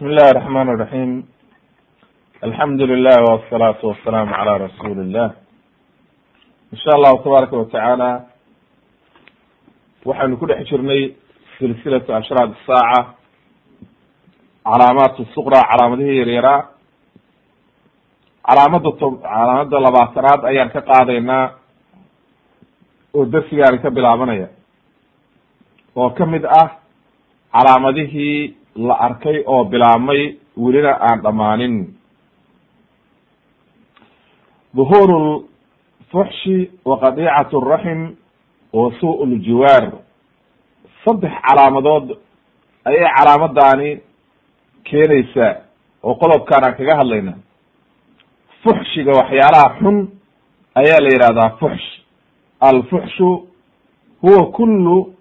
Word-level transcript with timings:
بسم 0.00 0.06
الله 0.06 0.28
الرحمن 0.30 0.68
الرحيم 0.74 1.10
الحمد 2.48 2.80
لله 2.90 3.16
والصلاة 3.30 3.80
والسلام 3.88 4.28
على 4.34 4.52
رسول 4.66 4.98
الله 5.04 5.28
in 6.72 6.78
sha 6.82 6.90
allahu 6.98 7.22
tabaaraka 7.24 7.56
watacaala 7.56 8.10
waxaynu 10.04 10.36
ku 10.40 10.46
dhex 10.50 10.66
jirnay 10.70 11.02
silsilatu 11.58 12.10
ashraad 12.18 12.50
saaca 12.66 13.00
calaamaat 14.66 15.14
suqra 15.34 15.60
calaamadihii 15.70 16.18
yaryaraa 16.22 16.60
calaamada 18.48 18.90
to 19.00 19.06
calaamada 19.22 19.76
labaatanaad 19.86 20.40
ayaan 20.50 20.70
ka 20.74 20.80
qaadaynaa 20.90 21.44
oo 23.16 23.24
darsigaani 23.34 23.78
ka 23.84 23.90
bilaabanaya 23.96 24.48
oo 26.00 26.08
kamid 26.18 26.44
ah 26.60 26.68
calaamadihii 27.54 28.56
la 28.75 28.93
arkay 28.93 29.43
oo 29.45 29.63
bilaabmay 29.65 30.35
welina 30.57 30.91
aan 31.01 31.21
dhammaanin. 31.21 31.93
Dhuhur 34.75 35.43
fuxshi 36.11 36.71
wa 36.85 36.99
qadiicat 36.99 37.51
raxim 37.53 38.15
wa 38.73 38.91
suu 38.99 39.25
ljiwaar 39.25 39.91
saddex 41.05 41.31
calaamadood 41.47 42.17
ayay 42.85 43.07
calaamadaani 43.17 43.99
keenaysaa 44.83 45.55
oo 46.03 46.15
qodobkaan 46.15 46.63
aan 46.63 46.75
kaga 46.77 46.95
hadlayna. 46.97 47.33
Fuxshiga 48.63 49.11
waxyaalaha 49.19 49.75
xun 49.79 49.97
ayaa 50.75 50.99
la 51.03 51.09
yihahdaa 51.09 51.49
fuxsh. 51.59 51.87
Alfuxshu 52.61 53.47
huwa 54.21 54.45
kulu 54.51 55.13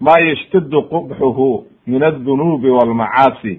ma 0.00 0.14
yashtadu 0.20 0.82
qubxuhu 0.82 1.66
min 1.90 2.02
aldunuubi 2.02 2.70
walmacaasi. 2.70 3.54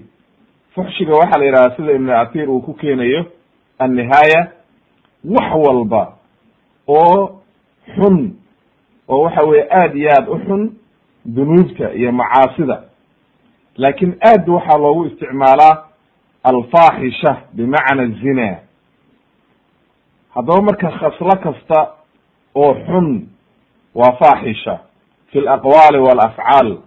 Fuxshiga 0.74 1.12
waxaa 1.20 1.38
la 1.38 1.44
yihahdaa 1.44 1.76
sida 1.76 1.92
ibn 1.92 2.10
atir 2.10 2.48
uu 2.50 2.60
ku 2.66 2.74
keenayo 2.74 3.20
annihaaya 3.78 4.40
wax 5.24 5.48
walba 5.66 6.02
oo 6.88 7.40
xun 7.96 8.16
oo 9.08 9.22
waxa 9.24 9.42
weye 9.50 9.64
aad 9.80 9.96
iyo 9.96 10.10
aad 10.16 10.28
u 10.28 10.38
xun 10.46 10.62
dunuubta 11.24 11.92
iyo 11.94 12.12
macaasida. 12.12 12.82
Laakin 13.76 14.16
aad 14.30 14.48
waxaa 14.48 14.78
loogu 14.78 15.04
isticmaalaa 15.06 15.84
alfaaxisha 16.44 17.36
bimacna 17.52 18.06
zina. 18.22 18.48
Haddaba 20.34 20.62
marka 20.62 20.90
khaslo 20.90 21.36
kasta 21.44 21.78
oo 22.54 22.74
xun 22.86 23.28
waa 23.94 24.12
faaxisha 24.20 24.78
fi 25.32 25.38
alaqwaali 25.38 25.98
walafcaal 25.98 26.78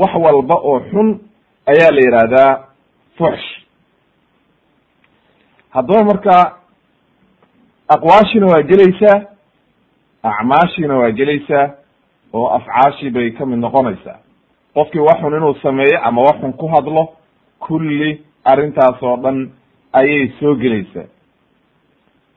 wax 0.00 0.12
walba 0.24 0.54
oo 0.70 0.80
xun 0.90 1.08
ayaa 1.70 1.90
la 1.96 2.00
yihahdaa 2.06 2.50
fuxsh 3.18 3.48
haddaba 5.74 6.04
marka 6.04 6.56
aqwaashina 7.88 8.46
waa 8.46 8.62
gelaysaa 8.62 9.18
acmaashiina 10.22 10.94
waa 10.98 11.10
gelaysaa 11.10 11.66
oo 12.32 12.46
afcaashii 12.56 13.10
bay 13.10 13.30
ka 13.30 13.46
mid 13.46 13.58
noqonaysaa. 13.58 14.18
Qofkii 14.74 14.98
waxxun 15.08 15.34
inuu 15.36 15.54
sameeyo 15.62 15.98
ama 16.02 16.22
waxxun 16.22 16.52
ku 16.52 16.66
hadlo 16.68 17.08
kulli 17.58 18.22
arrintaas 18.44 19.02
oo 19.02 19.16
dhan 19.16 19.50
ayay 19.92 20.32
soo 20.40 20.54
gelaysaa. 20.54 21.06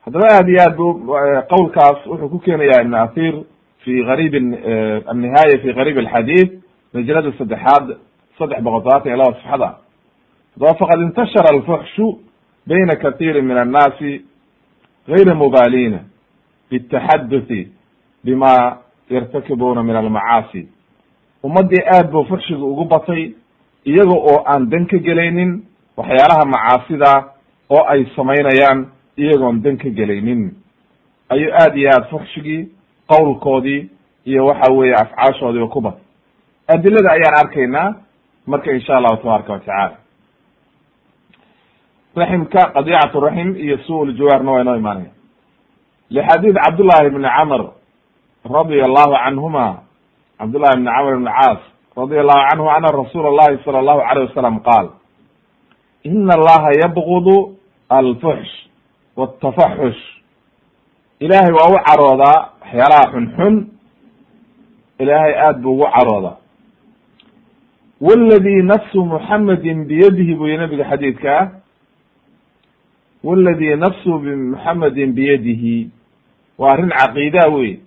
Haddaba 0.06 0.26
aad 0.32 0.50
iyo 0.50 0.62
aad 0.62 0.76
bu 0.76 0.88
qowlkaas 1.50 2.06
wuxuu 2.08 2.30
ku 2.30 2.40
keenayaa 2.40 2.82
ibn 2.82 2.94
athir 2.94 3.34
fi 3.84 4.04
gariib 4.06 4.34
annihaaya 5.12 5.58
fi 5.62 5.74
gariib 5.74 5.98
alxadiid 5.98 6.50
majlada 6.94 7.32
saddexaad 7.38 7.86
saddex 8.38 8.60
boqol 8.64 8.82
todobaatan 8.84 9.08
iyo 9.12 9.18
laba 9.18 9.34
safxada 9.38 9.70
haddaba 10.54 10.74
faqad 10.82 11.00
intashara 11.02 11.50
alfuxshu 11.56 12.06
bayna 12.68 12.96
kathiiri 13.04 13.42
min 13.42 13.58
annaasi 13.58 14.12
gayra 15.08 15.36
mubalina 15.36 16.00
bitaxaduthi 16.70 17.68
bima 18.24 18.78
yartakibuna 19.10 19.84
min 19.84 19.96
almacaasi 19.96 20.68
ummaddii 21.44 21.84
aad 21.96 22.12
buu 22.12 22.24
fuxshiga 22.32 22.64
ugu 22.66 22.86
batay 22.86 23.34
iyaga 23.86 24.16
oo 24.32 24.44
aan 24.46 24.70
dan 24.70 24.86
ka 24.88 24.98
gelaynin 24.98 25.52
waxyaalaha 25.98 26.46
macaasida 26.46 27.12
oo 27.70 27.84
ay 27.94 28.06
samaynayaan 28.16 28.80
iyagoon 29.18 29.62
dan 29.62 29.78
ka 29.78 29.90
gelaynin 29.90 30.52
ayuu 31.30 31.52
aad 31.62 31.78
iyo 31.78 31.90
aad 31.90 32.06
fuxshigii 32.10 32.68
qowlkoodii 33.08 33.90
iyo 34.26 34.46
waxa 34.46 34.74
weeye 34.74 34.96
afcaashoodiiba 34.96 35.68
ku 35.68 35.82
batay 35.82 36.03
adilada 36.68 37.10
ayaan 37.12 37.36
arkaynaa. 37.44 37.90
Marka 38.48 38.72
insha 38.72 38.98
allahu 38.98 39.18
tabaaraka 39.24 39.52
watacaala 39.54 39.98
raximka 42.16 42.62
qadiicat 42.76 43.14
raxim 43.26 43.50
iyo 43.58 43.78
su 43.88 44.06
ljawaarna 44.06 44.52
waa 44.52 44.62
inoo 44.62 44.76
imaanaya. 44.76 45.12
Lxadiid 46.12 46.56
cabdullahi 46.66 47.10
bni 47.10 47.30
camr 47.38 47.62
radia 48.56 48.86
allahu 48.86 49.14
canhuma 49.24 49.66
cabdullahi 50.40 50.76
bni 50.80 50.90
camr 50.96 51.14
bn 51.20 51.26
caas 51.38 51.62
radia 51.98 52.20
allahu 52.22 52.44
canhu 52.50 52.66
ana 52.76 52.88
rasuula 52.92 53.28
allahi 53.34 53.64
sala 53.66 53.80
allahu 53.80 54.02
alayh 54.10 54.24
wasalam 54.30 54.56
qaal 54.68 54.88
ina 56.04 56.34
allaha 56.38 56.70
yabgudu 56.84 57.38
alfuxsh 57.90 58.54
watafaxush 59.16 60.02
ilaahay 61.24 61.54
waa 61.58 61.72
u 61.72 61.78
caroodaa 61.88 62.38
waxyaalaha 62.62 63.06
xunxun 63.14 63.56
ilaahay 65.00 65.34
aad 65.48 65.58
buu 65.64 65.72
ugu 65.80 65.88
caroodaa 65.96 66.36
wladi 68.04 68.56
nafsu 68.64 69.06
muxamedin 69.06 69.86
biyadihi 69.90 70.36
buu 70.36 70.48
yihi 70.48 70.58
nabiga 70.58 70.84
xadiidkaa 70.90 71.42
wladi 73.24 73.76
nafsu 73.76 74.10
muxamedin 74.20 75.14
biyadihi 75.16 75.90
waa 76.58 76.72
arrin 76.74 76.90
caqiida 76.90 77.48
wey 77.56 77.80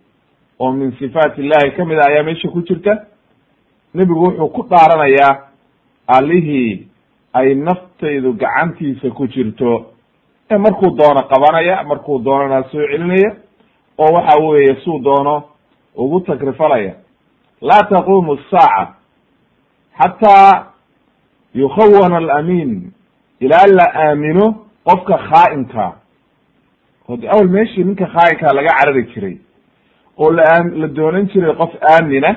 oo 0.58 0.72
min 0.72 0.92
sifaat 0.98 1.38
illahi 1.38 1.70
ka 1.76 1.84
mid 1.84 1.98
a 1.98 2.06
ayaa 2.10 2.22
meesha 2.22 2.48
ku 2.48 2.62
jirta 2.62 3.06
nebigu 3.94 4.20
wuxuu 4.24 4.48
ku 4.48 4.62
dhaaranayaa 4.70 5.32
allihii 6.06 6.86
ay 7.32 7.54
naftaydu 7.54 8.32
gacantiisa 8.32 9.10
ku 9.10 9.26
jirto 9.26 9.86
ee 10.50 10.58
markuu 10.58 10.90
doono 10.96 11.22
qabanaya 11.28 11.84
markuu 11.84 12.18
doonona 12.24 12.62
soo 12.72 12.86
celinaya 12.90 13.30
oo 13.98 14.12
waxa 14.14 14.38
weeye 14.42 14.74
suu 14.84 14.98
doono 14.98 15.42
ugu 15.96 16.20
takrifalaya 16.20 16.94
laa 17.60 17.82
taqumu 17.90 18.38
saaca 18.50 18.95
xataa 20.00 20.66
yukhawana 21.54 22.16
alamin 22.16 22.92
ilaa 23.40 23.66
la 23.66 23.86
aamino 23.94 24.46
qofka 24.84 25.16
khaa'inka 25.28 25.92
oo 27.08 27.16
de 27.16 27.28
awel 27.28 27.48
meshii 27.48 27.84
ninka 27.84 28.06
khaa'inkaa 28.06 28.52
laga 28.56 28.70
carari 28.78 29.02
jiray 29.12 29.36
oo 30.18 30.30
la 30.32 30.44
la 30.80 30.86
doonan 30.88 31.26
jiray 31.32 31.54
qof 31.56 31.72
aamina 31.92 32.36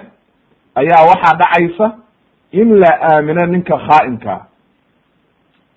ayaa 0.76 1.04
waxaa 1.10 1.36
dhacaysa 1.42 1.88
in 2.52 2.70
la 2.80 2.92
aamino 3.12 3.46
ninka 3.46 3.78
khaa'inkaa 3.88 4.42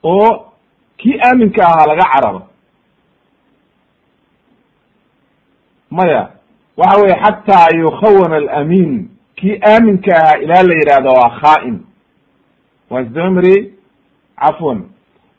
oo 0.02 0.52
kii 0.96 1.18
aaminka 1.26 1.62
ahaa 1.66 1.86
laga 1.86 2.04
cararo 2.12 2.42
maya 5.90 6.28
waxa 6.76 7.00
weye 7.00 7.14
xataa 7.24 7.68
yukhawana 7.78 8.36
alamin 8.36 9.08
kii 9.42 9.58
aaminka 9.62 10.12
ahaa 10.16 10.38
ilaa 10.38 10.62
la 10.62 10.74
yidhahdo 10.74 11.10
waa 11.10 11.30
khaa'in 11.40 11.78
waa 12.90 13.00
isdamri 13.02 13.74
cafwan. 14.40 14.80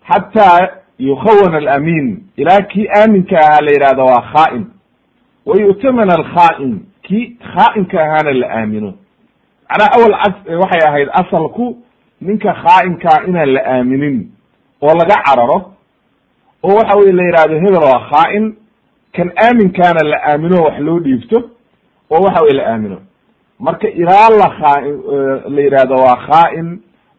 Xataa 0.09 0.67
yukhawana 0.99 1.57
alamin. 1.57 2.23
Ilaa 2.37 2.61
kii 2.61 2.87
aaminka 2.97 3.39
ahaa 3.39 3.61
la 3.61 3.71
yidhahdo 3.71 4.05
waa 4.05 4.21
khaa'in 4.33 4.65
wa 5.45 5.55
yu'taman 5.61 6.09
alkhaa'in 6.09 6.73
kii 7.01 7.37
khaa'inka 7.53 7.97
ahaana 8.05 8.33
la 8.33 8.47
aamino. 8.59 8.93
Macnaha 9.69 9.91
awal 9.97 10.13
waxay 10.61 10.81
ahayd 10.87 11.09
asalku 11.21 11.77
ninka 12.21 12.53
khaa'inkaa 12.63 13.23
inaan 13.27 13.49
la 13.53 13.61
aaminin 13.65 14.17
oo 14.81 14.93
laga 14.99 15.15
cararo 15.25 15.71
oo 16.63 16.75
waxa 16.75 16.97
weye 16.97 17.11
la 17.11 17.23
yidhahdo 17.23 17.55
hebel 17.55 17.83
waa 17.83 17.99
khaa'in 18.11 18.55
kan 19.15 19.31
aaminkaana 19.45 20.03
la 20.09 20.17
aamino 20.31 20.63
wax 20.63 20.79
loo 20.79 20.99
dhiibto 20.99 21.37
oo 22.11 22.21
waxa 22.25 22.41
weye 22.43 22.53
la 22.53 22.65
aamino 22.73 22.97
marka 23.65 23.87
ilaa 24.01 24.29
la 24.41 24.47
khaa- 24.57 24.85
la 25.55 25.61
yidhahdo 25.65 25.95
waa 26.05 26.17
khaa'in 26.27 26.69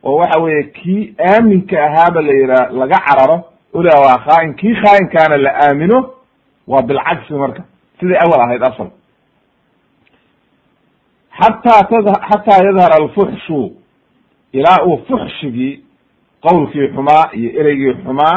oo 0.08 0.16
waxa 0.20 0.38
weye 0.44 0.62
kii 0.76 1.14
aaminka 1.30 1.76
ahaaba 1.86 2.20
la 2.26 2.32
yidha 2.40 2.60
laga 2.80 2.98
cararo 3.06 3.36
ola 3.78 3.92
waa 4.04 4.18
khaa'in 4.26 4.54
kii 4.60 4.74
khaa'inkaana 4.82 5.36
la 5.44 5.50
aamino 5.66 5.98
waa 6.72 6.82
bilcagsi 6.88 7.32
marka. 7.42 7.62
Siday 8.00 8.18
awal 8.24 8.40
ahayd 8.44 8.62
asal. 8.62 8.88
Xataa 11.40 11.82
tad 11.90 12.06
xataa 12.28 12.64
yadhara 12.66 12.94
alfuxshu 13.02 13.60
ilaa 14.52 14.82
uu 14.86 14.98
fuxshigii 15.08 15.72
qowlkii 16.44 16.88
xumaa 16.94 17.24
iyo 17.38 17.50
ereygii 17.60 17.94
xumaa 18.04 18.36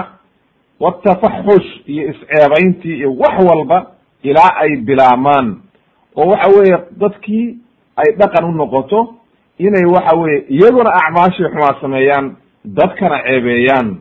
watafaxush 0.79 1.69
iyo 1.87 2.03
isceebayntii 2.11 2.95
iyo 2.97 3.09
wax 3.21 3.35
walba 3.49 3.77
ilaa 4.23 4.51
ay 4.63 4.71
bilaamaan. 4.87 5.47
Oo 6.15 6.27
waxa 6.31 6.49
weeye 6.57 6.77
dadkii 7.01 7.57
ay 7.97 8.15
dhaqan 8.19 8.45
u 8.45 8.51
noqoto 8.51 8.99
inay 9.59 9.85
waxa 9.95 10.15
weye 10.17 10.45
iyaguna 10.49 10.89
acmaashii 11.01 11.49
xumaa 11.53 11.81
sameeyaan 11.81 12.35
dadkana 12.65 13.17
ceebeeyaan. 13.27 13.97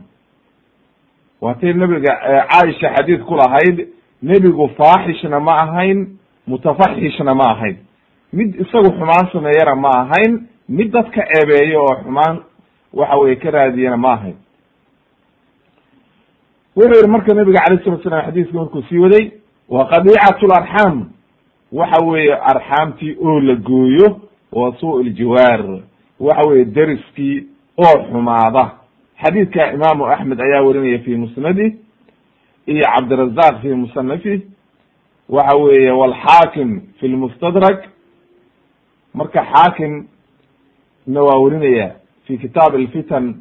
Waatay 1.40 1.72
nebiga 1.74 2.12
caaisha 2.50 2.88
xadiid 2.96 3.20
ku 3.28 3.34
lahayd 3.36 3.88
nebigu 4.22 4.68
faaxishna 4.78 5.40
ma 5.40 5.54
ahayn 5.64 6.06
mutafaxishna 6.46 7.34
ma 7.34 7.44
ahayn. 7.54 7.76
Mid 8.32 8.54
isagu 8.54 8.90
xumaan 8.98 9.26
sameeyana 9.32 9.74
ma 9.74 9.90
ahayn 10.02 10.46
mid 10.68 10.90
dadka 10.92 11.20
ceebeeya 11.32 11.80
oo 11.80 11.94
xumaan 12.02 12.36
waxa 12.92 13.16
weye 13.18 13.36
ka 13.36 13.50
raadiyana 13.50 13.96
ma 13.96 14.12
ahayn. 14.12 14.36
Wuxuu 16.76 16.94
yihi 17.00 17.08
marka 17.10 17.34
nabiga 17.34 17.60
alayh 17.66 17.84
salatu 17.84 18.02
slam 18.02 18.22
xadiiska 18.26 18.52
markuu 18.54 18.82
sii 18.88 18.98
waday 18.98 19.30
wa 19.68 19.88
qadiicatu 19.88 20.46
larxaam 20.46 21.08
waxa 21.78 21.98
weeye 22.06 22.34
arxaamtii 22.52 23.16
oo 23.26 23.40
la 23.40 23.54
gooyo 23.54 24.08
wa 24.52 24.74
suu 24.80 25.02
ljiwaar 25.02 25.60
waxa 26.20 26.48
weye 26.48 26.64
deriskii 26.64 27.46
oo 27.84 27.96
xumaada. 28.10 28.64
Xadiidka 29.22 29.72
imaamu 29.72 30.06
axmed 30.06 30.40
ayaa 30.40 30.62
werinaya 30.66 30.98
fi 30.98 31.16
musnadi 31.16 31.66
iyo 32.66 32.84
cabdirazaq 32.94 33.54
fi 33.62 33.68
musanafi. 33.68 34.34
Waxa 35.28 35.56
weeye 35.56 35.90
walxaakim 35.90 36.80
fi 37.00 37.08
lmustadrak 37.08 37.78
marka 39.14 39.44
xaakim 39.52 40.06
na 41.06 41.20
waa 41.22 41.38
werinaya 41.38 41.90
fi 42.26 42.38
kitaab 42.38 42.74
alfitan 42.74 43.34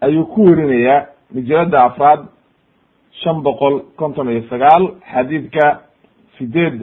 ayuu 0.00 0.24
ku 0.26 0.44
werinaya 0.44 1.06
majalada 1.34 1.84
afraad 1.84 2.20
shan 3.22 3.40
boqol 3.42 3.80
konton 3.96 4.28
iyo 4.30 4.42
sagaal 4.50 4.84
xadiidka 5.12 5.80
sideed 6.38 6.82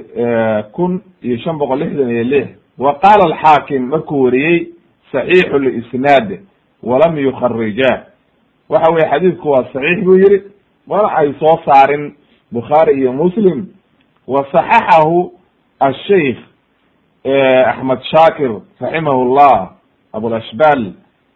kun 0.72 1.02
iyo 1.22 1.38
shan 1.38 1.58
boqol 1.58 1.80
lixdan 1.80 2.10
iyo 2.10 2.24
lix. 2.24 2.48
Wa 2.78 2.94
qaala 3.00 3.24
alxaakim 3.30 3.88
markuu 3.90 4.24
wariyey 4.24 4.68
saxiixu 5.12 5.60
lisnaad 5.60 6.40
walam 6.84 7.18
yukharija 7.18 8.06
waxa 8.70 8.92
weye 8.94 9.10
xadiidku 9.10 9.50
waa 9.50 9.64
saxiix 9.74 10.04
buu 10.04 10.18
yihi 10.18 10.42
mana 10.88 11.08
ay 11.18 11.34
soo 11.40 11.60
saarin 11.66 12.14
bukhaari 12.52 13.00
iyo 13.02 13.14
muslim. 13.14 13.68
Wa 14.28 14.46
saxaxahu 14.52 15.32
asheikh 15.80 16.38
axmed 17.68 18.00
shaakir 18.12 18.52
raximahu 18.82 19.36
llah 19.36 19.70
abulashbal 20.14 20.94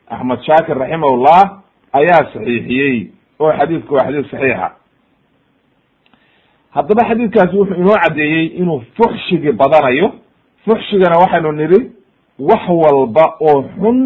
axmed 0.09 0.39
shaakir 0.47 0.77
raximahullah 0.77 1.61
ayaa 1.93 2.31
saxiixiyey. 2.33 3.11
Oo 3.39 3.51
xadiidku 3.57 3.93
waa 3.95 4.05
xadiis 4.05 4.31
saxiixa 4.31 4.71
haddaba 6.75 7.01
xadiidkaasi 7.09 7.55
wuxuu 7.57 7.75
inoo 7.81 7.97
caddeeyey 8.03 8.45
inuu 8.61 8.81
fuxshigi 8.97 9.51
badanayo. 9.51 10.07
fuxshigana 10.65 11.15
waxaynu 11.23 11.51
nidhi 11.51 11.79
wax 12.49 12.63
walba 12.83 13.25
oo 13.47 13.63
xun 13.79 13.97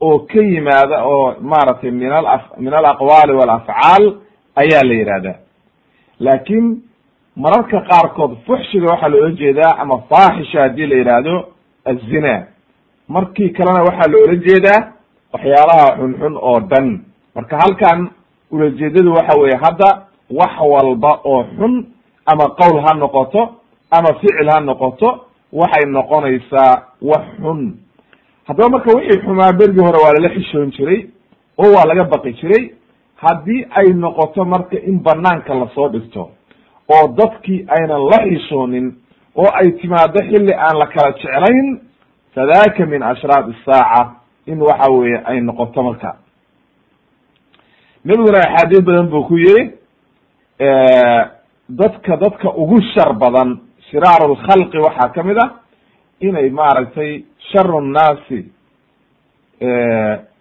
oo 0.00 0.18
ka 0.30 0.40
yimaada 0.52 0.96
oo 1.04 1.34
maaragtay 1.50 1.90
min 1.90 2.12
ala 2.12 2.40
min 2.58 2.72
alaqwaali 2.74 3.32
walafcaal 3.40 4.04
ayaa 4.62 4.82
la 4.88 4.94
yihahdaa 4.94 5.36
laakiin 6.20 6.66
mararka 7.36 7.80
qaarkood 7.90 8.32
fuxshiga 8.46 8.86
waxaa 8.92 9.08
loola 9.08 9.30
jeedaa 9.40 9.72
ama 9.82 9.96
faaxisha 10.10 10.60
haddii 10.62 10.86
la 10.86 10.96
yidhaahdo 10.96 11.34
azina 11.90 12.34
markii 13.08 13.50
kalena 13.56 13.80
waxaa 13.88 14.12
loola 14.12 14.34
jeedaa 14.46 14.80
waxyaalaha 15.32 15.86
xunxun 15.98 16.34
oo 16.36 16.60
dhan. 16.60 16.86
marka 17.34 17.56
halkan 17.62 18.10
ulajeedadu 18.50 19.12
waxa 19.18 19.40
weye 19.40 19.56
hadda 19.64 19.88
wax 20.30 20.52
walba 20.60 21.20
oo 21.24 21.44
xun 21.56 21.86
ama 22.26 22.44
qowl 22.58 22.80
ha 22.84 22.94
noqoto 22.94 23.54
ama 23.90 24.08
ficil 24.20 24.48
ha 24.50 24.60
noqoto 24.60 25.24
waxay 25.52 25.84
noqonaysaa 25.90 26.82
wax 27.02 27.24
xun. 27.42 27.76
Haddaba 28.46 28.68
marka 28.70 28.90
wixii 28.96 29.20
xumaa 29.22 29.52
bergii 29.52 29.80
hore 29.84 29.98
waa 30.04 30.12
lala 30.12 30.28
xishoon 30.34 30.70
jiray 30.72 31.06
oo 31.58 31.72
waa 31.74 31.84
laga 31.88 32.04
baqi 32.04 32.32
jiray 32.32 32.70
haddii 33.16 33.66
ay 33.70 33.92
noqoto 33.94 34.44
marka 34.44 34.76
in 34.80 34.98
banaanka 35.02 35.54
la 35.54 35.68
soo 35.74 35.88
dhigto 35.88 36.30
oo 36.88 37.08
dadkii 37.08 37.66
aynan 37.68 38.02
la 38.10 38.18
xishoonin 38.28 38.92
oo 39.36 39.48
ay 39.54 39.72
timaado 39.80 40.20
xilli 40.30 40.52
aan 40.54 40.78
la 40.78 40.86
kala 40.86 41.12
jeclayn 41.12 41.80
fadaka 42.34 42.86
min 42.86 43.02
ashraat 43.02 43.46
isaaca 43.48 44.10
in 44.46 44.60
waxa 44.62 44.90
weeye 44.92 45.20
ay 45.24 45.40
noqoto 45.40 45.82
marka. 45.82 46.16
Nebiguna 48.04 48.38
axaadiis 48.38 48.80
badan 48.84 49.08
buu 49.10 49.24
ku 49.28 49.36
yihi 49.38 49.72
dadka 51.68 52.16
dadka 52.16 52.48
ugu 52.56 52.80
shar 52.94 53.12
badan 53.14 53.60
shiraaru 53.90 54.34
lkhalqi 54.34 54.78
waxaa 54.78 55.12
ka 55.14 55.22
mid 55.22 55.38
a 55.38 55.46
inay 56.20 56.50
maaragtay 56.50 57.24
sharu 57.52 57.80
nnaasi 57.80 58.40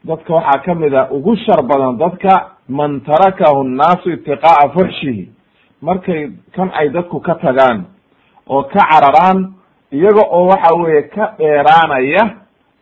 dadka 0.06 0.34
waxaa 0.34 0.62
ka 0.66 0.76
mid 0.76 0.94
a 0.94 1.08
ugu 1.12 1.36
shar 1.46 1.62
badan 1.64 1.98
dadka 1.98 2.52
man 2.70 3.02
tarakahu 3.02 3.64
nnaasu 3.64 4.10
itiqaa'a 4.12 4.70
fuxshihi 4.74 5.30
markay 5.82 6.32
kan 6.56 6.70
ay 6.74 6.90
dadku 6.90 7.20
ka 7.22 7.36
tagaan 7.36 7.86
oo 8.50 8.64
ka 8.64 8.80
cararaan 8.90 9.54
iyaga 9.92 10.24
oo 10.32 10.48
waxa 10.50 10.76
weeye 10.76 11.02
ka 11.14 11.34
dheeraanaya 11.38 12.24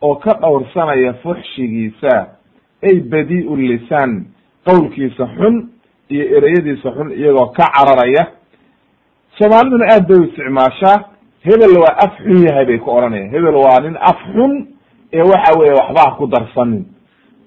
oo 0.02 0.14
ka 0.16 0.32
dhowrsanaya 0.40 1.12
fuxshigiisa 1.22 2.26
ay 2.82 3.00
badi-u 3.00 3.56
lisaan 3.56 4.26
qowlkiisa 4.66 5.26
xun 5.36 5.70
iyo 6.08 6.24
ereyadiisa 6.36 6.90
xun 6.96 7.10
iyagoo 7.12 7.46
ka 7.56 7.64
cararaya. 7.74 8.26
Soomaaliduna 9.38 9.84
aad 9.94 10.06
bay 10.08 10.18
u 10.20 10.24
isticmaashaa. 10.24 10.96
Hebel 11.46 11.78
waa 11.82 11.96
af 12.04 12.12
xun 12.18 12.46
yahay 12.46 12.64
bay 12.66 12.78
ku 12.78 12.90
odhanayaan. 12.90 13.30
Hebel 13.30 13.54
waa 13.54 13.80
nin 13.80 13.96
af 14.00 14.18
xun 14.32 14.52
ee 15.12 15.22
waxa 15.22 15.58
weeye 15.58 15.74
waxba 15.80 16.00
ha 16.04 16.16
ku 16.18 16.26
darsanin. 16.26 16.84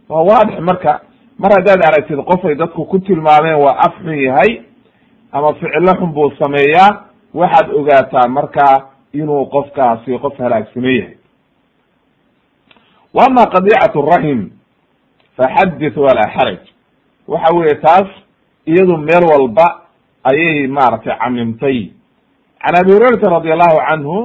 Waa 0.10 0.24
waadix 0.24 0.60
marka 0.60 1.02
mar 1.40 1.52
haddaad 1.58 1.82
aragtid 1.86 2.18
qof 2.26 2.46
ay 2.46 2.56
dadku 2.56 2.86
ku 2.86 3.00
tilmaameen 3.00 3.60
waa 3.64 3.76
af 3.86 3.94
xun 4.04 4.16
yahay 4.28 4.62
ama 5.32 5.54
ficilo 5.54 5.94
xun 6.00 6.12
buu 6.14 6.32
sameeyaa 6.40 7.06
waxaad 7.34 7.68
ogaataa 7.74 8.28
marka 8.28 8.66
inuu 9.14 9.46
qofkaasi 9.46 10.20
qof 10.20 10.38
halaagsame 10.40 10.96
yahay. 10.98 11.16
Wa 13.14 13.26
ama 13.26 13.46
qadiicatu 13.54 14.02
raxim 14.02 14.50
faxadith 15.38 15.98
walaa 15.98 16.30
xaraj. 16.36 16.60
Waxa 17.28 17.56
weeye 17.56 17.76
taas 17.76 18.08
iyadu 18.72 18.98
meel 18.98 19.24
walba 19.32 19.68
ayay 20.30 20.68
maaragtay 20.68 21.16
camimtay. 21.22 21.78
Can 22.62 22.76
abi 22.80 22.92
hurayrata 22.96 23.30
radi 23.36 23.50
allahu 23.56 23.78
canhu 23.90 24.18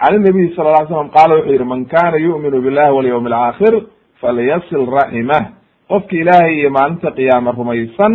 can 0.00 0.14
nabiy 0.24 0.54
sala 0.56 0.70
ly 0.82 0.86
slam 0.88 1.10
qaala 1.16 1.34
wuxuu 1.38 1.52
yihi 1.52 1.64
man 1.72 1.84
kana 1.86 2.16
yu'minu 2.18 2.58
billahi 2.64 2.92
walyawmi 2.96 3.28
alaakhir 3.32 3.74
falyasil 4.20 4.86
raximah 4.96 5.42
qofki 5.90 6.16
ilaahay 6.22 6.54
iyo 6.60 6.70
maalinta 6.70 7.10
qiyaame 7.18 7.50
rumaysan 7.58 8.12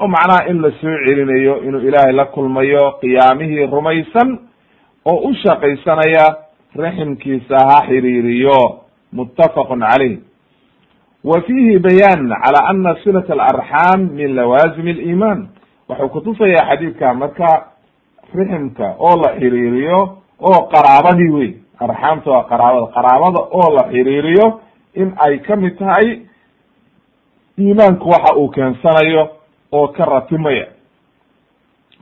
oo 0.00 0.08
macnaha 0.08 0.48
in 0.50 0.60
la 0.64 0.70
soo 0.80 0.96
celinayo 1.06 1.54
inuu 1.66 1.80
ilaahay 1.88 2.12
la 2.12 2.24
kulmayo 2.34 2.84
qiyaamihii 3.02 3.66
rumaysan 3.76 4.28
oo 5.10 5.18
u 5.28 5.34
shaqaysanaya 5.44 6.24
raximkiisa 6.76 7.56
ha 7.68 7.78
xiriiriyo. 7.88 8.58
Muttafaqun 9.12 9.80
calayh 9.80 10.18
fiihi 11.46 11.78
bayaan 11.78 12.28
cala 12.30 12.60
ana 12.70 12.94
silat 13.02 13.30
alarxaam 13.30 14.00
min 14.14 14.34
lawaazim 14.36 14.86
aliiman 14.86 15.48
wuxuu 15.88 16.08
kutusayaa 16.08 16.66
xadiidka 16.70 17.14
marka 17.14 17.50
riximka 18.34 18.94
oo 18.98 19.16
la 19.22 19.30
xiriiriyo 19.40 19.98
oo 20.40 20.58
qaraabadii 20.72 21.30
wey 21.36 21.50
arxaamta 21.80 22.30
waa 22.30 22.44
qaraabada 22.50 22.86
qaraabada 22.96 23.40
oo 23.58 23.68
la 23.76 23.84
xiriiriyo 23.92 24.60
in 24.94 25.12
ay 25.18 25.38
ka 25.38 25.56
mid 25.56 25.78
tahay 25.78 26.20
iimaanku 27.58 28.08
waxa 28.10 28.36
uu 28.36 28.48
keensanayo 28.48 29.28
oo 29.72 29.88
ka 29.88 30.04
ratimaya. 30.04 30.66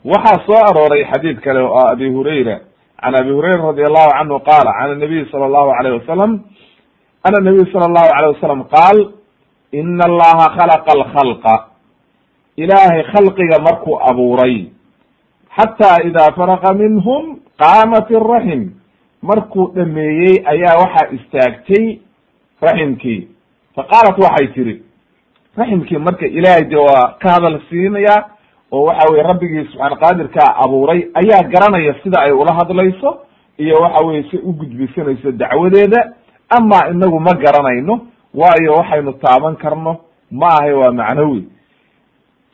Waxaa 0.05 0.45
soo 0.47 0.59
arooray 0.69 1.05
xadiid 1.05 1.41
kale 1.41 1.61
oo 1.61 1.81
abi 1.93 2.09
hurayra 2.11 2.61
can 3.01 3.15
abi 3.15 3.31
hurayra 3.31 3.63
radi 3.73 3.83
allahu 3.85 4.11
canhu 4.19 4.39
qaala 4.49 4.71
can 4.79 4.91
anabiy 4.97 5.25
sala 5.31 5.45
allahu 5.47 5.71
alayh 5.79 5.93
wasalam 6.01 6.41
ana 7.25 7.39
nabiy 7.41 7.73
sala 7.73 7.85
allahu 7.91 8.09
alayh 8.17 8.29
wasalam 8.37 8.63
qaal 8.75 8.99
ina 9.73 10.05
allaha 10.11 10.47
khalaqa 10.57 10.91
alkhalqa 10.99 11.55
ilaahay 12.57 13.03
khalqiga 13.13 13.59
markuu 13.67 13.99
abuuray 14.11 14.57
xataa 15.57 15.99
idaa 16.09 16.33
faraqa 16.37 16.75
minhum 16.75 17.39
qaamat 17.63 18.11
iraxim 18.11 18.63
markuu 19.23 19.73
dhameeyey 19.77 20.35
ayaa 20.53 20.77
waxaa 20.83 21.09
istaagtay 21.17 21.99
raximkii 22.63 23.29
faqaalat 23.77 24.17
waxay 24.25 24.47
tiri 24.55 24.83
raximkii 25.57 25.99
marka 25.99 26.27
ilaahay 26.27 26.65
de 26.73 26.77
waa 26.77 27.17
ka 27.23 27.29
hadal 27.35 27.59
siinaya 27.71 28.17
oo 28.73 28.85
waxa 28.87 29.13
weye 29.13 29.23
rabbigii 29.23 29.65
subxaan 29.73 29.97
qaadirkaa 30.03 30.51
abuuray 30.65 31.01
ayaa 31.21 31.43
garanaya 31.53 31.95
sida 32.03 32.21
ay 32.21 32.33
ula 32.33 32.53
hadlayso 32.55 33.11
iyo 33.59 33.75
waxa 33.83 34.05
weye 34.07 34.23
si 34.31 34.37
u 34.37 34.53
gudbisanayso 34.53 35.33
dacwadeeda 35.33 36.01
ama 36.49 36.89
inagu 36.91 37.21
ma 37.21 37.33
garanayno 37.35 38.01
waayo 38.35 38.73
waxaynu 38.75 39.13
taaban 39.13 39.57
karno 39.57 39.97
ma 40.31 40.47
ahay 40.47 40.73
waa 40.73 40.93
macnawi. 40.93 41.45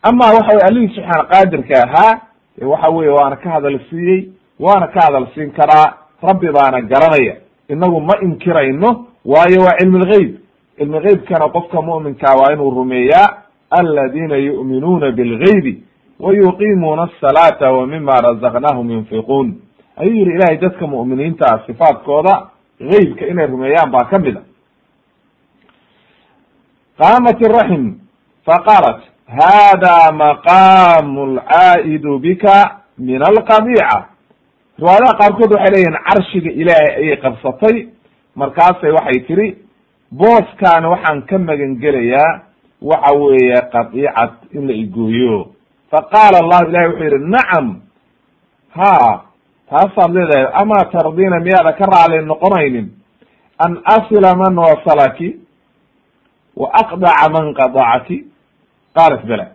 Ama 0.02 0.24
waxa 0.26 0.52
weye 0.52 0.64
allihii 0.68 0.94
subxaan 0.94 1.26
qaadirka 1.26 1.74
ahaa 1.84 2.20
waxa 2.62 2.88
weye 2.90 3.10
waana 3.10 3.36
ka 3.36 3.50
hadal 3.50 3.80
siiyey 3.90 4.28
waana 4.60 4.86
ka 4.86 5.00
hadal 5.00 5.26
siin 5.34 5.50
karaa 5.52 5.94
rabbi 6.22 6.52
baana 6.52 6.80
garanaya. 6.80 7.36
Inagu 7.68 8.00
ma 8.00 8.14
inkirayno 8.22 9.06
waayo 9.24 9.60
waa 9.60 9.76
cilmi 9.78 9.98
lgeyb 9.98 10.36
cilmi 10.78 11.50
qofka 11.52 11.82
mu'minkaa 11.82 12.36
waa 12.36 12.52
inuu 12.52 12.70
rumeeyaa 12.70 13.28
aladiina 13.70 14.36
yu'minuuna 14.36 15.10
bilgaybi 15.12 15.82
wa 16.20 16.32
yuqiimuuna 16.34 17.02
asalaata 17.02 17.72
wa 17.72 17.86
mima 17.86 18.20
razaqnaahum 18.20 18.90
yunfiquun. 18.90 19.54
Ayuu 19.96 20.14
yihi 20.14 20.30
ilahay 20.30 20.56
dadka 20.56 20.86
mu'miniinta 20.86 21.46
ah 21.46 21.60
sifaadkooda 21.66 22.46
geybka 22.80 23.26
inay 23.26 23.46
rumeeyaan 23.46 23.90
baa 23.90 24.04
ka 24.10 24.18
mid 24.18 24.36
a 24.36 24.42
qaamat 27.00 27.38
iraxim 27.46 27.84
faqaalat 28.46 29.00
hada 29.38 30.12
maqaamu 30.12 31.26
lcaa'idu 31.36 32.18
bika 32.18 32.80
min 32.98 33.22
alqabiica 33.22 33.98
riwaayadaha 34.78 35.18
qaarkood 35.20 35.50
waxay 35.54 35.70
leeyihiin 35.74 35.98
carshiga 36.08 36.50
ilaahay 36.60 36.90
ayay 37.00 37.16
qabsatay 37.24 37.76
markaasay 38.36 38.90
waxay 38.98 39.18
tiri 39.28 39.48
booskaani 40.12 40.86
waxaan 40.92 41.22
ka 41.28 41.38
magan 41.38 41.76
gelayaa 41.82 42.42
waxa 42.82 43.12
weeye 43.22 43.58
qadiicad 43.72 44.32
in 44.56 44.66
la 44.68 44.74
igooyo 44.84 45.36
faqaala 45.92 46.38
allahu 46.42 46.64
ilahi 46.70 46.86
wuxuu 46.88 47.04
yihi 47.04 47.24
nacam 47.34 47.66
ha 48.76 49.24
taasaad 49.70 50.10
leedahay 50.16 50.46
amaa 50.62 50.84
tardiina 50.92 51.40
miyaada 51.40 51.72
ka 51.78 51.84
raali 51.86 52.26
noqonaynin? 52.26 52.88
An 53.64 53.72
asila 53.84 54.34
man 54.36 54.56
wasalaki 54.58 55.36
wa 56.56 56.68
aqdaca 56.82 57.28
man 57.32 57.54
qadacaki 57.54 58.24
qaalat 58.96 59.22
bela. 59.26 59.46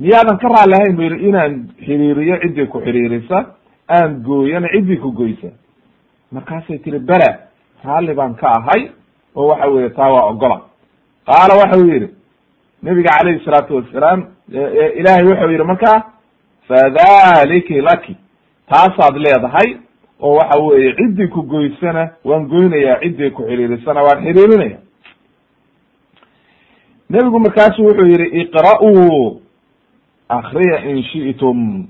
Miyaadan 0.00 0.38
ka 0.42 0.48
raali 0.48 0.74
ahayn 0.74 0.96
bu 0.96 1.02
yihi 1.02 1.28
inaan 1.28 1.52
xiriiriyo 1.86 2.36
ciddii 2.42 2.66
ku 2.72 2.78
xiriirisa 2.80 3.38
aan 3.88 4.22
gooyana 4.26 4.68
ciddii 4.74 4.96
ku 5.00 5.12
goysa. 5.12 5.48
Markaasay 6.32 6.78
tiri 6.78 6.98
bela 6.98 7.30
raalli 7.84 8.14
baan 8.14 8.34
ka 8.34 8.48
ahay 8.58 8.90
oo 9.36 9.46
waxa 9.48 9.68
weye 9.70 9.90
taa 9.90 10.10
waa 10.14 10.26
ogola 10.30 10.60
qaala 11.26 11.54
waxau 11.60 11.86
yihi 11.86 12.08
nabiga 12.82 13.10
calayhi 13.18 13.44
salaatu 13.44 13.76
wasalaam 13.76 14.20
ilahay 14.98 15.24
wuxuu 15.24 15.50
yihi 15.50 15.64
markaa 15.72 15.98
fadaliki 16.68 17.80
laki 17.80 18.16
taasaad 18.70 19.16
leedahay 19.16 19.76
oo 20.20 20.34
waxa 20.36 20.58
weeye 20.62 20.92
ciddii 20.96 21.28
ku 21.28 21.42
goysana 21.42 22.10
waan 22.24 22.46
goynayaa 22.48 23.00
ciddii 23.02 23.30
ku 23.30 23.42
xiriirisana 23.42 24.02
waan 24.02 24.24
xiriirinaya 24.24 24.78
nebigu 27.10 27.38
markaasu 27.40 27.84
wuxuu 27.84 28.06
yihi 28.06 28.40
iqra'uu 28.42 29.40
akriya 30.28 30.78
in 30.90 31.02
shi'tum 31.02 31.86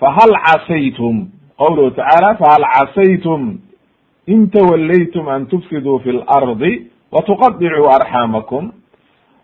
fahal 0.00 0.32
casaytum? 0.46 1.28
Qawluhu 1.58 1.90
tacaala 1.90 2.36
fahal 2.36 2.64
casaytum? 2.74 3.58
In 4.26 4.50
tawallaytum 4.50 5.28
an 5.28 5.46
tufsiduu 5.46 5.98
fi 6.00 6.12
lardi 6.12 6.90
wa 7.12 7.22
tuqadicuu 7.22 7.90
arxaamakum 7.92 8.72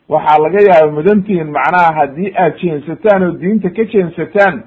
waxaa 0.09 0.39
laga 0.43 0.61
yaaba 0.69 0.93
mudantihin 0.93 1.50
macnaha 1.53 1.95
haddii 1.99 2.33
aad 2.37 2.57
jeensataan 2.59 3.23
oo 3.23 3.33
diinta 3.33 3.71
ka 3.71 3.85
jeensataan 3.85 4.62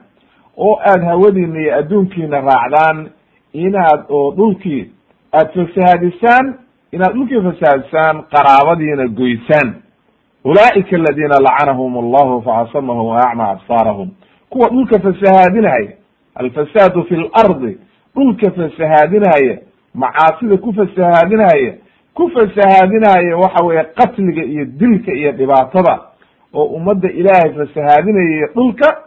oo 0.58 0.80
aad 0.86 1.04
hawadiina 1.04 1.60
iyo 1.62 1.76
adduunkiina 1.80 2.42
raacdaan 2.42 3.10
inaad 3.54 4.02
oo 4.10 4.32
dhulkii 4.36 4.92
aad 5.34 5.48
fasahaadisaan 5.54 6.54
inaad 6.92 7.14
dhulkii 7.14 7.42
fasahaadisaan 7.42 8.24
qaraabadiina 8.34 9.08
goysaan. 9.08 9.74
Ulaa'ika 10.46 10.96
aladiina 10.96 11.38
lacanahum 11.48 11.98
allahu 11.98 12.42
facasamahum 12.42 13.06
wa 13.08 13.18
acma 13.30 13.50
absaarahum. 13.50 14.10
Kuwa 14.50 14.70
dhulka 14.70 15.00
fasahaadinaya 15.00 15.92
alfasaadu 16.36 17.04
fi 17.04 17.16
lardi 17.16 17.78
dhulka 18.16 18.52
fasahaadinaya 18.52 19.58
macaasida 19.94 20.58
ku 20.58 20.74
fasahaadinaya 20.74 21.74
ku 22.14 22.30
fasahaadinaya 22.30 23.38
waxa 23.38 23.66
weeye 23.66 23.84
qatliga 23.84 24.44
iyo 24.44 24.66
dilka 24.66 25.12
iyo 25.14 25.32
dhibaatada 25.32 26.00
oo 26.54 26.64
ummadda 26.64 27.10
ilaahay 27.10 27.54
fasahaadinaya 27.54 28.48
dhulka 28.56 28.98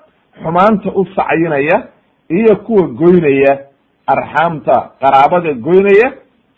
xumaanta 0.43 0.91
u 0.95 1.07
sacyinaya 1.17 1.87
iyo 2.29 2.57
kuwa 2.57 2.87
goynaya 2.89 3.59
arxaamta 4.07 4.91
qaraabada 5.01 5.53
goynaya 5.55 6.13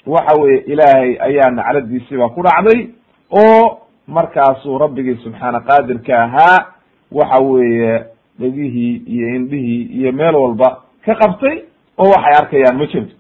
waxa 0.07 0.41
weeye 0.41 0.59
ilaahay 0.67 1.17
ayaa 1.21 1.51
nacladiisiiba 1.51 2.29
ku 2.29 2.43
dhacday 2.43 2.89
oo 3.31 3.79
markaasuu 4.07 4.79
rabbigii 4.79 5.17
subxaana 5.25 5.61
qaadirka 5.61 6.23
ahaa 6.25 6.67
waxa 7.13 7.39
weeye 7.39 8.05
dhegihii 8.41 8.97
iyo 9.07 9.29
indhihii 9.37 9.83
iyo 9.99 10.13
meel 10.13 10.35
walba 10.35 10.83
ka 11.05 11.15
qabtay 11.15 11.57
oo 11.99 12.09
waxay 12.11 12.35
arkayaan 12.41 12.77
ma 12.79 12.87
jirto. 12.87 13.15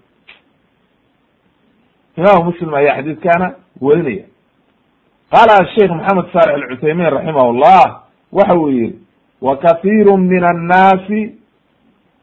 Imaamu 2.16 2.44
muslim 2.44 2.74
ayaa 2.74 2.96
xadiidkana 2.96 3.46
werinaya 3.80 4.24
qaala 5.32 5.56
sheikh 5.74 5.90
maxamed 5.90 6.26
saalex 6.32 6.54
alcuthaymin 6.62 7.10
raximah 7.14 7.52
llah 7.62 7.86
waxa 8.32 8.54
uu 8.58 8.68
yihi 8.70 8.98
wa 9.40 9.56
kathiiru 9.56 10.16
min 10.16 10.44
annaasi 10.44 11.34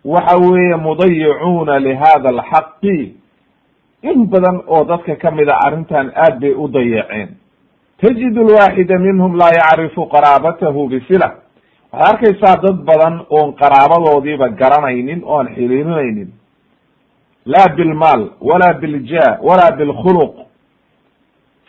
waxa 0.05 0.38
weeye 0.38 0.75
mudayicuuna 0.75 1.79
lihada 1.79 2.29
alxaqi. 2.29 3.15
In 4.03 4.25
badan 4.29 4.62
oo 4.67 4.84
dadka 4.86 5.15
ka 5.15 5.31
mid 5.31 5.50
a 5.50 5.55
arrintan 5.65 6.12
aad 6.15 6.39
bay 6.39 6.53
u 6.53 6.67
dayaceen 6.67 7.29
tajid 8.01 8.36
lwaaxida 8.38 9.00
minhum 9.00 9.36
laa 9.36 9.51
yacrifu 9.60 10.05
qaraabatahu 10.13 10.88
bisila 10.89 11.29
waxaad 11.91 12.07
arkaysaa 12.13 12.55
dad 12.63 12.77
badan 12.89 13.25
oon 13.29 13.53
qaraabadoodiiba 13.62 14.50
garanaynin 14.50 15.22
oon 15.25 15.48
xiriirinaynin 15.55 16.29
laa 17.45 17.67
bilmaal 17.77 18.22
walaa 18.41 18.74
biljah 18.74 19.39
walaa 19.41 19.72
bilkhuluq. 19.77 20.34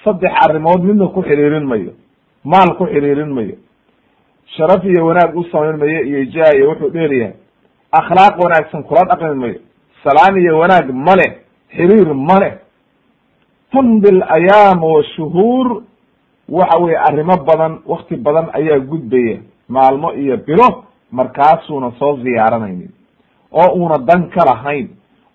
Saddex 0.05 0.33
arrimood 0.45 0.83
midna 0.85 1.07
ku 1.09 1.23
xiriirin 1.23 1.65
mayo 1.67 1.93
maal 2.45 2.77
ku 2.79 2.85
xiriirin 2.87 3.33
mayo 3.37 3.57
sharaf 4.57 4.85
iyo 4.85 5.07
wanaag 5.07 5.37
u 5.37 5.45
samayn 5.53 5.77
mayo 5.77 6.03
iyo 6.03 6.25
jah 6.25 6.55
iyo 6.57 6.69
wuxuu 6.71 6.91
dheeryahay 6.91 7.35
akhlaaq 7.93 8.39
wanaagsan 8.45 8.83
kula 8.83 9.05
dhaqmi 9.05 9.35
mayo 9.35 9.59
salaan 10.05 10.37
iyo 10.43 10.59
wanaag 10.59 10.91
male 10.91 11.27
xiriir 11.77 12.15
male 12.15 12.59
tambil 13.73 14.23
ayaam 14.29 14.83
wa 14.83 15.03
shuhuur 15.17 15.83
waxa 16.49 16.79
weye 16.79 16.97
arrimo 17.09 17.37
badan 17.45 17.79
wakti 17.87 18.17
badan 18.17 18.47
ayaa 18.53 18.79
gudbaya. 18.79 19.39
Maalmo 19.69 20.13
iyo 20.15 20.37
bilo 20.37 20.85
markaasuuna 21.11 21.93
soo 21.99 22.17
ziyaaranaynin 22.23 22.91
oo 23.53 23.75
una 23.85 23.99
dan 23.99 24.31
ka 24.31 24.45
lahayn. 24.45 24.89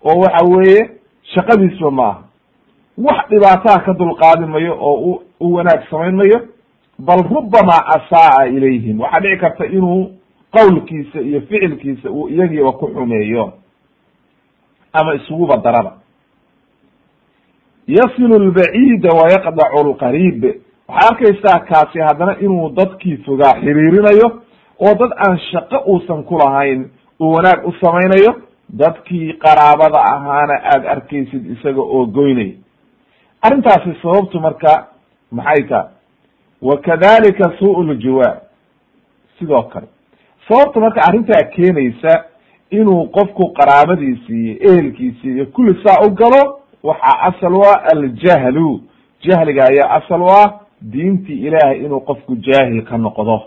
Oo 0.04 0.20
waxa 0.22 0.46
weeye 0.46 0.90
shaqadiisba 1.36 1.92
ma 1.92 2.04
aha. 2.08 2.24
Wax 2.98 3.30
dhibaataa 3.30 3.84
ka 3.86 3.94
dulqaadi 3.94 4.46
mayo 4.46 4.74
oo 4.80 4.96
u 5.12 5.22
u 5.40 5.54
wanaag 5.54 5.84
samayn 5.90 6.16
mayo 6.16 6.40
bal 7.08 7.22
rubamaa 7.30 7.84
asaa'a 7.96 8.48
ilayhim. 8.56 9.00
Waxaa 9.02 9.20
dhici 9.24 9.38
karta 9.44 9.66
inuu 9.66 10.12
qawlkiisa 10.56 11.20
iyo 11.22 11.42
ficilkiisa 11.42 12.10
uu 12.12 12.28
iyagiiba 12.30 12.72
ku 12.72 12.88
xumeeyo 12.94 13.54
ama 14.94 15.14
isuguba 15.16 15.58
daraba. 15.58 15.92
Yasilu 17.88 18.40
lbaciida 18.40 19.10
wayaqdacu 19.20 19.80
lqariib 19.90 20.44
waxaad 20.88 21.12
arkaysaa 21.12 21.60
kaasi 21.70 22.00
haddana 22.08 22.36
inuu 22.40 22.70
dadkii 22.70 23.18
fogaa 23.26 23.54
xiriirinayo 23.62 24.28
oo 24.86 24.94
dad 25.00 25.12
aan 25.26 25.38
shaqo 25.52 25.78
uusan 25.92 26.24
ku 26.24 26.38
lahayn 26.38 26.90
wanaag 27.20 27.68
u 27.68 27.72
samaynayo 27.82 28.32
dadkii 28.70 29.34
qaraabada 29.44 30.00
ahaana 30.14 30.56
aad 30.74 30.86
arkaysid 30.86 31.46
isaga 31.56 31.82
oo 31.82 32.06
goynay. 32.06 32.52
Arrintaasi 33.42 33.92
sababtu 34.02 34.40
marka 34.40 34.88
maxay 35.32 35.64
tahay 35.70 35.88
wa 36.62 36.78
kadalika 36.78 37.54
suu 37.60 37.84
ljawaab 37.84 38.38
sidoo 39.40 39.64
kale 39.64 39.88
sababta 40.48 40.80
marka 40.80 41.02
arrintaa 41.08 41.44
keenaysa 41.44 42.26
inuu 42.70 43.08
qofku 43.08 43.54
qaraabadiisi 43.54 44.34
iyo 44.34 44.56
ehelkiisi 44.72 45.28
iyo 45.28 45.46
kulli 45.46 45.84
saa 45.84 46.06
u 46.08 46.10
galo 46.10 46.60
waxaa 46.84 47.20
asal 47.22 47.54
u 47.54 47.62
ah 47.64 47.84
aljahlu 47.94 48.82
jahliga 49.22 49.64
ayaa 49.64 49.90
asal 49.90 50.22
u 50.22 50.30
ah 50.30 50.60
diintii 50.82 51.40
ilaahay 51.48 51.78
inuu 51.86 52.00
qofku 52.00 52.36
jaahil 52.36 52.84
ka 52.84 52.98
noqdo 52.98 53.42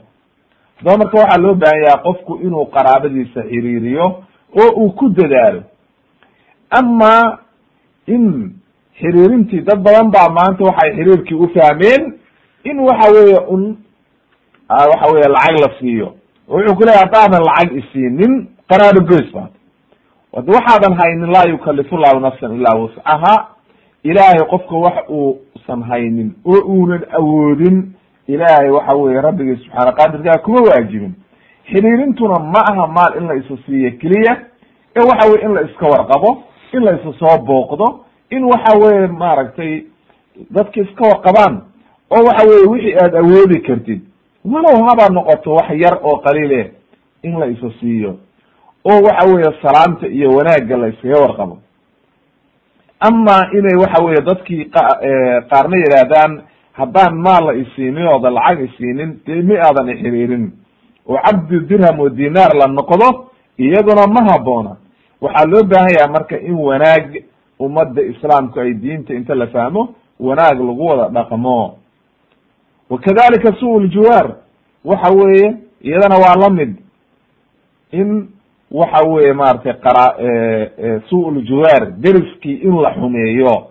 haddaba 0.76 0.98
marka 0.98 1.18
waxaa 1.18 1.40
loo 1.42 1.54
baahan 1.54 1.82
yaha 1.84 2.02
qofku 2.02 2.36
inuu 2.42 2.66
qaraabadiisa 2.66 3.42
xiriiriyo 3.42 4.06
oo 4.60 4.70
uu 4.76 4.90
ku 4.90 5.08
dadaalo 5.08 5.62
ama 6.70 7.38
in 8.06 8.52
xiriirintii 9.00 9.60
dad 9.60 9.78
badan 9.82 10.10
baa 10.10 10.28
maanta 10.28 10.64
waxay 10.64 10.90
xiriirkii 10.96 11.34
u 11.36 11.48
fahmeen 11.54 12.12
in 12.64 12.78
waxa 12.80 13.12
weeye 13.12 13.38
un 13.48 13.76
waxa 14.68 15.12
weye 15.12 15.28
lacag 15.28 15.56
la 15.60 15.78
siiyo. 15.78 16.14
Oo 16.48 16.56
wuxuu 16.58 16.74
ku 16.76 16.84
haddaadan 16.88 17.42
lacag 17.44 17.72
isiinin 17.76 18.48
qaraabo 18.68 19.00
goys 19.06 19.32
baad. 19.32 19.50
Ad 20.36 20.48
waxaadan 20.48 20.98
haynin 21.00 21.30
laa 21.32 21.48
yukalifu 21.48 21.96
llahu 21.96 22.20
nafsan 22.20 22.56
ilaa 22.56 22.76
wuscaha 22.78 23.48
ilaahay 24.04 24.44
qofka 24.50 24.76
wax 24.76 24.96
uusan 25.08 25.82
haynin 25.82 26.34
oo 26.44 26.60
uunan 26.66 27.04
awoodin 27.18 27.92
ilaahay 28.28 28.70
waxa 28.70 28.96
weye 28.96 29.20
rabbigii 29.20 29.56
subxaana 29.56 29.92
qaadirkaa 29.92 30.38
kuma 30.44 30.60
waajibin. 30.62 31.14
Xiriirintuna 31.70 32.38
ma 32.38 32.60
aha 32.70 32.86
maal 32.86 33.16
in 33.18 33.26
la 33.28 33.34
isa 33.34 33.56
siiyo 33.66 33.90
keliya 34.00 34.36
ee 34.96 35.00
waxa 35.10 35.28
weye 35.30 35.44
in 35.44 35.54
la 35.54 35.62
iska 35.62 35.86
warqabo 35.86 36.42
in 36.72 36.84
la 36.84 36.92
isa 36.92 37.12
soo 37.18 37.38
booqdo 37.46 38.00
in 38.30 38.44
waxa 38.44 38.78
weye 38.78 39.06
maaragtay 39.06 39.84
dadki 40.50 40.80
iska 40.80 41.02
warqabaan 41.08 41.60
oo 42.16 42.24
waxa 42.26 42.46
weye 42.48 42.66
wixii 42.72 42.94
aad 43.02 43.14
awoodi 43.16 43.60
kartid 43.60 44.00
walow 44.44 44.84
haba 44.88 45.08
noqoto 45.08 45.54
wax 45.54 45.68
yar 45.84 45.98
oo 46.02 46.16
qaliile 46.24 46.72
in 47.22 47.38
la 47.38 47.46
isa 47.46 47.70
siiyo 47.80 48.16
oo 48.84 48.98
waxa 49.06 49.26
weeye 49.32 49.50
salaamta 49.62 50.06
iyo 50.08 50.28
wanaagga 50.30 50.76
la 50.76 50.88
iskaga 50.88 51.20
warqabo. 51.20 51.58
Ama 53.00 53.48
inay 53.52 53.76
waxa 53.76 54.02
weye 54.04 54.20
dadkii 54.20 54.64
qaarna 55.50 55.76
yidhaahdaan 55.76 56.42
haddaan 56.72 57.14
maal 57.16 57.44
la 57.46 57.52
isiinin 57.54 58.06
ooda 58.08 58.30
lacag 58.30 58.60
isiinin 58.68 59.20
dee 59.26 59.42
mi 59.42 59.56
aadan 59.56 59.88
ixiriirin 59.88 60.52
oo 61.08 61.18
cabdi 61.24 61.60
dirham 61.68 62.00
o 62.00 62.08
dinaar 62.08 62.54
la 62.56 62.66
noqdo 62.66 63.26
iyaduna 63.58 64.06
ma 64.06 64.22
haboona. 64.32 64.76
Waxaa 65.20 65.46
loo 65.46 65.62
baahan 65.64 65.94
yaha 65.98 66.12
marka 66.12 66.36
in 66.40 66.54
wanaag 66.54 67.22
ummadda 67.60 68.02
islaamku 68.02 68.60
ay 68.60 68.74
diinta 68.74 69.14
inta 69.14 69.34
la 69.34 69.46
fahmo 69.46 69.94
wanaag 70.20 70.58
lagu 70.60 70.86
wada 70.86 71.08
dhaqmo 71.08 71.76
wa 72.90 72.98
kadalika 72.98 73.52
su 73.60 73.80
ljiwaar 73.80 74.34
waxa 74.84 75.12
weeye 75.14 75.54
iyadana 75.82 76.16
waa 76.16 76.36
la 76.36 76.50
mid. 76.50 76.76
in 77.92 78.28
waxa 78.70 79.04
weye 79.08 79.32
maratay 79.32 79.72
qara 79.72 80.14
su 81.08 81.30
ljiwaar 81.30 81.92
deriskii 81.96 82.54
in 82.54 82.80
la 82.82 82.94
xumeeyo 82.94 83.66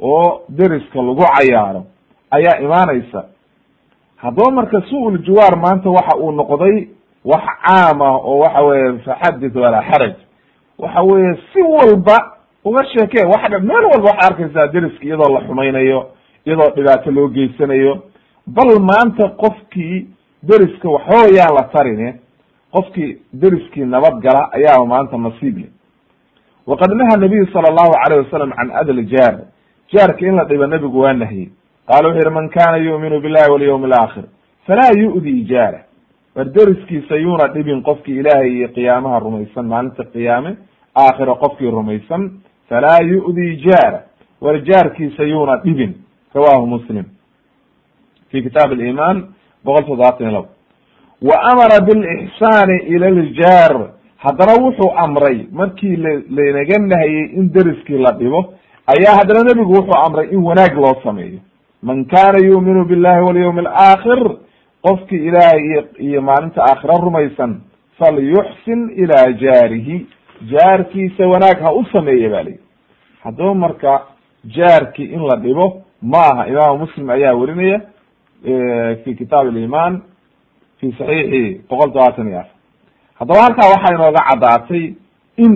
oo 0.00 0.40
deriska 0.48 1.02
lagu 1.02 1.24
cayaaro 1.36 1.84
ayaa 2.30 2.58
imaanaysa. 2.60 3.24
haddaba 4.16 4.50
marka 4.50 4.82
su 4.90 5.10
ljiwaar 5.10 5.56
maanta 5.56 5.90
waxa 5.90 6.16
uu 6.18 6.32
noqday 6.32 6.88
wax 7.24 7.44
caam 7.64 8.02
ah 8.02 8.16
oo 8.16 8.38
waxa 8.38 8.62
weye 8.62 8.98
faxadith 8.98 9.56
walaa 9.56 9.82
xaraj. 9.90 10.14
waxa 10.78 11.02
weye 11.02 11.38
si 11.52 11.62
walba 11.62 12.32
uga 12.64 12.84
sheekee 12.84 13.24
wax 13.26 13.50
meel 13.62 13.84
walba 13.84 14.10
waxaa 14.10 14.26
arkaysaa 14.28 14.66
deriska 14.66 15.04
iyadoo 15.06 15.32
la 15.34 15.40
xumaynayo 15.40 16.06
iyadoo 16.46 16.70
dhibaato 16.76 17.10
loo 17.10 17.28
geysanayo 17.28 18.02
bal 18.46 18.78
maanta 18.80 19.28
qofkii 19.42 20.06
deriska 20.42 20.88
waxba 20.88 21.28
yaan 21.36 21.54
la 21.54 21.62
tarine 21.72 22.20
qofkii 22.72 23.18
deriskii 23.32 23.84
nabad 23.84 24.20
gala 24.22 24.50
ayaaba 24.52 24.86
maanta 24.86 25.16
nasiib 25.18 25.56
le 25.58 25.68
waqad 26.66 26.90
naha 26.94 27.16
nabiyu 27.16 27.46
sala 27.52 27.68
allahu 27.68 27.92
alayh 28.04 28.24
wasalam 28.24 28.52
can 28.52 28.70
adl 28.70 29.00
jaar. 29.06 29.34
Jaarka 29.92 30.26
in 30.26 30.34
la 30.36 30.44
dhibo 30.44 30.66
nebigu 30.66 30.98
waa 31.00 31.12
nahyey 31.12 31.50
qaala 31.86 32.08
wuxuu 32.08 32.18
yihi 32.22 32.34
man 32.34 32.48
kana 32.48 32.76
yu'minu 32.78 33.20
billahi 33.20 33.50
walyawmi 33.50 33.84
alaakhir 33.86 34.24
falaa 34.66 34.92
yu'di 34.98 35.44
jaara 35.46 35.80
war 36.34 36.44
deriskiisa 36.44 37.16
yuuna 37.16 37.48
dhibin 37.54 37.82
qofkii 37.82 38.18
ilaahay 38.20 38.50
iyo 38.56 38.68
qiyaamaha 38.68 39.18
rumaysan 39.18 39.66
maalinta 39.66 40.04
qiyaame 40.04 40.56
aakhira 40.94 41.34
qofkii 41.34 41.70
rumaysan 41.70 42.30
falaa 42.68 42.98
yu'di 43.02 43.56
jaara 43.66 44.00
war 44.40 44.58
jaarkiisa 44.64 45.22
yuuna 45.22 45.56
dhibin. 45.64 45.94
Rawahu 46.34 46.66
muslim 46.66 47.04
fi 48.36 48.42
kitaab 48.42 48.72
aliman 48.72 49.16
boqol 49.64 49.84
toddobaatan 49.84 50.22
iyo 50.26 50.32
labo 50.36 50.48
wa 51.28 51.36
amara 51.52 51.80
bilixsaani 51.88 52.76
ila 52.94 53.10
ljaar 53.10 53.74
haddana 54.24 54.54
wuxuu 54.64 54.90
amray 55.04 55.38
markii 55.52 55.96
la 55.96 56.10
laynaga 56.38 56.78
nahayey 56.78 57.24
in 57.38 57.52
deriskii 57.54 57.98
la 58.06 58.12
dhibo 58.20 58.40
ayaa 58.94 59.16
haddana 59.18 59.42
nebigu 59.48 59.72
wuxuu 59.78 59.98
amray 60.06 60.26
in 60.34 60.42
wanaag 60.48 60.74
loo 60.84 60.94
sameeyo 61.04 61.38
man 61.82 62.04
kana 62.04 62.38
yu'minu 62.48 62.84
billahi 62.84 63.20
walyawmi 63.28 63.60
alaakhir 63.66 64.20
qofkii 64.86 65.22
ilaahay 65.28 65.60
iyo 65.70 65.82
iyo 65.98 66.22
maalinta 66.22 66.60
aakhira 66.64 66.94
rumaysan 67.06 67.60
falyuxsin 67.98 68.80
ilaa 69.02 69.26
jaarihi 69.42 70.06
jaarkiisa 70.52 71.26
wanaag 71.32 71.58
ha 71.62 71.72
u 71.72 71.84
sameeya 71.92 72.30
ba 72.30 72.42
lihi 72.42 72.58
haddaba 73.24 73.54
marka 73.54 74.02
jaarkii 74.56 75.04
in 75.16 75.22
la 75.30 75.36
dhibo 75.36 75.82
ma 76.02 76.18
aha 76.32 76.48
imaamu 76.48 76.78
muslim 76.78 77.10
ayaa 77.10 77.34
werinaya 77.34 77.80
fi 79.04 79.14
kitaab 79.14 79.46
aliman 79.46 80.02
fi 80.80 80.92
saxiixi 80.98 81.60
boqol 81.68 81.90
todobaatan 81.92 82.28
iyo 82.28 82.38
afar 82.40 82.52
haddaba 83.18 83.42
halkaa 83.42 83.70
waxaa 83.74 83.94
inooga 83.94 84.22
caddaatay 84.28 84.94
in 85.36 85.54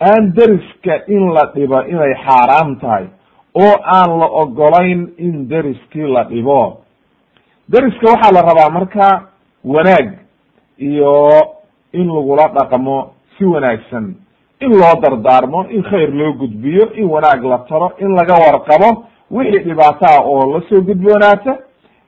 aan 0.00 0.32
deriska 0.36 0.94
in 1.08 1.32
la 1.34 1.44
dhibo 1.54 1.80
inay 1.92 2.14
xaaraam 2.26 2.76
tahay 2.80 3.06
oo 3.54 3.74
aan 3.96 4.10
la 4.20 4.26
ogolayn 4.42 5.00
in 5.18 5.48
deriskii 5.48 6.06
la 6.14 6.24
dhibo 6.24 6.80
deriska 7.68 8.06
waxaa 8.12 8.32
la 8.32 8.42
rabaa 8.42 8.70
marka 8.70 9.06
wanaag 9.64 10.08
iyo 10.78 11.14
in 11.92 12.06
lagula 12.16 12.48
dhaqmo 12.48 13.10
si 13.38 13.44
wanaagsan 13.44 14.14
in 14.60 14.70
loo 14.80 14.94
dardaarmo 15.02 15.66
in 15.70 15.82
khayr 15.82 16.10
loo 16.14 16.32
gudbiyo 16.32 16.90
in 16.94 17.04
wanaag 17.14 17.42
la 17.44 17.58
taro 17.68 17.92
in 17.98 18.10
laga 18.18 18.34
warqabo 18.44 19.04
wixii 19.30 19.64
dhibaataa 19.64 20.20
oo 20.24 20.52
la 20.54 20.60
soo 20.68 20.80
gudboonaata 20.80 21.56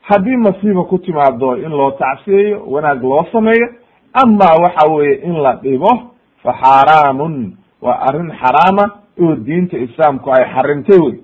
haddii 0.08 0.36
masiiba 0.36 0.84
ku 0.84 0.98
timaado 0.98 1.56
in 1.56 1.70
loo 1.70 1.90
tacsiyeeyo 1.90 2.64
wanaag 2.66 3.02
loo 3.02 3.26
sameeyo 3.32 3.68
ama 4.12 4.48
waxa 4.62 4.86
weye 4.92 5.14
in 5.28 5.36
la 5.42 5.52
dhibo 5.62 5.92
fa 6.42 6.52
xaaraamun 6.62 7.34
waa 7.82 7.98
arrin 8.08 8.30
xaraama 8.40 8.84
oo 9.22 9.34
diinta 9.36 9.76
islaamku 9.78 10.30
ay 10.32 10.44
xarimtay 10.54 10.98
wey 11.04 11.14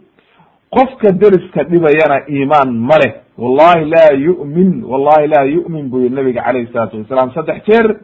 qofka 0.71 1.13
deriska 1.13 1.65
dhibayana 1.65 2.17
iimaan 2.29 2.71
ma 2.89 2.97
leh. 3.03 3.13
Wallahi 3.39 3.85
laa 3.95 4.13
yu'min 4.27 4.85
wallahi 4.85 5.27
laa 5.29 5.45
yu'min 5.45 5.89
buu 5.91 6.01
yihi 6.01 6.15
nabiga 6.15 6.43
calayhi 6.43 6.73
salaatu 6.73 6.99
wasalaam. 6.99 7.33
Saddex 7.35 7.65
jeer 7.69 7.97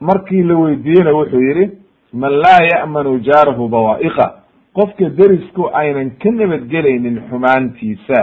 markii 0.00 0.42
la 0.42 0.54
weydiiyeyna 0.58 1.12
wuxuu 1.12 1.40
yihi 1.42 1.70
man 2.12 2.32
laa 2.32 2.60
ya'manu 2.72 3.18
jaarahu 3.18 3.68
bawaa'iqa. 3.68 4.26
Qofka 4.74 5.10
derisku 5.10 5.68
aynan 5.72 6.10
ka 6.22 6.30
nabadgelaynin 6.30 7.20
xumaantiisa 7.30 8.18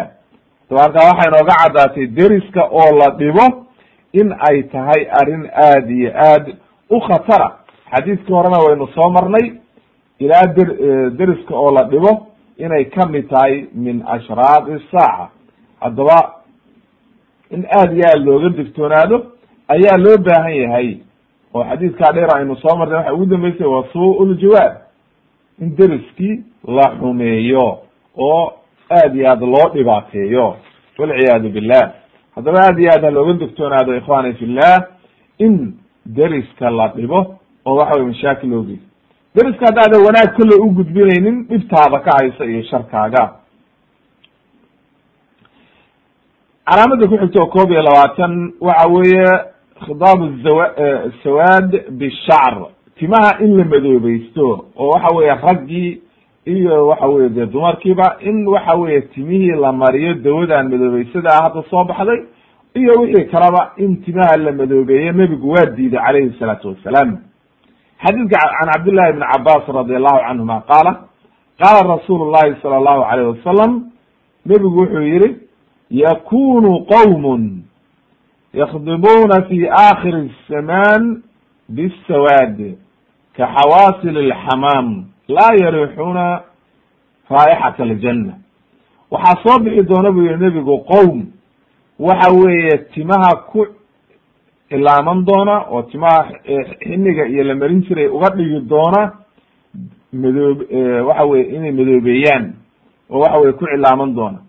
daba 0.69 0.81
halkaa 0.81 1.07
waxay 1.09 1.27
inooga 1.29 1.55
caddaatay 1.63 2.07
deriska 2.07 2.63
oo 2.71 2.97
la 2.99 3.09
dhibo 3.17 3.65
in 4.13 4.31
ay 4.49 4.63
tahay 4.63 5.07
arrin 5.21 5.49
aad 5.53 5.89
iyo 5.89 6.11
aad 6.15 6.55
u 6.89 6.99
khatara. 6.99 7.59
Xadiiskii 7.91 8.33
horena 8.33 8.59
waynu 8.59 8.87
soo 8.87 9.09
marnay 9.09 9.51
ilaa 10.19 10.45
der 10.55 10.69
deriska 11.11 11.55
oo 11.55 11.71
la 11.71 11.83
dhibo 11.83 12.27
inay 12.57 12.85
ka 12.85 13.05
mid 13.09 13.29
tahay 13.29 13.65
min 13.73 14.03
ashraad 14.07 14.67
isaaca 14.67 15.29
haddaba 15.79 16.33
in 17.51 17.65
aad 17.65 17.93
iyo 17.93 18.05
aad 18.07 18.25
looga 18.25 18.49
digtoonaado 18.49 19.25
ayaa 19.67 19.97
loo 19.97 20.17
baahan 20.17 20.55
yahay. 20.55 20.97
Oo 21.53 21.63
xadiiskaa 21.63 22.13
dheer 22.13 22.37
aynu 22.37 22.55
soo 22.55 22.77
marnay 22.77 22.97
waxa 22.97 23.13
ugu 23.13 23.25
dambeysay 23.25 23.67
wa 23.67 23.85
suu 23.93 24.25
in 25.61 25.75
deriskii 25.75 26.43
la 26.67 26.95
xumeeyo 26.99 27.79
oo 28.17 28.58
aad 28.89 29.15
iyo 29.15 29.29
aad 29.31 29.41
loo 29.41 29.69
dhibaateeyo. 29.73 30.55
Walciyaadu 30.99 31.49
billah. 31.49 31.83
Haddaba 32.35 32.57
aad 32.67 32.79
iyo 32.79 32.89
aad 32.91 33.03
ha 33.05 33.11
looga 33.11 33.33
digtoonaado 33.33 33.95
ikhwani 33.97 34.33
fillah 34.33 34.75
in 35.39 35.73
deriska 36.05 36.69
la 36.69 36.87
dhibo 36.95 37.19
oo 37.65 37.75
waxa 37.75 37.93
weye 37.95 38.07
mashaakil 38.07 38.49
loo 38.49 38.63
geyso 38.63 38.83
deriska 39.35 39.65
haddaada 39.65 39.97
wanaag 40.07 40.29
kolle 40.37 40.55
u 40.65 40.69
gudbinaynin 40.77 41.45
dhibtaada 41.49 41.99
ka 41.99 42.11
haysa 42.19 42.45
iyo 42.45 42.63
sharkaaga. 42.63 43.23
Calaamada 46.69 47.07
ku 47.07 47.17
xigta 47.17 47.39
oo 47.41 47.47
koob 47.47 47.71
iyo 47.71 47.81
labaatan 47.81 48.33
waxa 48.61 48.87
weeye 48.95 49.29
khidaab 49.85 50.19
zawa 50.43 50.65
sawaad 51.23 51.71
bishacr 51.99 52.57
timaha 52.99 53.39
in 53.43 53.57
la 53.57 53.63
madoobaysto 53.65 54.65
oo 54.77 54.89
waxa 54.93 55.15
weye 55.15 55.33
raggii 55.45 56.01
iyo 56.45 56.87
waxa 56.87 57.07
weye 57.07 57.29
dee 57.29 57.45
dumarkiiba 57.45 58.17
in 58.21 58.47
waxa 58.47 58.75
weye 58.75 59.01
timihii 59.01 59.51
la 59.61 59.71
mariyo 59.71 60.13
dawadan 60.13 60.69
madoobeysada 60.69 61.29
ah 61.33 61.43
hadda 61.43 61.63
soo 61.69 61.83
baxday 61.83 62.19
iyo 62.75 62.93
wixii 63.01 63.25
kaleba 63.25 63.71
in 63.77 64.01
timaha 64.03 64.37
la 64.37 64.51
madoobeeye 64.51 65.11
nebigu 65.11 65.49
waa 65.51 65.65
diiday 65.65 65.99
calayhi 66.05 66.35
salaatu 66.39 66.67
wassalaam 66.67 67.17
xadiidka 68.05 68.37
can 68.39 68.69
cabdillahi 68.73 69.09
ibn 69.09 69.23
cabas 69.31 69.63
radi 69.67 69.95
allahu 69.95 70.19
canhuma 70.27 70.61
qaala 70.67 70.91
qaala 71.59 71.95
rasuulu 71.95 72.31
llahi 72.31 72.55
sala 72.61 72.75
allahu 72.77 73.01
alayh 73.03 73.25
wasalam 73.35 73.71
nebigu 74.45 74.77
wuxuu 74.81 75.01
yihi 75.03 75.35
yakunu 75.91 76.85
qowmun 76.85 77.63
yakdimuna 78.53 79.41
fi 79.49 79.67
aakhiri 79.69 80.31
azamaan 80.49 81.21
bisawaad 81.69 82.57
ka 83.37 83.45
xawaasil 83.55 84.17
alxamaam 84.17 85.05
laa 85.35 85.53
yarixuuna 85.63 86.25
raa'ixat 87.29 87.79
aljanna. 87.79 88.33
Waxaa 89.11 89.41
soo 89.43 89.59
bixi 89.63 89.83
doona 89.89 90.11
buu 90.11 90.21
yihi 90.27 90.37
nebigu 90.43 90.77
qowm 90.91 91.19
waxa 91.99 92.31
weeye 92.33 92.77
timaha 92.93 93.31
ku 93.51 93.65
cilaaman 94.69 95.25
doona 95.25 95.55
oo 95.71 95.81
timaha 95.83 96.29
xiniga 96.83 97.25
iyo 97.27 97.43
la 97.43 97.55
marin 97.55 97.81
jiray 97.85 98.07
uga 98.07 98.29
dhigi 98.35 98.59
doona 98.71 99.01
madoob 100.13 100.57
waxa 101.07 101.25
weye 101.25 101.43
inay 101.55 101.71
madoobeeyaan 101.71 102.53
oo 103.09 103.19
waxa 103.19 103.37
weye 103.39 103.53
ku 103.53 103.65
cilaaman 103.65 104.13
doona. 104.15 104.39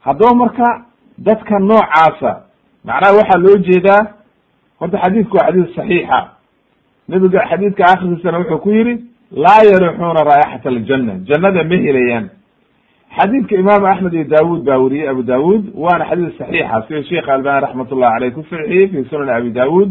Haddaba 0.00 0.34
marka 0.34 0.84
dadka 1.18 1.58
noocaasa 1.58 2.32
macnaha 2.84 3.16
waxaa 3.18 3.38
loo 3.44 3.56
jeedaa 3.66 4.02
horta 4.80 4.98
xadiidku 5.02 5.36
waa 5.36 5.46
xadiis 5.46 5.74
saxiixa. 5.76 6.20
Nebiga 7.08 7.40
xadiidka 7.50 7.84
akhirkiisana 7.84 8.38
wuxuu 8.38 8.58
ku 8.58 8.70
yihi 8.70 8.94
laa 9.32 9.62
yarixuuna 9.70 10.22
raa'ixata 10.24 10.68
aljanna. 10.68 11.14
Jannada 11.28 11.64
ma 11.64 11.76
helayaan. 11.76 12.26
Xadiidka 13.18 13.54
imaam 13.56 13.84
axmed 13.84 14.12
iyo 14.14 14.24
daawud 14.24 14.64
baa 14.64 14.78
weriyey 14.78 15.08
abu 15.08 15.22
daawud 15.22 15.62
waana 15.74 16.04
xadiis 16.10 16.36
saxiixa. 16.38 16.82
Sida 16.88 17.02
sheekh 17.08 17.28
albani 17.28 17.60
raxmat 17.66 17.92
ullahi 17.92 18.14
aleyh 18.16 18.32
ku 18.34 18.42
saxiyey 18.50 18.88
fi 18.88 19.04
sunan 19.10 19.28
abi 19.30 19.50
daawud 19.50 19.90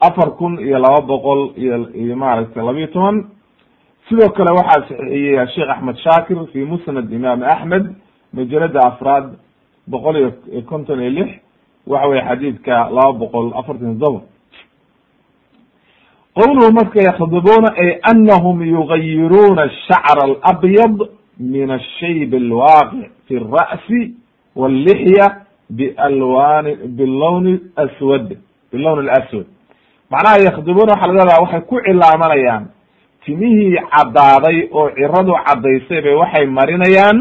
afar 0.00 0.30
kun 0.38 0.58
iyo 0.60 0.78
laba 0.78 1.00
boqol 1.06 1.40
iyo 1.56 1.88
iyo 1.94 2.16
maaragtay 2.16 2.62
labiyo 2.64 2.86
toban. 2.86 3.16
Sidoo 4.08 4.28
kale 4.36 4.50
waxaa 4.58 4.82
saxiixiyey 4.88 5.46
sheekh 5.54 5.70
axmed 5.74 5.96
shaakir 6.04 6.38
fi 6.52 6.58
musnad 6.64 7.12
imam 7.12 7.42
axmed 7.42 7.84
majalada 8.34 8.80
afraad 8.90 9.26
boqol 9.86 10.16
iyo 10.16 10.62
konton 10.70 11.00
iyo 11.00 11.10
lix. 11.10 11.30
Waxa 11.86 12.08
weye 12.08 12.22
xadiidka 12.28 12.90
laba 12.90 13.12
boqol 13.12 13.52
afartan 13.54 13.98
todoba 13.98 14.20
qowluhu 16.34 16.72
marka 16.72 17.00
yakhdubuna 17.02 17.74
ay 17.76 17.98
anahum 18.02 18.62
yugayiruuna 18.62 19.62
ashacr 19.62 20.18
alabyad 20.24 20.96
min 21.38 21.70
ashayb 21.70 22.34
alwaaqic 22.34 23.10
fi 23.28 23.36
alra'si 23.36 24.14
wallixya 24.56 25.26
bialwani 25.70 26.74
bilowni 26.98 27.60
aswad 27.76 28.36
bilowni 28.72 29.08
alaswad. 29.08 29.46
Macnaha 30.10 30.38
yakhdubuna 30.46 30.92
waxa 30.92 31.06
laga 31.12 31.40
waxay 31.42 31.60
ku 31.68 31.80
cilaamanayaan. 31.84 32.64
Timihii 33.24 33.76
caddaaday 33.92 34.68
oo 34.72 34.90
ciradu 34.96 35.32
caddaysay 35.46 36.00
bay 36.02 36.14
waxay 36.14 36.46
marinayaan 36.46 37.18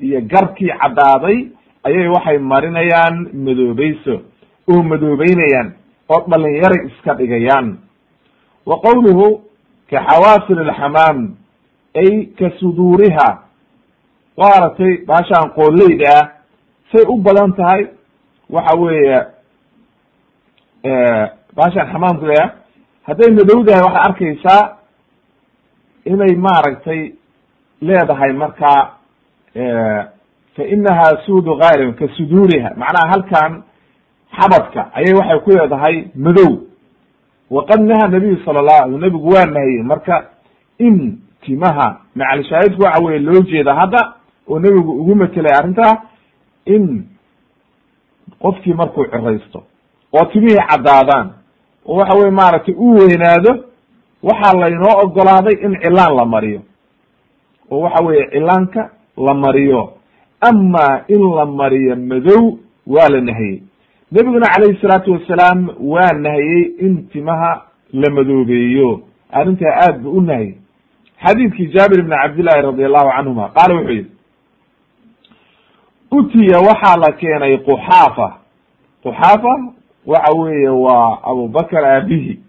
iyo 0.00 0.20
garkii 0.20 0.70
caddaaday 0.82 1.48
ayay 1.84 2.08
waxay 2.08 2.38
marinayaan 2.38 3.30
madoobayso 3.34 4.14
oo 4.70 4.82
madoobeynayaan 4.82 5.72
oo 6.10 6.20
dhalinyaray 6.30 6.86
iska 6.90 7.14
dhigayaan 7.14 7.78
wa 8.66 8.76
qowluhu 8.84 9.40
ka 9.90 9.98
xawaasil 10.08 10.58
alxamaam 10.58 11.36
ay 12.02 12.26
ka 12.38 12.50
suduuriha 12.60 13.28
wa 14.36 14.46
aragtay 14.56 14.92
baashaan 15.08 15.50
qooleyda 15.58 16.06
ah 16.18 16.24
say 16.92 17.02
u 17.08 17.16
badan 17.26 17.52
tahay 17.58 17.82
waxa 18.50 18.74
weeye 18.80 19.20
baashaan 21.56 21.88
xamaamka 21.92 22.26
leah 22.26 22.48
hadday 23.08 23.30
madowdahay 23.38 23.82
waxaad 23.86 24.06
arkaysaa 24.08 24.62
inay 26.04 26.34
maaragtay 26.46 27.12
leedahay 27.80 28.32
markaa 28.32 28.80
fa 30.56 30.62
inaha 30.74 31.08
suudu 31.26 31.56
gaarim 31.62 31.92
ka 31.94 32.08
suduuriha 32.16 32.70
macnaha 32.76 33.06
halkan 33.12 33.52
xabadka 34.38 34.80
ayay 34.98 35.14
waxay 35.18 35.38
ku 35.44 35.50
leedahay 35.50 35.96
madow 36.16 36.50
waqad 37.50 37.80
naha 37.80 38.08
nabiyu 38.08 38.36
sala 38.44 38.60
alay 38.60 38.98
nabigu 38.98 39.28
waa 39.28 39.46
nahiyey 39.46 39.82
marka 39.82 40.30
in 40.78 41.18
timaha 41.44 42.00
macalshaahidku 42.14 42.82
waxa 42.82 43.02
weye 43.04 43.18
loo 43.18 43.42
jeeda 43.42 43.74
hadda 43.74 44.12
oo 44.48 44.58
nebigu 44.58 44.92
ugu 45.00 45.14
metelay 45.14 45.52
arrintaa 45.58 46.02
in 46.64 47.04
qofkii 48.42 48.74
markuu 48.74 49.04
ciraysto 49.04 49.62
oo 50.12 50.24
timihii 50.32 50.56
caddaadaan 50.70 51.30
oo 51.86 51.96
waxa 51.96 52.14
weye 52.18 52.30
maaragtay 52.30 52.74
u 52.78 52.94
weynaado 52.94 53.64
waxaa 54.22 54.58
laynoo 54.60 54.98
ogolaaday 55.04 55.54
in 55.66 55.76
cilaan 55.82 56.16
la 56.16 56.24
mariyo 56.24 56.60
oo 57.70 57.80
waxa 57.80 58.04
weeye 58.04 58.26
cilaanka 58.30 58.90
la 59.16 59.34
mariyo 59.34 59.92
ama 60.40 61.04
in 61.08 61.22
la 61.36 61.46
mariyo 61.46 61.96
madow 61.96 62.58
waa 62.86 63.08
la 63.08 63.20
nahiyey 63.20 63.62
nebiguna 64.12 64.46
calayhi 64.54 64.80
salaatu 64.80 65.12
wasalaam 65.12 65.68
waa 65.80 66.12
nahiyey 66.12 66.62
in 66.78 67.08
timaha 67.12 67.62
la 67.92 68.10
madoobeeyo. 68.10 69.00
Arrintaa 69.32 69.74
aad 69.82 69.98
bu 70.02 70.10
u 70.10 70.20
nahiyey 70.20 70.54
xadiidkii 71.26 71.66
jaabir 71.74 71.98
ibni 72.00 72.16
cabdillahi 72.22 72.62
radi 72.62 72.84
allahu 72.84 73.10
canhuma 73.16 73.48
qaala 73.48 73.74
wuxuu 73.74 73.92
yihi 73.92 74.06
utiya 76.10 76.58
waxaa 76.60 76.96
la 76.96 77.12
keenay 77.12 77.58
quxaafa. 77.58 78.28
Quxaafa 79.02 79.54
waxa 80.06 80.32
weeye 80.38 80.68
waa 80.68 81.18
abubakr 81.22 81.84
aabihi. 81.84 82.40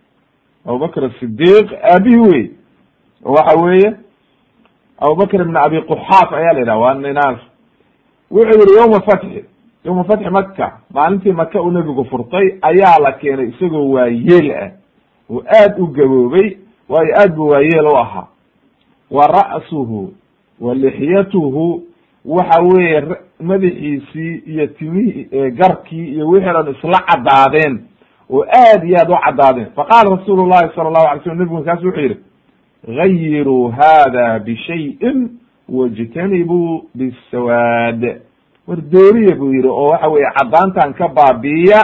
Abubakr 0.65 1.05
asidiq 1.05 1.71
aabihi 1.91 2.17
wey 2.19 2.51
waxa 3.23 3.55
weeye 3.63 3.93
abubakr 4.99 5.41
ibn 5.41 5.57
abi 5.57 5.81
quxaaf 5.81 6.33
ayaa 6.33 6.53
la 6.53 6.59
yidhaha 6.59 6.79
waa 6.79 6.93
ninaas. 6.93 7.39
Wuxuu 8.31 8.59
yihi 8.61 8.77
yawma 8.79 9.01
fatxi 9.01 9.45
yawma 9.85 10.03
fatxi 10.03 10.29
maka 10.29 10.79
maalintii 10.93 11.31
maka 11.31 11.61
uu 11.61 11.71
nebigu 11.71 12.05
furtay 12.05 12.57
ayaa 12.61 12.99
la 13.03 13.11
keenay 13.11 13.49
isagoo 13.49 13.91
waayeel 13.91 14.51
ah. 14.51 14.71
Oo 15.29 15.43
aad 15.47 15.79
u 15.79 15.87
gaboobay 15.87 16.57
waayo 16.89 17.13
aad 17.17 17.35
bu 17.35 17.47
waayeel 17.47 17.85
u 17.85 17.97
ahaa. 17.97 18.27
Wa 19.11 19.27
ra'suhu 19.27 20.13
wa 20.59 20.75
lixyatuhu 20.75 21.83
waxa 22.25 22.61
weeye 22.61 23.03
madaxiisii 23.39 24.35
iyo 24.45 24.67
timihii 24.67 25.51
garkii 25.51 26.05
iyo 26.05 26.27
wixii 26.27 26.51
dhan 26.53 26.75
isla 26.75 26.99
caddaadeen. 26.99 27.79
Oo 28.29 28.43
aad 28.43 28.83
iyo 28.83 28.97
aad 28.99 29.09
u 29.09 29.15
caddaadeen. 29.25 29.67
Faqaala 29.75 30.15
rasuulu 30.15 30.47
llahi 30.47 30.75
sala 30.75 30.87
allahu 30.89 31.07
alay 31.07 31.23
slam 31.23 31.37
nebigu 31.37 31.55
markaas 31.55 31.83
wuxuu 31.83 32.01
yihi 32.01 32.17
gayiruu 32.87 33.67
hada 33.67 34.39
bishayin 34.39 35.29
wajtanibuu 35.69 36.83
bisawaad 36.95 38.21
war 38.67 38.81
dooriya 38.81 39.35
buu 39.35 39.53
yihi 39.53 39.67
oo 39.67 39.89
waxa 39.89 40.07
weye 40.07 40.29
caddaantan 40.37 40.93
ka 40.93 41.07
baabi'iya 41.07 41.81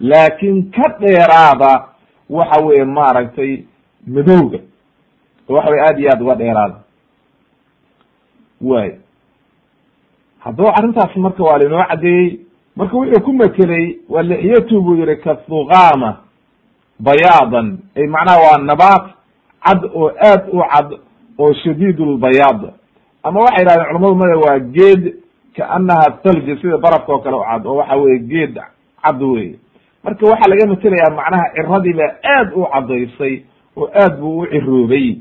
laakin 0.00 0.70
ka 0.70 0.96
dheeraada 1.00 1.84
waxa 2.30 2.60
weye 2.64 2.84
maaragtay 2.84 3.64
madowga. 4.06 4.58
Oo 5.48 5.54
waxa 5.56 5.70
weye 5.70 5.82
aad 5.82 5.98
iyo 5.98 6.10
aad 6.10 6.22
uga 6.22 6.34
dheeraada. 6.34 6.76
Way 8.60 8.90
haddaba 10.38 10.74
arrintaas 10.76 11.16
marka 11.16 11.42
waa 11.42 11.58
lainoo 11.58 11.84
caddeeyey. 11.88 12.40
Marka 12.76 12.96
wuxuu 12.96 13.20
ku 13.24 13.32
metelay 13.32 13.96
waa 14.08 14.22
lixyatu 14.22 14.82
buu 14.82 14.94
yihi 14.96 15.16
kathuqama 15.16 16.16
bayaadan. 17.00 17.78
Ay 17.96 18.06
macnaha 18.06 18.38
waa 18.40 18.58
nabaat 18.58 19.04
cad 19.64 19.84
oo 19.94 20.10
aad 20.20 20.42
u 20.52 20.62
cad 20.72 20.88
oo 21.38 21.52
shadiid 21.54 21.98
lbayaad 22.00 22.72
ama 23.22 23.40
waxay 23.40 23.58
yidhahdeen 23.64 23.86
culamadu 23.92 24.14
mada 24.14 24.36
waa 24.38 24.58
geed 24.58 25.14
kaanaha 25.56 26.10
thalji 26.22 26.56
sida 26.60 26.78
barafka 26.78 27.12
oo 27.12 27.18
kale 27.18 27.36
cad 27.50 27.66
oo 27.66 27.76
waxa 27.76 27.96
weye 27.96 28.18
geed 28.18 28.54
cad 29.04 29.22
wey 29.22 29.56
marka 30.04 30.26
waxaa 30.26 30.50
laga 30.50 30.66
metelayaa 30.66 31.14
macnaha 31.16 31.44
ciradii 31.54 31.92
baa 31.92 32.12
aad 32.36 32.48
u 32.56 32.64
caddaysay 32.72 33.34
oo 33.76 33.88
aad 34.02 34.18
buu 34.20 34.38
u 34.40 34.46
ciroobay. 34.46 35.16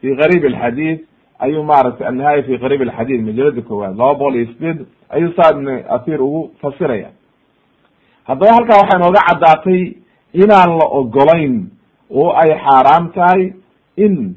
Fi 0.00 0.14
gariib 0.14 0.44
alxadiid 0.44 0.98
ayuu 1.38 1.62
maaragtay 1.64 2.06
annihaaya 2.06 2.42
fi 2.42 2.58
qariib 2.58 2.82
alxadiid 2.82 3.20
majalada 3.26 3.62
koowaad 3.62 3.96
laba 3.98 4.14
boqol 4.14 4.34
iyo 4.36 4.46
sideed 4.46 4.86
ayuu 5.10 5.32
saa 5.36 5.50
ibn 5.54 5.68
athir 5.96 6.22
ugu 6.22 6.50
fasiraya. 6.62 7.10
Haddaba 8.26 8.52
halkaa 8.54 8.80
waxay 8.82 8.98
nooga 9.00 9.20
caddaatay 9.28 9.82
inaan 10.32 10.70
la 10.78 10.86
ogolayn 11.00 11.66
oo 12.10 12.30
ay 12.42 12.50
xaaraam 12.64 13.10
tahay 13.12 13.52
in 13.96 14.34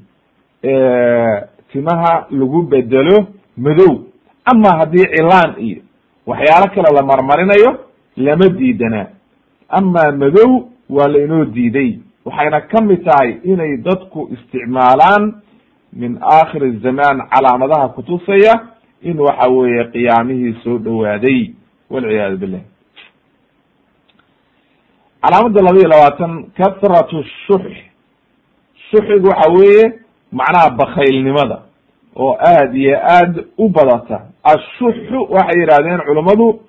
timaha 1.71 2.25
lagu 2.31 2.61
bedelo 2.63 3.27
madow 3.57 4.03
ama 4.45 4.69
haddii 4.77 5.05
cilaan 5.15 5.55
iyo 5.59 5.81
waxyaalo 6.27 6.67
kale 6.75 6.89
la 6.95 7.03
marmarinayo 7.03 7.79
lama 8.17 8.49
diidanaa 8.49 9.07
ama 9.69 10.11
madow 10.11 10.67
waa 10.89 11.07
lainoo 11.07 11.45
diiday. 11.45 11.99
Waxayna 12.25 12.61
ka 12.61 12.81
mid 12.81 13.03
tahay 13.05 13.37
inay 13.43 13.77
dadku 13.77 14.29
isticmaalaan 14.33 15.33
min 15.93 16.17
aakhir 16.21 16.79
zaman 16.83 17.21
calaamadaha 17.29 17.89
kutusaya 17.89 18.53
in 19.01 19.19
waxa 19.19 19.49
weeye 19.49 19.83
qiyaamihii 19.93 20.53
soo 20.63 20.77
dhowaaday 20.77 21.51
walciyaadu 21.89 22.37
billah. 22.37 22.61
Calaamada 25.21 25.61
laba 25.61 25.79
iyo 25.79 25.87
labaatan 25.89 26.43
kathratu 26.57 27.23
shux 27.47 27.61
shuxigu 28.91 29.27
waxa 29.27 29.51
weeye 29.51 29.93
macnaha 30.31 30.69
bakaylnimada 30.69 31.59
oo 32.15 32.37
aad 32.39 32.75
iyo 32.75 32.97
aad 32.99 33.45
u 33.57 33.69
badata 33.69 34.21
ashuxu 34.43 35.19
waxay 35.29 35.59
yidhahdeen 35.61 35.99
culummadu 36.07 36.59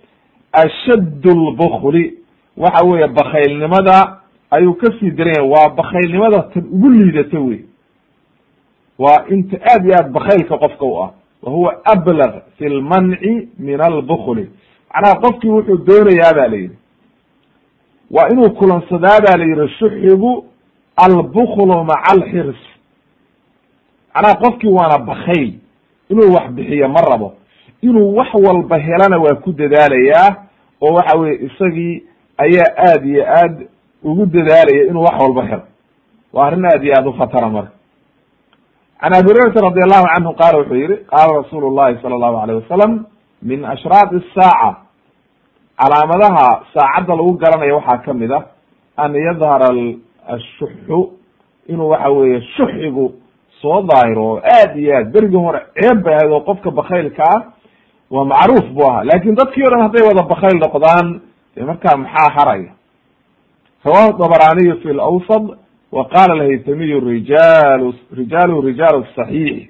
ashadd 0.53 1.25
lbukli 1.27 2.15
waxa 2.57 2.85
weeye 2.87 3.07
bakaylnimada 3.09 4.19
ayuu 4.51 4.75
ka 4.75 4.87
sii 5.01 5.11
daran 5.11 5.49
waa 5.51 5.69
bakaylnimada 5.69 6.43
tan 6.43 6.65
ugu 6.73 6.91
liidata 6.91 7.41
wey. 7.41 7.61
Waa 8.99 9.25
inta 9.31 9.57
aad 9.73 9.85
iyo 9.87 9.95
aad 9.95 10.13
bakaylka 10.13 10.59
qofka 10.59 10.85
u 10.85 11.03
ah. 11.03 11.11
Wa 11.43 11.53
huwa 11.53 11.81
ablag 11.85 12.43
fi 12.59 12.69
lmanci 12.69 13.49
min 13.59 13.81
albukli 13.81 14.51
macnaha 14.95 15.21
qofkii 15.21 15.49
wuxuu 15.51 15.77
doonayaa 15.77 16.35
ba 16.35 16.49
la 16.49 16.57
yidhi. 16.57 16.77
Waa 18.11 18.29
inuu 18.29 18.51
kulansadaa 18.51 19.21
ba 19.21 19.37
la 19.37 19.45
yihi 19.45 19.69
shuxigu 19.79 20.45
albuklu 20.97 21.85
maca 21.85 22.05
alxirs 22.13 22.61
macnaha 24.15 24.35
qofkii 24.35 24.69
waana 24.69 24.99
bakayl 24.99 25.53
inuu 26.11 26.35
wax 26.35 26.51
bixiyo 26.51 26.89
ma 26.89 27.01
rabo 27.01 27.35
inuu 27.83 28.15
wax 28.17 28.31
walba 28.35 28.79
helana 28.79 29.19
waa 29.25 29.35
ku 29.45 29.53
dadaalayaa 29.53 30.29
oo 30.83 30.93
waxa 30.95 31.19
weye 31.21 31.35
isagii 31.47 32.03
ayaa 32.45 32.71
aad 32.89 33.05
iyo 33.07 33.23
aad 33.41 33.55
ugu 34.05 34.27
dadaalaya 34.27 34.87
inuu 34.91 35.03
wax 35.03 35.17
walba 35.23 35.43
helo. 35.47 35.63
Waa 36.33 36.47
arrin 36.47 36.65
aad 36.67 36.85
iyo 36.85 36.95
aad 36.99 37.07
u 37.07 37.13
khatara 37.13 37.49
marka. 37.49 37.73
Can 39.01 39.13
abi 39.15 39.29
hurayrata 39.29 39.61
radi 39.67 39.81
allahu 39.87 40.07
canhu 40.15 40.33
qaala 40.41 40.59
wuxuu 40.59 40.75
yihi 40.83 40.97
qaala 41.13 41.33
rasuulu 41.43 41.71
llahi 41.77 41.99
sala 42.03 42.15
allahu 42.15 42.37
alayh 42.43 42.57
wasalam 42.63 42.93
min 43.43 43.65
ashraati 43.65 44.17
asaaca 44.23 44.71
calaamadaha 45.79 46.47
saacadda 46.75 47.15
lagu 47.19 47.33
garanayo 47.43 47.77
waxaa 47.77 47.99
ka 48.05 48.13
mid 48.15 48.31
ah 48.33 48.45
an 48.97 49.15
yadhara 49.15 49.71
ashuxu 50.35 50.99
inuu 51.69 51.89
waxa 51.91 52.11
weeye 52.11 52.41
shuxigu 52.57 53.13
soo 53.63 53.83
daahiro 53.83 54.23
oo 54.27 54.41
aad 54.57 54.77
iyo 54.77 54.97
aad 54.99 55.11
berigii 55.13 55.37
hore 55.47 55.61
ceeb 55.81 56.03
bay 56.05 56.15
ahayd 56.15 56.33
oo 56.33 56.41
qofka 56.41 56.71
bakaylka 56.71 57.23
ah 57.35 57.41
waa 58.13 58.25
macruuf 58.25 58.67
bu 58.77 58.83
ahaa. 58.89 59.05
Lakin 59.05 59.35
dadkii 59.35 59.63
o 59.67 59.71
dhan 59.71 59.83
hadday 59.87 60.03
wada 60.09 60.23
bakayl 60.33 60.57
noqdaan 60.65 61.07
dee 61.57 61.65
markaa 61.65 61.97
maxaa 61.97 62.29
haraya? 62.37 62.73
Rawahu 63.85 64.13
dabraniyu 64.19 64.77
fi 64.83 64.89
lawsad 64.93 65.45
wa 65.93 66.05
qala 66.09 66.33
alhaytamiyu 66.35 67.01
rijal 67.01 67.93
rijaalu 68.19 68.61
rijaalu 68.69 69.05
saxiix. 69.17 69.69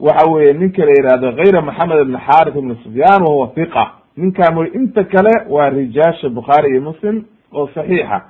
Waxa 0.00 0.30
weeye 0.30 0.52
ninka 0.52 0.84
la 0.84 0.92
yihahdo 0.98 1.32
gayra 1.32 1.60
maxamed 1.62 1.98
ibn 2.00 2.16
xarith 2.26 2.56
ibn 2.56 2.74
sufyan 2.84 3.22
wahuwa 3.22 3.50
hiqa 3.56 3.84
ninkaa 4.16 4.50
mo 4.54 4.64
inta 4.66 5.04
kale 5.04 5.32
waa 5.48 5.70
rijaasha 5.70 6.28
bukhaari 6.28 6.70
iyo 6.72 6.80
muslim 6.82 7.24
oo 7.54 7.68
saxiixa. 7.74 8.20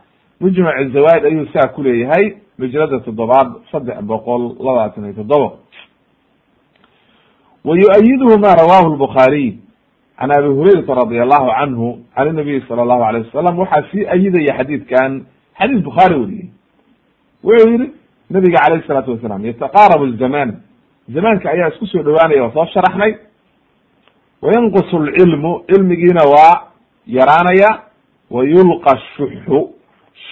Mujmac 0.40 0.76
zawaid 0.92 1.24
ayuu 1.24 1.46
saa 1.52 1.68
kuleeyahay 1.68 2.32
majlada 2.58 2.98
toddobaad 3.00 3.48
saddex 3.72 3.98
boqol 4.02 4.42
labaatan 4.66 5.04
iyo 5.04 5.12
toddoba 5.14 5.50
yu-ayiduhu 7.64 8.38
ma 8.38 8.54
rawahu 8.54 8.94
lbukhaariy 8.94 9.58
can 10.18 10.30
abi 10.30 10.48
hurayrata 10.48 10.94
radi 10.94 11.20
allahu 11.20 11.46
canhu 11.58 11.98
can 12.16 12.28
inabiyi 12.28 12.62
sala 12.68 12.82
allahu 12.82 13.02
alayh 13.04 13.26
wasalam 13.26 13.58
waxaa 13.58 13.82
sii 13.92 14.06
ayidaya 14.06 14.58
xadiidkan 14.58 15.26
xadiis 15.58 15.82
bukhaari 15.84 16.14
weriyey 16.20 16.48
wuxuu 17.44 17.70
yihi 17.70 17.92
nabiga 18.30 18.58
calayh 18.58 18.82
isalaatu 18.84 19.10
wasalam 19.14 19.46
yataqaarabu 19.46 20.16
zaman 20.18 20.48
zamaanka 21.08 21.50
ayaa 21.50 21.68
isku 21.68 21.86
soo 21.86 22.02
dhawaanaya 22.02 22.42
waa 22.42 22.54
soo 22.54 22.66
sharaxnay 22.74 23.12
wayanqusu 24.42 24.98
lcilmu 24.98 25.64
cilmigiina 25.70 26.22
waa 26.34 26.70
yaraanaya 27.06 27.70
yulqa 28.30 28.98
shuxu 29.16 29.70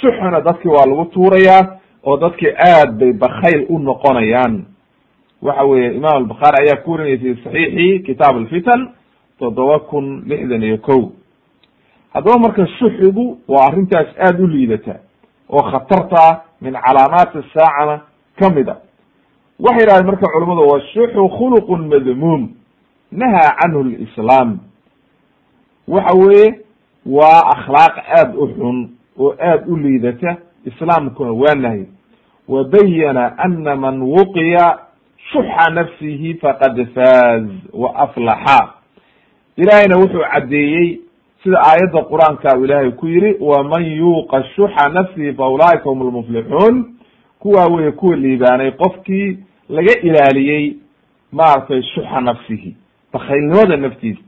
shuxuna 0.00 0.40
dadki 0.40 0.68
waa 0.68 0.86
lagu 0.86 1.04
tuurayaa 1.04 1.78
oo 2.04 2.16
dadki 2.16 2.46
aad 2.48 2.98
bay 2.98 3.12
bakayl 3.12 3.66
u 3.68 3.78
noqonayaan 3.78 4.64
waxa 5.42 5.64
weeye 5.64 5.94
imam 5.96 6.16
albukhaari 6.16 6.56
ayaa 6.66 6.82
ku 6.82 6.90
warinaya 6.92 7.18
fi 7.18 7.42
saxiixi 7.44 8.02
kitaab 8.06 8.36
alfitan 8.36 8.88
toddoba 9.38 9.78
kun 9.78 10.22
lixdan 10.26 10.62
iyo 10.62 10.78
ko 10.78 11.12
haddaba 12.14 12.38
marka 12.38 12.66
shuxigu 12.66 13.38
waa 13.48 13.66
arrintaas 13.66 14.08
aada 14.18 14.42
u 14.42 14.46
liidata 14.46 14.94
oo 15.48 15.62
khatarta 15.70 16.42
min 16.60 16.72
calaamaati 16.74 17.38
saacana 17.54 18.00
ka 18.38 18.50
mid 18.50 18.68
a. 18.68 18.76
Waxay 19.60 19.80
yidhahdeen 19.80 20.06
marka 20.06 20.26
culamadu 20.32 20.68
washuxu 20.68 21.28
khuluqun 21.38 21.88
madmuum 21.88 22.48
nahaa 23.12 23.56
canhu 23.60 23.82
lislaam 23.84 24.58
waxa 25.88 26.16
weeye 26.18 26.60
waa 27.06 27.40
akhlaaq 27.54 27.94
aada 27.98 28.38
u 28.38 28.46
xun 28.48 28.88
oo 29.18 29.34
aada 29.40 29.64
u 29.66 29.76
liidata 29.76 30.36
islaamkuna 30.64 31.32
waa 31.32 31.54
nahy 31.54 31.86
wa 32.48 32.64
ana 33.38 33.76
man 33.76 34.02
wuqiya 34.02 34.89
shuxa 35.32 35.70
nafsihi 35.70 36.34
faqad 36.34 36.86
faaz 36.94 37.44
wa 37.72 37.94
aflaxa. 37.96 38.74
Ilaahayna 39.56 39.96
wuxuu 39.98 40.24
caddeeyey 40.32 41.00
sida 41.42 41.58
aayadda 41.60 42.02
qur'aanka 42.10 42.58
u 42.58 42.64
ilaahay 42.64 42.90
ku 42.90 43.06
yihi 43.06 43.36
waman 43.40 43.84
yuuqa 43.84 44.44
shuxa 44.56 44.88
nafsihi 44.88 45.32
fa 45.34 45.48
ulaa'ika 45.48 45.84
hum 45.90 46.02
lmuflixuun 46.08 46.94
kuwaa 47.38 47.66
weye 47.66 47.90
kuwa 47.90 48.16
liibaanay 48.16 48.70
qofkii 48.72 49.38
laga 49.68 50.00
ilaaliyey 50.02 50.74
maaragtay 51.32 51.82
shuxa 51.82 52.20
nafsihi 52.20 52.76
bakaylnimada 53.12 53.76
naftiisa. 53.76 54.20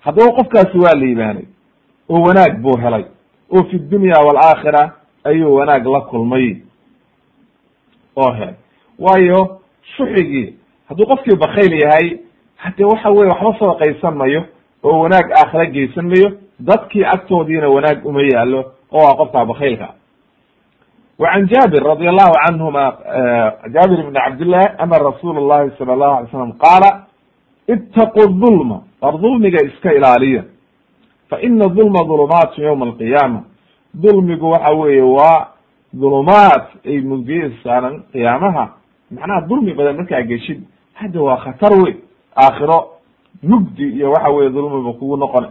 Haddaba 0.00 0.32
qofkaasi 0.32 0.78
waa 0.78 0.94
liibaanay 0.94 1.44
oo 2.08 2.20
wanaag 2.22 2.60
buu 2.62 2.76
helay 2.78 3.04
oo 3.50 3.62
fi 3.70 3.78
dunya 3.78 4.14
waalaakhira 4.20 4.92
ayuu 5.24 5.54
wanaag 5.54 5.86
la 5.86 6.00
kulmay 6.00 6.56
oo 8.16 8.32
helay. 8.32 8.54
Waayo 8.98 9.60
shuxigii 9.96 10.54
hadduu 10.88 11.06
qofkii 11.06 11.36
bakayl 11.36 11.72
yahay 11.82 12.18
hade 12.56 12.84
waxa 12.84 13.10
weye 13.10 13.30
waxba 13.30 13.58
sadaqaysan 13.58 14.14
mayo 14.16 14.42
oo 14.82 15.00
wanaag 15.00 15.30
aakhira 15.32 15.66
geysan 15.66 16.06
mayo 16.08 16.28
dadkii 16.60 17.04
agtoodiina 17.04 17.68
wanaag 17.68 18.06
uma 18.06 18.22
yaalo 18.22 18.60
oo 18.92 19.06
a 19.10 19.16
qofkaa 19.16 19.44
bakaylka 19.44 19.88
wa 21.18 21.28
can 21.32 21.48
jaabir 21.48 21.82
radi 21.84 22.08
allahu 22.08 22.32
canhuma 22.46 22.84
jaabir 23.74 23.98
ibn 24.00 24.12
cabdillah 24.14 24.64
ana 24.78 24.98
rasuula 24.98 25.40
llahi 25.40 25.70
sala 25.78 25.92
allahu 25.92 26.16
alay 26.16 26.30
slam 26.30 26.52
qaala 26.52 26.90
itaqu 27.68 28.26
dulma 28.40 28.82
war 29.02 29.18
dulmiga 29.20 29.58
iska 29.66 29.92
ilaaliya. 29.94 30.44
Fa 31.30 31.40
ina 31.42 31.68
dulma 31.68 32.04
dulumaatu 32.04 32.60
yowma 32.62 32.86
alqiyaama. 32.86 33.40
Dulmigu 33.94 34.50
waxa 34.50 34.74
weeye 34.74 35.02
waa 35.02 35.48
dulumaat 35.92 36.66
ay 36.86 37.00
mugdiye 37.00 37.50
saaran 37.64 38.02
qiyaamaha 38.12 38.68
macnaha 39.10 39.40
dulmi 39.48 39.72
badan 39.74 39.96
markaa 39.96 40.22
geshid 40.22 40.60
hadda 40.94 41.20
waa 41.22 41.36
khatar 41.36 41.72
wey 41.82 41.94
aakhiro 42.36 42.78
mugdi 43.42 43.88
iyo 43.96 44.10
waxa 44.10 44.30
weye 44.30 44.50
dulmiba 44.50 44.92
kugu 44.92 45.16
noqona 45.16 45.48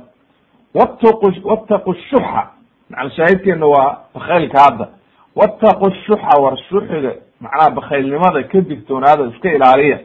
wataqu 0.73 1.31
wataqu 1.43 1.93
shuxa 2.09 2.43
macna 2.89 3.09
shaahidkeena 3.09 3.65
waa 3.67 3.97
bakaylka 4.13 4.59
hadda. 4.63 4.87
Wataqu 5.35 5.91
shuxa 6.05 6.41
war 6.41 6.57
shuxiga 6.69 7.13
macnaha 7.41 7.69
bakaylnimada 7.69 8.43
ka 8.43 8.61
digtoonaada 8.61 9.27
iska 9.33 9.49
ilaaliya. 9.55 9.99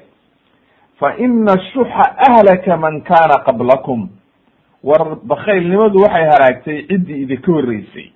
Fa 0.98 1.16
ina 1.18 1.54
shuxa 1.72 2.04
ahlaka 2.28 2.76
man 2.76 3.00
kana 3.02 3.44
qablakum. 3.46 4.08
War 4.82 5.16
bakaylnimadu 5.24 5.98
waxay 6.02 6.24
halaagtay 6.24 6.86
ciddii 6.88 7.22
idinka 7.22 7.52
horreysay. 7.52 8.10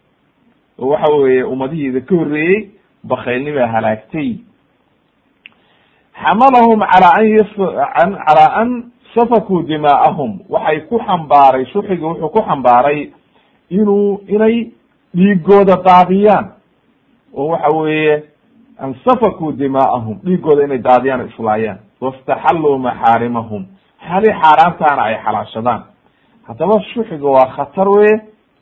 Oo 0.78 0.88
waxa 0.88 1.12
weeye 1.16 1.42
ummadihii 1.44 1.86
idinka 1.88 2.14
horreeyey 2.16 2.70
bakaylnima 3.04 3.66
halaagtay 3.66 4.38
xamalahum 6.22 6.80
calaa 6.80 7.14
an 7.18 7.26
y 7.26 7.42
calaa 8.26 8.60
an 8.60 8.90
safakuu 9.14 9.62
dimaa'ahum 9.62 10.40
waxay 10.48 10.80
ku 10.88 10.98
xambaaray 10.98 11.66
shuxigi 11.72 12.02
wuxuu 12.04 12.28
ku 12.28 12.40
xambaaray 12.48 13.10
inuu 13.70 14.20
inay 14.28 14.70
dhiigooda 15.14 15.76
daadiyaan 15.84 16.46
oo 17.34 17.48
waxa 17.48 17.76
weeye 17.76 18.22
an 18.78 18.94
safakuu 19.04 19.52
dimaa'ahum 19.52 20.18
dhiigooda 20.24 20.64
inay 20.64 20.78
daadiyaan 20.78 21.20
o 21.20 21.26
islaayaan 21.26 21.78
wastaxalluu 22.00 22.78
maxaarimahum 22.78 23.66
xali 24.08 24.30
xaaraantaana 24.42 25.02
ay 25.02 25.16
xalaashadaan 25.24 25.82
haddaba 26.48 26.80
shuxiga 26.94 27.28
waa 27.36 27.46
khatar 27.56 27.88
weye 27.88 28.14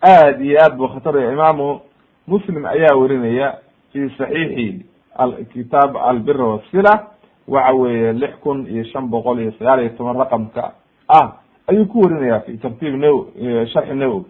aad 0.03 0.41
iyo 0.41 0.59
aad 0.65 0.77
buu 0.77 0.89
khatar 0.89 1.17
wey 1.17 1.33
imaamu 1.33 1.81
muslim 2.27 2.65
ayaa 2.67 2.97
werinaya 2.97 3.55
fi 3.93 4.09
saxiixi 4.19 4.87
kitaab 5.53 5.97
albira 5.97 6.45
wasila 6.45 7.12
waxa 7.49 7.73
weeye 7.75 8.13
lix 8.13 8.35
kun 8.43 8.67
iyo 8.67 8.85
shan 8.85 9.09
boqol 9.11 9.41
iyo 9.41 9.53
sagaal 9.59 9.81
iyo 9.81 9.91
toban 9.97 10.17
raqamka 10.17 10.73
ah 11.09 11.33
ayuu 11.69 11.87
ku 11.87 12.01
warinaya 12.01 12.41
fi 12.41 12.57
tartiib 12.59 12.95
naw 12.95 13.27
sharxi 13.73 13.95
nawowi. 13.95 14.25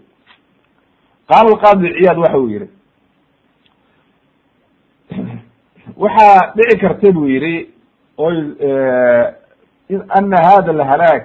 Qaala 1.28 1.48
alqaadi 1.50 1.88
ciyaad 1.98 2.18
waxa 2.18 2.38
uu 2.38 2.48
yihi 2.48 2.68
waxaa 5.96 6.52
dhici 6.56 6.78
karta 6.80 7.12
buu 7.12 7.26
yihi 7.28 7.68
oy 8.18 8.36
ana 10.08 10.36
hada 10.42 10.70
alhalaag 10.72 11.22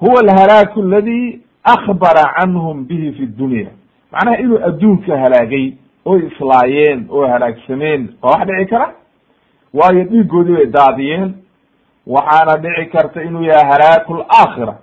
huwa 0.00 0.20
alhalaaku 0.20 0.80
aladi 0.82 1.40
akbara 1.64 2.24
canhum 2.38 2.84
bihi 2.86 3.12
fi 3.12 3.26
dunya 3.26 3.70
macnaha 4.12 4.38
inuu 4.38 4.58
adduunka 4.68 5.18
halaagay 5.18 5.72
oy 6.04 6.26
islaayeen 6.26 7.06
oo 7.10 7.26
halaagsameen 7.26 8.08
waa 8.22 8.30
wax 8.38 8.46
dhici 8.48 8.70
kara 8.70 8.94
waayo 9.74 10.04
dhiigoodii 10.04 10.56
bay 10.56 10.66
daadiyeen. 10.66 11.34
Waxaana 12.06 12.56
dhici 12.62 12.90
karta 12.92 13.22
inuu 13.22 13.42
yahay 13.42 13.64
halaaku 13.70 14.14
laakhira 14.14 14.74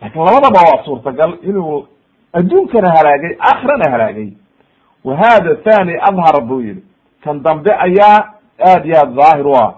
laakiin 0.00 0.24
labadaba 0.24 0.60
waa 0.70 0.84
suurtagal 0.84 1.32
inuu 1.42 1.86
adduunkana 2.32 2.88
halaagay 2.96 3.36
aakhirana 3.40 3.90
halaagay. 3.90 4.30
Wa 5.04 5.16
hada 5.16 5.54
thani 5.54 5.92
adhar 6.08 6.40
buu 6.48 6.60
yihi 6.60 6.82
kan 7.24 7.42
dambe 7.42 7.70
ayaa 7.86 8.18
aad 8.68 8.86
iyo 8.86 8.96
aad 9.00 9.14
dhaahir 9.14 9.46
u 9.46 9.54
ah. 9.56 9.74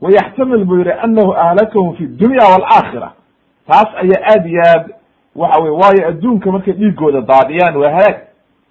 Wayaxtamil 0.00 0.64
buu 0.64 0.78
yihi 0.78 0.92
anahu 0.92 1.32
ahlakahum 1.34 1.96
fi 1.96 2.06
dunya 2.06 2.42
waalaakhira 2.52 3.12
taas 3.68 3.88
ayaa 4.02 4.22
aad 4.32 4.46
iyo 4.46 4.62
aad 4.66 4.84
waxa 5.36 5.62
wey 5.62 5.70
waayo 5.70 6.08
adduunka 6.08 6.52
markay 6.52 6.72
dhiigooda 6.74 7.20
daadiyaan 7.20 7.76
waa 7.76 7.90
halaag. 7.96 8.16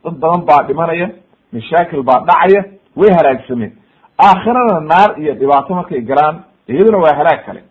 Dad 0.04 0.14
badan 0.22 0.42
baa 0.46 0.64
dhimanaya 0.68 1.10
mashaakil 1.54 2.04
baa 2.04 2.20
dhacaya 2.20 2.64
way 2.96 3.10
halaagsameen 3.18 3.72
aakhirana 4.18 4.80
naar 4.80 5.20
iyo 5.20 5.34
dhibaato 5.36 5.74
markay 5.76 6.02
galaan 6.02 6.44
iyaduna 6.68 6.98
waa 6.98 7.16
halaag 7.16 7.46
kale. 7.46 7.62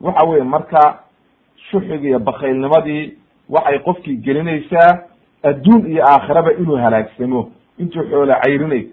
Waxa 0.00 0.24
weye 0.26 0.42
marka 0.44 0.98
shuxigi 1.70 2.06
iyo 2.08 2.18
bakaylnimadii 2.18 3.14
waxay 3.48 3.78
qofkii 3.78 4.16
gelinaysaa 4.16 4.98
adduun 5.42 5.86
iyo 5.92 6.02
aakhiraba 6.06 6.52
inuu 6.52 6.76
halaagsamo. 6.76 7.50
Intuu 7.78 8.02
xoola 8.10 8.40
cayrinayo 8.42 8.88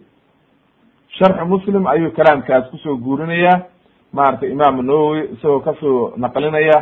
sharxu 1.18 1.46
muslim 1.46 1.88
ayuu 1.88 2.12
kalaamkaas 2.12 2.70
ku 2.72 2.78
soo 2.78 2.96
guurinaya 2.98 3.66
maratay 4.14 4.52
imaamu 4.52 4.82
nawowi 4.82 5.22
isagoo 5.34 5.60
ka 5.60 5.74
soo 5.80 6.14
naqlinaya 6.18 6.78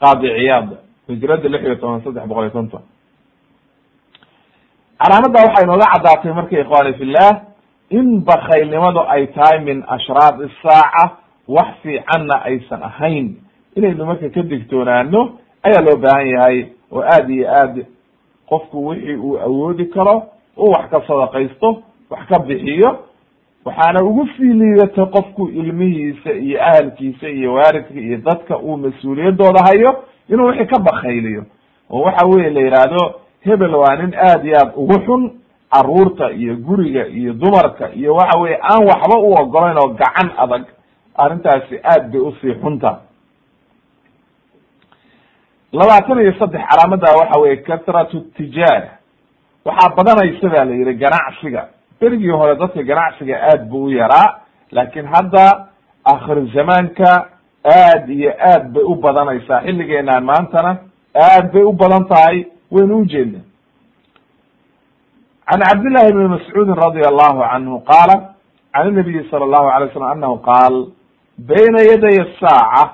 qaadi 0.00 0.28
ciyaad 0.36 0.68
hijrada 1.08 1.48
lix 1.48 1.62
iyo 1.64 1.74
toban 1.76 2.02
saddex 2.04 2.26
boqol 2.28 2.44
iyo 2.44 2.50
konton 2.52 2.82
calaamadda 5.00 5.40
waxay 5.46 5.64
inooga 5.64 5.86
caddaatay 5.92 6.32
marka 6.32 6.60
ikhwani 6.60 6.92
fillah 6.98 7.30
in 7.92 8.20
bakaylnimadu 8.24 9.00
ay 9.08 9.26
tahay 9.26 9.60
min 9.64 9.84
ashraad 9.88 10.40
isaaca 10.48 11.10
wax 11.48 11.68
fiicanna 11.82 12.42
aysan 12.44 12.82
ahayn. 12.82 13.34
Inaynu 13.76 14.04
marka 14.06 14.28
ka 14.30 14.42
digtoonaano 14.42 15.20
ayaa 15.62 15.82
loo 15.86 15.96
baahan 15.96 16.26
yahay. 16.28 16.66
Oo 16.92 17.02
aad 17.02 17.30
iyo 17.30 17.48
aad 17.50 17.86
qofku 18.48 18.86
wixii 18.86 19.16
uu 19.16 19.38
awoodi 19.38 19.84
karo 19.86 20.22
uu 20.58 20.70
wax 20.70 20.90
ka 20.90 21.00
sadaqaysto 21.06 21.82
wax 22.10 22.26
ka 22.28 22.38
bixiyo 22.38 22.98
waxaana 23.64 24.04
ugu 24.04 24.26
fiiliidatay 24.36 25.06
qofku 25.06 25.48
ilmihiisa 25.48 26.32
iyo 26.32 26.62
ahalkiisa 26.62 27.28
iyo 27.28 27.54
waalidka 27.54 27.94
iyo 28.00 28.16
dadka 28.18 28.58
uu 28.58 28.76
mas'uuliyadooda 28.76 29.60
hayo 29.64 30.04
inuu 30.28 30.46
wixii 30.46 30.66
ka 30.66 30.78
bakayliyo 30.78 31.44
oo 31.90 32.00
waxa 32.02 32.26
weye 32.26 32.50
la 32.50 32.60
yidhaahdo 32.60 33.14
hebel 33.40 33.74
waa 33.74 33.96
nin 33.96 34.14
aad 34.14 34.44
iyo 34.46 34.56
aad 34.58 34.72
ugu 34.76 34.98
xun 35.06 35.30
carruurta 35.72 36.30
iyo 36.32 36.56
guriga 36.56 37.06
iyo 37.06 37.32
dumarka 37.32 37.90
iyo 37.94 38.14
waxa 38.14 38.38
weye 38.40 38.58
aan 38.62 38.82
waxba 38.90 39.16
u 39.18 39.32
ogolayn 39.40 39.78
oo 39.78 39.88
gacan 40.00 40.30
adag 40.36 40.64
arrintaasi 41.16 41.76
aad 41.84 42.10
bay 42.12 42.20
u 42.20 42.32
sii 42.40 42.54
xunta. 42.62 43.00
Labaatan 45.72 46.18
iyo 46.20 46.32
saddex 46.38 46.62
calaamada 46.70 47.12
waxa 47.20 47.40
weye 47.40 47.56
kasratu 47.56 48.20
tijaara. 48.36 48.90
Waxaa 49.64 49.94
badanaysa 49.96 50.48
ba 50.48 50.64
la 50.64 50.74
yihi 50.74 50.94
ganacsiga. 50.94 51.68
Berigii 52.00 52.30
hore 52.30 52.56
dadka 52.56 52.82
ganacsiga 52.82 53.36
aad 53.50 53.68
bu 53.70 53.84
u 53.84 53.90
yaraa 53.90 54.40
laakin 54.72 55.06
hadda 55.06 55.66
akhir 56.04 56.38
zamaanka 56.54 57.26
aad 57.64 58.08
iyo 58.10 58.30
aad 58.50 58.72
bay 58.72 58.82
u 58.84 58.94
badanaysaa. 58.94 59.60
Xilligeenaan 59.64 60.24
maantana 60.24 60.76
aad 61.14 61.52
bay 61.52 61.62
u 61.62 61.72
badan 61.72 62.04
tahay 62.08 62.46
waynu 62.70 62.96
ujeedna 62.98 63.38
can 65.50 65.60
cabdillahi 65.60 66.12
bni 66.12 66.28
mascuudin 66.28 66.74
radia 66.74 67.08
allahu 67.12 67.40
canhu 67.50 67.80
qaala 67.90 68.34
can 68.74 68.88
inabiyi 68.88 69.28
sala 69.30 69.44
allahu 69.44 69.68
alay 69.76 69.88
slam 69.92 70.10
anahu 70.10 70.36
qaal 70.48 70.74
bayna 71.38 71.80
yaday 71.90 72.16
asaaca 72.26 72.90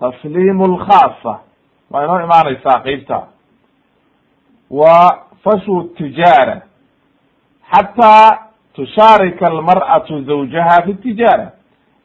tasliimu 0.00 0.66
lkhaasa 0.74 1.32
waa 1.90 2.04
inoo 2.04 2.20
imaanaysaa 2.26 2.80
qeybta 2.86 3.18
wa 4.70 5.18
fashu 5.44 5.82
tijaara 5.98 6.62
xataa 7.72 8.38
tushaarika 8.74 9.46
almar'atu 9.46 10.22
zawjaha 10.24 10.82
fi 10.86 10.94
tijaara 10.94 11.52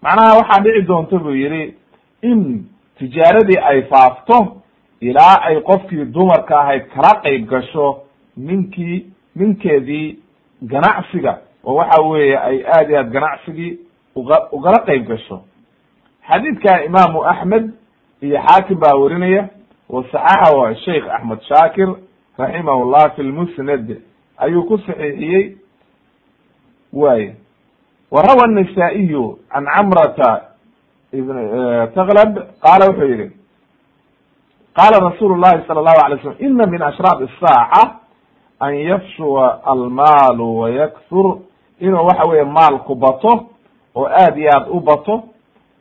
macnaha 0.02 0.38
waxaa 0.38 0.62
dhici 0.64 0.82
doonta 0.88 1.18
buu 1.20 1.36
yihi 1.36 1.74
in 2.22 2.66
tijaaradii 3.00 3.60
ay 3.70 3.82
faafto 3.82 4.58
ilaa 5.02 5.42
ay 5.42 5.62
qofkii 5.62 6.06
dumarka 6.06 6.60
ahayd 6.60 6.84
kala 6.94 7.22
qeyb 7.22 7.48
gasho 7.50 8.02
ninkii 8.38 9.06
ninkeedii 9.36 10.20
ganacsiga 10.62 11.40
oo 11.64 11.76
waxa 11.76 12.02
weeye 12.02 12.38
ay 12.38 12.64
aad 12.68 12.90
iyo 12.90 13.00
aad 13.00 13.10
ganacsigii 13.12 13.80
uga 14.16 14.48
ugala 14.52 14.80
qeyb 14.86 15.08
gasho. 15.08 15.42
Xadiidkan 16.30 16.84
imaamu 16.86 17.24
axmed 17.24 17.74
iyo 18.22 18.38
xaakim 18.48 18.80
baa 18.80 18.96
werinaya 18.96 19.50
wasaxaxa 19.90 20.56
wa 20.58 20.76
sheikh 20.76 21.06
axmed 21.10 21.42
shaakir 21.42 21.90
raximahullah 22.38 23.16
fi 23.16 23.24
lmusnad 23.24 23.98
ayuu 24.38 24.64
ku 24.68 24.78
saxiixiyey. 24.78 25.58
Waye 26.94 27.36
warawa 28.12 28.44
anasaa'iyu 28.46 29.40
can 29.52 29.66
camrata 29.66 30.42
ibn 31.14 31.36
taklab 31.96 32.32
qaala 32.64 32.86
wuxuu 32.90 33.08
yihi 33.12 33.32
qaala 34.78 35.00
rasuulu 35.10 35.36
llahi 35.42 35.68
sala 35.68 35.80
allahu 35.80 36.06
alay 36.06 36.20
slam 36.22 36.36
ina 36.40 36.66
min 36.68 36.82
ashraab 36.82 37.22
isaaca 37.28 38.00
an 38.66 38.74
yafshuwa 38.76 39.62
almaalu 39.66 40.58
wayaksur 40.60 41.38
inuu 41.80 42.06
waxa 42.06 42.30
weye 42.30 42.44
maalku 42.44 42.96
bato 42.96 43.32
oo 43.96 44.06
aad 44.08 44.38
iyo 44.38 44.50
aad 44.56 44.68
u 44.70 44.80
bato 44.80 45.24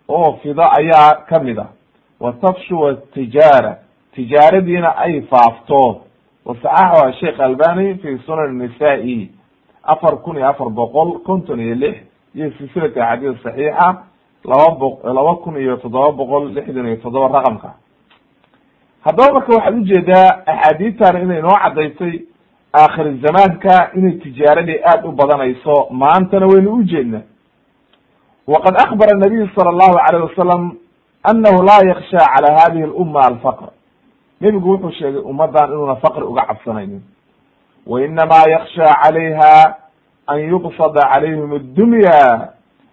oo 0.09 0.33
fido 0.43 0.63
ayaa 0.63 1.15
ka 1.29 1.39
mid 1.41 1.59
a 1.59 1.67
wa 2.21 2.33
tafshuwa 2.33 2.95
tijaara 2.95 3.77
tijaaradiina 4.15 4.97
ay 4.97 5.21
faafto. 5.23 6.01
Wasaxaxuha 6.45 7.13
sheikh 7.13 7.41
albani 7.41 7.95
fi 7.95 8.19
sunan 8.27 8.59
nisaa-i 8.59 9.31
afar 9.83 10.17
kun 10.23 10.37
iyo 10.37 10.49
afar 10.49 10.69
boqol 10.69 11.19
konton 11.27 11.61
iyo 11.61 11.75
lix 11.75 11.97
iyo 12.35 12.51
silsilata 12.59 13.09
axaadiis 13.09 13.43
saxiixa 13.43 13.89
laba 14.45 14.75
bo 14.79 14.99
laba 15.05 15.35
kun 15.35 15.57
iyo 15.57 15.77
toddoba 15.77 16.13
boqol 16.13 16.53
lixdan 16.55 16.87
iyo 16.87 16.97
toddoba 16.97 17.29
raqamka. 17.39 17.71
Haddaba 19.05 19.33
marka 19.33 19.53
waxaad 19.57 19.75
u 19.75 19.85
jeedaa 19.85 20.29
axaadiidtan 20.47 21.23
inay 21.23 21.43
noo 21.43 21.57
cadaysay 21.63 22.15
aakhir 22.83 23.07
zamaanka 23.25 23.91
inay 23.95 24.13
tijaaradii 24.25 24.81
aad 24.85 25.07
u 25.07 25.13
badanayso 25.13 25.87
maantana 25.91 26.47
waynu 26.47 26.73
ujeedna 26.75 27.21
waqad 28.47 28.75
akbara 28.85 29.19
nabiyu 29.19 29.49
sala 29.55 29.71
allahu 29.71 29.97
alayh 30.09 30.21
wasalam 30.29 30.63
anahu 31.23 31.63
laa 31.63 31.83
yaksha 31.89 32.19
cala 32.19 32.59
hadihi 32.61 32.87
lumma 32.87 33.21
alfaqr. 33.31 33.69
Nebigu 34.41 34.71
wuxuu 34.71 34.91
sheegay 34.93 35.21
ummaddan 35.25 35.71
inuuna 35.73 35.97
faqri 35.97 36.23
uga 36.23 36.43
cabsanaynin. 36.47 37.01
Wa 37.87 38.01
inamaa 38.05 38.45
yaksha 38.51 38.87
calayha 39.03 39.77
an 40.27 40.39
yubsada 40.51 41.01
calayhim 41.13 41.53
addunya. 41.53 42.49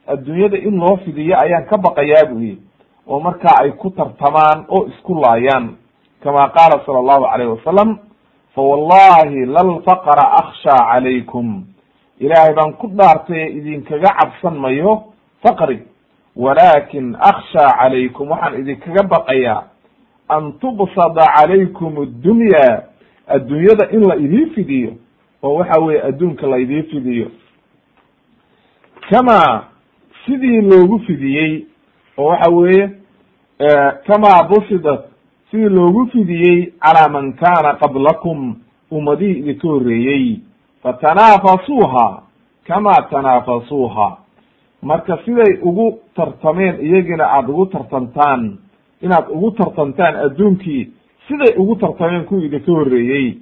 Addunyada 0.07 0.57
in 0.57 0.79
loo 0.79 0.97
fidiyo 1.05 1.35
ayaan 1.39 1.65
ka 1.65 1.77
baqayaa 1.77 2.25
bu 2.31 2.39
yihi 2.39 2.61
oo 3.07 3.19
markaa 3.19 3.63
ay 3.63 3.71
ku 3.71 3.89
tartamaan 3.89 4.65
oo 4.69 4.87
isku 4.87 5.15
laayaan 5.15 5.75
kama 6.23 6.49
qaala 6.49 6.85
sala 6.85 6.99
allahu 6.99 7.25
alayh 7.25 7.47
wasalam 7.57 7.99
fawallahi 8.55 9.45
lalfaqra 9.45 10.25
aksha 10.41 10.75
calaykum 10.91 11.63
ilaahay 12.19 12.53
baan 12.53 12.73
ku 12.73 12.87
dhaartay 12.87 13.47
idinkaga 13.57 14.09
cabsan 14.19 14.59
mayo 14.59 15.03
faqri 15.43 15.79
walakin 16.35 17.15
aksha 17.19 17.65
calaykum 17.79 18.29
waxaan 18.31 18.59
idinkaga 18.61 19.03
baqayaa 19.03 19.63
an 20.29 20.53
tubsada 20.59 21.25
calaykum 21.37 21.97
addunya 22.03 22.83
addunyada 23.27 23.89
in 23.91 24.01
la 24.07 24.15
idii 24.15 24.45
fidiyo 24.55 24.91
oo 25.43 25.55
waxa 25.55 25.79
weye 25.81 26.01
adduunka 26.03 26.47
la 26.47 26.57
idii 26.57 26.83
fidiyo 26.83 27.27
kama 29.09 29.65
sidii 30.25 30.61
loogu 30.61 30.99
fidiyey 30.99 31.65
oo 32.17 32.25
waxa 32.25 32.51
weeye 32.51 32.89
kama 34.07 34.43
busidat 34.43 35.05
sidii 35.51 35.69
loogu 35.69 36.05
fidiyey 36.07 36.65
calaa 36.79 37.09
man 37.09 37.33
kana 37.33 37.73
qablakum 37.73 38.55
ummadihii 38.91 39.39
idinka 39.39 39.67
horreeyey 39.67 40.39
fatanaafasuuha 40.83 42.21
kama 42.67 42.93
tanaafasuuha 43.09 44.17
marka 44.81 45.17
siday 45.25 45.57
ugu 45.61 45.99
tartameen 46.15 46.75
iyagina 46.85 47.23
aada 47.31 47.47
ugu 47.53 47.65
tartantaan 47.65 48.57
inaad 49.01 49.25
ugu 49.29 49.51
tartantaan 49.51 50.15
adduunkii 50.15 50.89
siday 51.27 51.53
ugu 51.57 51.75
tartameen 51.75 52.23
kuwii 52.25 52.45
idinka 52.45 52.71
horreeyey. 52.71 53.33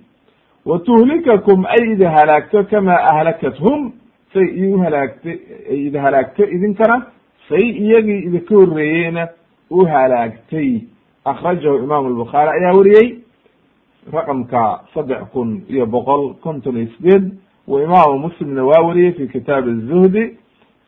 Wa 0.66 0.80
tuhlikakum 0.80 1.66
ay 1.66 1.92
idi 1.94 2.04
halaagto 2.04 2.64
kamaa 2.64 2.98
ahlakathum 3.12 3.92
say 4.34 4.44
i 4.44 4.74
uhalaagtay 4.74 5.38
ay 5.72 5.86
idi 5.88 5.98
halaagto 5.98 6.44
idinkana 6.48 7.06
say 7.50 7.62
iyagii 7.70 8.18
idinka 8.20 8.56
horreeyeyna 8.56 9.28
u 9.70 9.86
halaagtay 9.86 10.80
akrajahu 11.26 11.78
imaamu 11.84 12.08
albukhaari 12.08 12.50
ayaa 12.60 12.74
wariyey 12.78 13.08
raqamka 14.14 14.82
saddex 14.94 15.22
kun 15.34 15.62
iyo 15.70 15.86
boqol 15.86 16.34
konton 16.42 16.78
iyo 16.78 16.88
sideed 16.98 17.32
wa 17.68 17.84
imaamu 17.84 18.20
muslimna 18.20 18.64
waa 18.66 18.82
wariyey 18.82 19.12
fi 19.12 19.28
kitaab 19.28 19.68
azuhdi 19.68 20.38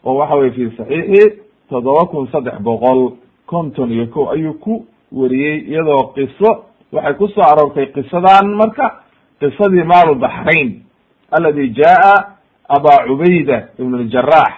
oo 0.06 0.15
waxa 0.15 0.36
weye 0.36 0.52
fi 0.52 0.72
saxiixi 0.78 1.41
toddoba 1.70 2.06
kun 2.06 2.28
saddex 2.32 2.60
boqol 2.62 3.12
konton 3.46 3.92
iyo 3.92 4.08
ko 4.08 4.29
ayuu 4.32 4.54
ku 4.54 4.86
wariyey 5.12 5.58
iyadoo 5.69 6.13
qiso 6.15 6.65
waxay 6.92 7.13
ku 7.13 7.27
soo 7.27 7.44
aroortay 7.44 7.86
qisadan 7.94 8.48
marka 8.56 9.04
qisadii 9.40 9.84
maalu 9.84 10.15
baxrain 10.15 10.82
aladi 11.32 11.69
jaa 11.75 12.36
aba 12.69 13.06
cubayda 13.08 13.69
ibn 13.79 13.96
ljarax 14.08 14.52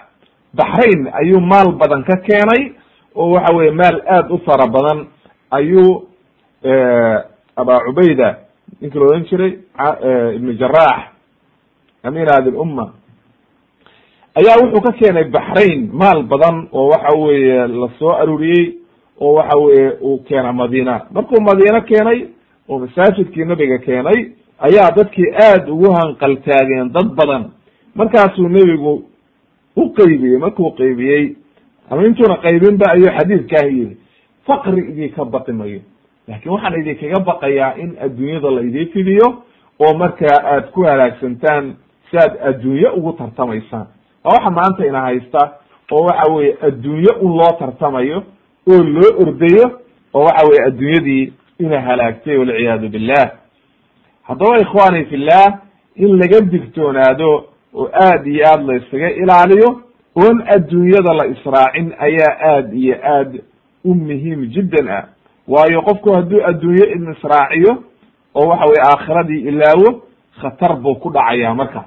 baxrain 0.54 1.08
ayuu 1.12 1.40
maal 1.40 1.72
badan 1.72 2.04
ka 2.04 2.16
keenay 2.16 2.72
oo 3.14 3.30
waxa 3.34 3.54
weye 3.56 3.70
maal 3.70 4.00
aad 4.08 4.30
u 4.30 4.38
fara 4.38 4.66
badan 4.66 5.06
ayuu 5.56 6.06
aba 7.56 7.74
cubayda 7.86 8.28
ninkii 8.80 8.98
la 8.98 9.04
odhan 9.06 9.24
jiray 9.30 9.52
ibn 10.36 10.56
jarax 10.58 11.00
amin 12.02 12.26
hadi 12.28 12.50
lumma 12.50 12.92
ayaa 14.34 14.56
wuxuu 14.62 14.80
ka 14.80 14.92
keenay 14.92 15.24
baxrain 15.24 15.90
maal 15.92 16.22
badan 16.22 16.68
oo 16.72 16.88
waxa 16.88 17.16
weeye 17.18 17.66
la 17.66 17.88
soo 17.98 18.12
aruuriyey 18.12 18.74
oo 19.20 19.34
waxa 19.34 19.56
weye 19.58 19.90
uu 20.02 20.18
keena 20.28 20.52
madiina. 20.52 21.06
Markuu 21.12 21.40
madiine 21.40 21.80
keenay 21.80 22.26
oo 22.68 22.78
masaajidkii 22.78 23.44
nabiga 23.44 23.78
keenay 23.78 24.32
ayaa 24.58 24.90
dadkii 24.96 25.30
aad 25.42 25.68
ugu 25.70 25.92
hanqaltaageen 25.92 26.92
dad 26.92 27.08
badan. 27.14 27.50
Markaasuu 27.94 28.48
nebigu 28.48 29.04
u 29.76 29.90
qeybiyey 29.94 30.38
markuu 30.38 30.70
qeybiyey 30.74 31.36
ama 31.90 32.06
intuuna 32.06 32.36
qaybinba 32.36 32.90
ayuu 32.92 33.10
xadiidkaahi 33.18 33.78
yidhi 33.78 33.96
faqri 34.46 34.80
idinka 34.90 35.24
baqi 35.24 35.52
mayo. 35.52 35.80
Laakin 36.28 36.52
waxaan 36.52 36.80
idinkaga 36.80 37.20
baqayaa 37.24 37.74
in 37.82 37.96
adduunyada 38.04 38.50
la 38.50 38.60
idin 38.60 38.88
fidiyo 38.92 39.26
oo 39.80 39.94
markaa 39.98 40.38
aad 40.52 40.70
ku 40.72 40.82
halaagsantaan 40.84 41.74
si 42.10 42.16
aad 42.16 42.34
adduunye 42.48 42.88
ugu 42.96 43.12
tartamaysaan. 43.12 43.86
Waa 44.24 44.32
waxa 44.36 44.50
maanta 44.50 44.86
ina 44.86 45.00
haysta 45.00 45.40
oo 45.92 46.04
waxa 46.06 46.32
weye 46.32 46.56
adduunye 46.62 47.10
un 47.20 47.36
loo 47.38 47.52
tartamayo 47.58 48.22
oo 48.72 48.82
loo 48.82 49.10
ordayo 49.22 49.66
oo 50.14 50.24
waxa 50.24 50.46
weye 50.48 50.62
adduunyadii 50.66 51.32
ina 51.58 51.80
halaagtay 51.80 52.36
walciyaadu 52.38 52.88
billah. 52.88 53.30
Haddaba 54.22 54.58
ikhwani 54.58 55.04
fillah 55.06 55.58
in 55.96 56.16
laga 56.20 56.40
digtoonaado 56.40 57.44
oo 57.74 57.88
aad 57.92 58.26
iyo 58.26 58.44
aad 58.48 58.62
la 58.66 58.74
isaga 58.76 59.10
ilaaliyo 59.10 59.80
oon 60.16 60.42
adduunyada 60.56 61.14
la 61.14 61.26
israacin 61.26 61.92
ayaa 61.98 62.32
aad 62.52 62.72
iyo 62.74 62.96
aad 63.02 63.40
u 63.84 63.94
muhiim 63.94 64.46
jiddan 64.54 64.88
ah. 64.88 65.04
Waayo 65.48 65.82
qofku 65.82 66.12
hadduu 66.12 66.44
adduunye 66.46 66.84
in 66.94 67.12
israaciyo 67.12 67.82
oo 68.34 68.48
waxa 68.48 68.64
weye 68.66 68.82
aakhiradii 68.82 69.40
ilaawo 69.48 70.02
khatar 70.40 70.76
buu 70.76 70.94
ku 70.94 71.10
dhacaya 71.10 71.54
marka. 71.54 71.84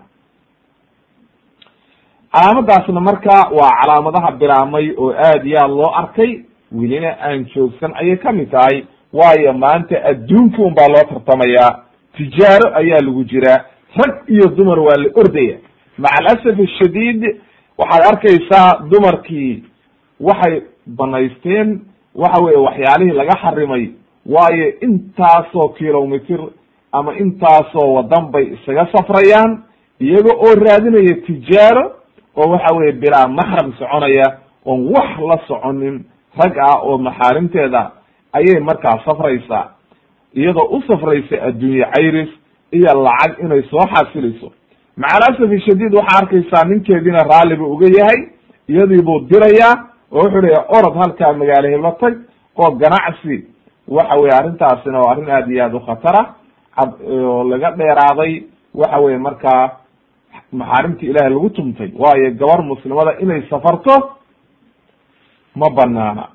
Calaamadaasna 2.32 3.02
marka 3.02 3.50
waa 3.52 3.72
calaamadaha 3.82 4.32
bilaamay 4.32 4.92
oo 4.98 5.12
aad 5.14 5.46
iyo 5.48 5.58
aad 5.62 5.70
loo 5.72 5.92
arkay 5.96 6.32
welina 6.72 7.18
aan 7.22 7.46
joogsan 7.56 7.92
ayay 7.96 8.18
ka 8.18 8.32
mid 8.32 8.52
tahay. 8.52 8.84
Waayo 9.14 9.54
maanta 9.54 10.04
adduunki 10.06 10.62
un 10.62 10.74
baa 10.74 10.88
loo 10.88 11.04
tartamayaa 11.10 11.84
tijaaro 12.18 12.76
ayaa 12.76 13.02
lagu 13.02 13.24
jiraa 13.24 13.66
rag 13.96 14.16
iyo 14.30 14.48
dumar 14.56 14.80
waa 14.80 14.98
la 14.98 15.10
ordaya. 15.16 15.58
Maca 15.98 16.18
alasaf 16.20 16.60
ashadiid 16.60 17.24
waxaad 17.78 18.04
arkaysaa 18.12 18.80
dumarkii 18.90 19.64
waxay 20.20 20.62
banaysteen 20.88 21.82
waxa 22.18 22.44
weye 22.46 22.58
waxyaalihii 22.58 23.12
laga 23.18 23.36
xarimay 23.42 23.84
waayo 24.26 24.68
intaasoo 24.82 25.70
kilomitr 25.70 26.40
ama 26.92 27.14
intaasoo 27.18 27.94
wadan 27.94 28.32
bay 28.32 28.46
isaga 28.56 28.88
safrayaan 28.96 29.64
iyaga 30.00 30.34
oo 30.46 30.56
raadinaya 30.56 31.16
tijaaro 31.28 31.86
oo 32.38 32.50
waxa 32.52 32.76
weye 32.76 32.92
bilaa 32.92 33.28
maxram 33.28 33.74
soconaya 33.80 34.28
oon 34.66 34.88
wax 34.96 35.10
la 35.30 35.38
soconin 35.48 36.04
rag 36.38 36.58
ah 36.60 36.80
oo 36.84 36.98
maxaarimteeda 36.98 37.92
ayay 38.34 38.60
markaa 38.60 39.00
safraysaa. 39.06 39.70
Iyadoo 40.36 40.68
u 40.78 40.82
safraysa 40.88 41.42
adduunye 41.48 41.86
cayris 41.94 42.30
iyo 42.72 42.92
lacag 43.04 43.40
inay 43.44 43.64
soo 43.70 43.86
xasilayso 43.94 44.52
maca 44.98 45.16
alasafi 45.16 45.60
shadiid 45.62 45.94
waxaa 45.96 46.18
arkaysaa 46.22 46.64
ninkeediina 46.70 47.20
raalli 47.32 47.56
buu 47.56 47.74
uga 47.74 47.88
yahay 48.00 48.20
iyadii 48.70 49.02
buu 49.02 49.20
dirayaa 49.30 49.87
oo 50.12 50.20
wuxuu 50.24 50.42
leeya 50.42 50.62
orod 50.78 50.96
halkaa 51.02 51.34
magaalo 51.34 51.68
heblo 51.70 51.92
tag 52.02 52.14
oo 52.58 52.72
ganacsi. 52.82 53.46
Waxa 53.88 54.16
weye 54.20 54.34
arrintaasina 54.40 55.00
waa 55.00 55.12
arrin 55.12 55.30
aad 55.30 55.50
iyo 55.52 55.64
aad 55.64 55.74
u 55.76 55.80
khatara. 55.80 56.22
Cad 56.76 56.92
oo 57.12 57.44
laga 57.44 57.72
dheeraaday 57.72 58.44
waxa 58.74 59.00
weye 59.00 59.18
markaa 59.18 59.72
maxaarimta 60.52 61.06
ilahay 61.06 61.30
lagu 61.34 61.50
tumtay. 61.50 61.92
Waayo 62.00 62.32
gabar 62.32 62.62
muslimada 62.64 63.20
inay 63.20 63.42
safarto 63.50 63.94
ma 65.56 65.70
banaana 65.70 66.28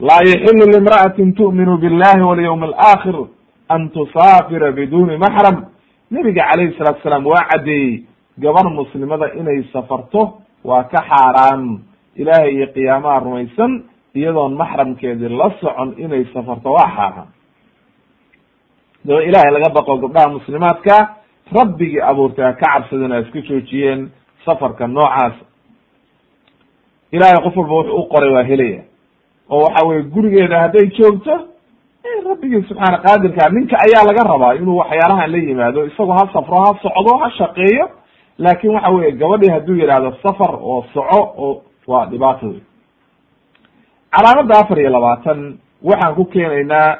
laa 0.00 0.22
yaxilu 0.26 0.64
limra'atin 0.74 1.32
tu'minu 1.34 1.78
billahi 1.78 2.20
walyawm 2.22 2.62
alaakhir 2.62 3.16
an 3.68 3.88
tusaafira 3.90 4.72
biduni 4.72 5.16
maxram. 5.18 5.56
Nebiga 6.10 6.42
calayhi 6.50 6.76
salatu 6.78 7.00
salaam 7.02 7.26
waa 7.26 7.44
caddeeyey 7.50 8.04
gabar 8.38 8.66
muslimada 8.70 9.32
inay 9.34 9.64
safarto 9.72 10.38
waa 10.64 10.84
ka 10.84 11.00
xaaraan 11.08 11.80
ilaahay 12.16 12.52
iyo 12.56 12.66
qiyaamaha 12.74 13.18
rumaysan 13.24 13.72
iyadoon 14.14 14.54
maxramkeedii 14.54 15.28
la 15.28 15.48
socon 15.60 15.94
inay 15.98 16.24
safarto 16.34 16.72
waa 16.72 16.88
xaaraan. 16.96 17.28
Daba 19.04 19.22
ilaahay 19.28 19.52
laga 19.52 19.68
baqo 19.74 19.96
gabdhaha 20.02 20.28
muslimaadka 20.36 20.96
rabbigii 21.56 22.00
abuurtay 22.10 22.44
ha 22.44 22.52
ka 22.52 22.66
cabsadeen 22.72 23.12
ha 23.12 23.18
iska 23.20 23.40
joojiyeen 23.48 24.10
safarka 24.44 24.86
noocaas. 24.86 25.34
Ilahay 27.12 27.38
qof 27.44 27.56
walba 27.56 27.74
wuxuu 27.74 27.98
u 28.00 28.08
qoray 28.12 28.30
waa 28.34 28.42
helaya. 28.50 28.82
Oo 29.50 29.60
waxa 29.64 29.86
weye 29.88 30.02
gurigeeda 30.02 30.60
hadday 30.60 30.86
joogto 30.98 31.34
rabbigii 32.28 32.62
subxaana 32.68 32.98
qaadirka 33.04 33.48
ninka 33.50 33.76
ayaa 33.86 34.04
laga 34.08 34.22
rabaa 34.32 34.54
inuu 34.54 34.76
waxyaalahan 34.78 35.30
la 35.32 35.38
yimaado 35.38 35.84
isagoo 35.86 36.12
ha 36.18 36.24
safro 36.32 36.56
ha 36.64 36.70
socdo 36.82 37.16
ha 37.22 37.30
shaqeeyo. 37.38 37.86
Laakin 38.38 38.70
waxa 38.74 38.90
weye 38.90 39.12
gabadhii 39.12 39.50
hadduu 39.54 39.76
yidhahdo 39.80 40.12
safar 40.22 40.54
oo 40.54 40.84
soco 40.94 41.20
oo 41.44 41.62
waa 41.86 42.06
dhibaato 42.06 42.46
wey 42.46 42.60
calaamada 44.10 44.58
afar 44.60 44.78
iyo 44.80 44.90
labaatan 44.90 45.58
waxaan 45.82 46.14
ku 46.14 46.24
keenaynaa 46.24 46.98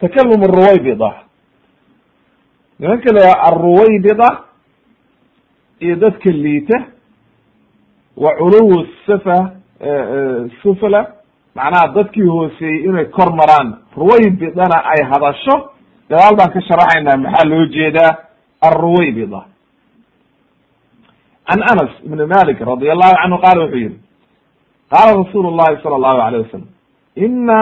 takalum 0.00 0.42
aruwaybida 0.44 1.10
nimanka 2.78 3.12
la 3.12 3.42
aruwaybida 3.48 4.28
iyo 5.80 5.96
dadka 5.96 6.30
liita 6.30 6.78
wa 8.16 8.30
culuw 8.36 8.84
safa 9.06 9.50
sufla. 10.62 11.12
Macnaha 11.54 11.88
dadkii 11.94 12.22
hooseeyey 12.28 12.84
inay 12.84 13.04
kor 13.10 13.32
maraan. 13.34 13.74
Ruwaybidana 13.96 14.84
ay 14.92 15.02
hadasho. 15.10 15.70
Gadaal 16.10 16.36
baan 16.36 16.52
ka 16.52 16.60
sharaxaynaa 16.62 17.16
maxaa 17.16 17.48
loo 17.48 17.66
jeedaa? 17.66 18.12
Alruwaybida 18.60 19.40
can 21.50 21.60
anas 21.72 21.92
ibn 22.06 22.20
malik 22.34 22.58
radi 22.60 22.90
allahu 22.90 23.14
canhu 23.22 23.38
qaala 23.44 23.60
wuxuu 23.64 23.78
yihi 23.84 23.98
qaala 24.92 25.10
rasuulu 25.22 25.50
llahi 25.58 25.82
sala 25.82 25.96
allahu 26.00 26.20
alayh 26.26 26.38
wasalam 26.46 26.68
ina 27.26 27.60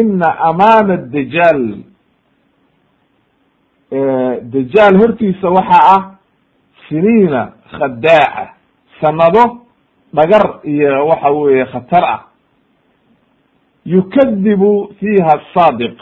ina 0.00 0.28
amaama 0.48 0.96
dajaal 1.14 1.62
dajaal 4.54 4.94
hortiisa 5.00 5.48
waxaa 5.50 5.84
ah 5.96 6.02
siniina 6.88 7.52
khadaaca 7.78 8.54
sanado 9.00 9.44
dhagar 10.14 10.60
iyo 10.64 11.06
waxa 11.06 11.30
weye 11.30 11.64
khatar 11.72 12.04
ah 12.04 12.20
yukadibu 13.84 14.94
fiiha 15.00 15.32
asaadiq 15.40 15.96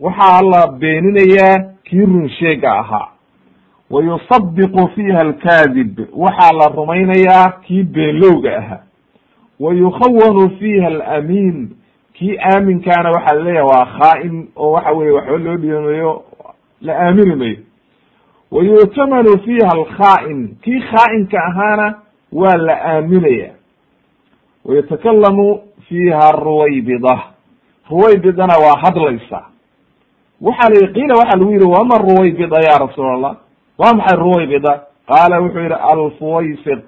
waxaa 0.00 0.42
la 0.42 0.66
beeninayaa 0.80 1.64
kii 1.84 2.04
run 2.06 2.28
sheega 2.38 2.70
ahaa 2.78 3.08
wa 3.90 4.02
yusadiqu 4.02 4.88
fiiha 4.94 5.20
alkaadib 5.20 5.98
waxaa 6.12 6.52
la 6.52 6.66
rumaynayaa 6.68 7.50
kii 7.66 7.82
beenlowga 7.82 8.56
ahaa 8.58 8.82
wa 9.60 9.74
yukhawanu 9.74 10.50
fiiha 10.58 10.86
alamiin 10.86 11.70
kii 12.12 12.36
aaminkaana 12.38 13.10
waxaa 13.10 13.34
la 13.36 13.42
leeyahay 13.44 13.68
waa 13.70 13.86
khaa-in 13.86 14.48
oo 14.56 14.70
waxa 14.72 14.90
weye 14.92 15.10
waxba 15.12 15.38
loo 15.38 15.56
dhiimayo 15.56 16.22
la 16.80 16.96
aamini 17.00 17.34
mayo 17.36 17.56
wa 18.50 18.62
yu'tamanu 18.64 19.38
fiiha 19.44 19.70
alkhaa-in 19.72 20.48
kii 20.62 20.80
khaa-inka 20.80 21.38
ahaana 21.44 21.94
waa 22.32 22.56
la 22.56 22.80
aaminaya 22.84 23.50
wa 24.64 24.76
yatakalamu 24.76 25.60
fiiha 25.88 26.32
ruwaybida 26.32 27.20
ruwaybidana 27.90 28.54
waa 28.58 28.78
hadlaysa 28.82 29.42
waxaa 30.40 30.68
la 30.68 30.74
yihi 30.80 30.92
qiila 30.92 31.14
waxaa 31.14 31.38
lagu 31.38 31.52
yihi 31.52 31.64
wama 31.64 31.98
ruwaybida 31.98 32.56
ya 32.56 32.78
rasuul 32.78 33.06
allah 33.14 33.36
waa 33.78 33.94
maxay 33.94 34.18
ruwaybida 34.18 34.72
qaala 35.08 35.40
wuxuu 35.40 35.60
yihi 35.60 35.74
alfuwaysiq 35.92 36.84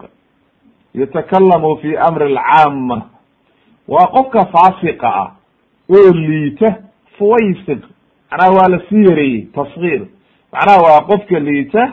yatakalamu 0.95 1.77
fi 1.77 1.97
amri 1.97 2.25
alcaama 2.37 3.03
waa 3.89 4.07
qofka 4.07 4.45
faasiqa 4.53 5.09
ah 5.15 5.31
oo 5.91 6.13
liita 6.13 6.75
fuwaysiq. 7.19 7.83
Macnaha 8.31 8.51
waa 8.57 8.69
la 8.69 8.81
sii 8.89 9.05
yareeyey 9.09 9.43
tasgiir. 9.55 10.03
Macnaha 10.53 10.83
waa 10.83 11.01
qofka 11.01 11.39
liita 11.41 11.93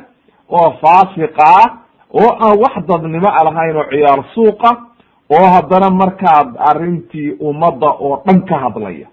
oo 0.50 0.72
faasiqa 0.82 1.44
ah 1.46 1.78
oo 2.14 2.30
aan 2.46 2.60
wax 2.60 2.86
dadnimo 2.88 3.30
a 3.30 3.44
lahayn 3.44 3.76
oo 3.78 3.84
ciyaar 3.90 4.24
suuqa 4.34 4.72
oo 5.30 5.46
haddana 5.54 5.90
markaad 5.90 6.50
arrintii 6.70 7.32
ummadda 7.40 7.90
oo 8.00 8.22
dhan 8.26 8.42
ka 8.46 8.60
hadlaya 8.60 9.08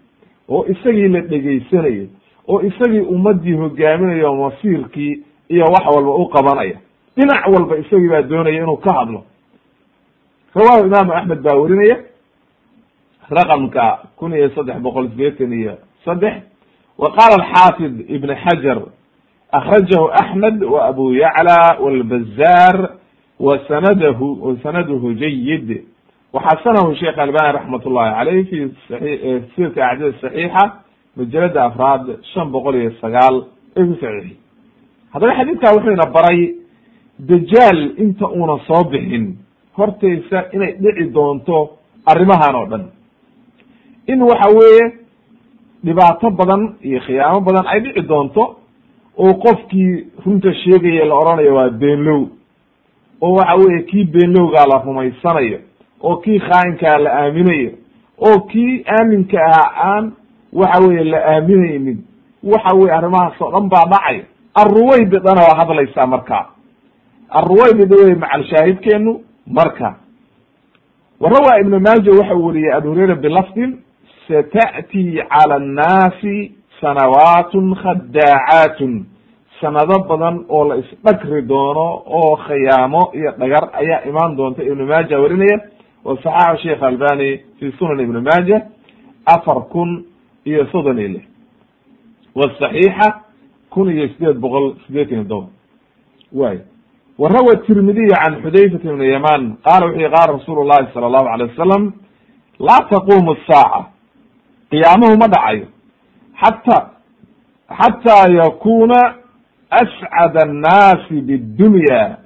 oo 0.49 0.64
isagii 0.68 1.09
la 1.09 1.20
dhegaysanayo 1.20 2.07
oo 2.49 2.61
isagii 2.61 3.01
ummaddii 3.01 3.53
hogaaminayo 3.57 4.35
masiirkii 4.35 5.24
iyo 5.49 5.64
wax 5.64 5.84
walba 5.95 6.12
u 6.14 6.28
qabanaya. 6.28 6.76
Dhinac 7.16 7.47
walba 7.49 7.76
isagii 7.78 8.09
baa 8.09 8.22
doonaya 8.22 8.57
inuu 8.62 8.76
ka 8.76 8.92
hadlo. 8.92 9.24
Rawaahu 10.55 10.86
imaamu 10.86 11.12
axmed 11.12 11.40
baa 11.42 11.57
werinaya 11.57 11.97
raqamka 13.30 13.99
kun 14.16 14.32
iyo 14.34 14.51
saddex 14.55 14.78
boqol 14.82 15.09
sideetan 15.11 15.53
iyo 15.53 15.74
saddex 16.05 16.34
wa 16.99 17.11
qaala 17.16 17.34
alxaafid 17.42 18.05
ibn 18.11 18.28
xajar 18.45 18.78
akrajahu 19.53 20.11
axmed 20.12 20.62
wa 20.62 20.84
abu 20.88 21.12
yacla 21.14 21.78
walbazaar 21.80 22.76
wa 23.40 23.59
sanadahu 23.68 24.38
wa 24.47 24.57
sanaduhu 24.62 25.14
jayid 25.14 25.84
waxasanahu 26.32 26.95
sheekh 26.97 27.18
albani 27.18 27.53
raxmat 27.59 27.86
ullahi 27.86 28.14
caleyh 28.14 28.45
fi 28.51 28.59
sai 28.88 29.42
silka 29.57 29.86
acdad 29.90 30.14
saxiixa 30.20 30.64
majalada 31.16 31.64
afraad 31.64 32.18
shan 32.34 32.51
boqol 32.53 32.74
iyo 32.76 32.90
sagaal 33.01 33.45
ee 33.76 33.84
ku 33.86 33.95
saxiixi 34.01 34.36
haddaba 35.14 35.34
xadiidkaa 35.38 35.72
wuxuu 35.76 35.92
ina 35.92 36.06
baray 36.16 36.54
dajaal 37.18 37.80
inta 37.98 38.26
una 38.28 38.58
soo 38.66 38.84
bixin. 38.90 39.36
Hortaysa 39.78 40.38
inay 40.52 40.72
dhici 40.82 41.10
doonto 41.14 41.70
arrimahan 42.06 42.54
oo 42.56 42.66
dhan. 42.66 42.84
In 44.06 44.22
waxa 44.22 44.48
weeye 44.58 44.84
dhibaato 45.84 46.30
badan 46.30 46.74
iyo 46.82 47.00
khiyaamo 47.00 47.40
badan 47.40 47.66
ay 47.66 47.80
dhici 47.80 48.02
doonto 48.08 48.42
oo 49.18 49.34
qofkii 49.34 50.06
runta 50.26 50.52
sheegaya 50.54 51.04
la 51.04 51.14
odhanayo 51.14 51.54
waa 51.54 51.70
beenlow. 51.70 52.28
Oo 53.20 53.34
waxa 53.34 53.54
weeye 53.54 53.82
kii 53.82 54.04
beenlowgaa 54.04 54.66
la 54.66 54.78
rumaysanayo 54.84 55.58
oo 56.02 56.16
kii 56.16 56.38
khaayinkaa 56.38 56.98
la 56.98 57.10
aaminayo 57.22 57.70
oo 58.18 58.40
kii 58.40 58.84
aaminka 58.98 59.38
ahaa 59.46 59.94
aan 59.94 60.12
waxa 60.52 60.80
weeye 60.88 61.04
la 61.04 61.18
aaminaynin. 61.34 61.98
Waxa 62.42 62.76
weye 62.76 62.92
arrimahaas 62.92 63.40
oo 63.40 63.50
dhan 63.50 63.68
baa 63.68 63.84
dhacay 63.90 64.20
arruwaybidana 64.55 65.40
waa 65.42 65.57
hadlaysaa 65.57 66.07
marka. 66.07 66.46
Arruwaybida 67.30 67.96
wey 67.96 68.14
macal 68.14 68.44
shaahidkeenu 68.44 69.20
marka. 69.46 69.96
Warawa 71.20 71.61
ibnu 71.61 71.80
maaja 71.80 72.11
waxa 72.12 72.34
uu 72.34 72.46
wariyey 72.46 72.72
abu 72.72 72.88
hurayra 72.88 73.14
bilafdin 73.14 73.78
sata'tii 74.28 75.22
cala 75.28 75.55
annaasi 75.57 76.52
sanawaatun 76.80 77.74
khadaacaatun 77.82 79.07
sanado 79.61 79.98
badan 80.09 80.44
oo 80.48 80.64
la 80.68 80.76
isdhagri 80.76 81.42
doono 81.42 82.02
oo 82.07 82.36
khiyaamo 82.36 83.11
iyo 83.14 83.30
dhagar 83.38 83.68
ayaa 83.72 84.05
imaan 84.09 84.36
doonta 84.36 84.62
ibnu 84.62 84.86
maaja 84.86 85.18
warinaya. 85.20 85.59
Wa 86.05 86.16
saxaxu 86.22 86.62
sheikh 86.62 86.82
albani 86.82 87.40
fi 87.59 87.72
sunan 87.78 88.00
ibni 88.00 88.20
maaja 88.20 88.66
afar 89.26 89.61
kun 89.72 90.05
iyo 90.44 90.66
soddon 90.72 90.98
iyo 90.98 91.09
lix. 91.09 91.24
Wsaxiixa 92.34 93.20
kun 93.75 93.91
iyo 93.91 94.09
sideed 94.09 94.39
boqol 94.45 94.75
sideetan 94.87 95.18
iyo 95.18 95.25
toban. 95.25 95.51
Way 96.33 96.59
wa 97.18 97.29
rawa 97.29 97.57
tirmidiy 97.66 98.11
can 98.11 98.35
xudayfata 98.43 98.89
ibn 98.93 99.03
yaman 99.03 99.43
qala 99.66 99.87
wuxu 99.87 99.99
yihi 100.01 100.11
qala 100.14 100.33
rasuulu 100.37 100.64
llahi 100.70 100.93
sala 100.95 101.07
allahu 101.07 101.29
alay 101.35 101.47
wasalam 101.49 101.93
laa 102.59 102.83
taqumu 102.91 103.37
saaca 103.47 103.81
qiyaamuhu 104.70 105.14
ma 105.18 105.27
dhacayo. 105.35 105.66
Xata 106.43 106.79
xataa 107.79 108.27
yakuna 108.41 108.99
ascad 109.70 110.35
annaasi 110.43 111.20
bidunya 111.22 112.18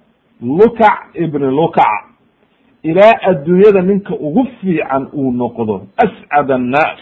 lukac 0.43 1.13
ibn 1.15 1.43
lukac 1.59 2.05
ilaa 2.83 3.21
adduunyada 3.31 3.83
ninka 3.83 4.15
ugu 4.15 4.47
fiican 4.61 5.09
uu 5.13 5.33
noqdo 5.33 5.87
ascad 5.97 6.51
annaas. 6.51 7.01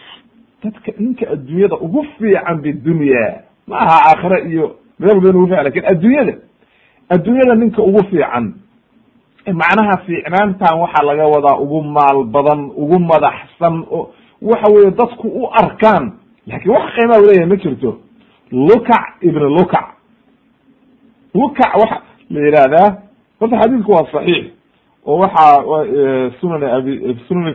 Dadka 0.65 0.93
ninka 0.99 1.31
adduunyada 1.31 1.77
ugu 1.77 2.03
fiican 2.19 2.59
bidunya 2.63 3.46
ma 3.67 3.77
aha 3.77 3.99
aakhire 4.11 4.39
iyo 4.51 4.77
meel 4.99 5.11
walba 5.13 5.29
in 5.31 5.37
ugu 5.37 5.47
fiican 5.47 5.65
laakiin 5.65 5.87
adduunyada 5.93 6.35
adduunyada 7.15 7.55
ninka 7.55 7.83
ugu 7.83 8.01
fiican 8.11 8.55
macnaha 9.61 9.97
fiicnaantan 10.07 10.79
waxaa 10.81 11.05
laga 11.07 11.25
wadaa 11.35 11.57
ugu 11.65 11.83
maal 11.83 12.25
badan 12.25 12.61
ugu 12.77 12.99
madaxsan 12.99 13.75
waxa 14.43 14.73
weye 14.73 14.91
dadku 14.91 15.29
u 15.29 15.47
arkaan. 15.63 16.13
Lakin 16.47 16.71
wax 16.71 16.85
qiimaa 16.95 17.19
u 17.23 17.27
leeyahay 17.27 17.47
ma 17.47 17.57
jirto. 17.57 17.99
Lukac 18.53 19.05
ibn 19.23 19.39
lukac. 19.59 19.87
Lukac 21.35 21.75
waxa 21.77 22.03
la 22.31 22.41
yihahdaa 22.41 22.89
horta 23.41 23.57
xadiidku 23.61 23.93
waa 23.93 24.07
saxiix 24.13 24.47
oo 25.07 25.19
waxaa 25.19 25.63
sunan 26.41 26.63
abi 26.65 27.17
sunan 27.29 27.55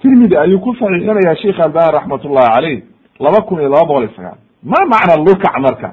tirmidi 0.00 0.36
ayuu 0.36 0.60
ku 0.60 0.74
saxiixinaya 0.74 1.36
sheikh 1.36 1.60
albani 1.60 1.92
raxmat 1.92 2.24
ullahi 2.24 2.82
laba 3.20 3.42
kun 3.46 3.60
iyo 3.60 3.68
laba 3.68 3.84
boqol 3.88 4.02
iyo 4.04 4.12
sagaal 4.16 4.38
ma 4.62 4.78
macna 4.92 5.16
lukac 5.16 5.54
marka? 5.60 5.88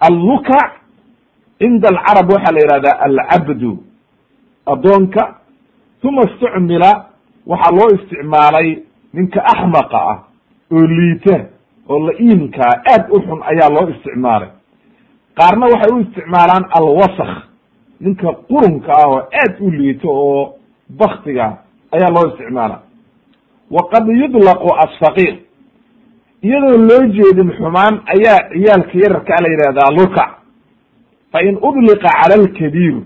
Allukac 0.00 0.70
cinda 1.58 1.88
alcarab 1.88 2.30
waxaa 2.32 2.52
la 2.52 2.60
yihahdaa 2.60 2.98
alcabdu 3.06 3.78
addoonka. 4.66 5.22
Uma 6.04 6.22
istucmila 6.22 6.90
waxaa 7.46 7.76
loo 7.76 7.88
isticmaalay 7.96 8.68
ninka 9.14 9.40
axmaqa 9.52 9.98
ah 10.12 10.18
oo 10.72 10.86
liita 10.86 11.36
oo 11.88 11.98
la-iimkaa 12.06 12.72
aad 12.92 13.04
u 13.10 13.20
xun 13.20 13.40
ayaa 13.50 13.70
loo 13.70 13.88
isticmaalay. 13.94 14.48
Qaarna 15.38 15.66
waxay 15.72 15.92
u 15.94 16.00
isticmaalaan 16.00 16.64
alwasak 16.78 17.32
ninka 18.00 18.28
qurunka 18.50 18.90
ah 18.92 19.06
oo 19.08 19.18
aad 19.40 19.54
u 19.60 19.70
liito 19.70 20.08
oo 20.10 20.54
baktiga 20.90 21.58
ayaa 21.94 22.10
loo 22.10 22.26
isticmaala. 22.34 22.78
Waqad 23.70 24.06
yudlaqu 24.08 24.68
asfaqiir 24.84 25.34
iyadoo 26.42 26.76
loo 26.88 27.02
jeedin 27.16 27.50
xumaan 27.56 27.94
ayaa 28.14 28.38
ciyaalka 28.52 28.98
yararkaa 29.04 29.40
la 29.44 29.48
yidhahdaa 29.52 29.90
lukac 29.98 30.30
fa 31.32 31.38
in 31.42 31.56
udliqa 31.68 32.08
cala 32.18 32.34
alkabiir. 32.40 32.96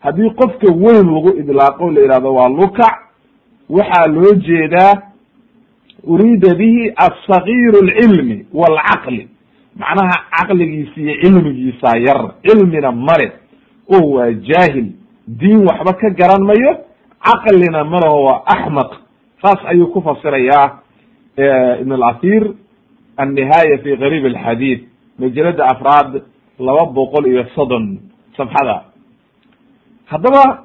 Haddii 0.00 0.30
qofka 0.40 0.68
weyn 0.84 1.06
lagu 1.14 1.30
idlaaqo 1.40 1.90
la 1.90 2.00
yihahdo 2.00 2.34
waa 2.34 2.48
lukac 2.48 2.94
waxaa 3.70 4.06
loo 4.14 4.32
jeedaa 4.46 4.92
uriida 6.04 6.54
bihi 6.54 6.92
asagiiru 7.06 7.78
alcilmi 7.84 8.46
waalcaqli 8.54 9.28
macnaha 9.80 10.16
caqligiisa 10.36 11.00
iyo 11.00 11.14
cilmigiisa 11.22 11.98
yar 12.06 12.20
cilmina 12.46 12.92
male 12.92 13.32
oo 13.94 14.10
waa 14.16 14.30
jaahil. 14.48 14.86
Diin 15.28 15.66
waxba 15.68 15.92
ka 16.00 16.10
garan 16.10 16.42
mayo 16.44 16.72
caqlina 17.26 17.84
malaho 17.84 18.24
waa 18.24 18.42
axmaq 18.46 18.90
saas 19.42 19.60
ayuu 19.66 19.86
ku 19.92 20.00
fasirayaa 20.02 20.78
ibn 21.80 21.92
alathir 21.92 22.42
annihaaya 23.16 23.78
fi 23.82 23.96
gariib 23.96 24.24
alxadiid 24.26 24.80
majalada 25.18 25.64
afraad 25.64 26.22
laba 26.58 26.84
boqol 26.92 27.26
iyo 27.26 27.44
soddon 27.54 27.98
safxada 28.36 28.84
haddaba 30.06 30.64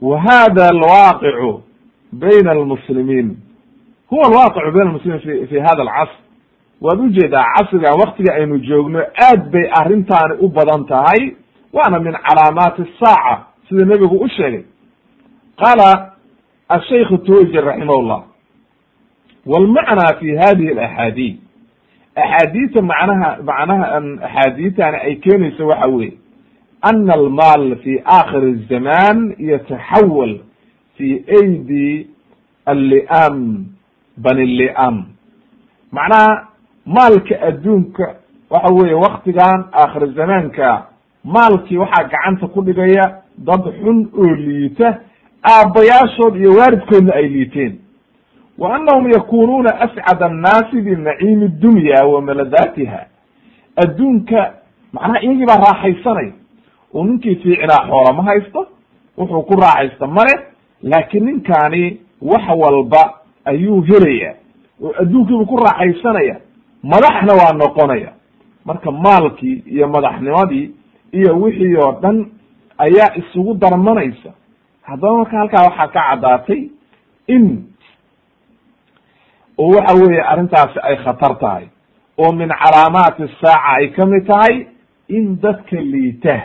wa 0.00 0.20
hada 0.20 0.68
alwaaqicu 0.68 1.62
bayna 2.12 2.50
almuslimiin 2.50 3.36
huwa 4.10 4.26
alwaaqicu 4.28 4.72
bayna 4.72 4.90
almuslimiin 4.90 5.46
fi 5.46 5.58
hada 5.58 5.82
alcasr 5.82 6.18
waad 6.80 7.00
u 7.00 7.08
jeedaa 7.08 7.44
casrigan 7.54 8.00
waktiga 8.00 8.34
aynu 8.34 8.58
joogno 8.58 8.98
aad 8.98 9.50
bay 9.50 9.70
arrintaani 9.80 10.34
u 10.40 10.48
badan 10.48 10.84
tahay 10.86 11.36
waana 11.72 11.98
min 12.00 12.12
calaamaati 12.12 12.82
asaaca 12.82 13.44
sida 13.68 13.84
nebigu 13.84 14.16
u 14.16 14.28
sheegay 14.28 14.64
qaala 15.56 16.12
ashaykhu 16.68 17.18
tuwajir 17.18 17.64
raximah 17.64 18.22
walmacnaa 19.46 20.14
fi 20.20 20.36
hadihi 20.36 20.70
alaxaadiid 20.70 21.43
axaadiita 22.16 22.82
macnaha 22.82 23.38
macnaha 23.42 23.86
axaadiitani 24.22 24.96
ay 25.06 25.14
keenayso 25.16 25.66
waxa 25.66 25.88
weeye. 25.90 26.12
Ana 26.82 27.12
almaal 27.14 27.76
fi 27.82 28.02
aakhir 28.04 28.42
الzaman 28.54 29.34
yataxawal 29.38 30.38
fi 30.96 31.24
aydi 31.40 32.06
alli'am 32.66 33.66
bani 34.16 34.46
li'am 34.58 35.04
macnaha 35.92 36.48
maalka 36.86 37.34
adduunka 37.48 38.14
waxa 38.50 38.74
weeye 38.74 38.94
waktigan 38.94 39.64
aakhir 39.72 40.06
zamaanka 40.14 40.86
maalkii 41.24 41.76
waxaa 41.78 42.08
gacanta 42.12 42.46
ku 42.48 42.62
dhigaya 42.62 43.22
dad 43.38 43.64
xun 43.80 44.08
oo 44.18 44.34
liita 44.34 45.00
aabbayaashood 45.42 46.36
iyo 46.36 46.50
waalidkoodna 46.58 47.12
ay 47.14 47.28
liiteen 47.28 47.78
wa 48.58 48.74
anahum 48.76 49.10
yakunuuna 49.12 49.80
ascad 49.80 50.22
annaasi 50.22 50.80
binaciimi 50.80 51.48
dunya 51.48 52.04
wa 52.06 52.22
maladaatiha 52.22 53.06
adduunka 53.76 54.54
macnaha 54.92 55.20
iyagii 55.22 55.46
baa 55.46 55.56
raaxaysanaya 55.66 56.32
oo 56.94 57.04
ninkii 57.04 57.34
fiicnaa 57.36 57.86
xoola 57.88 58.12
ma 58.12 58.22
haysto 58.22 58.66
wuxuu 59.18 59.42
ku 59.42 59.54
raaxaysta 59.60 60.06
male 60.06 60.34
laakiin 60.82 61.24
ninkaani 61.24 62.00
wax 62.22 62.42
walba 62.56 63.14
ayuu 63.44 63.80
helaya 63.82 64.34
oo 64.82 64.92
adduunkiibu 65.02 65.46
ku 65.46 65.56
raaxaysanaya 65.56 66.36
madaxna 66.82 67.32
waa 67.34 67.52
noqonaya 67.52 68.12
marka 68.64 68.90
maalkii 68.90 69.62
iyo 69.66 69.88
madaxnimadii 69.88 70.70
iyo 71.12 71.40
wixii 71.40 71.76
oo 71.76 71.92
dhan 72.02 72.26
ayaa 72.78 73.14
isugu 73.16 73.54
darmanaysa 73.54 74.30
haddaba 74.82 75.16
marka 75.18 75.38
halkaa 75.38 75.62
waxaa 75.64 75.86
ka 75.88 76.00
caddaatay 76.10 76.68
in 77.26 77.64
oo 79.58 79.68
waxa 79.76 79.94
weeye 80.00 80.22
arrintaasi 80.32 80.78
ay 80.82 80.96
khatar 81.04 81.38
tahay 81.38 81.64
oo 82.18 82.32
min 82.32 82.48
calaamaati 82.62 83.28
saaca 83.40 83.74
ay 83.78 83.88
ka 83.96 84.06
mid 84.06 84.26
tahay 84.26 84.66
in 85.08 85.36
dadka 85.42 85.76
liita 85.80 86.36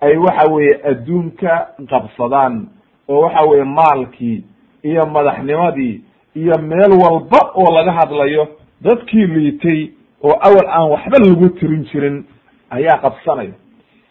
ay 0.00 0.16
waxa 0.16 0.52
weeye 0.52 0.74
adduunka 0.90 1.52
qabsadaan 1.90 2.66
oo 3.08 3.20
waxa 3.24 3.42
weeye 3.50 3.64
maalkii 3.64 4.44
iyo 4.82 5.06
madaxnimadii 5.06 6.00
iyo 6.36 6.58
meel 6.58 6.92
walba 7.02 7.40
oo 7.54 7.70
laga 7.74 7.92
hadlayo 7.92 8.48
dadkii 8.80 9.26
liitay 9.26 9.80
oo 10.24 10.34
awal 10.48 10.66
aan 10.68 10.90
waxba 10.90 11.18
lagu 11.18 11.48
tirin 11.48 11.84
jirin 11.92 12.24
ayaa 12.70 12.98
qabsanaya 13.04 13.52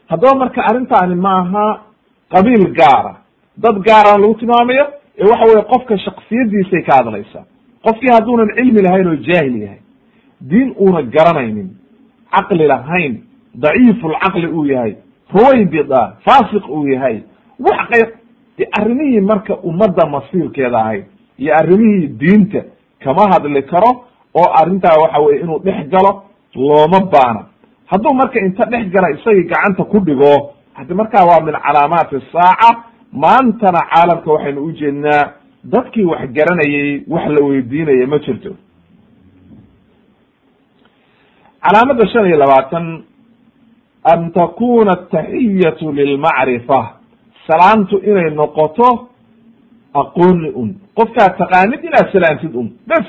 haddaba 0.10 0.40
marka 0.40 0.62
arrintaani 0.70 1.16
maaha 1.16 1.66
qabiil 2.34 2.66
gaara 2.80 3.14
dad 3.58 3.76
gaaraan 3.88 4.22
lagu 4.22 4.34
tilmaamayo 4.36 4.86
ee 5.20 5.26
waxa 5.32 5.46
weye 5.52 5.64
qofka 5.74 5.98
shaksiyadiisay 6.06 6.82
ka 6.88 6.96
hadlaysaa 6.98 7.44
qofkii 7.86 8.12
hadduunan 8.14 8.50
cilmi 8.56 8.82
lahayn 8.82 9.08
oo 9.08 9.16
jaahil 9.16 9.56
yahay 9.62 9.80
diin 10.50 10.74
uuna 10.80 11.02
garanaynin 11.02 11.70
caqli 12.36 12.68
lahayn 12.68 13.14
daciifulcaqli 13.56 14.48
uu 14.48 14.66
yahay 14.66 14.96
ruwaybida 15.34 16.02
faasiq 16.26 16.70
uu 16.70 16.88
yahay 16.88 17.18
wax 17.60 17.80
qayr 17.92 18.08
de 18.58 18.68
arrimihii 18.80 19.22
marka 19.22 19.54
ummadda 19.70 20.06
masiirkeeda 20.16 20.78
ahayd 20.80 21.04
iyo 21.38 21.54
arrimihii 21.62 22.08
diinta 22.08 22.62
kama 23.04 23.24
hadli 23.34 23.62
karo 23.64 23.92
oo 24.40 24.50
arrintaa 24.62 24.98
waxa 25.02 25.20
weye 25.20 25.40
inuu 25.42 25.60
dhex 25.60 25.88
galo 25.94 26.24
looma 26.56 27.00
baana 27.14 27.42
hadduu 27.86 28.14
marka 28.14 28.40
inta 28.40 28.66
dhex 28.66 28.86
gala 28.94 29.10
isagii 29.12 29.44
gacanta 29.44 29.84
ku 29.84 30.00
dhigo 30.00 30.52
hadi 30.74 30.94
markaa 30.94 31.26
waa 31.26 31.42
min 31.48 31.56
calaamaati 31.66 32.22
saaca 32.34 32.70
maantana 33.14 33.80
caalamka 33.92 34.32
waxaynu 34.32 34.64
ujeednaa 34.64 35.24
dadkii 35.64 36.04
wax 36.06 36.30
garanayay 36.38 37.04
wax 37.08 37.26
la 37.36 37.46
weydiinaya 37.46 38.08
ma 38.08 38.20
jirto. 38.20 38.56
Calaamada 41.64 42.08
shan 42.08 42.26
iyo 42.28 42.38
labaatan 42.38 43.04
an 44.04 44.32
takuna 44.32 44.92
ataxiyatu 44.92 45.92
lilmacrifa 45.92 46.80
salaamtu 47.48 47.98
inay 48.04 48.30
noqoto 48.32 49.10
aqooni 49.94 50.50
un. 50.56 50.70
Qofkaad 50.98 51.38
taqaanid 51.38 51.84
inaad 51.84 52.12
salaamtid 52.14 52.56
un. 52.56 52.68
Bes 52.88 53.08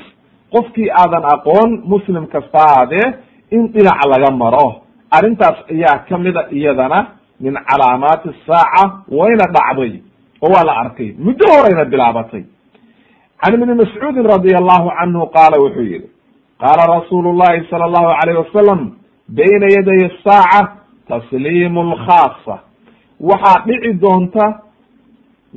qofkii 0.51 0.89
aadan 0.91 1.23
aqoon 1.35 1.81
muslim 1.85 2.27
kasta 2.27 2.59
aadee 2.59 3.07
in 3.51 3.67
dhinac 3.73 3.99
laga 4.11 4.31
maro. 4.31 4.83
Arrintaas 5.11 5.57
ayaa 5.71 5.99
kamida 6.09 6.47
iyadana 6.51 6.99
min 7.39 7.53
calaamaati 7.69 8.29
saaca 8.47 9.03
wayna 9.09 9.45
dhacday 9.55 10.01
oo 10.41 10.49
waa 10.53 10.63
la 10.65 10.73
arkay. 10.83 11.09
Muddo 11.25 11.45
horayna 11.53 11.85
bilaabatay. 11.85 12.43
Can 13.41 13.53
ibni 13.53 13.73
mascuudin 13.81 14.25
radia 14.33 14.57
allahu 14.61 14.89
canhu 14.99 15.25
qaala 15.35 15.57
wuxuu 15.63 15.81
yihi 15.91 16.07
qaala 16.61 16.83
rasuulu 16.95 17.33
llahi 17.39 17.65
sala 17.69 17.85
allahu 17.89 18.09
alayh 18.21 18.35
wasalam 18.43 18.81
bayna 19.37 19.67
yaday 19.75 20.01
asaaca 20.09 20.61
tasliimu 21.09 21.81
lkhaasa 21.91 22.55
waxaa 23.29 23.63
dhici 23.67 23.93
doonta 24.03 24.45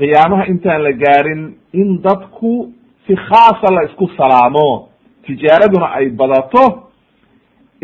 qiyaamaha 0.01 0.45
intaan 0.53 0.83
la 0.87 0.93
gaarin 0.93 1.43
in 1.73 2.01
dadku 2.03 2.73
si 3.07 3.15
khaasa 3.17 3.69
la 3.77 3.83
isku 3.89 4.09
salaamo 4.17 4.89
tijaaraduna 5.27 5.87
ay 5.99 6.09
badato 6.21 6.65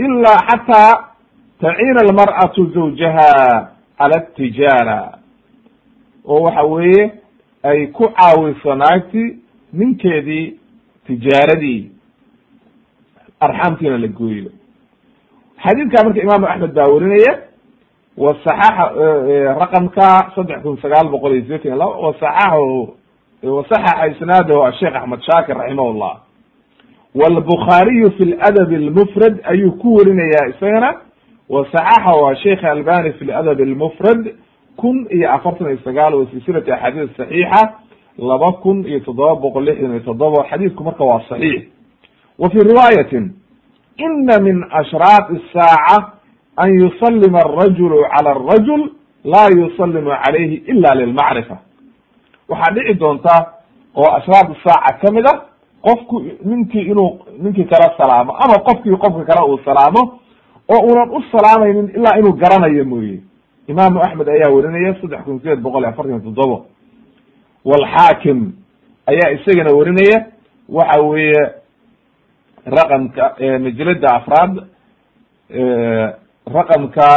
ilaa 0.05 0.41
xataa 0.49 0.93
taciina 1.61 2.01
almar'atu 2.07 2.67
zawjaha 2.75 3.29
cala 3.99 4.17
atijaara 4.17 4.99
oo 6.27 6.43
waxa 6.43 6.63
weeye 6.63 7.11
ay 7.63 7.87
ku 7.87 8.09
caawiso 8.09 8.75
naagti 8.75 9.37
ninkeedii 9.73 10.59
tijaaradii. 11.07 11.91
Arxaamtiina 13.41 13.99
la 13.99 14.09
gooyo 14.09 14.51
xadiidka 15.65 16.05
marka 16.05 16.21
imaamu 16.23 16.47
axmed 16.47 16.73
baa 16.75 16.89
werinaya 16.89 17.33
wasaxaxa 18.17 18.85
raqamka 19.61 20.09
saddex 20.35 20.63
kun 20.63 20.77
sagaal 20.83 21.09
boqol 21.11 21.33
iyo 21.33 21.43
sideetan 21.43 21.67
iyo 21.73 21.77
laba 21.77 21.97
wasaxaxahu 22.07 22.95
wasaxaxa 23.43 24.07
isnaadahu 24.13 24.63
asheekh 24.65 24.95
axmed 24.97 25.21
shaakir 25.29 25.57
raximah 25.57 25.95
llah 26.01 26.17
wlbukhaariyu 27.15 28.11
fi 28.17 28.25
ladab 28.25 28.71
lmufrad 28.73 29.41
ayuu 29.45 29.73
ku 29.73 29.95
werinayaa 29.97 30.49
isagana 30.53 30.91
wasaxaxahu 31.49 32.27
asheikh 32.33 32.65
albani 32.65 33.13
fi 33.13 33.25
ladab 33.25 33.61
lmufrad 33.61 34.35
kun 34.77 35.07
iyo 35.11 35.33
afartan 35.33 35.69
iyo 35.69 35.79
sagaal 35.85 36.15
wa 36.15 36.27
silsilati 36.31 36.73
axaadiis 36.73 37.17
saxiixa 37.17 37.63
laba 38.19 38.53
kun 38.63 38.85
iyo 38.87 39.01
toddoba 39.01 39.35
boqol 39.35 39.65
lixdan 39.65 39.91
iyo 39.91 40.01
toddoba 40.01 40.45
xadiidku 40.51 40.85
marka 40.85 41.05
waa 41.05 41.21
saxiix. 41.29 41.65
Wa 42.39 42.51
fii 42.51 42.59
riwaayatin 42.59 43.33
ina 43.99 44.39
min 44.41 44.65
ashraat 44.71 45.31
isaaca 45.31 46.13
an 46.57 46.71
yusallima 46.81 47.39
arajulu 47.39 48.05
cala 48.13 48.31
arajul 48.31 48.93
laa 49.25 49.49
yusallimu 49.49 50.11
calayhi 50.25 50.63
ila 50.67 50.95
lilmacrifa. 50.95 51.59
Waxaa 52.49 52.75
dhici 52.75 52.95
doonta 52.95 53.47
oo 53.95 54.11
ashraat 54.19 54.49
isaaca 54.57 54.99
ka 55.01 55.13
mid 55.13 55.27
a 55.27 55.31
ah, 55.31 55.39
qofku 55.83 56.23
ninkii 56.45 56.91
inuu 56.93 57.19
ninkii 57.43 57.65
kala 57.65 57.95
salaamo 57.97 58.33
ama 58.33 58.59
qofkii 58.65 58.97
qofka 58.97 59.25
kale 59.25 59.41
uu 59.49 59.59
salaamo 59.65 60.21
oo 60.69 60.81
unan 60.93 61.11
u 61.11 61.23
salaamaynin 61.33 61.91
ilaa 61.97 62.19
inuu 62.19 62.33
garanayo 62.33 62.85
mooye 62.85 63.30
imaamu 63.69 64.01
axmed 64.03 64.29
ayaa 64.29 64.51
werinaya 64.55 64.95
saddex 65.01 65.21
kun 65.25 65.39
sideed 65.41 65.61
boqol 65.63 65.81
iyo 65.83 65.89
afartan 65.91 66.13
iyo 66.13 66.21
toddobo. 66.21 66.67
Walxaakim 67.65 68.53
ayaa 69.07 69.31
isagana 69.37 69.71
werinaya 69.79 70.27
waxa 70.69 71.01
weeye 71.03 71.43
raqamka 72.67 73.25
majlada 73.65 74.09
afraad 74.19 74.53
raqamka 76.57 77.09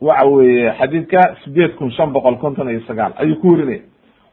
waxa 0.00 0.26
weeye 0.26 0.72
xadiidka 0.78 1.20
sideed 1.44 1.74
kun 1.76 1.90
shan 1.90 2.12
boqol 2.12 2.38
konton 2.38 2.68
iyo 2.70 2.80
sagaal 2.86 3.12
ayuu 3.16 3.36
ku 3.40 3.48
werinaya 3.52 3.82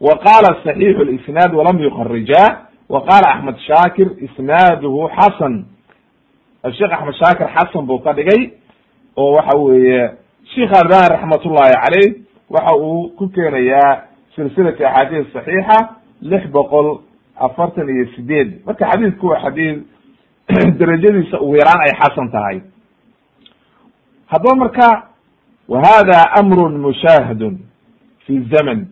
wa 0.02 0.14
qaala 0.26 0.60
saxiixu 0.64 1.04
lisnaad 1.06 1.54
walam 1.56 1.80
yukarija 1.80 2.43
wa 2.89 3.02
qaala 3.02 3.28
axmed 3.34 3.58
shaakir 3.68 4.08
isnaaduhu 4.22 5.10
xasan. 5.18 5.66
Sheekh 6.78 6.93
axmed 6.93 7.16
shaakir 7.22 7.48
xasan 7.56 7.86
buu 7.88 8.00
ka 8.04 8.14
dhigay 8.14 8.52
oo 9.18 9.34
waxa 9.36 9.58
weeye 9.58 10.10
sheikh 10.54 10.72
albani 10.74 11.10
raxmat 11.10 11.46
ullahi 11.46 11.74
caleyh 11.84 12.10
waxa 12.50 12.74
uu 12.78 13.10
ku 13.18 13.30
keenayaa 13.30 14.02
silsilati 14.36 14.86
axaadiis 14.86 15.34
saxiixa 15.34 15.78
lix 16.22 16.43
boqol 16.52 17.02
afartan 17.36 17.89
iyo 17.89 18.06
sideed. 18.16 18.62
Marka 18.66 18.86
xadiidku 18.91 19.26
waa 19.28 19.41
xadiid 19.46 19.84
derajadiisa 20.80 21.41
ugu 21.41 21.56
yaraan 21.58 21.82
ay 21.82 21.93
xasan 22.00 22.28
tahay. 22.32 22.58
Haddaba 24.28 24.56
marka 24.56 24.88
wa 25.68 25.78
hada 25.82 26.20
amrun 26.39 26.78
mushaahadun 26.86 27.60
fi 28.26 28.34
zaman 28.54 28.88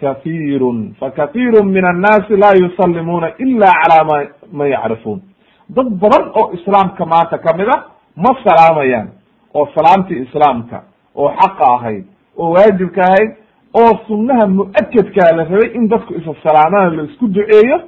kahiirun 0.00 0.94
fakathiiru 1.00 1.64
min 1.64 1.84
annaasi 1.84 2.36
laa 2.36 2.54
yusallimuuna 2.60 3.28
ila 3.38 3.68
calaa 3.80 4.04
ma 4.04 4.16
man 4.52 4.68
yacrifuun. 4.68 5.20
Dad 5.68 5.88
badan 6.02 6.24
oo 6.38 6.52
islaamka 6.52 7.06
maanta 7.06 7.38
ka 7.38 7.56
mid 7.56 7.68
a 7.68 7.76
ma 8.16 8.30
salaamayaan 8.44 9.23
oo 9.54 9.68
salaamtii 9.74 10.22
islaamka 10.26 10.82
oo 11.14 11.28
xaqa 11.40 11.64
ahayd 11.74 12.04
oo 12.36 12.50
waajibka 12.54 13.02
ahayd 13.02 13.30
oo 13.74 13.92
sunnaha 14.06 14.46
mu'akadkaa 14.46 15.36
la 15.36 15.44
rabay 15.44 15.70
in 15.74 15.88
dadku 15.88 16.14
isa 16.14 16.34
salaamaan 16.42 16.96
la 16.96 17.02
isku 17.02 17.28
duceeyo 17.28 17.78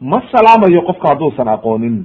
ma 0.00 0.22
salaamayo 0.32 0.82
qofka 0.82 1.08
hadduusan 1.08 1.48
aqoonin. 1.48 1.96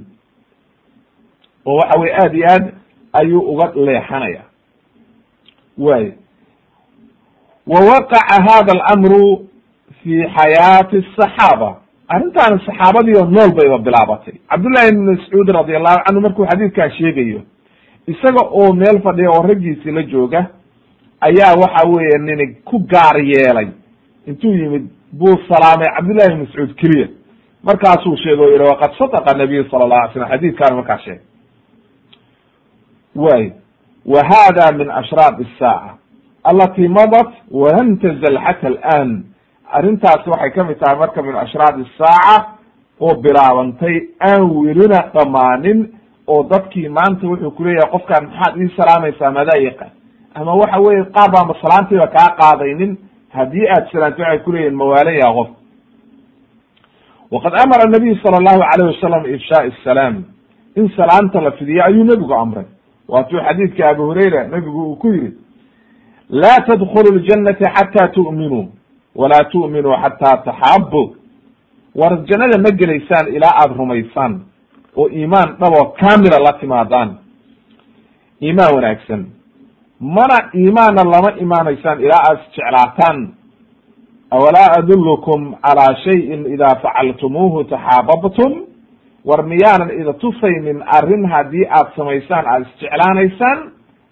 Oo 1.66 1.76
waxa 1.76 2.00
weye 2.00 2.14
aada 2.14 2.34
iyo 2.36 2.46
aad 2.50 2.64
ayuu 3.12 3.40
uga 3.52 3.72
leexanaya. 3.86 4.42
Way 5.78 6.12
wa 7.66 7.78
waqaca 7.80 8.42
hada 8.46 8.72
alamru 8.72 9.46
fi 10.02 10.12
xayaati 10.36 10.96
asaxaaba 11.06 11.70
arrintaani 12.08 12.60
saxaabadii 12.66 13.16
oo 13.20 13.24
nool 13.26 13.50
bayba 13.58 13.78
bilaabatay. 13.78 14.34
Cabdullahi 14.50 14.88
ibn 14.88 15.04
mascuud 15.10 15.48
radi 15.56 15.76
allahu 15.76 15.98
canhu 16.06 16.20
markuu 16.20 16.46
xadiidkaa 16.50 16.90
sheegayo 16.90 17.40
isaga 18.06 18.42
oo 18.50 18.72
meel 18.72 19.00
fadhiya 19.02 19.30
oo 19.30 19.42
raggiisii 19.42 19.90
la 19.92 20.02
jooga 20.02 20.46
ayaa 21.20 21.54
waxa 21.62 21.88
weeye 21.88 22.18
nini 22.18 22.54
ku 22.64 22.78
gaar 22.78 23.16
yeelay. 23.20 23.68
Intuu 24.26 24.52
yimid 24.54 24.84
buu 25.12 25.36
salaamay 25.48 25.88
cabdullahi 25.96 26.34
bn 26.34 26.40
mascuud 26.44 26.74
keliya. 26.80 27.08
Markaasuu 27.62 28.16
sheegay 28.16 28.44
o 28.46 28.50
yihi 28.50 28.64
waqad 28.72 28.92
sadaqa 28.98 29.38
nabiyu 29.38 29.64
sala 29.70 29.86
la 29.88 29.96
alay 29.96 30.12
slam 30.12 30.28
xadiidkaana 30.28 30.76
markaa 30.76 30.98
sheegay. 30.98 31.20
Way 33.16 33.52
wa 34.06 34.20
hada 34.30 34.72
min 34.76 34.90
ashraaq 34.90 35.38
saaca 35.58 35.96
alati 36.44 36.88
madat 36.88 37.30
walam 37.50 37.96
tazal 38.02 38.36
xata 38.46 38.68
alan 38.82 39.24
arrintaasi 39.72 40.28
waxay 40.30 40.50
ka 40.54 40.64
mid 40.64 40.78
tahay 40.78 40.98
marka 40.98 41.22
min 41.22 41.36
ashraaq 41.36 41.74
isaaca 41.84 42.46
oo 43.00 43.14
bilaabantay 43.24 43.96
aan 44.20 44.42
welina 44.50 45.00
dhamaanin 45.14 45.88
oo 46.26 46.42
dadkii 46.50 46.88
maanta 46.88 47.26
wuxuu 47.26 47.50
kuleeyahay 47.50 47.90
qofkaan 47.90 48.24
maxaad 48.28 48.56
ii 48.60 48.70
salaamaysaa 48.76 49.30
madaa 49.30 49.58
yaqaan. 49.68 49.90
Ama 50.34 50.52
waxa 50.54 50.78
weye 50.80 51.04
qaar 51.04 51.30
baanba 51.34 51.54
salaantiiba 51.62 52.06
kaa 52.06 52.28
qaadaynin. 52.40 52.96
Haddii 53.36 53.66
aad 53.68 53.84
salaamti 53.92 54.20
waxay 54.22 54.38
kuleeyihin 54.38 54.74
mawaalan 54.76 55.14
yaha 55.22 55.34
qof. 55.38 55.48
Waqad 57.30 57.52
amara 57.64 57.84
nabiyu 57.90 58.16
sala 58.22 58.36
allahu 58.38 58.62
alayh 58.72 58.86
wasalam 58.94 59.22
ifshaa 59.34 59.70
salaam. 59.84 60.24
In 60.76 60.88
salaamta 60.96 61.40
la 61.40 61.50
fidiyo 61.52 61.84
ayuu 61.84 62.04
nebigu 62.04 62.34
amray. 62.34 62.64
Waatuu 63.08 63.38
xadiidka 63.46 63.88
abu 63.88 64.02
hurayra 64.02 64.44
nebigu 64.48 64.82
uu 64.90 64.96
ku 64.96 65.08
yihi 65.12 65.32
laa 66.30 66.60
tadkulu 66.66 67.18
ljanata 67.18 67.70
xata 67.76 68.08
tu'minuu 68.08 68.68
walaa 69.14 69.44
tu'minuu 69.52 69.92
xataa 70.02 70.36
taxaabu 70.44 71.16
war 71.94 72.24
jannada 72.28 72.58
ma 72.58 72.70
gelaysaan 72.70 73.28
ilaa 73.36 73.54
aada 73.60 73.74
rumaysaan 73.74 74.40
oo 74.96 75.08
iimaan 75.08 75.56
dhaboo 75.60 75.84
kamila 76.00 76.38
la 76.46 76.52
timaadaan. 76.60 77.10
Iimaan 78.42 78.74
wanaagsan. 78.74 79.26
Mana 80.00 80.38
iimaanna 80.54 81.04
lama 81.04 81.30
imaanaysaan 81.40 82.00
ilaa 82.00 82.22
aad 82.28 82.38
isjeclaataan 82.44 83.28
awalaa 84.30 84.68
adulukum 84.78 85.54
calaa 85.62 85.94
shayin 86.04 86.46
idaa 86.54 86.74
facaltumuuhu 86.82 87.64
taxaababtum 87.64 88.52
war 89.28 89.42
miyaanan 89.46 89.90
ida 90.00 90.12
tusaynin 90.12 90.82
arrin 90.86 91.24
haddii 91.32 91.66
aad 91.70 91.88
samaysaan 91.96 92.46
aada 92.46 92.66
isjeclaanaysaan? 92.68 93.58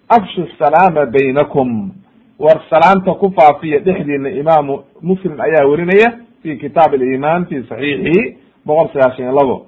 Afshu 0.09 0.47
salaama 0.59 1.05
baynakum. 1.05 1.91
War 2.39 2.59
salaanta 2.69 3.13
ku 3.13 3.31
faafiya 3.37 3.79
dhexdiina 3.79 4.29
imaamu 4.29 4.83
muslim 5.01 5.41
ayaa 5.41 5.67
werinaya 5.69 6.09
fi 6.43 6.57
kitaab 6.57 6.93
aliman 6.93 7.45
fi 7.45 7.55
saxiixihi 7.69 8.37
boqol 8.65 8.87
sagaashan 8.93 9.25
iyo 9.25 9.35
labo 9.39 9.65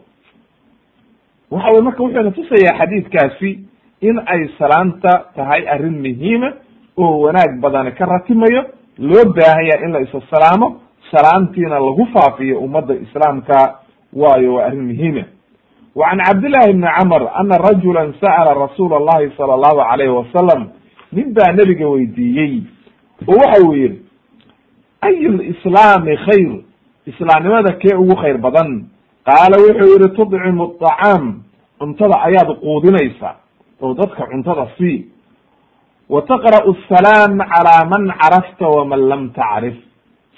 waxa 1.52 1.70
weye 1.72 1.82
marka 1.82 2.04
wuxuuna 2.04 2.32
tusayaa 2.32 2.78
xadiidkaasi 2.80 3.60
in 4.02 4.20
ay 4.26 4.50
salaanta 4.60 5.14
tahay 5.36 5.68
arrin 5.70 5.98
muhiima 6.06 6.54
oo 6.98 7.20
wanaag 7.26 7.60
badani 7.62 7.92
ka 7.92 8.06
ratimayo 8.06 8.64
loo 9.00 9.26
baahanya 9.36 9.86
in 9.86 9.92
la 9.94 10.00
isa 10.02 10.22
salaamo 10.30 10.82
salaantiina 11.12 11.80
lagu 11.80 12.06
faafiyo 12.14 12.60
ummadda 12.60 12.94
islaamka 12.96 13.80
waayo 14.14 14.54
waa 14.54 14.66
arrin 14.66 14.86
muhiima 14.86 15.24
wa 15.96 16.10
can 16.10 16.20
cabdillahi 16.28 16.74
bni 16.74 16.88
camr 16.98 17.22
ana 17.42 17.58
rajula 17.58 18.14
sa'ala 18.22 18.54
rasuula 18.54 18.96
allahi 18.98 19.32
sala 19.38 19.54
allahu 19.54 19.80
alayhi 19.82 20.12
wasalam 20.12 20.70
nin 21.12 21.34
baa 21.34 21.52
nebiga 21.52 21.88
weydiiyey 21.88 22.62
oo 23.28 23.36
waxa 23.38 23.64
uu 23.68 23.74
yihi 23.76 24.02
ayu 25.02 25.32
lislaami 25.38 26.18
khayr 26.18 26.52
islaamnimada 27.06 27.74
kee 27.80 27.96
ugu 27.96 28.16
khayr 28.16 28.38
badan 28.38 28.86
qaala 29.26 29.58
wuxuu 29.64 29.90
yihi 29.94 30.10
tudcimu 30.16 30.64
aطacaam 30.64 31.24
cuntada 31.80 32.16
ayaad 32.28 32.50
quudinaysa 32.64 33.36
oo 33.82 33.94
dadka 33.94 34.28
cuntada 34.32 34.68
sii. 34.78 35.06
Wa 36.10 36.22
taqra'u 36.22 36.76
asalaam 36.78 37.38
calaa 37.52 37.86
man 37.90 38.14
carafta 38.22 38.68
waman 38.70 39.02
lam 39.10 39.30
tacrif 39.34 39.76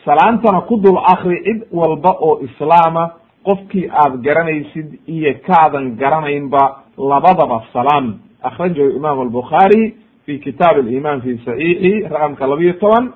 salaantana 0.06 0.62
ku 0.62 0.78
dul 0.80 0.98
akri 0.98 1.44
cid 1.44 1.60
walba 1.72 2.12
oo 2.22 2.40
islaama 2.48 3.12
qofkii 3.44 3.90
aad 3.92 4.22
garanaysid 4.24 5.00
iyo 5.08 5.34
kaadan 5.48 5.96
garanaynba 6.00 6.64
labadaba 6.98 7.64
salaam 7.74 8.20
akhrajahu 8.44 8.96
imam 8.96 9.20
albukhaari 9.20 9.96
fi 10.26 10.40
kitaab 10.40 10.78
aliman 10.80 11.22
fi 11.22 11.38
saxiixi 11.46 12.08
raqamka 12.08 12.48
labiyo 12.48 12.74
toban 12.80 13.12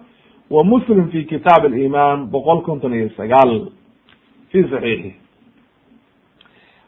wa 0.50 0.64
muslim 0.64 1.08
fi 1.12 1.24
kitaab 1.26 1.66
aliman 1.66 2.28
boqol 2.32 2.62
konton 2.68 2.94
iyo 2.94 3.10
sagaal 3.18 3.72
fi 4.52 4.64
saxiixi 4.72 5.16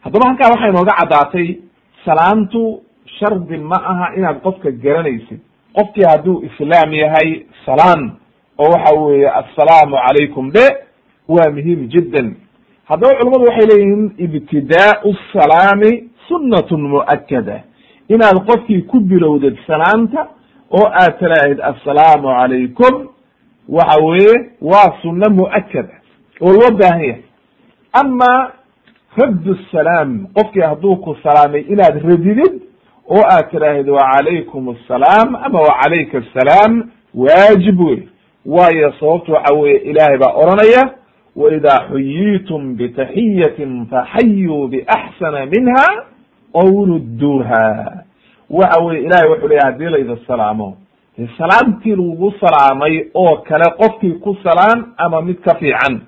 haddaba 0.04 0.28
halkaa 0.30 0.50
waxay 0.54 0.72
nooga 0.72 0.94
caddaatay 1.00 1.48
salaantu 2.06 2.82
shardi 3.20 3.58
ma 3.58 3.76
aha 3.92 4.16
inaad 4.18 4.42
qofka 4.42 4.72
garanaysid. 4.72 5.40
Qofkii 5.74 6.06
hadduu 6.12 6.44
islaam 6.50 6.94
yahay 6.94 7.46
salaan 7.66 8.12
oo 8.58 8.70
waxa 8.72 8.94
weeye 9.00 9.30
assalaamu 9.30 9.96
calaykum 10.08 10.52
de 10.52 10.66
waa 11.28 11.50
muhiim 11.50 11.88
jiddan. 11.94 12.36
Haddaba 12.86 13.14
culamadu 13.20 13.46
waxay 13.50 13.68
leeyihiin 13.72 14.12
ibtidaau 14.18 15.16
salaami 15.34 16.10
sunnatun 16.28 16.82
mu'akada 16.94 17.64
inaad 18.10 18.38
qofkii 18.50 18.82
ku 18.82 19.00
bilowdad 19.00 19.56
salaanta 19.68 20.28
oo 20.72 20.86
aad 21.02 21.20
tiraahid 21.20 21.60
assalaamu 21.72 22.28
calaykum 22.40 22.94
waxa 23.70 23.98
weeye 24.06 24.34
waa 24.62 24.90
sunno 25.02 25.28
mu'akada 25.30 25.96
oo 26.42 26.52
loo 26.54 26.72
baahan 26.80 27.02
yahay. 27.04 27.24
Ama 27.94 28.52
radd 29.18 29.46
salaam. 29.72 30.28
Qofkii 30.36 30.62
hadduu 30.62 30.96
ku 30.98 31.16
salaamay 31.24 31.62
inaad 31.62 32.02
radidid 32.04 32.62
oo 33.10 33.22
aad 33.26 33.50
tiraahid 33.52 33.90
wacalaykum 33.90 34.70
assalaam 34.70 35.36
ama 35.36 35.60
wacalayka 35.62 36.18
assalaam 36.24 36.90
waajib 37.14 37.80
wey 37.80 38.08
waayo 38.46 38.94
sababtu 39.00 39.32
waxa 39.32 39.54
weye 39.56 39.78
ilaahay 39.78 40.18
baa 40.18 40.34
oranaya 40.34 40.84
waidaa 41.36 41.88
xuyitum 41.92 42.76
bitaxiyatin 42.76 43.86
faxayuu 43.92 44.68
biaxsana 44.68 45.46
minha 45.46 45.86
ow 46.54 46.86
rudduuha 46.86 47.64
waxa 48.50 48.84
weye 48.84 49.04
ilahay 49.04 49.30
wuxuu 49.30 49.48
leya 49.48 49.62
haddii 49.66 49.90
layda 49.90 50.18
salaamo 50.28 50.78
salaamtii 51.38 51.96
lagu 51.96 52.34
salaamay 52.40 53.06
oo 53.14 53.36
kale 53.38 53.70
qofkii 53.78 54.12
ku 54.12 54.38
salaam 54.44 54.94
ama 54.98 55.22
mid 55.22 55.38
ka 55.42 55.56
fiican? 55.60 56.02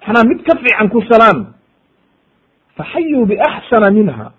Maxnaa 0.00 0.24
mid 0.28 0.42
ka 0.44 0.58
fiican 0.58 0.88
ku 0.88 1.02
salaam 1.08 1.46
faxayuu 2.76 3.26
biaxsana 3.26 3.90
minha 3.90 4.32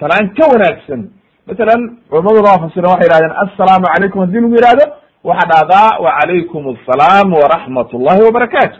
salaan 0.00 0.34
ka 0.34 0.44
wanaagsan 0.52 1.10
matalan 1.46 1.96
culamaduna 2.10 2.48
waa 2.50 2.58
fasira 2.68 2.88
waxay 2.90 3.08
yihahdeen 3.08 3.34
assalaamu 3.44 3.86
calaykum 3.94 4.20
haddii 4.20 4.40
lagu 4.40 4.54
yihahdo 4.56 4.84
waxaa 5.24 5.48
dhahdaa 5.52 5.98
wacalaykum 6.04 6.62
assalaam 6.76 7.32
waraxmat 7.32 7.88
ullahi 7.94 8.22
wabarakaatu 8.26 8.78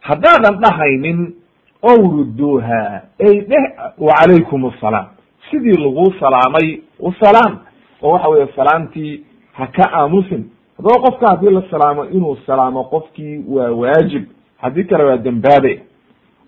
haddaadan 0.00 0.60
dhahaynin 0.64 1.34
ow 1.82 1.96
rudduuha 2.16 3.02
ey 3.18 3.40
dheh 3.40 3.64
wacalaykum 3.98 4.64
assalaam 4.72 5.06
sidii 5.50 5.78
lagu 5.84 6.06
salaamay 6.20 6.80
usalaam 6.98 7.58
oo 8.02 8.12
waxa 8.12 8.28
weye 8.28 8.48
salaamtii 8.56 9.24
ha 9.52 9.66
ka 9.66 9.90
aamusin 9.92 10.44
haddaba 10.76 11.00
qofka 11.04 11.26
haddii 11.28 11.50
la 11.50 11.62
salaamo 11.70 12.04
inuu 12.04 12.36
salaamo 12.46 12.84
qofkii 12.84 13.44
waa 13.48 13.70
waajib 13.70 14.24
haddii 14.62 14.84
kale 14.84 15.04
waa 15.04 15.16
dembaabay 15.16 15.78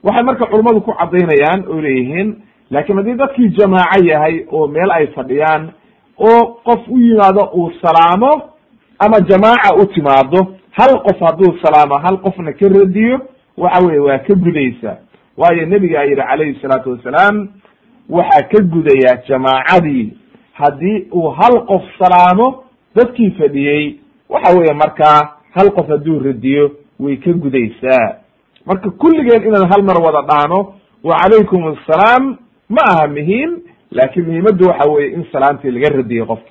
waxay 0.05 0.25
marka 0.25 0.47
culummadu 0.47 0.81
ku 0.81 0.93
cadaynayaan 0.93 1.65
oo 1.69 1.81
leeyihiin 1.81 2.37
laakiin 2.71 2.97
haddii 2.99 3.15
dadkii 3.15 3.49
jamaaco 3.49 4.05
yahay 4.05 4.45
oo 4.53 4.67
meel 4.67 4.91
ay 4.91 5.07
fadhiyaan 5.07 5.71
oo 6.19 6.45
qof 6.65 6.89
u 6.89 6.99
yimaado 6.99 7.45
uu 7.55 7.71
salaamo 7.83 8.31
ama 8.99 9.21
jamaaca 9.21 9.75
u 9.83 9.87
timaado 9.87 10.47
hal 10.73 11.01
qof 11.07 11.21
hadduu 11.21 11.59
salaamo 11.63 11.99
hal 11.99 12.17
qofna 12.19 12.53
ka 12.53 12.69
radiyo 12.69 13.21
waxa 13.57 13.87
weye 13.87 13.99
waa 13.99 14.19
ka 14.19 14.35
gudaysa. 14.35 14.97
Waayo 15.37 15.67
nebigaa 15.67 16.03
yihi 16.05 16.17
calayhi 16.17 16.59
salaatu 16.63 16.91
wasalaam 16.91 17.49
waxaa 18.11 18.43
ka 18.43 18.63
gudayaa 18.63 19.17
jamaacadii. 19.29 20.13
Haddii 20.53 21.07
uu 21.13 21.29
hal 21.31 21.65
qof 21.67 21.83
salaamo 21.99 22.65
dadkii 22.95 23.31
fadhiyey 23.31 23.95
waxa 24.29 24.59
weeye 24.59 24.73
markaa 24.75 25.21
hal 25.55 25.71
qof 25.71 25.89
hadduu 25.89 26.19
radiyo 26.19 26.71
way 27.01 27.17
ka 27.17 27.33
gudaysaa 27.33 28.17
marka 28.67 28.91
kulligeen 28.91 29.43
inaan 29.49 29.69
hal 29.73 29.83
mar 29.83 29.99
wada 30.07 30.23
dhaano 30.31 30.59
wacalaykum 31.05 31.63
assalaam 31.75 32.39
ma 32.69 32.83
aha 32.93 33.07
muhiim 33.17 33.51
laakin 33.99 34.25
muhiimaddu 34.29 34.69
waxa 34.71 34.91
weye 34.95 35.09
in 35.17 35.25
salaantii 35.33 35.71
laga 35.71 35.97
radiyey 35.97 36.27
qofka. 36.27 36.51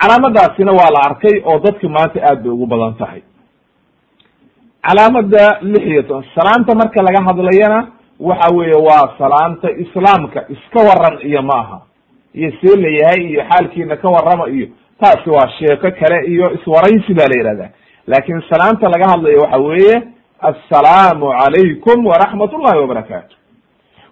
Calaamadaasina 0.00 0.72
waa 0.72 0.90
la 0.96 1.00
arkay 1.08 1.42
oo 1.44 1.58
dadki 1.64 1.88
maanta 1.88 2.20
aad 2.28 2.42
bay 2.42 2.52
ugu 2.52 2.66
badan 2.66 2.94
tahay. 2.98 3.22
Calaamada 4.86 5.58
lix 5.62 5.84
iyo 5.86 6.02
toban 6.02 6.24
salaanta 6.34 6.74
marka 6.74 7.02
laga 7.02 7.20
hadlayana 7.28 7.80
waxa 8.20 8.54
weeye 8.56 8.74
waa 8.88 9.14
salaanta 9.18 9.68
islaamka 9.84 10.44
iska 10.48 10.80
waran 10.88 11.18
iyo 11.28 11.42
ma 11.42 11.54
aha. 11.60 11.80
Iyo 12.34 12.50
see 12.60 12.76
la 12.82 12.88
yahay 12.88 13.20
iyo 13.30 13.42
xaalkiina 13.50 13.96
ka 13.96 14.08
warrama 14.08 14.48
iyo 14.48 14.66
taasi 15.00 15.30
waa 15.30 15.48
sheeko 15.58 15.90
kale 16.00 16.26
iyo 16.32 16.52
iswaraysi 16.54 17.14
ba 17.14 17.24
la 17.28 17.36
yihahda 17.40 17.70
laakin 18.06 18.42
salaanta 18.50 18.88
laga 18.88 19.08
hadlayo 19.12 19.40
waxa 19.42 19.58
weeye 19.58 20.02
assalaamu 20.50 21.26
calaykum 21.40 22.06
waraxmat 22.06 22.52
ullahi 22.52 22.78
wabarakaatu 22.78 23.34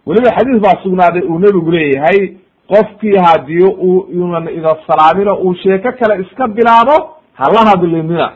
weliba 0.06 0.30
xadiis 0.36 0.60
baa 0.62 0.82
sugnaaday 0.82 1.22
uu 1.22 1.38
nebigu 1.38 1.70
leeyahay 1.70 2.36
qofkii 2.72 3.16
haddii 3.26 3.64
uu 3.64 4.06
inan 4.12 4.48
ida 4.58 4.76
salaamino 4.86 5.34
uu 5.44 5.54
sheeko 5.54 5.92
kale 5.92 6.22
iska 6.22 6.48
bilaabo 6.48 6.96
hala 7.34 7.60
hadlinina. 7.70 8.32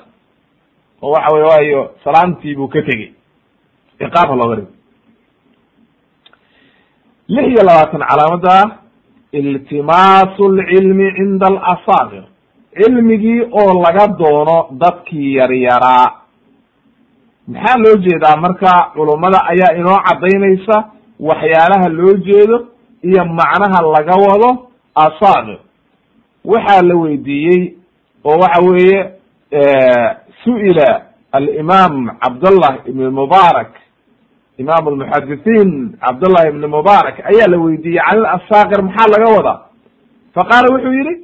Oo 1.03 1.11
waxa 1.13 1.35
wey 1.35 1.43
waayo 1.45 1.91
salaamtii 2.05 2.55
buu 2.57 2.69
ka 2.69 2.83
tegey. 2.83 3.13
Ciqaabha 3.99 4.37
looga 4.37 4.57
dhig 4.57 4.69
lix 7.29 7.47
iyo 7.49 7.63
labaatan 7.69 8.03
calaamada 8.09 8.57
iltimaasu 9.33 10.43
lcilmi 10.57 11.07
cinda 11.17 11.47
alasaaqir 11.47 12.25
cilmigii 12.77 13.41
oo 13.61 13.83
laga 13.85 14.07
doono 14.19 14.57
dadkii 14.81 15.35
yaryaraa 15.37 16.07
maxaa 17.49 17.79
loo 17.85 17.97
jeedaa 18.05 18.37
marka 18.37 18.73
culummada 18.95 19.39
ayaa 19.53 19.77
inoo 19.81 19.99
cadaynaysa 20.09 20.77
waxyaalaha 21.21 21.89
loo 21.89 22.15
jeedo 22.27 22.57
iyo 23.03 23.25
macnaha 23.25 23.79
laga 23.95 24.15
wado 24.27 24.51
asaaqir 25.05 25.59
waxaa 26.45 26.83
la 26.89 26.95
weydiiyey 27.03 27.75
oo 28.25 28.37
waxa 28.43 28.61
weeye 28.69 29.01
su'ila 30.45 31.03
alimaam 31.33 32.11
cabdullah 32.23 32.73
ibn 32.87 33.03
mubaarak 33.19 33.73
imaam 34.59 34.89
almuxadithiin 34.89 35.71
cabdullah 36.05 36.45
ibn 36.49 36.67
mubaarak 36.67 37.17
ayaa 37.31 37.49
la 37.53 37.59
weydiiyey 37.65 38.01
can 38.09 38.19
ilasaaqir 38.19 38.83
maxaa 38.83 39.09
laga 39.15 39.29
wadaa? 39.37 39.59
Faqaala 40.35 40.69
wuxuu 40.75 40.93
yihi 40.99 41.15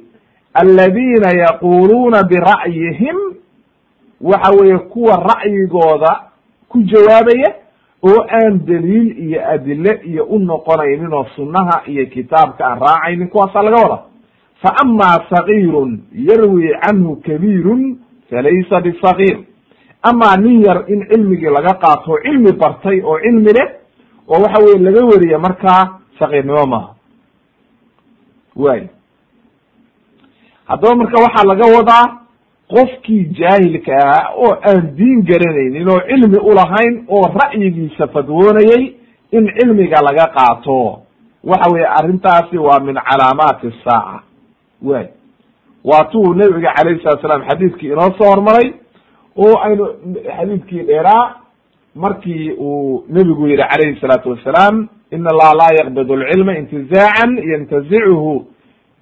aladiina 0.53 1.29
yaquluuna 1.43 2.23
bira'yihim 2.23 3.17
waxa 4.21 4.51
weeye 4.59 4.77
kuwa 4.77 5.15
ra'yigooda 5.31 6.11
ku 6.69 6.79
jawaabaya 6.83 7.53
oo 8.03 8.21
aan 8.29 8.65
daliil 8.65 9.17
iyo 9.19 9.39
adile 9.49 10.01
iyo 10.05 10.23
u 10.25 10.39
noqonaynin 10.39 11.13
oo 11.13 11.25
sunnaha 11.35 11.81
iyo 11.87 12.05
kitaabka 12.05 12.65
aan 12.67 12.79
raacaynin 12.79 13.27
kuwaasaa 13.29 13.61
laga 13.63 13.77
wadaa. 13.83 14.03
Fa 14.61 14.73
ama 14.83 15.23
sagiirun 15.29 15.99
yarwi 16.13 16.69
canhu 16.81 17.15
kabiirun 17.15 17.97
falaysa 18.29 18.81
bisagiir. 18.81 19.37
Amaa 20.03 20.37
nin 20.37 20.61
yar 20.65 20.83
in 20.87 21.07
cilmigii 21.09 21.49
laga 21.49 21.73
qaato 21.79 22.17
cilmi 22.23 22.51
bartay 22.51 23.01
oo 23.03 23.19
cilmi 23.19 23.51
leh 23.53 23.67
oo 24.27 24.41
waxa 24.43 24.63
weye 24.63 24.79
laga 24.79 25.05
weriya 25.05 25.39
markaa 25.39 25.99
sagiirnimo 26.19 26.65
maaha. 26.65 26.95
Way 28.55 28.87
haddaba 30.69 30.95
marka 31.01 31.17
waxaa 31.25 31.47
laga 31.51 31.65
wadaa 31.77 32.05
qofkii 32.73 33.23
jaahilka 33.39 33.91
ahaa 34.03 34.33
oo 34.45 34.51
aan 34.69 34.81
diin 34.97 35.21
garanaynin 35.29 35.89
oo 35.93 35.99
cilmi 36.09 36.37
ulahayn 36.51 36.95
oo 37.07 37.23
ra'yigiisa 37.41 38.07
fadwoonayay 38.13 38.83
in 39.37 39.43
cilmiga 39.57 39.97
laga 40.07 40.25
qaato. 40.37 41.01
Waxa 41.43 41.71
weye 41.73 41.87
arrintaasi 41.99 42.57
waa 42.57 42.79
min 42.79 42.95
calaamaati 43.09 43.71
saaca. 43.83 44.19
Way 44.81 45.05
waa 45.83 46.03
tuu 46.11 46.33
nebiga 46.33 46.73
calayhi 46.77 47.01
salatu 47.03 47.21
salaam 47.21 47.43
xadiidkii 47.49 47.87
inoo 47.93 48.11
soo 48.17 48.29
hormaray 48.29 48.73
oo 49.37 49.53
aynu 49.65 49.85
xadiidkii 50.37 50.83
dheeraa 50.89 51.35
markii 51.95 52.51
uu 52.59 53.03
nebigu 53.09 53.47
yihi 53.47 53.57
calayhi 53.71 53.99
salaatu 54.01 54.29
wasalaam 54.29 54.87
ina 55.11 55.29
allaha 55.33 55.53
laa 55.61 55.73
yaqbid 55.79 56.11
alcilma 56.11 56.57
intizaacan 56.57 57.31
yantazichu 57.51 58.45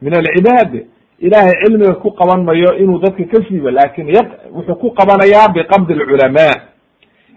min 0.01 0.13
alcibaad 0.19 0.71
ilahay 1.19 1.53
cilmiga 1.63 1.93
ku 2.01 2.11
qaban 2.11 2.43
mayo 2.43 2.77
inuu 2.77 2.99
dadka 2.99 3.23
ka 3.25 3.37
siibo 3.47 3.71
laakiin 3.71 4.09
y 4.09 4.19
wuxuu 4.53 4.75
ku 4.75 4.91
qabanayaa 4.91 5.47
biqabdi 5.53 5.93
alculamaa. 5.93 6.55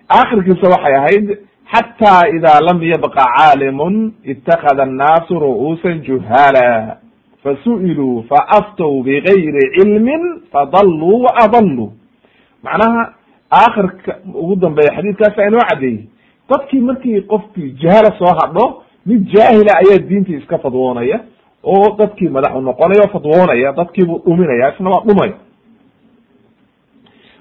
Akhirkiisa 0.09 0.69
waxay 0.69 0.95
ahayd 0.95 1.27
xata 1.73 2.29
ida 2.37 2.61
lam 2.61 2.83
yabqa 2.83 3.25
caalimun 3.37 4.13
itakada 4.25 4.83
annaasu 4.83 5.39
ru'uusan 5.39 6.03
juhaala. 6.05 6.99
Fasu'iluu 7.43 8.25
faaftow 8.29 9.03
bigayri 9.03 9.65
cilmin 9.79 10.43
fadalluu 10.53 11.25
waadalluu 11.25 11.93
macnaha 12.63 13.15
aakhirka 13.51 14.19
ugu 14.35 14.57
dambeeya 14.57 14.93
xadiidkaasa 14.97 15.47
inoo 15.49 15.65
caddeeyey 15.71 16.05
dadkii 16.51 16.81
markii 16.81 17.21
qofkii 17.23 17.71
jahala 17.81 18.13
soo 18.19 18.35
hadho 18.41 18.83
mid 19.07 19.25
jaahila 19.33 19.73
ayaa 19.83 19.99
diintii 20.09 20.37
iska 20.37 20.59
fadwoonaya 20.59 21.21
oo 21.65 21.97
dadkii 21.99 22.29
madax 22.29 22.53
u 22.57 22.61
noqonaya 22.61 23.05
o 23.05 23.09
fadwoonaya 23.13 23.73
dadkiibuu 23.73 24.19
dhuminaya 24.27 24.73
isna 24.75 24.91
waa 24.91 25.05
dhumaya 25.07 25.35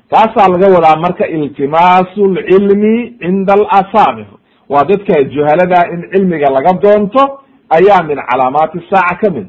taasaa 0.09 0.47
laga 0.51 0.67
wadaa 0.76 0.95
marka 1.01 1.28
iltimaasu 1.28 2.28
lcilmi 2.28 3.13
cinda 3.20 3.53
alasaaqir 3.53 4.26
waa 4.70 4.84
dadka 4.84 5.24
juhalada 5.24 5.88
in 5.93 6.09
cilmiga 6.11 6.49
laga 6.49 6.74
doonto 6.82 7.39
ayaa 7.70 8.03
min 8.03 8.17
calaamaati 8.30 8.80
saaca 8.89 9.15
ka 9.22 9.30
mid. 9.30 9.47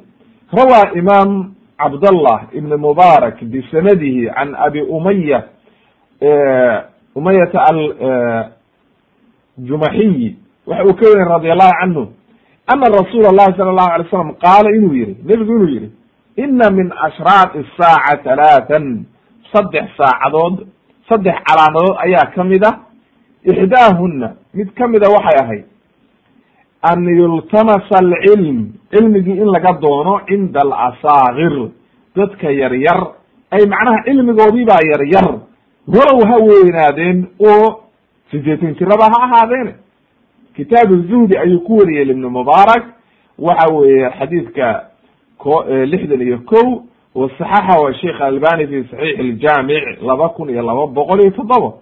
Rawaa 0.53 0.93
imaam 0.95 1.55
cabdallah 1.79 2.41
ibn 2.53 2.75
mubaarak 2.77 3.41
bisanadihi 3.45 4.27
can 4.35 4.55
abi 4.55 4.81
umaya 4.83 5.43
umayata 7.15 7.61
aljumaxiyi 9.59 10.37
waxa 10.67 10.85
uu 10.85 10.95
ka 10.95 11.07
weriy 11.09 11.25
radi 11.29 11.51
allahu 11.51 11.73
canhu 11.81 12.07
ana 12.73 12.87
rasuula 12.99 13.29
allahi 13.33 13.57
sala 13.59 13.71
allahu 13.75 13.91
alay 13.95 14.07
slam 14.11 14.29
qaala 14.45 14.69
inuu 14.77 14.95
yihi 15.01 15.15
nebigu 15.29 15.53
inuu 15.57 15.71
yihi 15.75 15.89
ina 16.45 16.67
min 16.79 16.87
ashraaqi 17.07 17.61
saaca 17.79 18.17
talaatan 18.27 18.85
saddex 19.53 19.87
saacadood 20.01 20.57
saddex 21.09 21.37
calaamadood 21.49 21.97
ayaa 22.07 22.27
ka 22.35 22.45
mid 22.45 22.63
ah 22.71 22.77
ixdaahuna 23.53 24.29
mid 24.59 24.69
kamida 24.79 25.07
waxay 25.17 25.37
ahayd 25.45 25.65
an 26.91 27.01
yultamasa 27.21 27.97
alcilm 28.05 28.59
cilmigii 28.93 29.39
in 29.43 29.49
laga 29.55 29.73
doono 29.83 30.21
cinda 30.29 30.61
alasaagir 30.67 31.55
dadka 32.17 32.49
yar 32.61 32.75
yar 32.87 33.01
ay 33.57 33.63
macnaha 33.73 33.99
cilmigoodii 34.07 34.65
baa 34.71 34.83
yar 34.93 35.03
yar 35.15 35.29
walow 35.97 36.21
ha 36.31 36.37
weynaadeen 36.49 37.19
oo 37.51 37.67
sideetan 38.31 38.75
jiraba 38.79 39.07
ha 39.13 39.19
ahaadeene 39.27 39.73
kitaabu 40.57 40.97
zuhdi 41.03 41.37
ayuu 41.39 41.61
ku 41.61 41.77
wariyey 41.79 42.11
ibnu 42.11 42.31
mubaarak 42.31 42.85
waxa 43.39 43.75
weeye 43.75 44.11
xadiidka 44.19 44.85
ko 45.39 45.65
lixdan 45.85 46.23
iyo 46.23 46.39
kow 46.39 46.83
wasaxaxa 47.15 47.95
sheikh 48.01 48.21
albani 48.21 48.67
fi 48.67 48.85
saxiix 48.91 49.19
iljaamic 49.21 50.03
laba 50.03 50.29
kun 50.29 50.51
iyo 50.51 50.63
laba 50.63 50.87
boqol 50.87 51.21
iyo 51.21 51.31
toddoba 51.31 51.73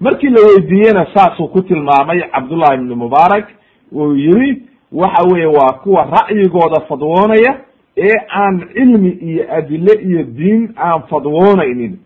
markii 0.00 0.28
la 0.30 0.40
weydiiyena 0.40 1.06
saasuu 1.14 1.48
ku 1.48 1.62
tilmaamay 1.62 2.20
cabdullahi 2.20 2.74
ibnu 2.74 2.96
mubaarak 2.96 3.48
uu 3.92 4.14
yihi 4.16 4.62
waxa 4.92 5.22
weeye 5.32 5.46
waa 5.46 5.72
kuwa 5.72 6.04
ra'yigooda 6.04 6.80
fadwoonaya 6.88 7.60
ee 7.96 8.16
aan 8.36 8.60
cilmi 8.72 9.08
iyo 9.10 9.54
adile 9.54 9.92
iyo 10.02 10.22
diin 10.22 10.74
aan 10.76 11.02
fadwoonaynin 11.02 11.98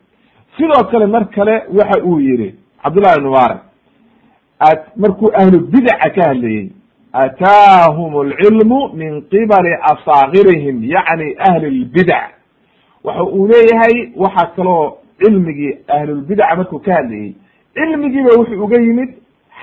sidoo 0.56 0.84
kale 0.90 1.06
mar 1.06 1.28
kale 1.30 1.62
waxa 1.78 2.02
uu 2.04 2.20
yihi 2.20 2.54
cabdullahi 2.82 3.16
ibn 3.18 3.26
mubaarak 3.26 3.60
markuu 4.96 5.30
ahlu 5.34 5.60
bidaca 5.60 6.10
ka 6.14 6.22
hadlayey 6.28 6.70
ataahum 7.12 8.16
alcilmu 8.20 8.88
min 8.94 9.22
qibali 9.32 9.72
asaagirihim 9.92 10.84
yacni 10.84 11.34
ahli 11.48 11.70
lbidac 11.80 12.30
waxa 13.04 13.22
uu 13.24 13.46
leeyahay 13.48 14.12
waxaa 14.16 14.46
kaloo 14.56 14.98
cilmigii 15.22 15.72
ahlulbidaca 15.88 16.56
markuu 16.56 16.78
ka 16.78 16.94
hadlayey 16.94 17.34
cilmigiiba 17.74 18.30
wuxuu 18.38 18.64
uga 18.64 18.80
yimid 18.80 19.10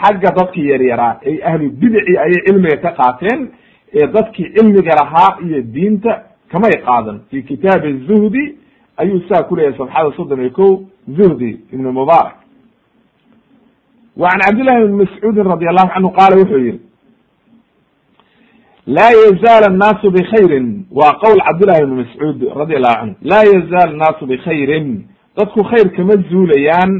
xagga 0.01 0.29
dadkii 0.39 0.69
yaryaraa 0.69 1.17
ay 1.27 1.37
ahlubidaci 1.49 2.17
ayay 2.17 2.41
cilmiga 2.45 2.77
ka 2.77 2.91
qaateen 2.99 3.47
ee 3.95 4.07
dadkii 4.07 4.53
cilmiga 4.55 4.93
lahaa 5.01 5.37
iyo 5.45 5.61
diinta 5.61 6.23
kamay 6.51 6.71
qaadan. 6.85 7.19
Fi 7.29 7.43
kitaabi 7.43 7.93
zuhdi 8.07 8.57
ayuu 8.97 9.21
saa 9.29 9.43
ku 9.43 9.55
leeyahay 9.55 9.77
safxada 9.77 10.11
soddon 10.17 10.39
iyo 10.41 10.49
ko 10.51 10.81
zuhdi 11.17 11.51
ibn 11.73 11.85
mubaarak 11.87 12.35
wa 14.21 14.29
can 14.29 14.39
cabdillahi 14.45 14.87
bn 14.87 14.95
mascuudin 15.03 15.45
radi 15.53 15.65
allahu 15.71 15.89
canhu 15.93 16.09
qaala 16.19 16.35
wuxuu 16.41 16.61
yihi 16.65 16.79
laa 18.87 19.11
yazaal 19.25 19.63
annaasu 19.71 20.11
bkhayrin 20.17 20.85
waa 20.99 21.13
qowl 21.23 21.37
cabdillahi 21.47 21.85
bn 21.85 21.93
mascuud 22.01 22.39
radi 22.61 22.75
allahu 22.75 22.95
canhu 22.99 23.15
laa 23.31 23.43
yazaal 23.53 23.89
annaasu 23.93 24.25
bkhayrin 24.31 24.87
dadku 25.37 25.63
khayr 25.71 25.87
kama 25.97 26.15
zuulayaan 26.31 26.91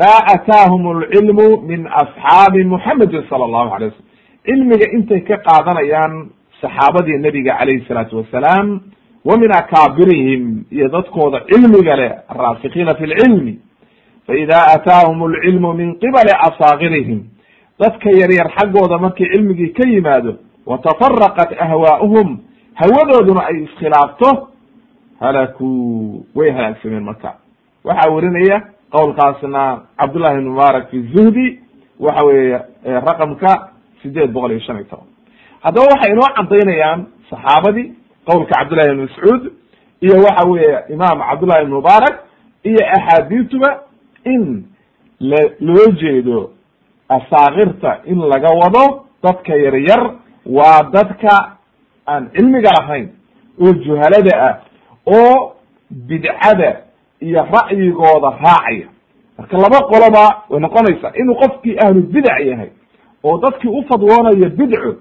ma 0.00 0.12
ataahum 0.34 0.82
alcilmu 0.96 1.48
min 1.70 1.80
asxaabi 2.02 2.64
muxamedin 2.64 3.22
sala 3.30 3.44
allahu 3.48 3.74
alay 3.76 3.88
wasalam 3.90 4.06
cilmiga 4.48 4.86
intay 4.96 5.20
ka 5.28 5.36
qaadanayaan 5.48 6.12
saxaabadii 6.62 7.18
nebiga 7.26 7.52
calayhi 7.58 7.84
salaatu 7.88 8.16
wasalaam 8.20 8.80
wa 9.28 9.36
min 9.42 9.50
akaabirihim 9.60 10.64
iyo 10.76 10.88
dadkooda 10.88 11.40
cilmiga 11.50 11.96
leh 12.00 12.12
araasikiina 12.32 12.94
fi 12.98 13.04
lcilmi 13.12 13.54
faida 14.28 14.58
ataahum 14.76 15.22
alcilmu 15.28 15.72
min 15.80 15.88
qibali 16.02 16.32
asaagirihim 16.48 17.20
dadka 17.80 18.10
yaryar 18.20 18.48
xaggooda 18.58 18.98
markii 18.98 19.28
cilmigii 19.34 19.72
ka 19.78 19.88
yimaado 19.88 20.32
watafaraqat 20.66 21.50
ahwaa'uhum 21.66 22.38
hawadooduna 22.80 23.40
ay 23.50 23.56
iskhilaafto 23.64 24.48
halakuu 25.20 26.26
way 26.34 26.50
halaagsameen 26.50 27.02
marka 27.04 27.34
waxaa 27.84 28.10
werinaya 28.14 28.62
qowlkaasna 28.92 29.80
cabdullahi 29.98 30.38
ibn 30.38 30.48
mubaarak 30.48 30.90
fi 30.90 31.02
zuhdi 31.14 31.60
waxa 32.00 32.24
weeye 32.26 32.60
raqamka 32.84 33.68
sideed 34.02 34.30
boqol 34.32 34.50
iyo 34.50 34.60
shan 34.60 34.76
iyo 34.76 34.84
toban 34.90 35.06
haddaba 35.64 35.86
waxay 35.94 36.12
inoo 36.12 36.28
cadaynayaan 36.36 37.06
saxaabadii 37.30 37.86
qowlka 38.28 38.54
cabdullahi 38.58 38.88
ibn 38.92 39.00
mascuud 39.02 39.42
iyo 40.00 40.14
waxa 40.26 40.48
weeye 40.48 40.78
imaam 40.94 41.18
cabdullahi 41.30 41.62
ibn 41.62 41.72
mubaarak 41.74 42.14
iyo 42.64 42.82
axaadiituba 42.96 43.70
in 44.34 44.64
loo 45.60 45.86
jeedo 46.00 46.50
asaakirta 47.08 48.00
in 48.06 48.18
laga 48.32 48.48
wado 48.60 49.04
dadka 49.22 49.54
yaryar 49.56 50.14
waa 50.46 50.82
dadka 50.92 51.56
aan 52.06 52.30
cilmiga 52.34 52.70
lahayn 52.80 53.08
oo 53.60 53.72
juhalada 53.72 54.34
ah 54.48 54.54
oo 55.06 55.52
bidcada 55.90 56.80
iyo 57.20 57.42
ra'yigooda 57.42 58.30
raacaya. 58.44 58.88
Marka 59.38 59.56
laba 59.58 59.78
qoloba 59.90 60.22
way 60.50 60.60
noqonaysaa 60.60 61.12
inuu 61.20 61.34
qofkii 61.34 61.76
ahlu 61.84 62.02
bidac 62.02 62.40
yahay 62.46 62.70
oo 63.24 63.38
dadkii 63.38 63.68
u 63.68 63.82
fadwoonayo 63.88 64.48
bidco 64.50 64.96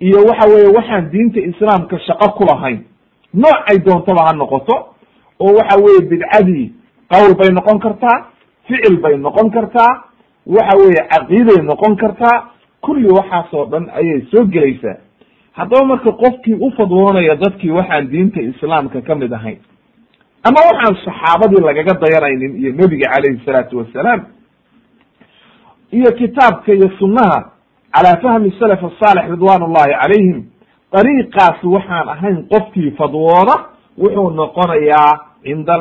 iyo 0.00 0.18
waxa 0.28 0.48
weeye 0.48 0.68
waxaan 0.76 1.10
diinta 1.10 1.40
islaamka 1.40 1.98
shaqo 1.98 2.28
ku 2.36 2.44
lahayn. 2.44 2.84
Noocay 3.34 3.78
doontaba 3.78 4.26
ha 4.26 4.32
noqoto 4.32 4.74
oo 5.40 5.52
waxa 5.58 5.76
weeye 5.84 6.00
bidcadii 6.10 6.72
qowl 7.10 7.34
bay 7.34 7.48
noqon 7.52 7.78
kartaa 7.80 8.26
ficil 8.68 8.96
bay 9.00 9.16
noqon 9.16 9.50
kartaa 9.50 9.92
waxa 10.46 10.76
weeye 10.78 11.02
caqiiday 11.12 11.62
noqon 11.62 11.96
kartaa 11.96 12.36
kulli 12.80 13.08
waxaasoo 13.18 13.64
dhan 13.66 13.90
ayay 13.94 14.20
soo 14.30 14.44
gelaysaa. 14.44 14.96
Haddaba 15.52 15.84
marka 15.86 16.12
qofkii 16.12 16.54
u 16.60 16.70
fadwoonaya 16.76 17.36
dadkii 17.36 17.70
waxaan 17.70 18.08
diinta 18.10 18.40
islaamka 18.40 19.00
ka 19.02 19.14
mid 19.14 19.32
ahayn 19.32 19.58
ama 20.48 20.60
waxaan 20.70 20.96
saxaabadii 21.04 21.62
lagaga 21.68 21.94
dayanaynin 22.02 22.56
iyo 22.60 22.72
nebiga 22.72 23.08
calayhi 23.14 23.40
salaatu 23.46 23.78
wasalaam 23.78 24.20
iyo 25.92 26.12
kitaabka 26.12 26.72
iyo 26.74 26.90
sunnaha 26.98 27.50
calaa 27.94 28.16
fahmi 28.22 28.50
salaf 28.58 28.80
asaalix 28.84 29.30
ridwan 29.30 29.62
ullahi 29.62 29.92
calayhim 30.02 30.38
dariiqaas 30.92 31.58
waxaan 31.64 32.08
ahayn 32.08 32.36
qofkii 32.52 32.90
fadwooda 32.98 33.54
wuxuu 33.98 34.30
noqonayaa 34.30 35.12
cinda 35.44 35.74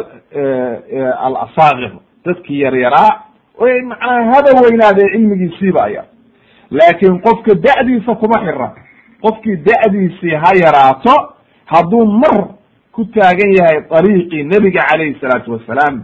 alasaakir 1.26 1.92
dadkii 2.26 2.60
yaryaraa 2.62 3.12
oy 3.58 3.82
macnaha 3.82 4.24
haba 4.34 4.62
weynaadee 4.62 5.10
cilmigiisiiba 5.14 5.84
aya 5.84 6.04
laakin 6.72 7.20
qofka 7.22 7.56
da'diisa 7.56 8.16
kuma 8.16 8.40
xira 8.46 8.74
qofkii 9.22 9.56
da'diisii 9.68 10.36
ha 10.44 10.52
yaraato 10.64 11.16
hadduu 11.66 12.06
mar 12.06 12.48
ku 12.92 13.06
taagan 13.06 13.52
yahay 13.60 13.82
dariiqii 13.92 14.44
nebiga 14.44 14.82
calayhi 14.90 15.18
salaatu 15.22 15.52
wasalaam 15.52 16.04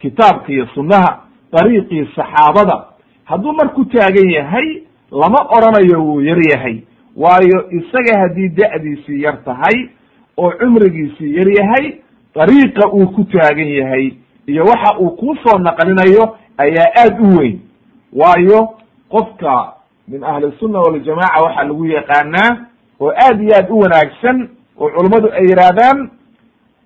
kitaabka 0.00 0.52
iyo 0.52 0.66
sunnaha 0.74 1.20
dariiqii 1.52 2.08
saxaabada 2.16 2.84
hadduu 3.24 3.52
mar 3.52 3.68
ku 3.74 3.84
taagan 3.84 4.30
yahay 4.30 4.82
lama 5.10 5.38
oranayo 5.56 6.04
wuu 6.04 6.20
yar 6.20 6.38
yahay. 6.50 6.76
Waayo 7.16 7.68
isaga 7.70 8.18
haddii 8.20 8.48
da'diisii 8.48 9.20
yar 9.22 9.44
tahay 9.44 9.88
oo 10.36 10.50
cumrigiisii 10.60 11.34
yar 11.36 11.48
yahay 11.58 11.94
dariiqa 12.34 12.88
uu 12.92 13.06
ku 13.12 13.24
taagan 13.24 13.68
yahay 13.68 14.12
iyo 14.46 14.64
waxa 14.64 14.98
uu 14.98 15.10
kuu 15.10 15.36
soo 15.36 15.58
naqlinayo 15.58 16.36
ayaa 16.58 16.88
aad 17.02 17.20
u 17.20 17.36
weyn. 17.38 17.60
Waayo 18.12 18.68
qofka 19.08 19.72
min 20.08 20.24
ahli 20.24 20.52
sunna 20.60 20.78
waljamaca 20.80 21.42
waxaa 21.44 21.64
lagu 21.64 21.86
yaqaanaa 21.86 22.50
oo 23.00 23.10
aad 23.26 23.40
iyo 23.42 23.54
aad 23.56 23.70
u 23.70 23.78
wanaagsan 23.78 24.48
oo 24.78 24.88
culummadu 24.90 25.28
ay 25.32 25.44
yidhaahdaan 25.46 26.10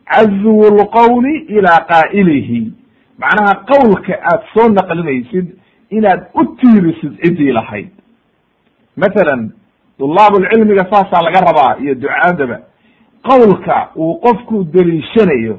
cazwu 0.04 0.64
lqowli 0.78 1.34
ilaa 1.48 1.80
qaa'ilihi. 1.90 2.72
Macnaha 3.18 3.54
qowlka 3.54 4.14
aad 4.32 4.42
soo 4.54 4.68
naqlinaysid 4.68 5.46
inaad 5.90 6.20
u 6.34 6.44
tiirisid 6.44 7.12
ciddii 7.22 7.52
lahayd. 7.52 7.88
Mathalan 8.96 9.50
dulaabulcilmiga 9.98 10.84
saasaa 10.90 11.22
laga 11.22 11.40
rabaa 11.40 11.76
iyo 11.82 11.94
ducaadaba. 11.94 12.58
Qowlka 13.22 13.88
uu 13.96 14.20
qofku 14.20 14.64
deliishanayo 14.64 15.58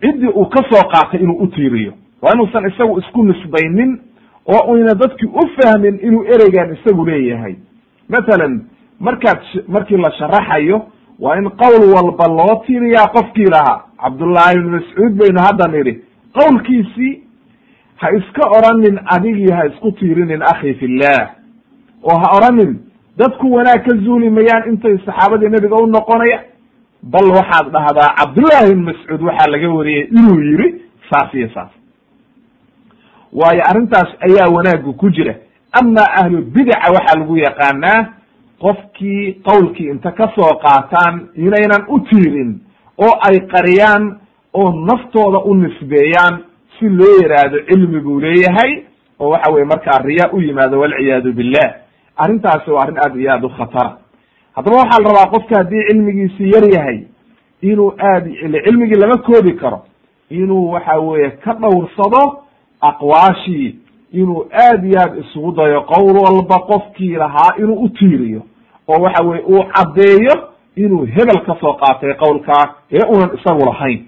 ciddii 0.00 0.28
uu 0.34 0.46
ka 0.46 0.62
soo 0.70 0.82
qaatay 0.92 1.20
inuu 1.20 1.38
u 1.42 1.46
tiiriyo. 1.46 1.92
Waa 2.22 2.32
inuusan 2.34 2.68
isagu 2.70 2.98
isku 2.98 3.24
nisbaynin 3.24 4.00
oo 4.46 4.72
uyna 4.72 4.94
dadki 4.94 5.26
u 5.26 5.42
fahmin 5.56 5.98
inuu 6.02 6.24
ereygan 6.24 6.72
isagu 6.76 7.04
leeyahay. 7.06 7.54
Mathalan 8.08 8.60
markaad 9.00 9.40
markii 9.68 9.96
la 9.96 10.10
sharaxayo 10.18 10.82
waa 11.20 11.36
in 11.38 11.50
qowl 11.50 11.82
walba 11.94 12.26
loo 12.28 12.62
tiiriyaa 12.66 13.06
qofkii 13.06 13.46
lahaa. 13.54 13.84
Cabdullaahi 14.02 14.56
ibnu 14.58 14.70
mascuud 14.70 15.12
baynu 15.18 15.40
hadda 15.46 15.68
nidhi 15.68 16.00
qowlkiisii 16.38 17.22
ha 17.96 18.10
iska 18.16 18.48
oranin 18.58 19.00
adigii 19.06 19.50
ha 19.52 19.66
isku 19.66 19.92
tiirinin 19.92 20.42
akhi 20.42 20.74
fillah. 20.74 21.30
Oo 22.02 22.18
ha 22.18 22.36
oranin 22.36 22.78
dadku 23.18 23.52
wanaag 23.52 23.84
ka 23.88 23.96
zuuli 23.96 24.30
mayaan 24.30 24.68
intay 24.68 24.98
saxaabadii 25.06 25.48
nebiga 25.48 25.76
u 25.76 25.86
noqonaya 25.86 26.40
bal 27.02 27.26
waxaad 27.36 27.66
dhahdaa 27.72 28.14
cabdullahi 28.18 28.70
ibn 28.72 28.82
mascuud 28.84 29.22
waxaa 29.22 29.50
laga 29.50 29.68
wariyey 29.70 30.08
inuu 30.18 30.40
yiri 30.42 30.82
saas 31.10 31.34
iyo 31.34 31.48
saas. 31.54 31.70
Waayo 33.32 33.62
arrintaas 33.70 34.10
ayaa 34.26 34.48
wanaaggu 34.56 34.92
ku 34.94 35.10
jira. 35.10 35.34
Ama 35.72 36.02
ahlu 36.20 36.42
bidaca 36.42 36.92
waxaa 36.92 37.18
lagu 37.18 37.36
yaqaanaa 37.36 38.06
qofkii 38.60 39.32
qowlkii 39.44 39.88
inta 39.90 40.10
ka 40.12 40.32
soo 40.34 40.58
qaataan 40.64 41.28
inaynan 41.36 41.84
u 41.88 42.00
tiirin 42.00 42.60
oo 42.98 43.12
ay 43.28 43.40
qariyaan 43.40 44.18
oo 44.54 44.72
naftooda 44.86 45.38
u 45.44 45.54
nisbeeyaan 45.54 46.34
si 46.78 46.88
loo 46.88 47.16
yidhaahdo 47.22 47.58
cilmi 47.68 48.00
buu 48.00 48.20
leeyahay 48.20 48.82
oo 49.20 49.30
waxa 49.30 49.52
weye 49.52 49.64
markaa 49.64 49.98
riya 50.04 50.30
u 50.32 50.40
yimaado 50.42 50.80
walciyaadu 50.80 51.32
billah. 51.32 51.68
Arrintaasi 52.16 52.70
waa 52.70 52.82
arrin 52.82 52.98
aad 52.98 53.16
iyo 53.16 53.30
aad 53.32 53.44
u 53.44 53.48
khatara 53.48 53.96
haddaba 54.54 54.76
waxaa 54.76 55.02
la 55.02 55.08
rabaa 55.08 55.30
qofka 55.34 55.56
haddii 55.56 55.84
cilmigiisi 55.88 56.50
yar 56.50 56.64
yahay 56.74 56.98
inuu 57.62 57.92
aad 57.98 58.24
cilmigii 58.64 59.00
lama 59.00 59.16
koobi 59.22 59.52
karo 59.52 59.82
inuu 60.30 60.70
waxa 60.70 60.98
weeye 61.00 61.30
ka 61.30 61.52
dhowrsado 61.54 62.42
aqwaashii 62.80 63.76
inuu 64.12 64.46
aad 64.52 64.84
iyo 64.84 64.98
aad 65.00 65.18
isugu 65.18 65.52
dayo 65.52 65.80
qowl 65.82 66.16
walba 66.16 66.58
qofkii 66.58 67.08
lahaa 67.16 67.54
inuu 67.58 67.74
u 67.84 67.88
tiiriyo 67.88 68.42
oo 68.88 69.02
waxa 69.02 69.22
weye 69.24 69.42
uu 69.42 69.64
caddeeyo 69.74 70.48
inuu 70.76 71.04
hebel 71.06 71.40
ka 71.46 71.56
soo 71.60 71.72
qaatay 71.72 72.14
qowlkaa 72.14 72.74
ee 72.92 73.04
unan 73.08 73.30
isagu 73.38 73.64
lahayn. 73.64 74.06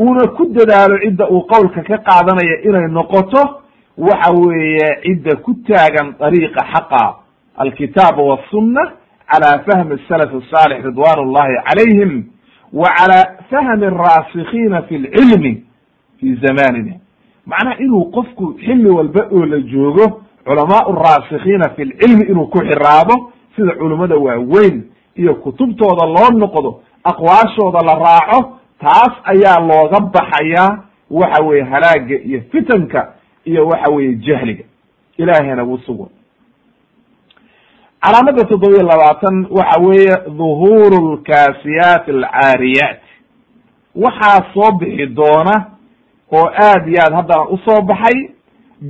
Uuna 0.00 0.26
ku 0.28 0.44
dadaalo 0.46 0.98
cidda 0.98 1.28
uu 1.30 1.40
qowlka 1.46 1.82
ka 1.82 1.98
qaadanayo 1.98 2.56
inay 2.68 2.88
noqoto 2.90 3.60
waxa 3.98 4.32
weeye 4.32 4.88
cidda 5.02 5.36
ku 5.36 5.54
taagan 5.68 6.14
dariiqa 6.20 6.64
xaqa 6.72 7.14
alkitaaba 7.56 8.22
wasunna 8.22 8.92
cala 9.32 9.58
fahmi 9.58 9.98
salaf 10.08 10.30
asaalix 10.34 10.84
ridwan 10.84 11.18
ullahi 11.18 11.54
calayhim 11.68 12.24
wa 12.72 12.88
cala 12.96 13.36
fahmi 13.50 13.86
araasikiina 13.86 14.82
fi 14.82 14.98
lcilmi 14.98 15.64
fi 16.20 16.34
zamanina 16.34 16.94
macnaha 17.46 17.78
inuu 17.78 18.04
qofku 18.10 18.54
xilli 18.64 18.88
walba 18.90 19.26
oo 19.32 19.46
la 19.46 19.60
joogo 19.60 20.22
culamaau 20.44 20.92
raasikiina 20.94 21.70
fi 21.76 21.84
lcilmi 21.84 22.24
inuu 22.24 22.46
ku 22.46 22.58
xiraabo 22.58 23.32
sida 23.56 23.72
culummada 23.74 24.16
waaweyn 24.16 24.82
iyo 25.16 25.34
kutubtooda 25.34 26.06
loo 26.06 26.38
noqdo 26.38 26.80
aqwaashooda 27.04 27.80
la 27.86 27.94
raaco 27.94 28.58
taas 28.80 29.12
ayaa 29.24 29.60
looga 29.60 30.00
baxayaa 30.00 30.78
waxa 31.10 31.42
weye 31.44 31.62
halaaga 31.62 32.16
iyo 32.24 32.42
fitanka 32.52 33.12
iyo 33.44 33.66
waxa 33.66 33.90
weye 33.92 34.14
jahliga 34.14 34.64
ilaahayna 35.16 35.62
wuu 35.62 35.78
calaamada 38.04 38.44
toddobiya 38.50 38.82
labaatan 38.90 39.46
waxa 39.50 39.80
weeye 39.86 40.16
dhuhuru 40.38 40.98
lkaasiyaat 41.14 42.08
alcaariyaat 42.08 43.00
waxaa 44.04 44.40
soo 44.54 44.72
bixi 44.78 45.06
doona 45.06 45.54
oo 46.32 46.46
aad 46.68 46.88
iyo 46.88 47.00
aad 47.04 47.14
haddana 47.18 47.48
u 47.54 47.58
soo 47.64 47.80
baxay 47.82 48.18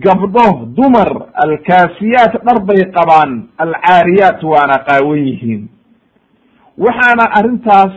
gabdho 0.05 0.47
dumar 0.77 1.11
alkaasiyaat 1.45 2.33
dhar 2.47 2.59
bay 2.69 2.81
qabaan 2.97 3.31
alcaariyaat 3.65 4.43
waana 4.43 4.79
qaawan 4.89 5.19
yihiin. 5.29 5.63
Waxaana 6.79 7.25
arrintaas 7.39 7.93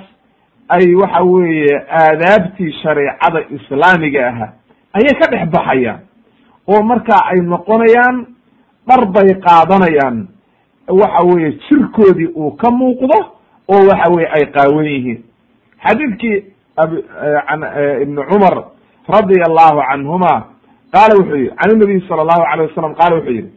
ay 0.69 0.93
waxa 1.01 1.23
weeye 1.23 1.75
aadaabtii 2.01 2.71
shareecada 2.83 3.39
islaamiga 3.57 4.27
aha 4.29 4.47
ayay 4.97 5.13
ka 5.21 5.25
dhex 5.31 5.49
baxayaan 5.55 5.99
oo 6.67 6.81
markaa 6.83 7.21
ay 7.31 7.39
noqonayaan 7.41 8.17
dhar 8.87 9.01
bay 9.15 9.29
qaadanayaan 9.47 10.27
waxa 10.87 11.23
weeye 11.25 11.51
jirkoodii 11.69 12.27
uu 12.35 12.51
ka 12.51 12.71
muuqdo 12.71 13.17
oo 13.67 13.87
waxa 13.89 14.11
weye 14.15 14.27
ay 14.27 14.45
qaawan 14.51 14.85
yihiin. 14.85 15.23
Xadiidkii 15.87 16.43
an 16.77 17.61
ibni 18.01 18.21
cumar 18.29 18.63
radia 19.07 19.45
allahu 19.49 19.81
canhuma 19.89 20.43
qaala 20.93 21.15
wuxuu 21.19 21.35
yihi 21.35 21.51
can 21.57 21.71
inabiy 21.75 22.01
sala 22.07 22.21
allahu 22.21 22.43
alayh 22.51 22.69
wasalam 22.69 22.95
qaala 22.95 23.15
wuxuu 23.15 23.31
yihi 23.31 23.49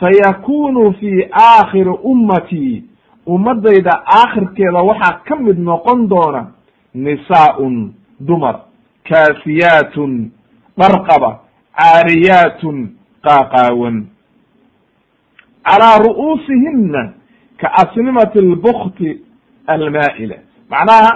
sayakunu 0.00 0.92
fi 1.00 1.28
aakhiri 1.32 1.90
ummatii 2.04 2.84
ummadayda 3.26 4.02
aakhirkeeda 4.06 4.82
waxaa 4.82 5.20
ka 5.28 5.36
mid 5.36 5.58
noqon 5.58 6.08
doona 6.08 6.46
nisaa'un 6.94 7.92
dumar 8.20 8.56
kaasiyaatun 9.08 10.30
dharqaba 10.78 11.38
caariyaatun 11.78 12.88
qaaqaawan 13.24 14.06
calaa 15.64 15.98
ru'uusihina 15.98 17.12
ka 17.60 17.68
asnimati 17.82 18.38
lbukti 18.40 19.20
almaa'ila 19.66 20.36
macnaha 20.70 21.10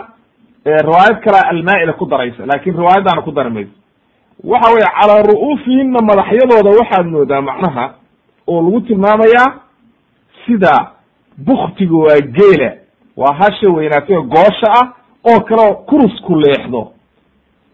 riwaayad 0.64 1.20
kalea 1.24 1.42
almaa'ila 1.52 1.92
ku 1.92 2.06
daraysa 2.06 2.46
laakiin 2.46 2.76
riwaayaddaana 2.76 3.22
ku 3.22 3.32
dari 3.32 3.50
mayso 3.50 3.70
waxa 4.44 4.70
weye 4.74 4.88
calaa 5.00 5.22
ru'uusihina 5.22 5.98
madaxyadooda 6.10 6.70
waxaad 6.80 7.06
moodaa 7.06 7.40
macnaha 7.40 7.94
oo 8.46 8.62
lagu 8.62 8.80
tilmaamayaa 8.80 9.48
sida 10.46 10.90
buktiga 11.38 11.96
waa 11.96 12.20
geela 12.20 12.70
waa 13.16 13.34
hasha 13.34 13.70
weynaatay 13.76 14.16
goosha 14.22 14.68
ah 14.80 14.86
oo 15.30 15.40
kaleo 15.40 15.74
kurusku 15.74 16.34
leexdo 16.40 16.92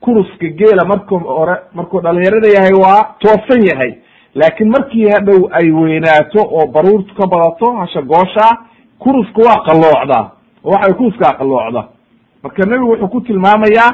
kuruska 0.00 0.46
geela 0.48 0.84
marku 0.84 1.18
hore 1.18 1.56
markuu 1.74 2.00
dhalinyarada 2.00 2.48
yahay 2.48 2.72
waa 2.84 3.14
toosan 3.18 3.66
yahay 3.66 3.92
laakiin 4.34 4.70
markii 4.70 5.08
hadhow 5.14 5.40
ay 5.52 5.70
weynaato 5.70 6.40
oo 6.56 6.66
baruurtu 6.66 7.14
ka 7.14 7.26
badato 7.26 7.72
hasha 7.80 8.02
goosha 8.02 8.44
ah 8.50 8.56
kurusku 8.98 9.40
waa 9.40 9.62
qalloocdaa 9.66 10.24
oo 10.64 10.70
waxa 10.72 10.94
kuruskaa 10.94 11.32
qalloocda. 11.38 11.82
Marka 12.42 12.62
nebigu 12.66 12.90
wuxuu 12.90 13.08
ku 13.08 13.20
tilmaamayaa 13.20 13.90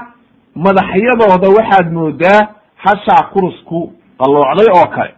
madaxyadooda 0.54 1.48
waxaad 1.58 1.92
moodaa 1.92 2.40
hashaa 2.76 3.22
kurusku 3.32 3.92
qalloocday 4.20 4.68
oo 4.78 4.86
kale. 4.86 5.14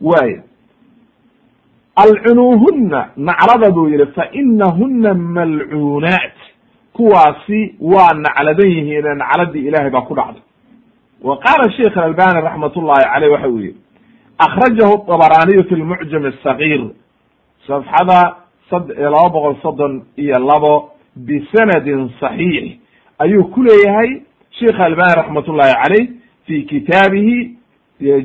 Waaya 0.00 0.42
alcunuuhuna 1.96 3.08
naclada 3.16 3.70
buu 3.70 3.88
yihi 3.88 4.06
fa 4.06 4.28
inahuna 4.32 5.14
malcuunaat. 5.14 6.32
Kuwaasi 6.92 7.74
waa 7.80 8.14
nacladan 8.14 8.68
yihiine 8.70 9.14
nacladii 9.14 9.66
ilaahay 9.68 9.90
baa 9.90 10.00
ku 10.00 10.14
dhacday 10.14 10.42
wa 11.24 11.34
qaala 11.44 11.72
sheikh 11.76 11.96
albani 11.96 12.40
raxmat 12.46 12.76
ullahi 12.76 13.04
caleyh 13.12 13.30
waxa 13.34 13.48
uu 13.48 13.58
yihi 13.58 13.76
akhrajahu 14.46 14.94
abaraniyu 15.16 15.64
fi 15.68 15.74
lmucjam 15.82 16.24
asagir 16.32 16.82
safxada 17.66 18.20
laba 19.14 19.28
boqol 19.34 19.56
soddon 19.62 20.02
iyo 20.16 20.38
labo 20.38 20.90
bisanadin 21.16 22.10
saxiix 22.20 22.76
ayuu 23.24 23.44
ku 23.54 23.62
leeyahay 23.62 24.10
sheikh 24.60 24.78
albani 24.80 25.14
raxmat 25.20 25.48
ullahi 25.48 25.72
caleyh 25.82 26.04
fi 26.46 26.54
kitaabihi 26.70 27.36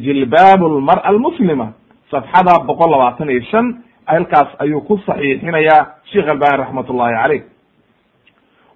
jilbaab 0.05 0.61
lmar'a 0.77 1.07
almuslima 1.09 1.67
safxada 2.11 2.53
boqol 2.67 2.89
labaatan 2.91 3.29
iyo 3.29 3.41
shan 3.51 3.65
halkaas 4.05 4.49
ayuu 4.59 4.81
ku 4.81 4.97
saxiixinayaa 5.07 5.87
sheikh 6.11 6.27
albani 6.33 6.57
raxmat 6.63 6.89
ullahi 6.89 7.13
caleyh 7.21 7.41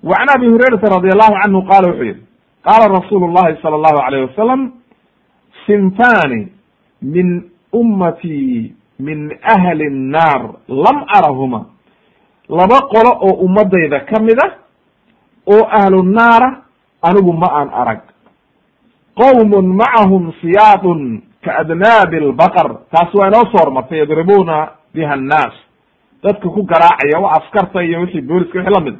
wa 0.03 0.15
can 0.17 0.29
abi 0.37 0.47
hurayrata 0.53 0.87
radi 0.95 1.09
allahu 1.15 1.33
canhu 1.43 1.59
qaala 1.71 1.87
wuxuu 1.91 2.05
yihi 2.11 2.21
qaala 2.65 2.87
rasuulu 2.97 3.27
llahi 3.33 3.57
sala 3.61 3.75
allahu 3.75 3.99
alayh 4.07 4.27
wasalam 4.29 4.71
sinfani 5.65 6.47
min 7.01 7.49
ummatii 7.73 8.73
min 8.99 9.31
ahli 9.55 9.89
nnaar 9.89 10.41
lam 10.67 10.97
arahuma 11.17 11.65
laba 12.49 12.77
qolo 12.93 13.11
oo 13.27 13.33
ummadayda 13.45 13.99
ka 14.09 14.19
mid 14.21 14.37
a 14.45 14.47
oo 15.47 15.63
ahlu 15.71 16.03
naara 16.03 16.61
anigu 17.01 17.33
ma 17.33 17.47
aan 17.59 17.69
arag 17.73 18.01
qowmun 19.17 19.65
macahum 19.75 20.33
siyaadun 20.41 21.21
kaadnaabi 21.45 22.17
albaqar 22.17 22.67
taas 22.91 23.13
waa 23.13 23.27
inoo 23.27 23.45
soo 23.51 23.59
hormartay 23.63 23.99
yadribuuna 23.99 24.67
biha 24.93 25.13
annaas 25.13 25.53
dadka 26.23 26.49
ku 26.49 26.63
garaacaya 26.63 27.19
wa 27.19 27.31
askarta 27.37 27.83
iyo 27.83 27.99
wixii 28.01 28.21
booliska 28.21 28.59
wixii 28.59 28.73
la 28.73 28.81
mid 28.81 28.95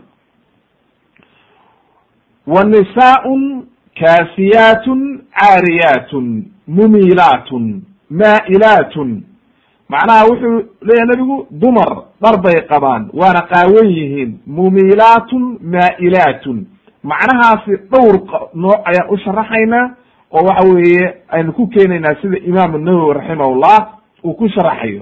wa 2.48 2.64
nisaaun 2.64 3.66
kaasiyaatun 4.00 5.22
caariyaatun 5.40 6.46
mumiilaatun 6.68 7.82
maa'ilaatun 8.10 9.24
macnaha 9.90 10.26
wuxuu 10.30 10.58
leeyahy 10.88 11.08
nebigu 11.12 11.48
dumar 11.62 11.92
dhar 12.22 12.38
bay 12.42 12.62
qabaan 12.72 13.10
waana 13.14 13.42
qaawan 13.52 13.88
yihiin 13.98 14.40
mumiilaatun 14.48 15.44
maa'ilaatun 15.74 16.66
macnahaasi 17.04 17.72
dhowr 17.92 18.16
nooc 18.64 18.80
ayaan 18.90 19.10
u 19.14 19.18
sharaxaynaa 19.18 19.86
oo 20.32 20.44
waxa 20.48 20.68
weeye 20.74 21.14
aynu 21.30 21.54
ku 21.54 21.68
keenaynaa 21.68 22.16
sida 22.22 22.38
imaamu 22.38 22.78
nawowi 22.78 23.14
raximahullah 23.14 23.78
uu 24.24 24.34
ku 24.34 24.50
sharaxayo 24.50 25.02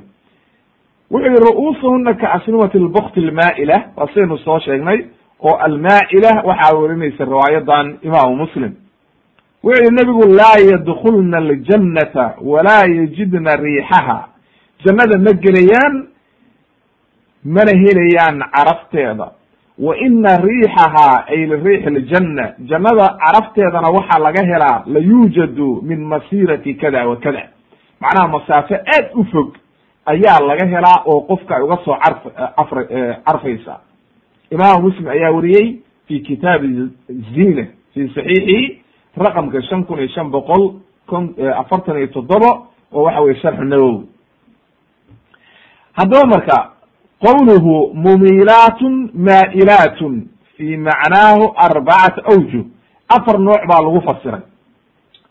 wuxuu 1.11 1.25
yihi 1.27 1.39
ru'uusuhuna 1.47 2.13
ka 2.13 2.31
asnimati 2.33 2.79
lbukti 2.79 3.19
almaa'ila 3.19 3.77
waa 3.97 4.07
sidaynu 4.07 4.37
soo 4.37 4.59
sheegnay 4.59 4.99
oo 5.43 5.55
almaa'ila 5.67 6.31
waxaa 6.49 6.75
werinaysa 6.79 7.25
riwaayadan 7.25 7.97
imaamu 8.01 8.35
muslim. 8.35 8.71
Wuxuu 9.63 9.83
yihi 9.83 9.95
nebigu 9.95 10.23
laa 10.39 10.57
yadkulna 10.71 11.37
aljannata 11.37 12.35
walaa 12.41 12.85
yajidna 12.97 13.55
riixaha. 13.55 14.27
Jannada 14.85 15.17
ma 15.17 15.31
gelayaan 15.43 16.07
mana 17.45 17.71
helayaan 17.83 18.39
carafteeda. 18.55 19.27
Wa 19.79 19.97
ina 19.97 20.37
riixahaa 20.37 21.25
ay 21.27 21.45
liriixi 21.45 21.89
ljanna 21.89 22.53
jannada 22.69 23.17
carafteedana 23.23 23.89
waxaa 23.89 24.19
laga 24.19 24.43
helaa 24.51 24.83
la 24.85 24.99
yuujadu 24.99 25.81
min 25.81 25.99
masirati 26.05 26.73
kada 26.75 27.07
wa 27.07 27.15
kada. 27.15 27.43
Macnaha 27.99 28.27
masaafo 28.27 28.75
aad 28.75 29.05
u 29.15 29.23
fog 29.31 29.55
ayaa 30.05 30.39
laga 30.47 30.65
helaa 30.65 31.03
oo 31.05 31.21
qofka 31.21 31.55
ay 31.55 31.61
uga 31.63 31.77
soo 31.85 31.95
carf 32.03 32.21
afr 32.57 32.77
carfaysa 33.25 33.79
imaamu 34.51 34.81
muslim 34.89 35.07
ayaa 35.07 35.31
wariyey 35.31 35.79
fi 36.07 36.19
kitaabi 36.19 36.67
zina 37.35 37.65
fi 37.93 38.07
saxiixihi 38.15 38.81
raqamka 39.17 39.61
shan 39.69 39.83
kun 39.85 39.99
iyo 39.99 40.07
shan 40.07 40.29
boqol 40.31 40.73
kon 41.07 41.33
afartan 41.57 41.97
iyo 41.97 42.07
toddoba 42.07 42.51
oo 42.93 43.03
waxa 43.03 43.21
weye 43.21 43.39
sharxu 43.41 43.63
nawowi. 43.63 44.05
Haddaba 45.93 46.25
marka 46.27 46.71
qowluhu 47.23 47.93
mumiilaatun 47.93 49.11
maa'ilaatun 49.13 50.27
fi 50.57 50.77
macnaahu 50.77 51.53
arbacata 51.55 52.21
awjuh 52.31 52.65
afar 53.09 53.39
nooc 53.39 53.61
baa 53.67 53.81
lagu 53.81 54.01
fasiray. 54.01 54.41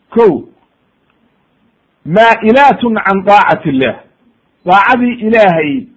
Ko 0.09 0.49
maa'ilaatun 2.05 2.95
can 3.05 3.23
daacati 3.25 3.69
illah 3.69 3.95
daacadii 4.65 5.13
ilaahay 5.27 5.87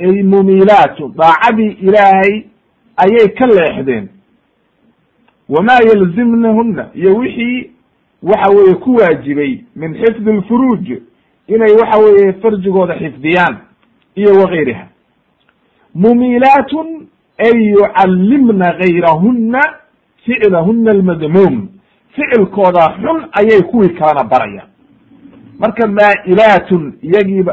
ay 0.00 0.22
mumiilaatun 0.22 1.14
daacadii 1.16 1.76
ilaahay 1.86 2.44
ayay 3.04 3.28
ka 3.38 3.46
leexdeen. 3.46 4.08
Wamaa 5.48 5.80
yalzimnahuna 5.88 6.88
iyo 6.94 7.16
wixii 7.16 7.70
waxa 8.22 8.50
weeye 8.56 8.74
ku 8.74 8.94
waajibay 8.94 9.58
min 9.76 9.94
xifdi 9.94 10.32
lfuruuj 10.32 10.86
inay 11.48 11.72
waxa 11.80 11.98
weeye 11.98 12.32
farjigooda 12.32 12.94
xifdiyaan 12.98 13.56
iyo 14.14 14.30
wagayriha 14.40 14.86
mumiilaatun 15.94 17.06
ay 17.38 17.70
yucallimna 17.70 18.72
gayrahuna 18.78 19.60
ficlahuna 20.24 20.90
almadmuum 20.90 21.68
ficilkooda 22.14 22.94
xun 23.02 23.18
ayay 23.40 23.62
kuwii 23.62 23.88
kalena 23.88 24.24
barayaan 24.24 24.68
marka 25.58 25.86
maa'ilaatun 25.86 26.92
iyagiiba 27.02 27.52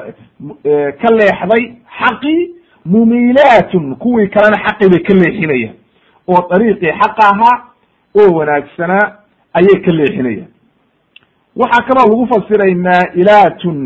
ka 1.02 1.10
leexday 1.20 1.64
xaqii 2.00 2.40
mumiilaatun 2.92 3.96
kuwii 3.96 4.28
kalena 4.28 4.58
xaqii 4.66 4.90
bay 4.90 5.00
ka 5.08 5.14
leexinayaan. 5.14 5.76
Oo 6.28 6.42
dariiqii 6.50 6.92
xaqa 7.02 7.24
ahaa 7.34 7.56
oo 8.20 8.30
wanaagsanaa 8.38 9.06
ayay 9.54 9.78
ka 9.86 9.92
leexinayaan. 9.92 10.52
Waxaa 11.56 11.86
kaloo 11.88 12.08
lagu 12.10 12.28
fasiray 12.34 12.74
maa'ilaatun 12.76 13.78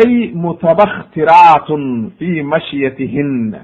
ay 0.00 0.30
mutabakhtiraatun 0.34 2.12
fi 2.18 2.42
mashyatihina 2.42 3.60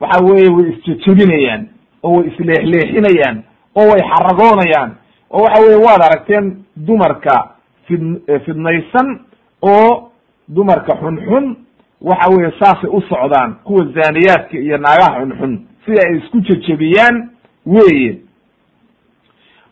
waxa 0.00 0.24
weeye 0.24 0.48
way 0.56 0.68
isjejebinayaan 0.72 1.66
oo 2.02 2.16
way 2.18 2.28
isleexleexinayaan 2.30 3.42
oo 3.74 3.86
way 3.90 4.02
xaragoonayaan 4.10 4.90
oo 5.30 5.42
waxa 5.42 5.62
weye 5.62 5.76
waad 5.86 6.02
aragteen 6.02 6.56
dumarka 6.76 7.50
fid 7.86 8.02
fidnaysan 8.44 9.20
oo 9.62 10.10
dumarka 10.48 10.94
xunxun 11.02 11.56
waxa 12.00 12.30
weye 12.30 12.52
saasay 12.60 12.90
u 12.90 13.00
socdaan 13.08 13.54
kuwa 13.64 13.84
zaaniyaadka 13.84 14.58
iyo 14.58 14.78
naagaha 14.78 15.20
xunxun 15.20 15.66
sida 15.84 16.02
ay 16.08 16.16
isku 16.18 16.40
jejebiyaan 16.40 17.30
weeye. 17.66 18.18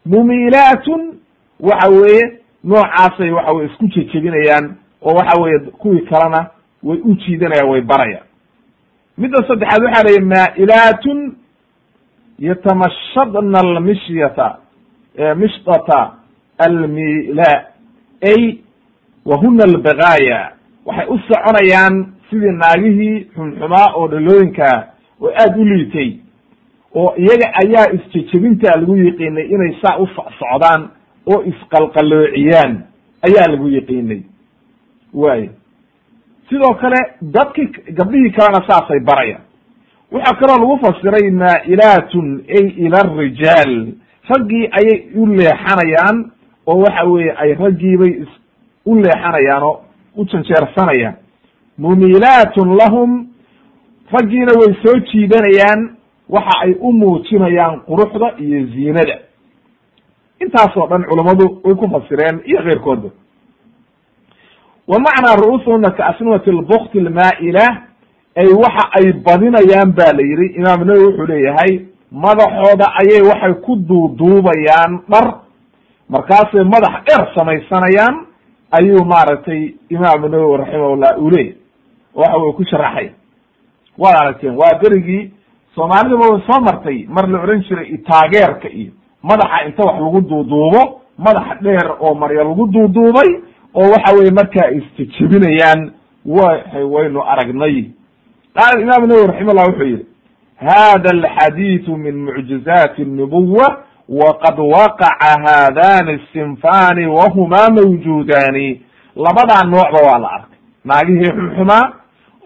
Mumiilaatun 0.07 1.18
waxa 1.61 1.89
weeye 1.91 2.22
noocaasay 2.64 3.31
waxa 3.31 3.53
weye 3.53 3.66
isku 3.70 3.87
jejebinayaan 3.89 4.74
oo 5.03 5.14
waxa 5.14 5.41
weeye 5.43 5.59
kuwii 5.59 6.01
kalena 6.01 6.51
way 6.83 6.99
u 7.05 7.14
jiidanayaan 7.14 7.68
way 7.70 7.81
barayaan. 7.81 8.27
Midda 9.18 9.49
saddexaad 9.49 9.83
waxaa 9.85 10.03
la 10.03 10.11
yihi 10.11 10.24
maa'ilaatun 10.24 11.37
yatamashadna 12.39 13.59
almishyata 13.59 14.57
mishdata 15.37 16.12
almila 16.59 17.64
ay 18.22 18.59
wahuna 19.24 19.64
albagaaya 19.64 20.53
waxay 20.87 21.07
u 21.09 21.18
soconayaan 21.18 22.12
sidii 22.31 22.53
naagihii 22.62 23.24
xunxumaa 23.35 23.93
oo 23.95 24.09
dhalooyinkaa 24.09 24.77
oo 25.20 25.31
aada 25.43 25.57
u 25.61 25.64
liitay 25.64 26.11
oo 26.95 27.14
iyaga 27.16 27.47
ayaa 27.62 27.87
isjejebintaa 27.97 28.77
lagu 28.81 28.97
yiqiinay 28.97 29.47
inay 29.55 29.73
saa 29.82 29.97
u 29.98 30.07
socdaan 30.39 30.89
oo 31.27 31.43
isqalqaloociyaan 31.51 32.73
ayaa 33.27 33.51
lagu 33.53 33.69
yiqiinay 33.69 34.20
waayo 35.15 35.51
sidoo 36.48 36.74
kale 36.74 37.01
dadki 37.23 37.65
gabdhihii 37.98 38.31
kalena 38.31 38.66
saasay 38.69 39.01
barayaan. 39.01 39.43
Waxaa 40.12 40.39
kaloo 40.40 40.59
lagu 40.62 40.78
fasiray 40.85 41.31
maa'ilaatun 41.31 42.44
ay 42.59 42.66
ila 42.86 42.98
arijaal 43.05 43.73
raggii 44.31 44.65
ayay 44.78 44.98
u 45.15 45.27
leexanayaan 45.27 46.31
oo 46.66 46.78
waxa 46.85 47.05
weeye 47.05 47.32
ay 47.36 47.55
raggiibay 47.55 48.12
u 48.86 48.94
leexanayaan 48.94 49.62
oo 49.62 49.82
u 50.16 50.24
janjeersanayaan 50.24 51.15
mumiilaatun 51.78 52.77
lahum. 52.77 53.27
Raggiina 54.12 54.53
way 54.61 54.74
soo 54.82 54.98
jiidanayaan. 55.12 55.97
Waxa 56.28 56.59
ay 56.65 56.74
u 56.81 56.93
muujinayaan 56.93 57.81
quruxda 57.86 58.35
iyo 58.39 58.66
ziinada. 58.66 59.19
Intaasoo 60.40 60.86
dhan 60.89 61.05
culammadu 61.05 61.61
way 61.65 61.74
ku 61.74 61.89
fasireen 61.90 62.40
iyo 62.44 62.62
keyrkoodba 62.62 63.11
wa 64.89 64.98
macnaa 64.98 65.36
ru'uusuhuna 65.36 65.90
ka 65.90 66.07
asnimati 66.07 66.51
lbukti 66.51 66.98
almaa'ila 66.98 67.66
ay 68.36 68.47
waxa 68.53 68.85
ay 68.98 69.12
badinayaan 69.12 69.93
ba 69.94 70.12
la 70.12 70.23
yidhi. 70.23 70.47
Imaam 70.59 70.85
nawowi 70.85 71.05
wuxuu 71.07 71.27
leeyahay 71.27 71.73
madaxooda 72.12 72.86
ayay 73.01 73.23
waxay 73.31 73.55
ku 73.65 73.77
duuduubayaan 73.77 75.01
dhar. 75.09 75.27
Markaasay 76.09 76.65
madax 76.65 76.94
dheer 77.07 77.23
samaysanayaan 77.35 78.27
ayuu 78.70 79.05
maaragtay 79.05 79.74
imaamu 79.90 80.28
nawowi 80.28 80.57
raximahullah 80.59 81.19
uu 81.19 81.31
leeyahy 81.31 81.55
waxa 82.16 82.38
uu 82.38 82.52
ku 82.52 82.64
sharaxay. 82.64 83.10
Waad 83.98 84.16
aragteen 84.20 84.55
waa 84.56 84.78
berigii 84.82 85.30
soomaalidaba 85.74 86.26
way 86.32 86.40
soo 86.47 86.60
martay 86.60 87.06
mar 87.09 87.28
la 87.28 87.38
oran 87.40 87.62
jiray 87.68 87.88
itaageerka 87.94 88.68
iyo 88.68 88.93
madaxa 89.22 89.64
inta 89.66 89.82
wax 89.84 89.97
lagu 90.01 90.20
duuduubo 90.20 91.01
madax 91.18 91.60
dheer 91.62 91.88
oo 92.01 92.14
marya 92.14 92.44
lagu 92.44 92.66
duuduubay 92.66 93.30
oo 93.74 93.90
waxa 93.93 94.14
weye 94.16 94.30
markaa 94.30 94.70
isjejebinayaan 94.70 95.90
w 96.26 96.38
waynu 96.94 97.22
aragnay. 97.22 97.90
Qaal 98.55 98.80
imaam 98.82 99.06
nawwi 99.09 99.26
raximahullah 99.26 99.66
wuxuu 99.68 99.84
yihi 99.84 100.06
hada 100.56 101.10
alxadiidu 101.10 101.97
min 101.97 102.16
mucjizaati 102.24 103.05
nubuwa 103.05 103.82
waqad 104.09 104.59
waqaca 104.59 105.32
haadani 105.44 106.20
sinfani 106.32 107.06
wahuma 107.06 107.68
mawjudaani 107.70 108.80
labadan 109.16 109.70
noocba 109.70 109.98
waa 110.09 110.18
la 110.18 110.28
arkay. 110.28 110.59
Naagihii 110.84 111.30
xumxumaa 111.36 111.93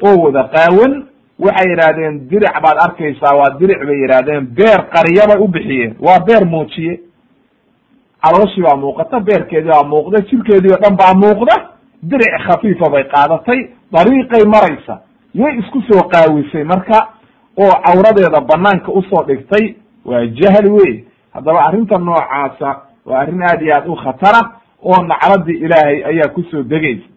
oo 0.08 0.16
wada 0.24 0.42
qaawan 0.54 0.92
waxay 1.38 1.68
yidhahdeen 1.70 2.14
diric 2.30 2.54
baad 2.64 2.78
arkaysaa 2.86 3.34
waa 3.40 3.50
diric 3.60 3.80
bay 3.88 3.98
yidhahdeen 4.02 4.46
beer 4.58 4.80
qariya 4.94 5.26
bay 5.30 5.38
u 5.44 5.48
bixiyeen 5.48 5.96
waa 6.06 6.18
beer 6.26 6.44
muujiye 6.46 7.00
calooshii 8.22 8.62
baa 8.62 8.76
muuqata 8.76 9.20
beerkeedii 9.20 9.70
baa 9.70 9.84
muuqda 9.92 10.18
jirkeedii 10.30 10.72
oo 10.74 10.80
dhan 10.82 10.96
baa 10.96 11.14
muuqda 11.14 11.54
diric 12.10 12.34
khafiifa 12.46 12.90
bay 12.90 13.04
qaadatay 13.14 13.60
dariiqay 13.92 14.44
maraysa 14.54 14.94
yay 15.34 15.58
isku 15.60 15.80
soo 15.88 16.02
qaawisay 16.12 16.64
marka 16.64 16.98
oo 17.62 17.72
cawradeeda 17.86 18.40
banaanka 18.50 18.92
u 18.92 19.02
soo 19.02 19.22
dhigtay 19.28 19.74
waa 20.04 20.26
jahli 20.26 20.70
wey 20.70 21.04
haddaba 21.34 21.60
arrinta 21.66 21.98
noocaasa 21.98 22.68
waa 23.06 23.20
arrin 23.20 23.42
aad 23.42 23.62
iyo 23.62 23.74
aad 23.76 23.86
u 23.88 23.96
khatara 23.96 24.40
oo 24.82 25.02
nacladii 25.10 25.58
ilaahay 25.64 26.04
ayaa 26.10 26.28
ku 26.34 26.42
soo 26.50 26.62
degaysa 26.62 27.08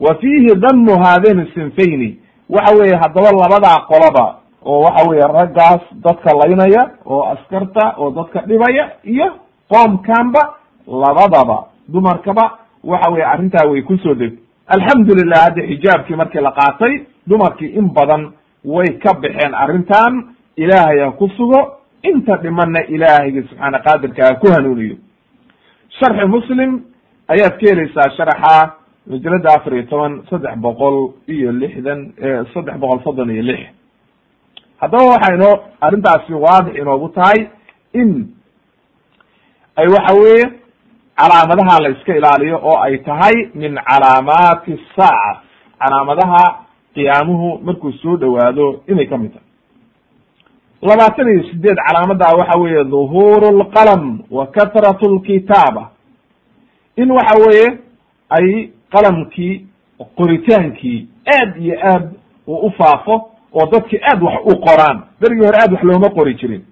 wa 0.00 0.14
fiihi 0.20 0.54
damu 0.60 0.98
haadayni 1.04 1.50
sinfayni. 1.54 2.18
Waxa 2.48 2.74
weeye 2.78 2.96
haddaba 2.96 3.30
labadaa 3.32 3.78
qoloba 3.88 4.36
oo 4.64 4.80
waxa 4.82 5.08
weeye 5.08 5.26
raggaas 5.26 5.80
dadka 6.04 6.30
laynaya 6.40 6.90
oo 7.06 7.22
askarta 7.32 7.94
oo 7.98 8.10
dadka 8.10 8.40
dhibaya 8.46 8.90
iyo 9.04 9.26
qoomkanba 9.68 10.54
labadaba. 10.86 11.64
Dumarkaba 11.88 12.58
waxa 12.84 13.10
weye 13.10 13.24
arrintaa 13.24 13.68
way 13.70 13.82
ku 13.82 13.98
soo 13.98 14.14
deg 14.14 14.32
alxamdulilah 14.66 15.42
hadda 15.44 15.62
xijaabkii 15.66 16.16
markii 16.16 16.40
la 16.40 16.52
qaatay 16.52 17.06
dumarkii 17.26 17.74
in 17.78 17.88
badan 17.94 18.32
way 18.64 18.98
ka 18.98 19.12
baxeen 19.14 19.54
arrintan. 19.54 20.34
Ilaahay 20.56 20.98
ha 21.00 21.10
ku 21.12 21.28
sugo 21.36 21.60
inta 22.02 22.36
dhimanna 22.36 22.80
ilaahayga 22.88 23.42
subxaana 23.48 23.78
qaadirka 23.78 24.24
ha 24.26 24.34
ku 24.34 24.46
hanuuniyo. 24.52 24.96
Sharxi 26.00 26.26
muslim 26.26 26.82
ayaad 27.28 27.58
ka 27.60 27.66
helaysaa 27.70 28.10
sharaxa 28.16 28.74
majalada 29.10 29.48
afar 29.56 29.72
iyo 29.74 29.82
toban 29.90 30.22
saddex 30.30 30.56
boqol 30.56 30.96
iyo 31.28 31.52
lixdan 31.52 32.12
saddex 32.54 32.76
boqol 32.78 33.00
soddon 33.04 33.30
iyo 33.30 33.42
lix. 33.42 33.60
Haddaba 34.80 35.04
waxaa 35.12 35.34
inoo 35.34 35.54
arrintaasi 35.80 36.32
waadix 36.32 36.74
inoogu 36.80 37.08
tahay 37.08 37.48
in 37.94 38.28
ay 39.76 39.86
waxa 39.88 40.14
weeye 40.14 40.44
calaamadaha 41.18 41.80
la 41.82 41.88
iska 41.88 42.16
ilaaliyo 42.16 42.56
oo 42.62 42.78
ay 42.82 42.98
tahay 42.98 43.34
min 43.54 43.74
calaamaati 43.88 44.78
saaca 44.96 45.40
calaamadaha 45.78 46.42
qiyaamuhu 46.94 47.58
markuu 47.64 47.92
soo 47.92 48.16
dhowaado 48.16 48.82
inay 48.88 49.06
ka 49.06 49.18
mid 49.18 49.32
tahay. 49.32 49.46
Labaatan 50.82 51.28
iyo 51.28 51.42
sideed 51.50 51.76
calaamada 51.86 52.36
waxa 52.38 52.58
weeye 52.58 52.84
dhuhuru 52.84 53.58
lqalam 53.60 54.20
wa 54.30 54.46
katrat 54.46 55.02
lkitaaba 55.02 55.90
in 56.96 57.10
waxa 57.10 57.34
weeye 57.46 57.78
ay 58.30 58.70
qalamkii 58.92 59.66
qoritaankii 60.16 61.08
aad 61.26 61.56
iyo 61.56 61.74
aad 61.82 62.10
uu 62.46 62.56
u 62.66 62.70
faafo 62.70 63.14
oo 63.52 63.66
dadki 63.72 63.96
aad 64.02 64.22
wax 64.22 64.34
u 64.44 64.60
qoraan. 64.60 65.02
Berigii 65.20 65.44
hore 65.46 65.58
aad 65.62 65.72
wax 65.72 65.82
looma 65.82 66.08
qori 66.10 66.34
jirin. 66.34 66.62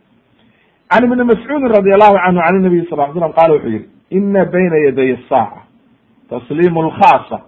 Can 0.91 1.05
ibni 1.05 1.25
mascuudin 1.25 1.69
radi 1.69 1.93
allahu 1.93 2.17
canhu 2.25 2.41
can 2.43 2.63
nabiy 2.63 2.85
sal 2.91 3.13
slam 3.13 3.33
qala 3.33 3.55
wuxuu 3.55 3.71
yihi 3.71 3.85
ina 4.11 4.45
bayna 4.45 4.77
yaday 4.87 5.13
asaaca 5.13 5.61
tasliimu 6.31 6.83
lkhaasa 6.83 7.41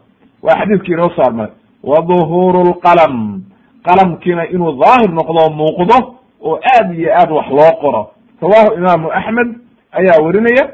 waa 0.43 0.59
xadiidkii 0.61 0.93
inoo 0.93 1.11
soo 1.11 1.23
armaray 1.23 1.53
wa 1.83 1.97
duhuru 2.09 2.65
lqalam 2.71 3.43
qalamkiina 3.87 4.47
inuu 4.51 4.73
daahir 4.83 5.11
noqdo 5.11 5.51
muuqdo 5.61 5.99
oo 6.41 6.59
aad 6.75 6.95
iyo 6.99 7.11
aad 7.15 7.31
wax 7.31 7.47
loo 7.51 7.73
qoro. 7.81 8.11
Rawahu 8.43 8.75
imaamu 8.79 9.11
axmed 9.13 9.49
ayaa 9.93 10.23
werinaya 10.25 10.65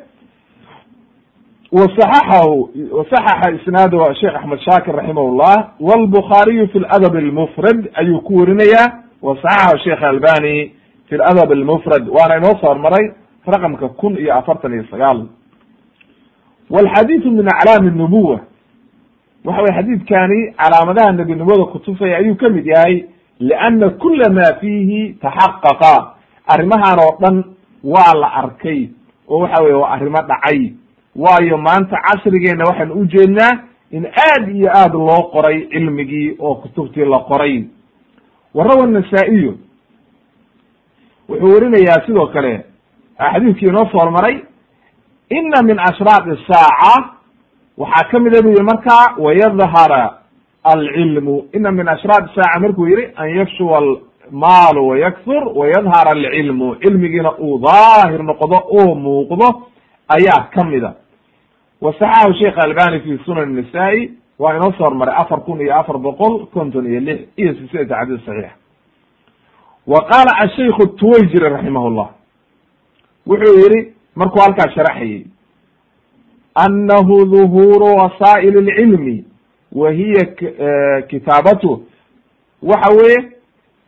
wasaxaxahu 1.79 2.71
wasaxaxa 2.99 3.51
isnaadahu 3.59 4.15
sheekh 4.21 4.35
axmed 4.41 4.61
shaakir 4.67 4.95
raximah 4.99 5.27
llah 5.41 5.59
walbukhaariyu 5.81 6.69
fi 6.73 6.79
ladab 6.79 7.15
almufrad 7.17 7.81
ayuu 8.01 8.21
ku 8.27 8.33
werinayaa 8.41 9.03
wasaxaxahu 9.23 9.79
sheekh 9.85 10.03
albani 10.03 10.73
fi 11.09 11.15
ladab 11.17 11.51
almufrad 11.53 12.09
waana 12.17 12.37
inoo 12.39 12.55
soo 12.61 12.69
hormaray 12.69 13.07
raqamka 13.47 13.89
kun 13.89 14.15
iyo 14.19 14.35
afartan 14.39 14.73
iyo 14.73 14.85
sagaal 14.91 15.27
walxadiidu 16.71 17.31
min 17.31 17.47
aclaami 17.55 17.91
nubuwa 17.91 18.41
waxa 19.45 19.63
weye 19.63 19.75
xadiidkani 19.77 20.53
calaamadaha 20.57 21.13
nebinimada 21.13 21.65
kutusaya 21.65 22.17
ayuu 22.19 22.37
ka 22.37 22.49
mid 22.49 22.67
yahay 22.67 23.05
lianna 23.41 23.91
kula 23.91 24.31
ma 24.31 24.47
fiihi 24.61 25.17
taxaqaqa 25.23 26.15
arrimahan 26.47 26.99
oo 26.99 27.17
dhan 27.21 27.45
waa 27.85 28.15
la 28.21 28.29
arkay 28.43 28.89
oo 29.29 29.39
waxa 29.43 29.63
weye 29.63 29.75
waa 29.75 29.91
arrimo 29.91 30.23
dhacay 30.31 30.73
waayo 31.17 31.59
maanta 31.59 31.97
casrigeena 32.07 32.65
waxaan 32.65 32.93
ujeednaa 32.93 33.53
in 33.91 34.07
aad 34.07 34.49
iyo 34.57 34.71
aad 34.75 34.93
loo 34.95 35.23
qoray 35.33 35.67
cilmigii 35.73 36.37
oo 36.39 36.55
kutubtii 36.55 37.05
la 37.05 37.19
qoray 37.19 37.65
warawa 38.55 38.87
nasaa-iyo 38.87 39.55
wuxuu 41.29 41.53
werinayaa 41.55 42.07
sidoo 42.07 42.27
kale 42.27 42.65
xadiidkii 43.19 43.69
inoo 43.69 43.87
soo 43.93 43.99
hormaray 43.99 44.39
ina 45.31 45.63
min 45.63 45.79
ashraaq 45.79 46.25
saaca. 46.49 47.11
Waxaa 47.79 48.09
kamida 48.11 48.43
bu 48.43 48.49
yihi 48.49 48.63
marka 48.63 49.15
wayadhara 49.19 50.19
alcilmu 50.65 51.45
ina 51.53 51.73
min 51.73 51.89
ashraaq 51.89 52.29
saaca 52.35 52.61
markuu 52.61 52.87
yihi 52.87 53.09
an 53.17 53.29
yakshuwa 53.37 53.79
almaalu 53.79 54.89
wayaksur 54.89 55.43
wayadhar 55.59 56.09
alcilmu 56.09 56.77
cilmigiina 56.77 57.33
uu 57.39 57.59
daahir 57.59 58.23
noqdo 58.23 58.57
oo 58.79 58.95
muuqdo 58.95 59.63
ayaa 60.09 60.49
kamida 60.55 60.95
wasaxaxu 61.85 62.33
sheekh 62.41 62.59
albani 62.65 63.01
fi 63.05 63.19
sunan 63.25 63.53
nisaa-i 63.59 64.11
waa 64.39 64.57
inoo 64.57 64.73
soo 64.73 64.85
hormaray 64.85 65.15
afar 65.23 65.41
kun 65.45 65.61
iyo 65.61 65.75
afar 65.81 65.99
boqol 65.99 66.47
konton 66.55 66.87
iyo 66.91 67.01
lix 67.01 67.21
iyo 67.37 67.55
silsilata 67.55 67.95
xadiis 68.01 68.25
saxiix 68.27 68.53
wa 69.87 70.01
qaala 70.11 70.33
ashaykhu 70.45 70.87
tuwayjiri 71.01 71.49
raximah 71.55 71.85
llah 71.97 72.11
wuxuu 73.27 73.55
yihi 73.63 73.81
markuu 74.17 74.41
halkaa 74.43 74.71
sharaxayey 74.75 75.25
anahu 76.55 77.25
dhuhuru 77.33 77.89
wasaa'il 78.01 78.57
اlcilmi 78.59 79.25
wa 79.73 79.91
hiya 79.93 80.25
kitaabatu 81.09 81.83
waxa 82.63 82.91
weye 82.97 83.17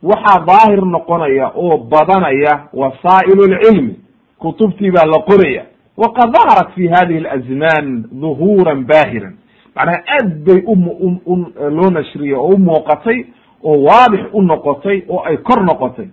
waxaa 0.03 0.45
daahir 0.45 0.85
noqonaya 0.85 1.51
oo 1.55 1.77
badanaya 1.77 2.53
wasaa'il 2.73 3.39
اlcilmi 3.47 3.95
kutubtii 4.39 4.91
baa 4.91 5.05
la 5.05 5.19
qoraya 5.29 5.65
waqad 5.97 6.31
daharat 6.33 6.71
fi 6.75 6.87
hadihi 6.87 7.19
اlazman 7.25 8.03
dhuhuran 8.21 8.85
bahiran 8.85 9.33
macnaha 9.75 9.99
aad 10.19 10.43
bay 10.45 10.63
um 10.65 11.51
loo 11.77 11.89
nashriyey 11.89 12.33
oo 12.35 12.47
u 12.53 12.57
muuqatay 12.57 13.25
oo 13.63 13.77
waadix 13.87 14.21
u 14.33 14.41
noqotay 14.41 15.03
oo 15.09 15.23
ay 15.25 15.37
kor 15.37 15.63
noqotay 15.65 16.07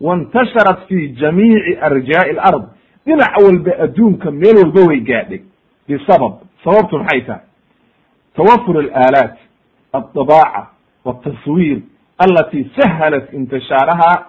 waintasharat 0.00 0.86
fi 0.88 1.08
jamiici 1.20 1.76
arjaa'i 1.80 2.36
alard 2.38 2.64
dhinac 3.06 3.34
walba 3.44 3.72
adduunka 3.84 4.30
meel 4.30 4.56
walba 4.56 4.80
way 4.88 5.00
gaadhay 5.00 5.40
bisabab 5.88 6.32
sababtu 6.64 6.98
maxay 6.98 7.20
tahay 7.26 7.42
tawafur 8.36 8.76
alaalaat 8.78 9.36
aldabaaca 9.92 10.66
waltaswiir 11.04 11.78
alati 12.18 12.70
sahalat 12.78 13.32
intishaaraha 13.32 14.26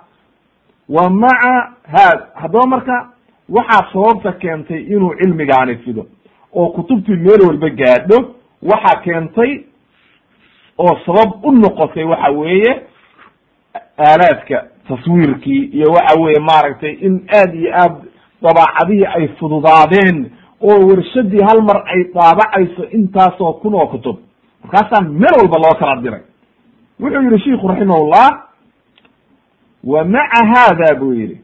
wa 0.89 1.09
maca 1.09 1.53
ha 1.93 2.05
haddaba 2.35 2.67
marka 2.67 3.09
waxaa 3.49 3.87
sababta 3.93 4.31
keentay 4.31 4.81
inuu 4.81 5.13
cilmigaani 5.15 5.75
fido. 5.77 6.05
Oo 6.53 6.69
kutubtii 6.69 7.15
meel 7.15 7.41
walba 7.47 7.69
gaadho 7.69 8.35
waxaa 8.63 9.01
keentay 9.03 9.63
oo 10.77 10.97
sabab 11.05 11.45
u 11.45 11.51
noqotay 11.51 12.03
waxa 12.03 12.31
weeye 12.31 12.81
aalaadka 13.99 14.65
taswiirkii 14.87 15.63
iyo 15.63 15.91
waxa 15.91 16.19
weeye 16.21 16.39
maaragtay 16.39 16.91
in 16.93 17.27
aad 17.35 17.53
iyo 17.55 17.71
aad 17.75 17.95
dabaacadihii 18.41 19.05
ay 19.05 19.27
fududaadeen 19.27 20.31
oo 20.61 20.87
warshadii 20.87 21.41
hal 21.47 21.61
mar 21.61 21.83
ay 21.85 22.03
daabacayso 22.13 22.83
intaasoo 22.91 23.53
kun 23.53 23.73
oo 23.73 23.87
kutub. 23.87 24.17
Markaasaa 24.63 25.01
meel 25.01 25.35
walba 25.39 25.57
loo 25.57 25.75
kala 25.79 26.01
diray. 26.01 26.21
Wuxuu 26.99 27.21
yihi 27.21 27.39
shiku 27.43 27.67
raximahullah 27.67 28.43
wa 29.83 30.03
maca 30.05 30.45
hada 30.55 30.95
buu 30.95 31.13
yihi 31.13 31.37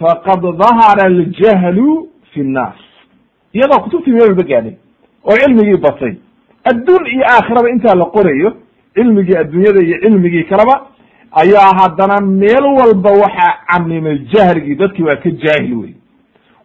faqad 0.00 0.42
dahara 0.58 1.04
aljahlu 1.12 2.08
fi 2.32 2.40
nnaas 2.40 2.80
iyadoo 3.52 3.80
kutubtii 3.84 4.12
meel 4.12 4.22
walba 4.28 4.42
gaadhay 4.42 4.76
oo 5.24 5.36
cilmigii 5.36 5.80
batay 5.86 6.14
adduun 6.64 7.06
iyo 7.06 7.24
aakhiraba 7.34 7.70
intaa 7.70 7.94
la 7.94 8.04
qorayo 8.04 8.56
cilmigii 8.94 9.36
adduunyada 9.36 9.80
iyo 9.82 9.98
cilmigii 10.02 10.44
kaleba 10.44 10.86
ayaa 11.32 11.72
haddana 11.80 12.20
meel 12.20 12.64
walba 12.78 13.10
waxaa 13.10 13.54
camimay 13.66 14.18
jahligii 14.18 14.74
dadkii 14.74 15.02
waa 15.02 15.16
ka 15.16 15.30
jaahil 15.30 15.74
wey 15.74 15.94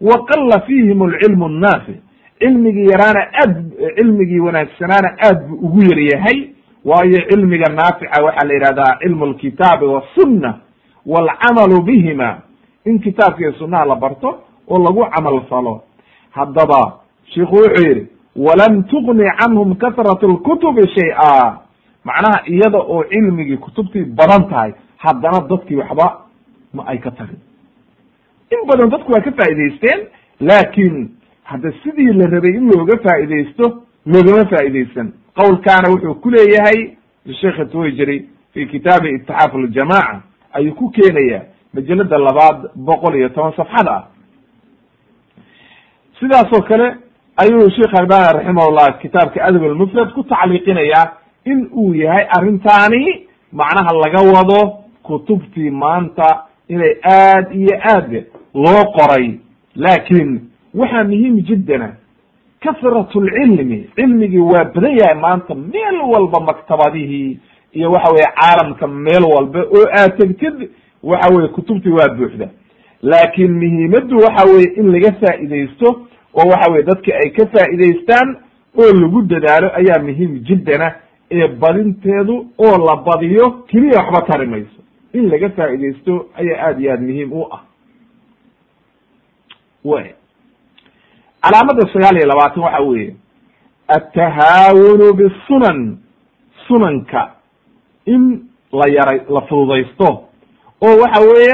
wa 0.02 0.62
fiihim 0.68 1.02
alcilmu 1.02 1.46
annaafic 1.46 1.96
cilmigii 2.40 2.86
yaraana 2.86 3.28
aad 3.44 3.72
cilmigii 3.96 4.40
wanaagsanaana 4.40 5.10
aad 5.28 5.48
buu 5.48 5.56
ugu 5.56 5.82
yar 5.82 6.00
yahay 6.00 6.50
waayo 6.86 7.22
cilmiga 7.30 7.74
naafica 7.74 8.24
waxaa 8.24 8.48
la 8.48 8.54
yidhahdaa 8.54 8.98
cilmu 9.00 9.26
alkitaabi 9.26 9.86
wasunna 9.86 10.54
waalcamalu 11.06 11.82
bihima 11.82 12.38
in 12.86 13.00
kitaabka 13.00 13.40
iyo 13.42 13.54
sunnaha 13.54 13.86
la 13.86 13.96
barto 13.96 14.40
oo 14.68 14.78
lagu 14.84 15.06
camal 15.14 15.42
falo. 15.50 15.82
Haddaba 16.32 17.00
shiku 17.34 17.56
wuxuu 17.56 17.84
yihi 17.88 18.08
walam 18.36 18.84
tugni 18.84 19.24
canhum 19.40 19.76
kasrat 19.76 20.24
lkutubi 20.24 20.88
shay-a. 20.96 21.58
Macnaha 22.04 22.44
iyada 22.48 22.78
oo 22.80 23.04
cilmigii 23.04 23.58
kutubtii 23.58 24.04
badan 24.06 24.50
tahay 24.50 24.72
haddana 24.98 25.40
dadkii 25.50 25.76
waxba 25.76 26.22
ma 26.74 26.84
ay 26.88 26.98
ka 27.00 27.12
tarin. 27.12 27.40
In 28.52 28.68
badan 28.68 28.90
dadku 28.90 29.12
waa 29.12 29.22
ka 29.22 29.32
faa'idaysteen 29.32 30.08
laakiin 30.42 31.10
hadda 31.44 31.72
sidii 31.84 32.14
la 32.14 32.26
rabay 32.30 32.52
in 32.58 32.68
looga 32.72 32.98
faa'idaysto 33.04 33.82
loogama 34.06 34.46
faa'idaysan 34.50 35.14
qowlkaana 35.36 35.90
wuxuu 35.90 36.16
ku 36.22 36.30
leeyahay 36.30 36.98
sheekh 37.42 37.70
twayjeri 37.72 38.30
fi 38.54 38.66
kitaabi 38.68 39.10
itixaaf 39.10 39.54
ljamaca 39.56 40.22
ayuu 40.54 40.76
ku 40.76 40.90
keenaya 40.92 41.42
majalada 41.76 42.18
labaad 42.18 42.58
boqol 42.76 43.16
iyo 43.16 43.30
toban 43.30 43.54
safxada 43.60 43.92
ah. 43.98 44.04
Sidaasoo 46.20 46.62
kale 46.70 46.88
ayuu 47.38 47.70
sheekh 47.76 47.94
albani 48.00 48.34
raximahullah 48.38 49.00
kitaabka 49.02 49.44
adab 49.44 49.64
almufrad 49.64 50.14
ku 50.14 50.24
tacliiqinaya 50.24 51.02
in 51.46 51.70
uu 51.76 51.94
yahay 51.94 52.26
arrintaani 52.38 53.28
macnaha 53.52 53.92
laga 54.04 54.22
wado 54.36 54.60
kutubtii 55.04 55.70
maanta 55.70 56.28
inay 56.70 56.94
aad 57.04 57.46
iyo 57.56 57.76
aad 57.94 58.12
loo 58.54 58.84
qoray. 58.98 59.40
Laakiin 59.76 60.30
waxaa 60.74 61.04
muhiim 61.04 61.36
jiddana 61.48 61.90
kasrat 62.64 63.16
lcilmi 63.16 63.90
cilmigii 63.96 64.40
waa 64.40 64.66
badan 64.74 64.98
yahay 65.00 65.18
maanta 65.26 65.56
meel 65.56 65.98
walba 66.14 66.40
maktabadihii 66.40 67.40
iyo 67.74 67.92
waxa 67.92 68.14
weye 68.14 68.28
caalamka 68.40 68.88
meel 68.88 69.24
walba 69.36 69.60
oo 69.60 69.86
aad 70.00 70.18
tegtid 70.18 70.70
waxa 71.06 71.34
weye 71.36 71.48
kutubtii 71.48 71.90
waa 71.92 72.10
buuxda. 72.18 72.50
Laakiin 73.02 73.52
muhiimaddu 73.62 74.18
waxa 74.26 74.46
weye 74.52 74.68
in 74.80 74.92
laga 74.92 75.12
faa'idaysto 75.22 75.88
oo 76.34 76.50
waxa 76.52 76.72
weye 76.72 76.84
dadki 76.84 77.14
ay 77.14 77.30
ka 77.30 77.46
faa'idaystaan 77.54 78.38
oo 78.78 78.92
lagu 79.02 79.22
dadaalo 79.22 79.68
ayaa 79.80 80.00
muhiim 80.08 80.40
jiddana 80.48 80.88
ee 81.32 81.48
badinteedu 81.48 82.36
oo 82.58 82.76
la 82.88 82.96
badiyo 82.96 83.52
keliya 83.70 84.00
waxba 84.00 84.22
tari 84.28 84.48
mayso. 84.48 84.80
In 85.14 85.30
laga 85.30 85.50
faa'idaysto 85.50 86.14
ayaa 86.42 86.68
aad 86.68 86.80
iyo 86.82 86.92
aad 86.94 87.02
muhiim 87.02 87.34
u 87.34 87.44
ah. 87.52 87.62
Way 89.86 90.14
calaamada 91.42 91.94
sagaal 91.94 92.18
iyo 92.18 92.28
labaatan 92.28 92.64
waxa 92.64 92.82
weeye 92.84 93.16
atahaawunu 93.88 95.14
bisunan 95.14 95.98
sunanka. 96.68 97.32
In 98.06 98.46
la 98.74 98.86
yaray 98.90 99.22
la 99.30 99.42
fududaysto 99.42 100.25
oo 100.86 100.96
waxa 101.02 101.22
weeye 101.28 101.54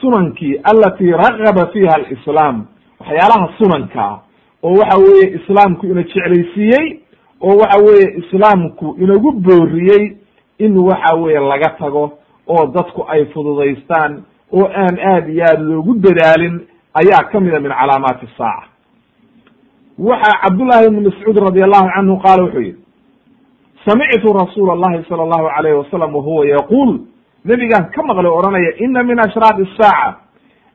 sunankii 0.00 0.60
alati 0.64 1.10
ragaba 1.10 1.66
fiha 1.72 1.94
alislaam 1.94 2.66
waxyaalaha 3.00 3.48
sunankaa 3.58 4.18
oo 4.62 4.74
waxa 4.80 4.98
weeye 4.98 5.26
islaamku 5.40 5.86
ina 5.86 6.02
jeclaysiiyey 6.02 7.00
oo 7.40 7.56
waxa 7.56 7.78
weeye 7.84 8.16
islaamku 8.18 8.96
inagu 9.00 9.32
booriyey 9.32 10.16
in 10.58 10.76
waxa 10.78 11.14
weeye 11.16 11.40
laga 11.40 11.70
tago 11.78 12.18
oo 12.48 12.66
dadku 12.66 13.04
ay 13.08 13.24
fududaystaan 13.24 14.22
oo 14.52 14.66
aan 14.76 14.98
aad 15.00 15.28
iyo 15.28 15.44
aad 15.44 15.60
loogu 15.60 15.94
dadaalin 15.94 16.60
ayaa 16.94 17.24
kamida 17.32 17.60
min 17.60 17.72
calaamaati 17.72 18.28
saaca. 18.38 18.68
Waxa 19.98 20.32
cabdullahi 20.42 20.86
ibni 20.86 21.00
mascuud 21.08 21.36
radi 21.38 21.62
allahu 21.62 21.88
canhu 21.94 22.16
qaala 22.22 22.42
wuxuu 22.44 22.60
yihi 22.60 22.76
samictu 23.86 24.32
rasuula 24.32 24.72
allahi 24.72 25.04
sala 25.08 25.22
allahu 25.22 25.46
alayhi 25.58 25.78
wasalam 25.78 26.14
wahuwa 26.16 26.46
yaquul 26.46 26.98
nebigaan 27.44 27.90
ka 27.90 28.02
maqlay 28.02 28.30
odhanaya 28.30 28.70
ina 28.84 29.02
min 29.02 29.18
ashraad 29.18 29.58
isaaca 29.60 30.16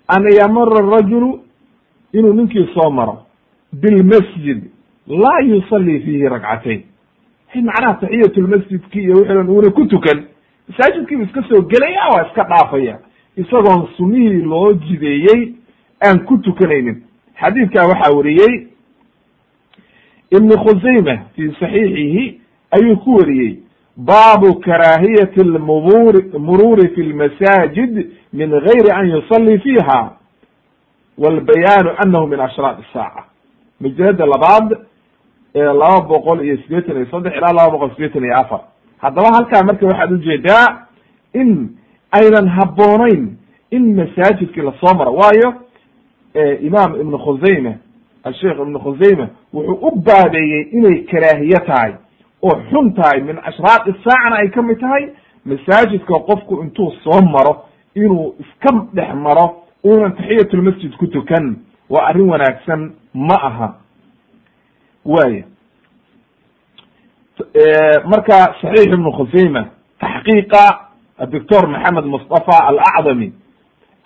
an 0.08 0.24
yamura 0.40 0.82
rajulu 0.96 1.40
inuu 2.14 2.34
ninkii 2.34 2.68
soo 2.74 2.90
maro 2.92 3.18
bilmasjid 3.74 4.64
laa 5.08 5.40
yusalli 5.46 6.00
fiihi 6.00 6.30
ragcatayn 6.30 6.82
macnaha 7.56 7.94
taxiyat 8.02 8.38
lmasjidki 8.38 9.00
iyo 9.00 9.16
wixi 9.16 9.34
dhan 9.34 9.50
uuna 9.50 9.72
ku 9.72 9.86
tukan 9.86 10.24
masaajidkiibu 10.70 11.24
iska 11.24 11.44
soo 11.50 11.62
gelaya 11.62 12.08
waa 12.14 12.26
iska 12.28 12.44
dhaafaya. 12.44 13.00
Isagoon 13.38 13.88
sunihii 13.98 14.42
loo 14.42 14.74
jideeyey 14.74 15.54
aan 16.06 16.20
ku 16.26 16.38
tukanaynin. 16.38 17.02
Xadiidkaa 17.42 17.88
waxaa 17.88 18.16
wariyey 18.16 18.68
ibn 20.32 20.50
khusayma 20.64 21.16
fi 21.36 21.52
saxiixihi 21.60 22.42
ayuu 22.72 22.96
ku 22.98 23.16
wariyey 23.16 23.58
baabu 24.06 24.60
karaahiyati 24.60 25.44
lmuburi 25.44 26.22
muruuri 26.40 26.90
fi 26.96 27.04
lmasaajid 27.04 27.94
min 28.34 28.50
gayri 28.50 28.92
an 28.92 29.10
yusalli 29.10 29.60
fiiha 29.60 30.12
walbayaanu 31.18 31.90
anahu 31.98 32.28
min 32.28 32.40
ashraaq 32.40 32.78
isaaca 32.90 33.24
majalada 33.82 34.26
labaad 34.26 34.78
ee 35.56 35.64
laba 35.74 36.02
boqol 36.08 36.46
iyo 36.46 36.58
sideetan 36.58 36.96
iyo 36.98 37.06
saddex 37.12 37.34
ilaa 37.38 37.54
laba 37.54 37.72
boqol 37.72 37.90
sideetan 37.96 38.24
iyo 38.24 38.36
afar 38.38 38.60
haddaba 38.98 39.28
halkaa 39.36 39.64
marka 39.64 39.86
waxaad 39.86 40.12
u 40.12 40.18
jeedaa 40.18 40.66
in 41.34 41.70
aynan 42.12 42.48
habboonayn 42.48 43.38
in 43.72 43.96
masaajidkii 43.96 44.62
la 44.62 44.74
soo 44.82 44.94
maro 44.98 45.14
waayo 45.14 45.54
imaam 46.62 46.96
ibn 47.02 47.18
khusayme 47.18 47.78
asheikh 48.24 48.58
ibn 48.62 48.80
khusayme 48.80 49.28
wuxuu 49.54 49.88
u 49.88 49.92
baabeeyey 50.08 50.62
inay 50.72 50.98
karaahiye 51.12 51.60
tahay 51.68 51.94
oo 52.42 52.56
xun 52.72 52.94
tahay 52.94 53.22
min 53.22 53.38
ashraaqi 53.50 53.92
saacana 54.04 54.36
ay 54.42 54.50
ka 54.50 54.62
mid 54.62 54.80
tahay 54.80 55.10
masaajidka 55.46 56.14
qofku 56.30 56.62
intuu 56.64 56.92
soo 57.04 57.22
maro 57.34 57.66
inuu 57.96 58.36
iska 58.40 58.70
dhex 58.94 59.16
maro 59.16 59.64
unan 59.84 60.12
taxiyatulmasjid 60.16 60.98
ku 60.98 61.08
tukan 61.08 61.56
waa 61.90 62.08
arrin 62.10 62.30
wanaagsan 62.30 62.92
ma 63.14 63.36
aha. 63.50 63.70
Waya 65.06 65.44
marka 68.06 68.38
saxiix 68.62 68.94
ibnu 68.94 69.12
khusayma 69.18 69.64
taxqiiqa 70.00 70.64
doctor 71.32 71.68
maxamed 71.68 72.06
mustafa 72.06 72.56
alacdami 72.70 73.34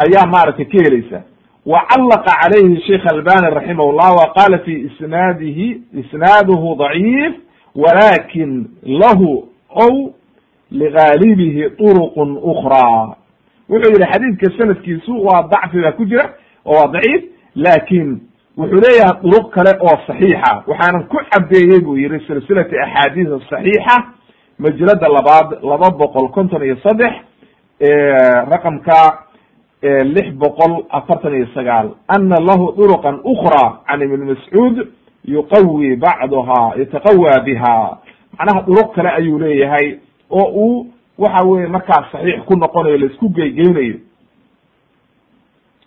ayaa 0.04 0.26
maaragtay 0.34 0.66
ka 0.66 0.78
helaysa 0.86 1.20
wa 1.66 1.80
callaqa 1.90 2.32
calayhi 2.42 2.82
sheikh 2.88 3.06
albani 3.12 3.48
raximah 3.56 3.86
llah 3.98 4.12
wa 4.20 4.34
qala 4.38 4.60
fi 4.66 4.74
isnaadihi 4.88 5.68
isnaaduhu 6.02 6.76
daciif 6.82 7.34
walakin 7.76 8.68
lahu 8.84 9.48
ow 9.70 10.14
ligaalibihi 10.72 11.70
turuqun 11.78 12.38
ukra 12.38 13.16
wuxuu 13.70 13.92
yihi 13.94 14.12
xadiidka 14.14 14.58
sanadkiisu 14.58 15.14
waa 15.26 15.48
dacfi 15.52 15.82
baa 15.82 15.92
ku 15.92 16.06
jira 16.06 16.30
oo 16.66 16.74
waa 16.76 16.88
daciif 16.88 17.24
laakiin 17.56 18.20
wuxuu 18.58 18.82
leeyahay 18.86 19.22
duruq 19.24 19.50
kale 19.54 19.72
oo 19.82 19.98
saxiixa 20.08 20.64
waxaanan 20.68 21.04
ku 21.08 21.18
cadeeyey 21.32 21.80
buu 21.82 21.98
yihi 21.98 22.20
silsilati 22.28 22.76
axaadiis 22.80 23.28
saxiixa 23.50 23.96
majalada 24.60 25.08
labaad 25.10 25.50
laba 25.64 25.90
boqol 25.98 26.28
konton 26.32 26.64
iyo 26.64 26.76
saddex 26.84 27.14
raqamka 28.54 29.20
lix 30.16 30.28
boqol 30.38 30.86
afartan 30.90 31.34
iyo 31.34 31.48
sagaal 31.54 31.88
ana 32.08 32.36
lahu 32.40 32.72
duruqan 32.78 33.20
ukra 33.24 33.82
can 33.88 34.02
ibn 34.02 34.22
mascuud 34.32 34.88
yuqawi 35.26 35.96
bacduha 35.96 36.74
yataqawaa 36.78 37.40
biha. 37.46 37.98
Macnaha 38.38 38.62
duruq 38.68 38.96
kale 38.96 39.10
ayuu 39.10 39.40
leeyahay 39.40 39.98
oo 40.30 40.48
uu 40.66 40.88
waxa 41.18 41.46
weye 41.48 41.68
markaas 41.68 42.12
saxiix 42.12 42.44
ku 42.46 42.56
noqonayo 42.56 42.98
la 42.98 43.06
isku 43.06 43.30
geygeynayo. 43.30 43.96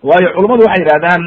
Waayo 0.03 0.29
culummadu 0.35 0.63
waxay 0.67 0.83
yidhahdaan 0.85 1.23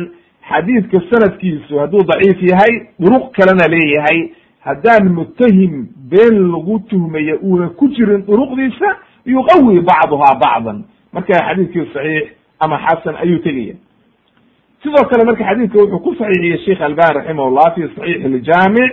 xadiidka 0.50 1.00
sanadkiisu 1.12 1.80
hadduu 1.80 2.04
daciif 2.04 2.42
yahay 2.52 2.74
duruq 3.00 3.32
kalena 3.36 3.68
leeyahay. 3.68 4.30
Haddaan 4.60 5.14
mutahim 5.16 5.88
been 6.10 6.52
lagu 6.52 6.80
tuhmayo 6.90 7.40
uuna 7.44 7.70
ku 7.70 7.88
jirin 7.90 8.26
duruqdiisa 8.28 8.90
yuqawi 9.26 9.80
bacduha 9.82 10.36
bacdan. 10.42 10.84
Marka 11.14 11.34
xadiidkii 11.34 11.86
saxiix 11.94 12.28
ama 12.60 12.78
xasan 12.86 13.16
ayuu 13.16 13.40
tegaya 13.40 13.76
sidoo 14.84 15.06
kale 15.10 15.26
marka 15.26 15.44
xadiidka 15.50 15.78
wuxuu 15.80 16.00
ku 16.00 16.16
saxiixiyey 16.16 16.58
sheikh 16.66 16.82
albani 16.82 17.14
raximahullah 17.20 17.76
fi 17.76 17.82
saxiix 17.82 18.26
iljaamic 18.26 18.92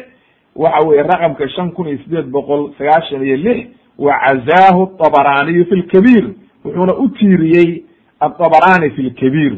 waxa 0.56 0.88
weye 0.88 1.02
raqamka 1.02 1.48
shan 1.48 1.70
kun 1.72 1.88
iyo 1.88 1.98
sideed 2.04 2.26
boqol 2.30 2.70
sagaashan 2.78 3.22
iyo 3.24 3.36
lix 3.36 3.66
wa 3.98 4.12
cazaahu 4.24 4.82
abaraniyu 5.06 5.64
fi 5.66 5.74
lkabiir 5.76 6.24
wuxuuna 6.64 6.94
u 6.94 7.08
tiiriyey 7.08 7.82
aabarani 8.20 8.90
fi 8.90 9.02
lkabiir 9.02 9.54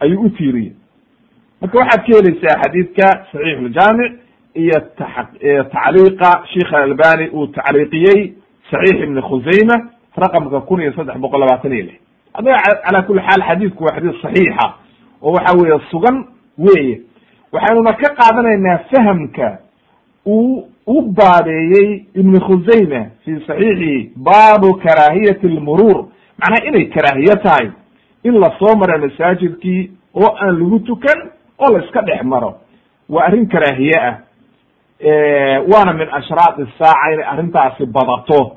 ayuu 0.00 0.20
u 0.26 0.30
tiiriyey. 0.30 0.72
Marka 1.60 1.78
waxaad 1.78 2.00
ka 2.06 2.12
helaysaa 2.16 2.60
xadiidka 2.62 3.06
saxiix 3.32 3.58
ljaamic 3.60 4.12
iyo 4.54 4.78
tacliiqa 5.72 6.30
sheikh 6.52 6.72
albani 6.74 7.28
uu 7.32 7.46
tacliiqiyey 7.46 8.32
saxiix 8.70 9.02
ibni 9.02 9.22
khusayma 9.22 9.76
raqamka 10.16 10.60
kun 10.60 10.80
iyo 10.80 10.92
saddex 10.92 11.16
boqol 11.18 11.40
labaatan 11.40 11.72
iyo 11.72 11.84
lix. 11.84 11.98
Adaba 12.34 12.58
cala 12.84 13.02
kuli 13.02 13.20
xaal 13.20 13.42
xadiidku 13.48 13.84
waa 13.84 13.94
xadiis 13.96 14.20
saxiixa 14.22 14.66
oo 15.22 15.32
waxa 15.32 15.56
weeye 15.58 15.78
sugan 15.90 16.24
weye 16.58 17.00
waxaynuna 17.52 17.92
ka 17.92 18.14
qaadanaynaa 18.20 18.78
fahamka 18.90 19.58
uu 20.26 20.68
u 20.86 21.02
baabeeyey 21.02 22.04
ibni 22.14 22.40
khusayma 22.40 23.06
fi 23.24 23.40
saxiixihi 23.46 24.10
baabu 24.16 24.74
karaahiyati 24.84 25.48
lmuruur 25.48 26.04
macnaha 26.38 26.66
inay 26.68 26.84
karaahiye 26.94 27.36
tahay. 27.42 27.70
In 28.24 28.34
la 28.40 28.50
soo 28.58 28.74
maro 28.78 28.98
masaajidkii 28.98 29.90
oo 30.14 30.30
aan 30.40 30.58
lagu 30.58 30.78
tukan 30.80 31.30
oo 31.58 31.72
la 31.72 31.84
iska 31.84 32.02
dhex 32.02 32.22
maro. 32.24 32.54
Waa 33.08 33.24
arrin 33.26 33.46
karaahiye 33.48 33.98
ah. 34.00 34.16
Waana 35.72 35.92
min 35.92 36.08
ashraaqi 36.12 36.66
saaca 36.78 37.12
inay 37.14 37.26
arrintaasi 37.26 37.86
badato. 37.86 38.56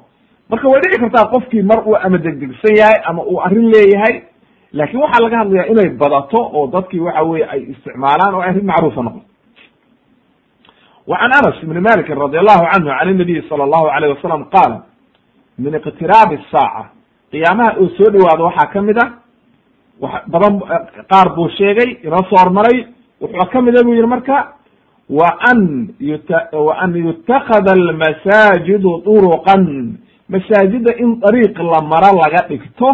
Marka 0.50 0.70
way 0.70 0.82
dhici 0.82 1.00
kartaa 1.00 1.26
qofkii 1.34 1.62
mar 1.64 1.80
uu 1.88 1.96
ama 1.98 2.18
degdegsan 2.18 2.76
yahay 2.78 3.02
ama 3.06 3.24
uu 3.24 3.40
arrin 3.42 3.70
leeyahay 3.74 4.22
laakin 4.74 5.00
waxaa 5.00 5.24
laga 5.24 5.38
hadlayaa 5.38 5.68
inay 5.72 5.90
badato 5.90 6.40
oo 6.54 6.68
dadkii 6.68 7.00
waxa 7.00 7.24
weye 7.24 7.46
ay 7.50 7.62
isticmaalaan 7.72 8.34
oo 8.36 8.42
arrin 8.42 8.66
macruufa 8.66 9.02
noqdo 9.04 9.22
wa 11.08 11.18
can 11.18 11.32
anas 11.38 11.58
ibni 11.64 11.80
malikin 11.82 12.18
radi 12.18 12.38
allahu 12.38 12.64
canhu 12.72 12.90
can 13.00 13.10
inabiyi 13.10 13.42
sala 13.50 13.64
allahu 13.64 13.88
alayh 13.96 14.10
wasalam 14.16 14.46
qaala 14.50 14.78
min 15.58 15.74
iqtiraabi 15.80 16.38
saaca 16.52 16.84
qiyaamaha 17.32 17.72
oo 17.82 17.90
soo 17.98 18.10
dhawaado 18.14 18.44
waxaa 18.50 18.72
ka 18.74 18.82
mid 18.82 18.98
a 18.98 19.06
wa 20.02 20.22
badan 20.28 20.60
qaar 21.12 21.28
buu 21.36 21.50
sheegay 21.58 21.90
inoo 22.04 22.24
soo 22.30 22.38
hormaray 22.44 22.88
wuxuu 23.22 23.50
kamida 23.52 23.84
buu 23.84 23.94
yihi 23.94 24.08
marka 24.08 24.54
wa 25.10 25.30
an 25.52 25.90
yut 26.00 26.30
wa 26.52 26.74
an 26.84 26.96
yutakada 26.96 27.72
almasaajidu 27.72 29.02
turuqan. 29.06 29.64
Masaajida 30.30 30.92
in 30.98 31.20
dariiq 31.22 31.54
la 31.60 31.82
maro 31.86 32.18
laga 32.18 32.48
dhigto 32.50 32.90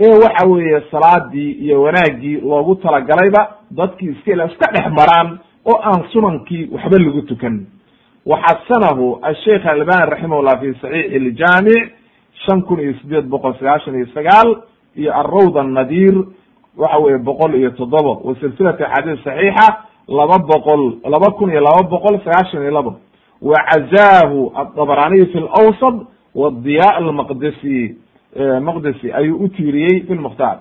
ee 0.00 0.10
waxa 0.24 0.46
weeye 0.48 0.80
salaadii 0.90 1.50
iyo 1.52 1.82
wanaaggii 1.82 2.40
loogu 2.40 2.74
talagalayba 2.74 3.48
dadkii 3.70 4.06
iska 4.10 4.32
ila 4.32 4.44
iska 4.46 4.72
dhex 4.72 4.86
maraan 4.92 5.38
oo 5.64 5.80
aan 5.82 6.04
sunankii 6.12 6.68
waxba 6.72 6.98
lagu 6.98 7.22
tukan. 7.22 7.66
Waxasanahu 8.26 9.18
asheikh 9.22 9.66
albani 9.66 10.10
raximahullah 10.10 10.60
fi 10.60 10.74
saxiix 10.80 11.12
iljaamic 11.12 11.92
shan 12.46 12.62
kun 12.62 12.80
iyo 12.80 12.94
sideed 13.02 13.26
boqol 13.28 13.54
sagaashan 13.58 13.94
iyo 13.94 14.06
sagaal 14.14 14.62
iyo 14.96 15.12
alrawd 15.14 15.56
annadiir 15.58 16.14
waxa 16.76 16.98
weye 16.98 17.18
boqol 17.18 17.54
iyo 17.54 17.70
toddoba 17.70 18.10
wa 18.24 18.34
silsilati 18.40 18.82
axaadiis 18.84 19.24
saxiixa 19.24 19.66
laba 20.08 20.38
boqol 20.38 20.92
laba 21.04 21.30
kun 21.38 21.50
iyo 21.50 21.60
laba 21.60 21.82
boqol 21.88 22.18
sagaashan 22.24 22.62
iyo 22.62 22.70
labo. 22.70 22.96
Wa 23.42 23.54
cazaahu 23.70 24.52
adabraniy 24.56 25.26
fi 25.26 25.38
lawsad 25.40 26.06
wadiya 26.34 26.88
almaqdisi 26.96 27.96
maqdisi 28.60 29.12
ayuu 29.12 29.36
u 29.44 29.48
tiiriyey 29.48 30.00
fi 30.06 30.14
lmukhtaar 30.14 30.58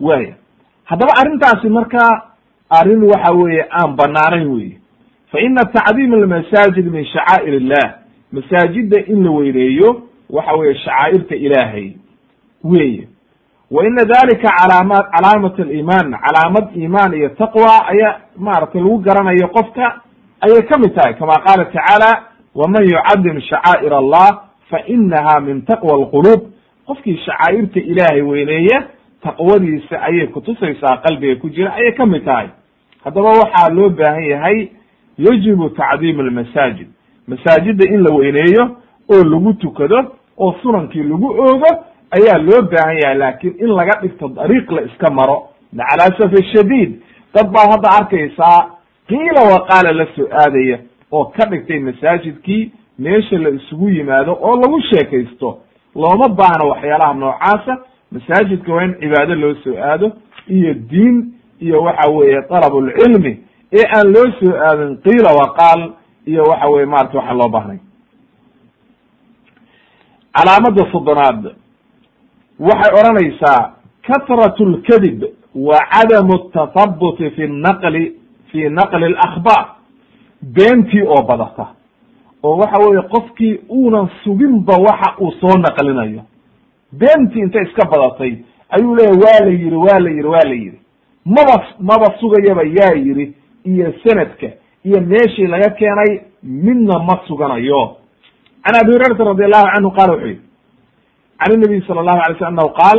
waya 0.00 0.34
haddaba 0.84 1.12
arrintaasi 1.20 1.68
marka 1.68 2.22
arrin 2.70 3.02
waxa 3.02 3.32
weeye 3.32 3.66
aan 3.70 3.96
banaanayn 3.96 4.48
weye 4.48 4.78
fa 5.32 5.40
ina 5.40 5.62
tacdiim 5.64 6.14
almasaajid 6.14 6.86
min 6.92 7.04
shacaa'ir 7.04 7.54
illah 7.54 7.94
masaajida 8.32 9.00
in 9.06 9.24
la 9.24 9.30
weyneeyo 9.30 10.02
waxa 10.30 10.56
weye 10.56 10.74
shacaa'irta 10.74 11.34
ilaahay. 11.36 11.92
Weye 12.64 13.08
wa 13.70 13.86
ina 13.86 14.04
dalika 14.04 14.48
calaama 14.58 15.02
calaamat 15.12 15.60
aliman 15.60 16.12
calaamad 16.24 16.76
iimaan 16.76 17.14
iyo 17.14 17.28
taqwa 17.28 17.86
ayaa 17.88 18.20
maaragtay 18.36 18.80
lagu 18.82 18.98
garanayo 18.98 19.48
qofka 19.48 20.00
ayay 20.40 20.62
ka 20.62 20.78
mid 20.78 20.94
tahay. 20.94 21.14
Kama 21.14 21.32
qaala 21.44 21.64
tacaala 21.64 22.22
waman 22.54 22.84
yucadim 22.84 23.40
shacaa'ir 23.40 23.92
allah 23.94 24.47
fa 24.70 24.78
inaha 24.86 25.40
min 25.40 25.62
taqwa 25.62 25.94
alqulub 25.94 26.40
qofkii 26.86 27.16
shacaa'irta 27.26 27.80
ilaahay 27.80 28.22
weyneeya 28.22 28.82
taqwadiisa 29.22 30.02
ayay 30.02 30.26
kutusaysaa 30.26 30.96
qalbiga 30.96 31.36
ku 31.40 31.48
jira 31.50 31.72
ayay 31.74 31.92
ka 31.92 32.06
mid 32.06 32.24
tahay 32.24 32.48
haddaba 33.04 33.28
waxaa 33.28 33.68
loo 33.74 33.88
baahan 33.90 34.24
yahay 34.24 34.68
yajibu 35.18 35.70
tacdiim 35.70 36.20
almasaajid 36.20 36.88
masaajida 37.28 37.84
in 37.94 38.02
la 38.02 38.14
weyneeyo 38.14 38.76
oo 39.12 39.24
lagu 39.24 39.52
tukado 39.54 40.12
oo 40.38 40.54
sunankii 40.62 41.02
lagu 41.02 41.26
oogo 41.26 41.70
ayaa 42.10 42.38
loo 42.38 42.62
baahan 42.62 42.96
yahay 43.02 43.18
laakin 43.18 43.54
in 43.58 43.66
laga 43.68 44.00
dhigto 44.02 44.28
dariiq 44.28 44.70
la 44.70 44.82
iska 44.82 45.10
maro 45.10 45.48
cala 45.76 46.04
asafi 46.04 46.44
shadiid 46.52 47.00
dad 47.34 47.50
baa 47.52 47.66
hadda 47.72 47.88
arkaysaa 47.98 48.70
qiila 49.08 49.42
waqaala 49.52 49.92
la 49.92 50.06
soo 50.16 50.28
aadaya 50.32 50.78
oo 51.12 51.24
ka 51.24 51.46
dhigtay 51.50 51.78
masaajidkii 51.78 52.72
meesha 52.98 53.38
la 53.38 53.48
isugu 53.50 53.88
yimaado 53.90 54.32
oo 54.40 54.56
lagu 54.56 54.80
sheekaysto 54.90 55.58
looma 55.94 56.28
baahno 56.28 56.68
waxyaalaha 56.68 57.14
noocaasa 57.14 57.78
masaajidka 58.12 58.72
waa 58.74 58.84
in 58.84 58.94
cibaado 59.00 59.34
loo 59.34 59.54
soo 59.64 59.76
aado 59.78 60.12
iyo 60.48 60.74
diin 60.74 61.32
iyo 61.60 61.82
waxa 61.82 62.10
weeye 62.10 62.42
dalabulcilmi 62.50 63.32
ee 63.72 63.84
aan 63.96 64.06
loo 64.14 64.26
soo 64.40 64.54
aadin 64.68 64.96
qiila 64.96 65.30
waqaal 65.40 65.90
iyo 66.26 66.42
waxa 66.42 66.68
weye 66.68 66.86
marata 66.86 67.18
waxaan 67.18 67.38
loo 67.38 67.48
baahnay. 67.48 67.78
Calaamada 70.36 70.92
soddonaad. 70.92 71.54
Waxay 72.58 72.92
odhanaysaa 73.00 73.72
katrat 74.06 74.60
lkadib 74.60 75.22
wa 75.54 75.78
cadamu 75.92 76.38
tathabuti 76.52 77.30
fi 77.30 77.46
naqli 77.48 78.12
fi 78.52 78.68
naqli 78.70 79.04
alakhbaar 79.06 79.66
beentii 80.42 81.02
oo 81.02 81.22
badata 81.22 81.66
oo 82.42 82.56
waxa 82.56 82.78
weeye 82.78 83.02
qofkii 83.02 83.60
uunan 83.70 84.08
suginba 84.24 84.74
waxa 84.76 85.14
uu 85.20 85.32
soo 85.40 85.58
naqlinayo. 85.58 86.22
Beentii 86.92 87.40
intay 87.42 87.62
iska 87.62 87.84
badatay 87.90 88.36
ayuu 88.70 88.94
leeyahy 88.96 89.18
waa 89.24 89.40
la 89.44 89.50
yiri 89.50 89.76
waa 89.76 89.98
la 90.00 90.10
yiri 90.10 90.28
waa 90.28 90.44
la 90.44 90.54
yiri 90.54 90.78
maba 91.24 91.64
maba 91.80 92.18
sugayaba 92.20 92.62
yaa 92.62 92.94
yiri 92.96 93.34
iyo 93.64 93.94
sanadka 94.04 94.46
iyo 94.84 95.00
meeshii 95.00 95.46
laga 95.46 95.70
keenay 95.70 96.20
midna 96.42 96.98
ma 96.98 97.20
suganayo. 97.26 97.96
Can 98.64 98.74
abi 98.76 98.92
hurayrata 98.92 99.24
radi 99.24 99.44
allahu 99.44 99.66
canhu 99.74 99.90
qala 99.90 100.12
wuxuu 100.12 100.26
yihi 100.28 100.40
can 101.38 101.52
inabiy 101.54 101.80
sala 101.86 102.00
allahu 102.00 102.20
alay 102.24 102.38
sl 102.38 102.44
annahu 102.44 102.68
qaal 102.80 102.98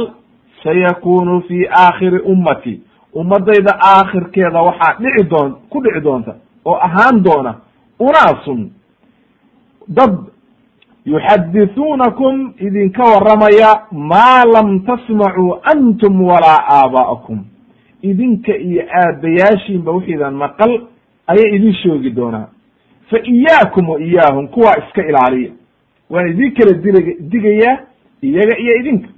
sayakunu 0.63 1.41
fi 1.47 1.67
aakhiri 1.67 2.19
ummati 2.19 2.81
ummadayda 3.13 3.71
aakhirkeeda 3.81 4.61
waxaa 4.61 4.97
dhici 4.99 5.29
doon 5.29 5.55
ku 5.69 5.81
dhici 5.81 6.01
doonta 6.01 6.35
oo 6.65 6.75
ahaan 6.87 7.23
doona 7.23 7.55
unaasun 7.99 8.71
dad 9.89 10.17
yuxadithuunakum 11.05 12.53
idinka 12.59 13.03
waramaya 13.03 13.87
maa 13.91 14.43
lam 14.45 14.79
tasmacuu 14.85 15.57
antum 15.63 16.21
walaa 16.21 16.63
aabaa'akum 16.77 17.39
idinka 18.01 18.57
iyo 18.57 18.83
aabayaashiinba 19.01 19.91
wixiidan 19.91 20.33
maqal 20.35 20.71
ayay 21.27 21.55
idin 21.55 21.73
sheegi 21.73 22.09
doonaa. 22.11 22.47
Fa 23.09 23.17
iyaakum 23.23 23.89
wa 23.89 24.01
iyaahum 24.01 24.47
kuwaa 24.47 24.75
iska 24.85 25.07
ilaaliya. 25.07 25.51
Waan 26.09 26.29
idin 26.29 26.53
kala 26.53 26.73
dig 26.73 27.17
digayaa 27.31 27.77
iyaga 28.21 28.57
iyo 28.59 28.75
idinka. 28.79 29.09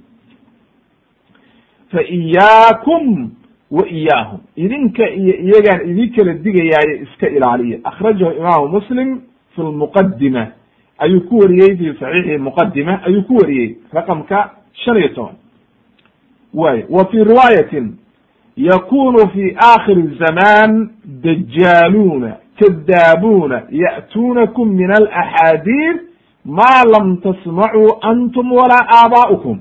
Fa 1.92 2.02
iyaakum 2.02 3.30
wa 3.70 3.88
iyaahum 3.88 4.40
idinka 4.56 5.10
iyo 5.10 5.34
iyagaan 5.36 5.90
idin 5.90 6.12
kala 6.16 6.32
digayaayo 6.34 7.02
iska 7.02 7.28
ilaaliya. 7.28 7.78
Akhrajahu 7.84 8.32
imaamu 8.36 8.68
muslim 8.68 9.20
fi 9.54 9.60
lmuqadima 9.62 10.46
ayuu 10.98 11.20
ku 11.28 11.38
wariyey 11.38 11.76
fi 11.76 11.98
saxiixi 12.00 12.38
muqadima 12.38 13.00
ayuu 13.06 13.22
ku 13.22 13.34
wariyey 13.36 13.76
raqamka 13.92 14.50
shan 14.84 14.96
iyo 14.96 15.08
toban. 15.08 15.34
Way 16.54 16.84
wa 16.90 17.04
fi 17.10 17.16
riwaayatin 17.24 17.96
yakunu 18.56 19.28
fi 19.32 19.56
aakhiri 19.56 20.16
zaman 20.18 20.90
dajaaluuna 21.04 22.36
kadaabuuna 22.60 23.62
ya'tuunakum 23.70 24.68
min 24.74 24.90
alaxaadiid 24.90 25.96
ma 26.44 26.82
lam 26.92 27.16
tasmacuu 27.16 27.98
antum 28.02 28.52
walaa 28.52 28.86
aabaa'ukum 28.98 29.58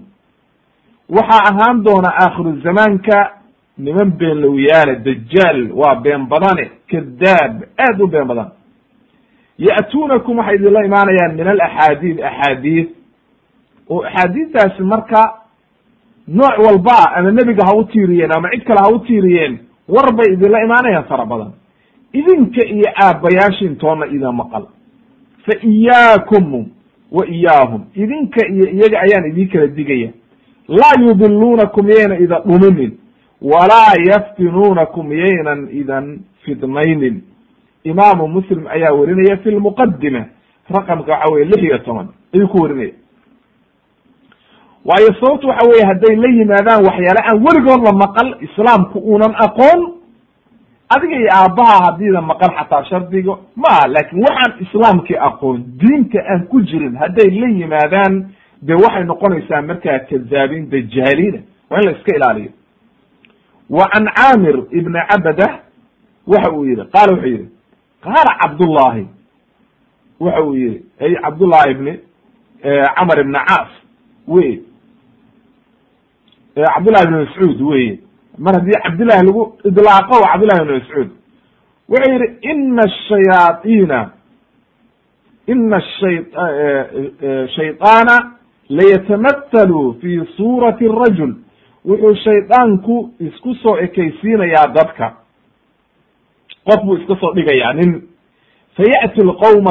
waxaa 1.10 1.44
ahaan 1.52 1.84
doona 1.84 2.10
aakhiru 2.24 2.60
zamaanka 2.64 3.32
niman 3.78 4.12
been 4.12 4.38
lowyaale 4.42 4.96
dajaal 4.96 5.72
waa 5.72 5.96
been 5.96 6.26
badane 6.28 6.72
kadaab 6.92 7.64
aad 7.78 8.02
u 8.02 8.08
been 8.08 8.28
badan 8.28 8.50
ya'tuunakum 9.68 10.38
waxay 10.38 10.56
idinla 10.56 10.86
imaanayaan 10.90 11.36
min 11.40 11.48
alaxaadiid 11.54 12.18
axaadiid 12.30 12.88
oo 13.90 14.02
axaadiistaasi 14.10 14.84
marka 14.84 15.22
nooc 16.28 16.56
walba 16.66 16.98
ama 17.16 17.32
nebiga 17.32 17.64
ha 17.68 17.74
u 17.76 17.84
tiiriyeen 17.84 18.32
ama 18.38 18.50
cid 18.54 18.64
kale 18.68 18.80
ha 18.84 18.90
u 18.96 19.00
tiiriyeen 19.00 19.58
war 19.90 20.08
bay 20.16 20.34
idinla 20.34 20.64
imaanayaan 20.64 21.04
fara 21.10 21.26
badan. 21.26 21.52
Idinka 22.14 22.62
iyo 22.66 22.90
aabbayaashin 23.04 23.76
toona 23.76 24.06
idin 24.06 24.32
maqal. 24.36 24.64
Fa 25.46 25.54
iyaakum 25.64 26.66
wa 27.12 27.26
iyaahum. 27.28 27.82
Idinka 27.96 28.48
iyo 28.48 28.66
iyaga 28.76 28.98
ayaan 29.02 29.26
idin 29.32 29.48
kala 29.50 29.68
digaya 29.68 30.10
laa 30.68 30.96
yudiluunakum 31.02 31.90
yayna 31.90 32.18
ida 32.20 32.40
dhuminin 32.46 32.92
walaa 33.42 33.94
yaftinuunakum 34.10 35.12
yaynan 35.14 35.70
idan 35.72 36.20
fidnaynin 36.46 37.22
imaamu 37.84 38.28
muslim 38.28 38.68
ayaa 38.68 38.94
werinaya 38.94 39.38
fi 39.38 39.52
lmuqadima 39.52 40.26
raqamka 40.70 41.12
waxa 41.12 41.34
weye 41.34 41.46
lix 41.46 41.64
iyo 41.64 41.78
toban 41.78 42.08
ayuu 42.34 42.48
ku 42.48 42.62
werinaya 42.64 42.94
waayo 44.86 45.14
sababtu 45.20 45.48
waxa 45.48 45.68
weye 45.70 45.86
hadday 45.86 46.16
la 46.16 46.30
yimaadaan 46.30 46.86
waxyaale 46.86 47.22
aan 47.30 47.38
weligood 47.46 47.82
la 47.86 47.94
maqal 47.94 48.36
islaamku 48.42 49.00
uunan 49.00 49.36
aqoon 49.46 49.82
adiga 50.90 51.16
iyo 51.20 51.30
aabbaha 51.34 51.86
haddiida 51.86 52.22
maqal 52.22 52.52
xataa 52.60 52.84
shardiga 52.86 53.38
ma 53.56 53.88
laakin 53.88 54.20
waxaan 54.26 54.52
islaamkii 54.66 55.18
aqoon 55.18 55.64
diinta 55.82 56.20
aan 56.30 56.48
ku 56.48 56.62
jirin 56.62 56.96
hadday 56.98 57.30
la 57.40 57.48
yimaadaan 57.60 58.26
de 58.62 58.74
waxay 58.74 59.04
noqonaysaa 59.04 59.62
markaa 59.62 60.00
kadaabiin 60.00 60.70
dajaaliina 60.70 61.40
waa 61.70 61.80
in 61.80 61.86
la 61.86 61.92
iska 61.92 62.16
ilaaliyo. 62.16 62.50
Wa 63.70 63.88
can 63.94 64.06
caamir 64.16 64.56
ibni 64.72 65.00
cabada 65.10 65.60
waxa 66.28 66.52
uu 66.52 66.66
yihi 66.66 66.84
qaala 66.94 67.14
wuxuu 67.14 67.28
yihi 67.30 67.46
qaala 68.04 68.32
cabdullahi 68.42 69.08
waxa 70.20 70.42
uu 70.44 70.56
yihi 70.56 70.82
ay 71.02 71.16
cabdullahi 71.24 71.72
ibni 71.72 71.94
camar 72.98 73.20
ibni 73.20 73.40
caas 73.48 73.70
wey 74.28 74.52
cabdullahi 76.56 77.04
ibni 77.08 77.18
mascuud 77.26 77.62
weye 77.62 78.00
mar 78.38 78.54
haddii 78.56 78.80
cabdillahi 78.84 79.26
lagu 79.26 79.44
idlaaqo 79.70 80.14
waa 80.24 80.32
cabdillahi 80.34 80.62
ibni 80.64 80.80
mascuud 80.80 81.10
wuxuu 81.90 82.12
yihi 82.14 82.52
ina 82.52 82.84
shayaaiina 83.08 84.00
ina 85.48 85.82
shayطaana 87.56 88.32
layatamathalu 88.70 89.94
fi 90.02 90.22
suurati 90.38 90.88
rajul 90.88 91.34
wuxuu 91.86 92.16
shaydaanku 92.24 93.10
isku 93.20 93.56
soo 93.56 93.78
ekaysiinayaa 93.78 94.68
dadka 94.68 95.14
qof 96.66 96.86
buu 96.86 96.98
iska 96.98 97.16
soo 97.20 97.34
dhigayaa 97.34 97.74
nin. 97.74 98.02
Faya'ti 98.78 99.22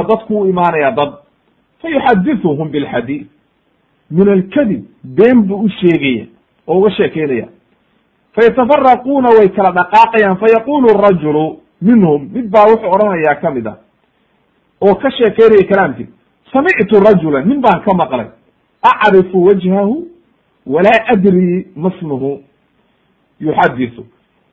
dadku 0.08 0.40
u 0.40 0.46
imaanaya 0.46 0.90
dad. 0.90 1.12
Fayuxadithuhum 1.82 2.68
bilxadiid. 2.70 3.26
Min 4.10 4.28
alkadib 4.28 4.84
been 5.04 5.42
buu 5.42 5.64
u 5.64 5.68
sheegaya 5.68 6.26
oo 6.66 6.78
uga 6.78 6.90
sheekeynaya. 6.90 7.48
Fayatafaraquuna 8.34 9.28
way 9.38 9.48
kala 9.48 9.72
dhaqaaqayaan. 9.72 10.36
Fayaqulu 10.36 10.88
rajulu 11.06 11.60
minhum 11.82 12.28
mid 12.32 12.50
baa 12.50 12.66
wuxuu 12.70 12.90
odhanayaa 12.94 13.34
ka 13.34 13.50
mid 13.50 13.66
ah 13.66 13.78
oo 14.80 14.94
ka 14.94 15.10
sheekeynaya 15.10 15.68
kalaamkii. 15.68 16.08
Samictu 16.52 17.00
rajula 17.00 17.44
nin 17.44 17.60
baan 17.60 17.80
ka 17.82 17.94
maqlay. 17.94 18.26
Acrifu 18.82 19.44
wajhahu 19.44 20.08
walaa 20.66 21.06
adri 21.12 21.66
masmuhu. 21.76 22.42
Yuxadisu 23.40 24.04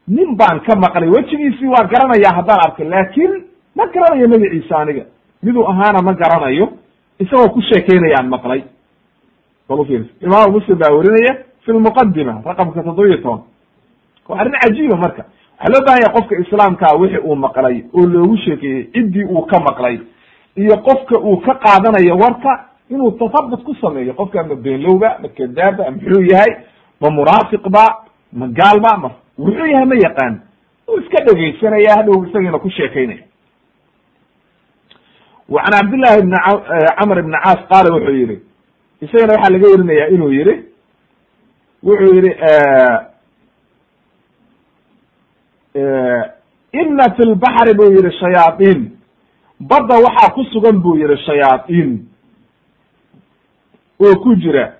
nin 0.07 0.35
baan 0.37 0.59
ka 0.65 0.75
maqlay 0.75 1.09
wejigiisii 1.09 1.67
waa 1.67 1.87
garanaya 1.87 2.31
haddaan 2.35 2.59
arkay 2.67 2.87
laakin 2.89 3.31
ma 3.75 3.85
garanayo 3.87 4.27
magaciisa 4.27 4.77
aniga. 4.77 5.03
Miduu 5.43 5.65
ahaana 5.69 6.01
ma 6.01 6.13
garanayo 6.13 6.69
isagoo 7.19 7.49
ku 7.49 7.61
sheekeynayaan 7.61 8.29
maqlay. 8.29 8.63
Bal 9.69 9.79
ufiirsa 9.79 10.09
imaamu 10.21 10.51
muslim 10.59 10.77
baa 10.77 10.91
werinaya 10.95 11.33
fi 11.65 11.71
lmuqadima 11.71 12.41
raqamka 12.45 12.83
toddobiyo 12.83 13.17
toban. 13.17 13.41
Waa 14.27 14.39
arrin 14.39 14.53
cajiiba 14.61 14.95
marka. 14.95 15.23
Waxaa 15.59 15.71
loo 15.73 15.85
baahan 15.85 16.01
yahay 16.01 16.13
qofka 16.15 16.35
islaamkaa 16.43 16.95
wixi 16.99 17.17
uu 17.17 17.35
maqlay 17.35 17.83
oo 17.93 18.05
loogu 18.07 18.37
sheekeeyey 18.37 18.83
ciddii 18.93 19.23
uu 19.25 19.41
ka 19.45 19.59
maqlay 19.59 19.99
iyo 20.55 20.77
qofka 20.77 21.17
uu 21.19 21.37
ka 21.45 21.53
qaadanayo 21.55 22.15
warka 22.17 22.65
inuu 22.89 23.11
tasabut 23.11 23.63
ku 23.63 23.75
sameeyo. 23.81 24.13
Qofka 24.13 24.43
ma 24.43 24.55
beenlowba 24.55 25.17
ma 25.21 25.27
kadaaba 25.37 25.91
muxuu 25.91 26.21
yahay 26.31 26.51
ma 27.01 27.09
munaafiq 27.09 27.69
ba 27.69 27.85
ma 28.33 28.47
gaalba 28.47 28.97
ma 28.97 29.09
wuxuu 29.37 29.67
yahay 29.73 29.85
ma 29.85 29.95
yaqaan 29.95 30.41
uu 30.89 30.99
iska 31.01 31.23
dhegaysanaya 31.25 31.95
hadhow 31.97 32.25
isagiina 32.27 32.59
ku 32.59 32.69
sheekaynaya 32.69 33.23
can 35.49 35.71
cabdillahi 35.73 36.21
bni 36.21 36.37
camr 36.99 37.19
ibni 37.19 37.37
caas 37.43 37.59
qaala 37.71 37.93
wuxuu 37.95 38.15
yihi 38.21 38.37
isagana 39.01 39.33
waxaa 39.33 39.53
laga 39.53 39.67
werinaya 39.73 40.07
inuu 40.15 40.31
yihi 40.37 40.55
wuxuu 41.83 42.15
yihi 42.15 42.31
ina 46.81 47.05
fi 47.15 47.23
lbaxri 47.31 47.73
buu 47.77 47.91
yihi 47.95 48.11
shayaaiin 48.19 48.81
badda 49.59 49.95
waxaa 50.05 50.33
ku 50.33 50.43
sugan 50.53 50.79
buu 50.81 50.95
yihi 50.97 51.17
shayaaiin 51.25 51.91
oo 54.05 54.15
ku 54.23 54.35
jira 54.35 54.73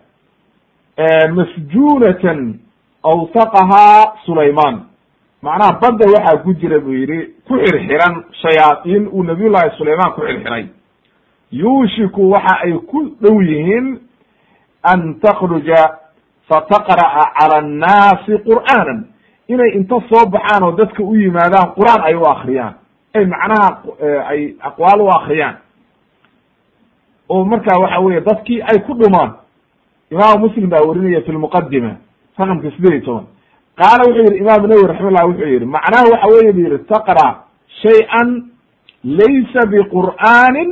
masjunatan 1.35 2.59
awsaqahaa 3.11 4.13
sulayman 4.25 4.75
macnaha 5.41 5.79
badda 5.81 6.05
waxaa 6.15 6.37
ku 6.43 6.53
jira 6.53 6.79
buu 6.79 6.93
yihi 6.93 7.19
ku 7.47 7.53
xirxiran 7.63 8.23
shayaaiin 8.41 9.07
uu 9.13 9.23
nabiy 9.23 9.49
llahi 9.49 9.69
sulayman 9.77 10.11
ku 10.15 10.21
xirxiray 10.21 10.65
yuushiku 11.51 12.29
waxa 12.31 12.55
ay 12.63 12.73
ku 12.91 12.99
dhow 13.21 13.41
yihiin 13.41 13.99
an 14.83 15.19
takruja 15.21 15.99
fataqra'a 16.49 17.23
cala 17.39 17.57
annaasi 17.63 18.37
qur'aanan 18.47 19.05
inay 19.47 19.71
inta 19.77 19.95
soo 20.09 20.25
baxaan 20.29 20.63
oo 20.63 20.71
dadka 20.71 21.03
u 21.03 21.15
yimaadaan 21.15 21.73
qur'aan 21.77 22.01
ay 22.03 22.15
u 22.15 22.25
akriyaan 22.25 22.73
ay 23.15 23.25
macnaha 23.25 23.67
ay 24.31 24.55
aqwaal 24.69 25.01
u 25.01 25.09
akriyaan 25.09 25.55
oo 27.29 27.45
marka 27.45 27.79
waxa 27.79 27.99
weye 27.99 28.21
dadkii 28.21 28.61
ay 28.61 28.79
ku 28.87 28.93
dhumaan 28.93 29.31
imaamu 30.11 30.47
muslim 30.47 30.69
baa 30.69 30.83
werinaya 30.87 31.21
fi 31.21 31.31
lmuqadima 31.31 31.91
raqamka 32.39 32.71
sideed 32.71 32.93
iyo 32.93 33.05
toban. 33.05 33.25
Qaala 33.77 34.03
wuxuu 34.07 34.23
yihi 34.27 34.37
imaamu 34.43 34.67
nawowi 34.67 34.87
raximahullah 34.87 35.25
wuxuu 35.29 35.47
yihi 35.53 35.65
macnaha 35.65 36.05
waxa 36.11 36.27
weye 36.33 36.51
bu 36.53 36.59
yihi 36.59 36.77
taqra 36.89 37.27
shay-an 37.81 38.29
laysa 39.03 39.61
biqur'aanin 39.71 40.69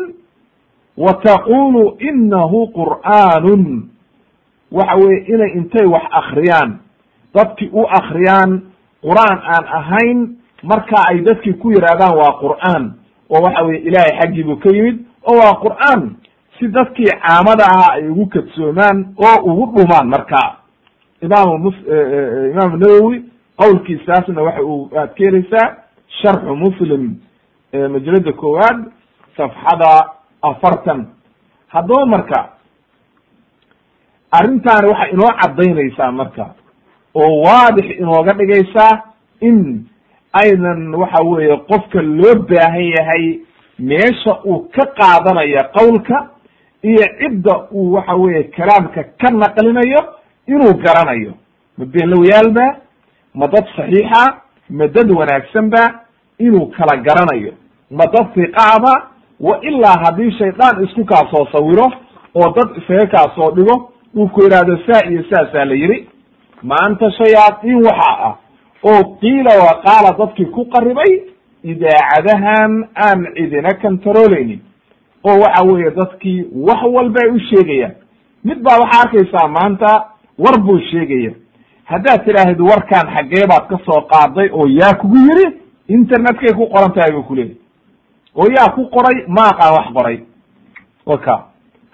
wa 0.98 1.14
taqulu 1.24 1.98
inahu 2.00 2.68
qur'aanun. 2.74 3.64
Waxa 4.72 4.96
weye 4.98 5.20
inay 5.34 5.52
intay 5.58 5.86
wax 5.86 6.06
akriyaan 6.12 6.80
dadki 7.36 7.70
u 7.74 7.84
akriyaan 8.00 8.62
qur'aan 9.04 9.38
aan 9.54 9.66
ahayn 9.80 10.20
marka 10.64 10.98
ay 11.10 11.22
dadkii 11.22 11.54
ku 11.62 11.72
yidhahdaan 11.72 12.16
waa 12.18 12.40
qur'aan. 12.42 12.84
Oo 13.30 13.42
waxa 13.44 13.64
weye 13.66 13.80
ilaahay 13.88 14.18
xaggii 14.22 14.44
buu 14.44 14.58
ka 14.58 14.70
yimid 14.74 14.98
oo 15.30 15.38
waa 15.38 15.60
qur'aan. 15.62 16.16
Si 16.60 16.68
dadkii 16.68 17.12
caamada 17.22 17.66
ahaa 17.70 17.94
ay 18.00 18.08
ugu 18.10 18.26
kadsoomaan 18.34 19.14
oo 19.20 19.38
ugu 19.52 19.66
dhumaan 19.76 20.08
marka 20.08 20.42
imaamu 21.26 21.58
mus 21.66 21.76
imaamu 22.52 22.78
nawowi 22.78 23.18
qowlkiisaasna 23.62 24.42
waxa 24.48 24.64
uu 24.64 24.90
aad 25.00 25.10
ka 25.18 25.24
helaysaa 25.26 25.68
sharxu 26.22 26.56
muslim 26.56 27.04
majalada 27.94 28.32
koowaad 28.34 28.80
safxada 29.38 29.92
afartan. 30.42 31.06
Haddaba 31.68 32.06
marka 32.06 32.40
arrintaani 34.38 34.88
waxay 34.92 35.12
inoo 35.14 35.32
caddaynaysaa 35.42 36.12
marka 36.12 36.46
oo 37.16 37.42
waadix 37.46 37.86
inooga 38.00 38.34
dhigaysaa 38.34 38.94
in 39.42 39.86
aynan 40.42 40.96
waxa 40.96 41.24
weeye 41.24 41.58
qofka 41.70 42.02
loo 42.02 42.36
baahan 42.50 42.88
yahay 42.98 43.26
meesha 43.80 44.34
uu 44.46 44.60
ka 44.76 44.86
qaadanaya 45.00 45.64
qowlka 45.78 46.30
iyo 46.84 47.06
cidda 47.20 47.54
uu 47.72 47.94
waxa 47.94 48.16
weye 48.16 48.44
kalaamka 48.44 49.04
ka 49.22 49.30
naqlinayo 49.32 50.02
inuu 50.48 50.74
garanayo. 50.84 51.34
Ma 51.78 51.86
beenlowyaalba 51.86 52.66
ma 53.34 53.48
dad 53.48 53.66
saxiixa 53.76 54.24
ma 54.70 54.88
dad 54.88 55.12
wanaagsan 55.12 55.70
ba 55.70 55.84
inuu 56.40 56.66
kala 56.78 56.98
garanayo. 57.02 57.52
Ma 57.92 58.06
dad 58.06 58.28
hiqaaba 58.36 58.94
wa 59.40 59.60
ilaa 59.62 59.98
haddii 60.04 60.32
shaydaan 60.38 60.84
isku 60.86 61.06
kaa 61.06 61.24
soo 61.32 61.46
sawiro 61.52 61.88
oo 62.36 62.50
dad 62.56 62.70
isaga 62.78 63.06
kaa 63.08 63.36
soo 63.36 63.52
dhigo 63.56 63.92
uu 64.16 64.28
ku 64.30 64.42
yidhaahdo 64.44 64.78
saa 64.88 65.10
iyo 65.12 65.24
saasaa 65.30 65.66
la 65.66 65.74
yidhi 65.76 66.10
maanta 66.64 67.12
shayaadiin 67.12 67.84
waxaa 67.86 68.18
ah 68.28 68.36
oo 68.84 69.04
qiila 69.22 69.52
wa 69.66 69.74
qaala 69.86 70.18
dadkii 70.20 70.46
ku 70.46 70.66
qaribay 70.66 71.12
idaacadahan 71.64 72.72
aan 72.96 73.20
cidina 73.36 73.70
kantarooleynin. 73.82 74.60
Oo 75.24 75.40
waxa 75.42 75.64
weeye 75.66 75.92
dadkii 75.92 76.46
wax 76.68 76.82
walba 76.96 77.20
ay 77.24 77.30
u 77.30 77.40
sheegayaan. 77.40 77.96
Mid 78.44 78.60
baa 78.64 78.78
waxaa 78.80 79.02
arkaysaa 79.04 79.48
maanta 79.48 80.06
war 80.38 80.58
buu 80.66 80.80
sheegaya. 80.92 81.32
Haddaad 81.86 82.26
tidhaahid 82.26 82.60
warkaan 82.62 83.08
xaggee 83.16 83.46
baad 83.48 83.68
ka 83.70 83.78
soo 83.86 84.02
qaaday 84.12 84.50
oo 84.52 84.68
yaa 84.68 84.94
kugu 85.02 85.18
yiri 85.28 85.46
internetkay 85.88 86.54
ku 86.54 86.68
qoran 86.74 86.94
tahay 86.94 87.12
buu 87.12 87.24
kuleeyahy 87.24 87.58
oo 88.36 88.48
yaa 88.58 88.70
ku 88.76 88.90
qoray 88.96 89.18
maaqaan 89.28 89.74
wax 89.78 89.88
qoray. 89.98 90.18
Waka 91.06 91.36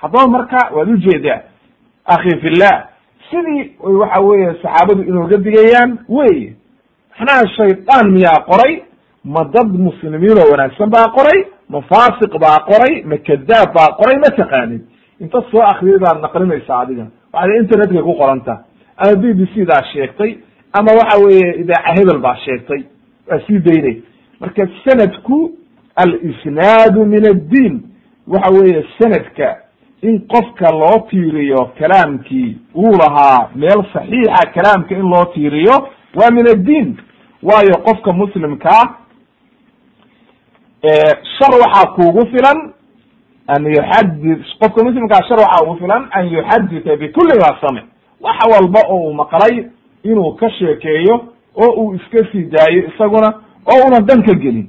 haddaba 0.02 0.28
marka 0.28 0.60
waad 0.76 0.90
u 0.90 0.98
jeedaa 0.98 1.42
akhi 2.06 2.40
fillah 2.42 2.88
sidii 3.30 3.76
waxa 3.80 4.20
weeye 4.22 4.54
saxaabadu 4.62 5.04
inooga 5.04 5.38
digayaan 5.38 6.00
wey 6.10 6.54
maxnaha 7.20 7.48
shaydaan 7.58 8.12
miyaa 8.16 8.40
qoray 8.50 8.84
ma 9.24 9.44
dad 9.54 9.68
muslimiin 9.88 10.38
oo 10.40 10.52
wanaagsan 10.52 10.90
baa 10.90 11.08
qoray 11.18 11.40
ma 11.70 11.82
faasiq 11.82 12.34
baa 12.46 12.58
qoray 12.70 13.04
ma 13.10 13.18
kadaab 13.28 13.74
baa 13.76 13.90
qoray 14.00 14.18
ma 14.24 14.30
taqaanid. 14.40 14.82
Inta 15.20 15.40
soo 15.52 15.62
akriyay 15.72 16.00
baad 16.00 16.18
naqlinaysaa 16.22 16.80
adiga 16.84 17.06
waxay 17.34 17.58
internetkay 17.60 18.02
ku 18.04 18.14
qoranta. 18.22 18.54
Ama 18.98 19.16
b 19.22 19.34
b 19.34 19.46
c 19.54 19.66
daa 19.66 19.84
sheegtay 19.94 20.38
ama 20.74 20.92
waxa 21.00 21.18
weeye 21.26 21.56
idaaca 21.62 21.94
hebel 21.98 22.20
baa 22.20 22.36
sheegtay. 22.46 22.82
Waa 23.28 23.40
sii 23.48 23.60
daynay. 23.60 24.02
Marka 24.40 24.68
sanadku 24.86 25.52
alisnaadu 25.96 27.06
min 27.06 27.24
addiin. 27.34 27.82
Waxa 28.28 28.50
weeye 28.54 28.86
sanadka 29.00 29.58
in 30.02 30.20
qofka 30.28 30.72
loo 30.72 31.00
tiiriyo 31.10 31.72
kalaamkii 31.80 32.58
uu 32.76 32.92
lahaa 33.02 33.50
meel 33.56 33.82
saxiixa 33.94 34.52
kalaamka 34.56 34.96
in 34.96 35.10
loo 35.14 35.26
tiiriyo 35.34 35.76
waa 36.16 36.32
min 36.32 36.46
addiin. 36.50 36.98
Waayo 37.44 37.76
qofka 37.86 38.12
muslimkaa 38.14 38.84
shar 41.38 41.52
waxaa 41.62 41.92
kuugu 41.96 42.26
filan 42.32 42.74
an 43.48 43.66
yuxadid 43.66 44.40
qofka 44.60 44.84
muslimkaa 44.84 45.24
shar 45.28 45.40
waxaa 45.40 45.64
ugu 45.64 45.76
filan 45.80 46.08
an 46.12 46.28
yuxadita 46.34 46.96
bikuli 46.96 47.40
ma 47.40 47.58
samic 47.62 47.84
wax 48.22 48.38
walba 48.54 48.80
oo 48.90 49.00
uu 49.08 49.14
maqlay 49.14 49.66
inuu 50.04 50.36
ka 50.36 50.50
sheekeeyo 50.50 51.16
oo 51.56 51.72
uu 51.82 51.94
iska 51.96 52.32
sii 52.32 52.44
daayo 52.44 52.84
isaguna 52.88 53.34
oo 53.66 53.88
una 53.88 54.00
dan 54.00 54.24
ka 54.24 54.34
gelin 54.34 54.68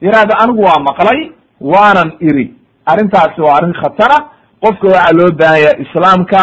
yidhahda 0.00 0.38
anigu 0.38 0.62
waa 0.62 0.80
maqlay 0.88 1.30
waanan 1.60 2.12
iri 2.20 2.54
arrintaasi 2.86 3.40
waa 3.40 3.56
arrin 3.56 3.74
khatara 3.74 4.18
qofka 4.60 4.86
waxaa 4.88 5.12
loo 5.18 5.30
baahanya 5.38 5.78
islaamka 5.84 6.38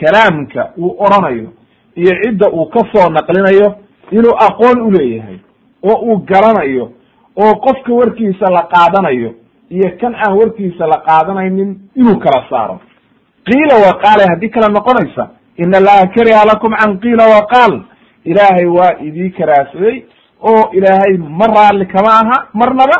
kalaamka 0.00 0.70
uu 0.78 0.96
oranayo 0.98 1.48
iyo 1.96 2.12
cidda 2.22 2.46
uu 2.50 2.66
ka 2.66 2.80
soo 2.92 3.08
naqlinayo 3.10 3.74
inuu 4.10 4.34
aqoon 4.46 4.80
uleeyahay 4.82 5.38
oo 5.82 5.96
uu 6.06 6.18
garanayo 6.18 6.90
oo 7.36 7.54
qofka 7.54 7.92
warkiisa 7.94 8.50
la 8.50 8.62
qaadanayo 8.72 9.34
iyo 9.76 9.88
kan 10.00 10.14
aan 10.24 10.34
warkiisa 10.38 10.86
la 10.92 10.98
qaadanaynin 11.08 11.70
inuu 12.00 12.18
kala 12.24 12.40
saaro. 12.50 12.76
qiila 13.48 13.74
wa 13.86 13.92
qaale 14.02 14.24
haddii 14.30 14.50
kala 14.54 14.68
noqonaysa 14.76 15.24
in 15.62 15.74
allaha 15.80 16.06
kariha 16.14 16.42
lakum 16.50 16.72
can 16.80 16.98
qiila 17.04 17.24
wa 17.34 17.40
qaal. 17.52 17.74
Ilaahay 18.30 18.66
waa 18.76 18.92
idii 19.08 19.30
karaahsaday 19.38 19.96
oo 20.50 20.62
ilaahay 20.78 21.16
ma 21.40 21.46
raalli 21.56 21.86
kama 21.86 22.10
aha 22.20 22.36
marnaba 22.60 22.96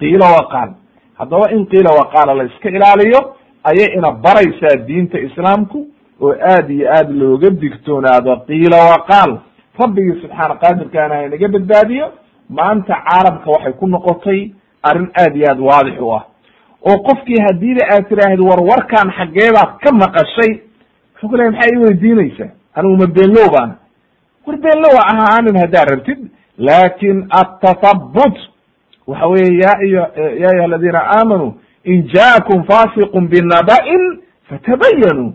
qiila 0.00 0.26
wa 0.36 0.42
qaal. 0.52 0.70
Haddaba 1.18 1.50
in 1.54 1.66
qiila 1.72 1.90
wa 1.98 2.04
qaala 2.14 2.34
la 2.34 2.44
iska 2.50 2.68
ilaaliyo 2.68 3.20
ayay 3.70 3.88
ina 3.98 4.10
baraysaa 4.24 4.76
diinta 4.86 5.18
islaamku 5.18 5.78
oo 6.20 6.32
aad 6.52 6.70
iyo 6.70 6.86
aad 6.96 7.08
looga 7.20 7.50
digtoonaado 7.50 8.36
qiila 8.48 8.76
wa 8.90 8.98
qaal. 9.10 9.30
Rabbigii 9.80 10.20
subxaana 10.22 10.54
qaadirkaana 10.62 11.22
inaga 11.26 11.48
badbaadiyo 11.54 12.06
maanta 12.58 12.94
caalamka 13.06 13.50
waxay 13.54 13.72
ku 13.80 13.86
noqotay 13.86 14.40
arrin 14.88 15.08
aad 15.22 15.36
iyo 15.36 15.46
aad 15.50 15.60
waadix 15.60 15.96
u 16.00 16.12
ah. 16.14 16.24
Oo 16.88 16.98
qofkii 17.08 17.40
hadiida 17.46 17.82
aad 17.94 18.08
tiraahid 18.08 18.40
war 18.40 18.60
warkaan 18.70 19.08
xaggeebaad 19.18 19.70
ka 19.84 19.90
maqashay 20.02 20.52
wuxuu 21.12 21.28
ku 21.28 21.36
lehay 21.36 21.50
maxaa 21.50 21.70
ii 21.74 21.82
weydiinaysaa 21.84 22.50
anigu 22.74 22.96
ma 22.96 23.06
beenlow 23.16 23.48
baana 23.54 23.74
war 24.46 24.56
beenlow 24.64 24.94
ahaanin 25.12 25.56
haddaad 25.62 25.88
rabtid 25.90 26.18
laakin 26.58 27.26
atatabut 27.40 28.36
waxa 29.06 29.26
weye 29.26 29.50
ya 29.62 29.70
ya 29.88 30.04
ayuha 30.50 30.64
aladiina 30.64 31.00
aamanuu 31.16 31.52
in 31.84 32.02
jaakum 32.14 32.64
fasiqun 32.70 33.28
binaba'in 33.28 34.02
fatabayanuu 34.48 35.32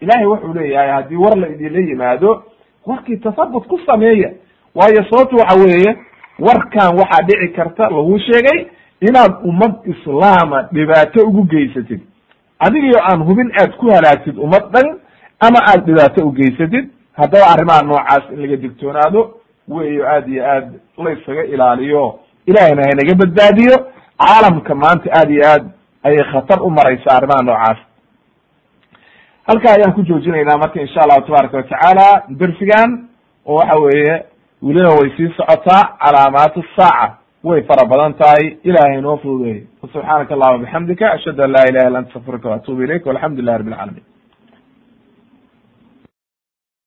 ilahay 0.00 0.26
wuxuu 0.26 0.54
leeyahay 0.54 0.90
haddii 0.90 1.16
war 1.24 1.36
la 1.38 1.48
idinla 1.48 1.80
yimaado 1.80 2.42
warkii 2.86 3.16
tasabut 3.16 3.64
ku 3.66 3.78
sameeya. 3.86 4.30
Waayo 4.74 5.04
sababtu 5.10 5.36
waxa 5.36 5.58
weeye 5.60 5.96
warkan 6.38 6.96
waxaa 6.98 7.22
dhici 7.26 7.48
karta 7.56 7.82
lagu 7.90 8.18
sheegay 8.18 8.66
inaad 9.08 9.32
ummad 9.50 9.74
islaama 9.92 10.62
dhibaato 10.72 11.20
ugu 11.28 11.42
geysatid 11.44 12.00
adigio 12.58 12.98
aan 13.10 13.20
hubin 13.28 13.48
aad 13.60 13.72
ku 13.80 13.86
halaagtid 13.94 14.36
ummad 14.38 14.64
dhan 14.74 14.88
ama 15.46 15.58
aad 15.70 15.80
dhibaato 15.86 16.26
ugeysatid 16.28 16.84
haddaba 17.20 17.46
arrimaha 17.52 17.82
noocaas 17.82 18.24
in 18.32 18.40
laga 18.42 18.56
digtoonaado 18.56 19.20
weyo 19.68 20.02
aad 20.14 20.28
iyo 20.28 20.42
aad 20.54 20.66
laysaga 21.04 21.44
ilaaliyo. 21.44 22.18
Ilahayna 22.46 22.82
haynaga 22.82 23.14
badbaadiyo. 23.14 23.76
Caalamka 24.18 24.74
maanta 24.74 25.08
aad 25.18 25.30
iyo 25.30 25.42
aad 25.52 25.64
ayay 26.02 26.24
khatar 26.32 26.62
u 26.62 26.70
maraysa 26.70 27.08
arrimaha 27.16 27.42
noocaas. 27.42 27.78
Halkaa 29.48 29.72
ayaan 29.76 29.92
ku 29.94 30.02
joojinaynaa 30.02 30.58
marka 30.58 30.80
insha 30.80 31.00
allahu 31.04 31.20
tabaaraka 31.26 31.56
watacaala 31.56 32.06
dersigan 32.28 32.90
oo 33.46 33.54
waxa 33.56 33.78
weeye 33.80 34.24
welina 34.62 34.88
way 34.90 35.10
sii 35.16 35.34
socotaa 35.36 35.82
calaamaat 36.02 36.54
saaca 36.76 37.16
way 37.44 37.62
fara 37.68 37.84
badan 37.92 38.14
tahay. 38.20 38.44
Ilahay 38.64 39.00
noo 39.02 39.16
fududeey 39.22 39.66
subxaanaka 39.82 40.34
allahuma 40.34 40.62
bixamdika 40.64 41.12
ashhadu 41.16 41.42
an 41.46 41.50
laa 41.56 41.66
ilaha 41.70 41.88
illa 41.88 41.98
anta 41.98 42.10
astafirka 42.10 42.48
waatubu 42.52 42.82
ilayk 42.86 43.06
walxamdu 43.06 43.42
lilah 43.42 43.58
rabi 43.58 43.70
alcalamin 43.72 44.04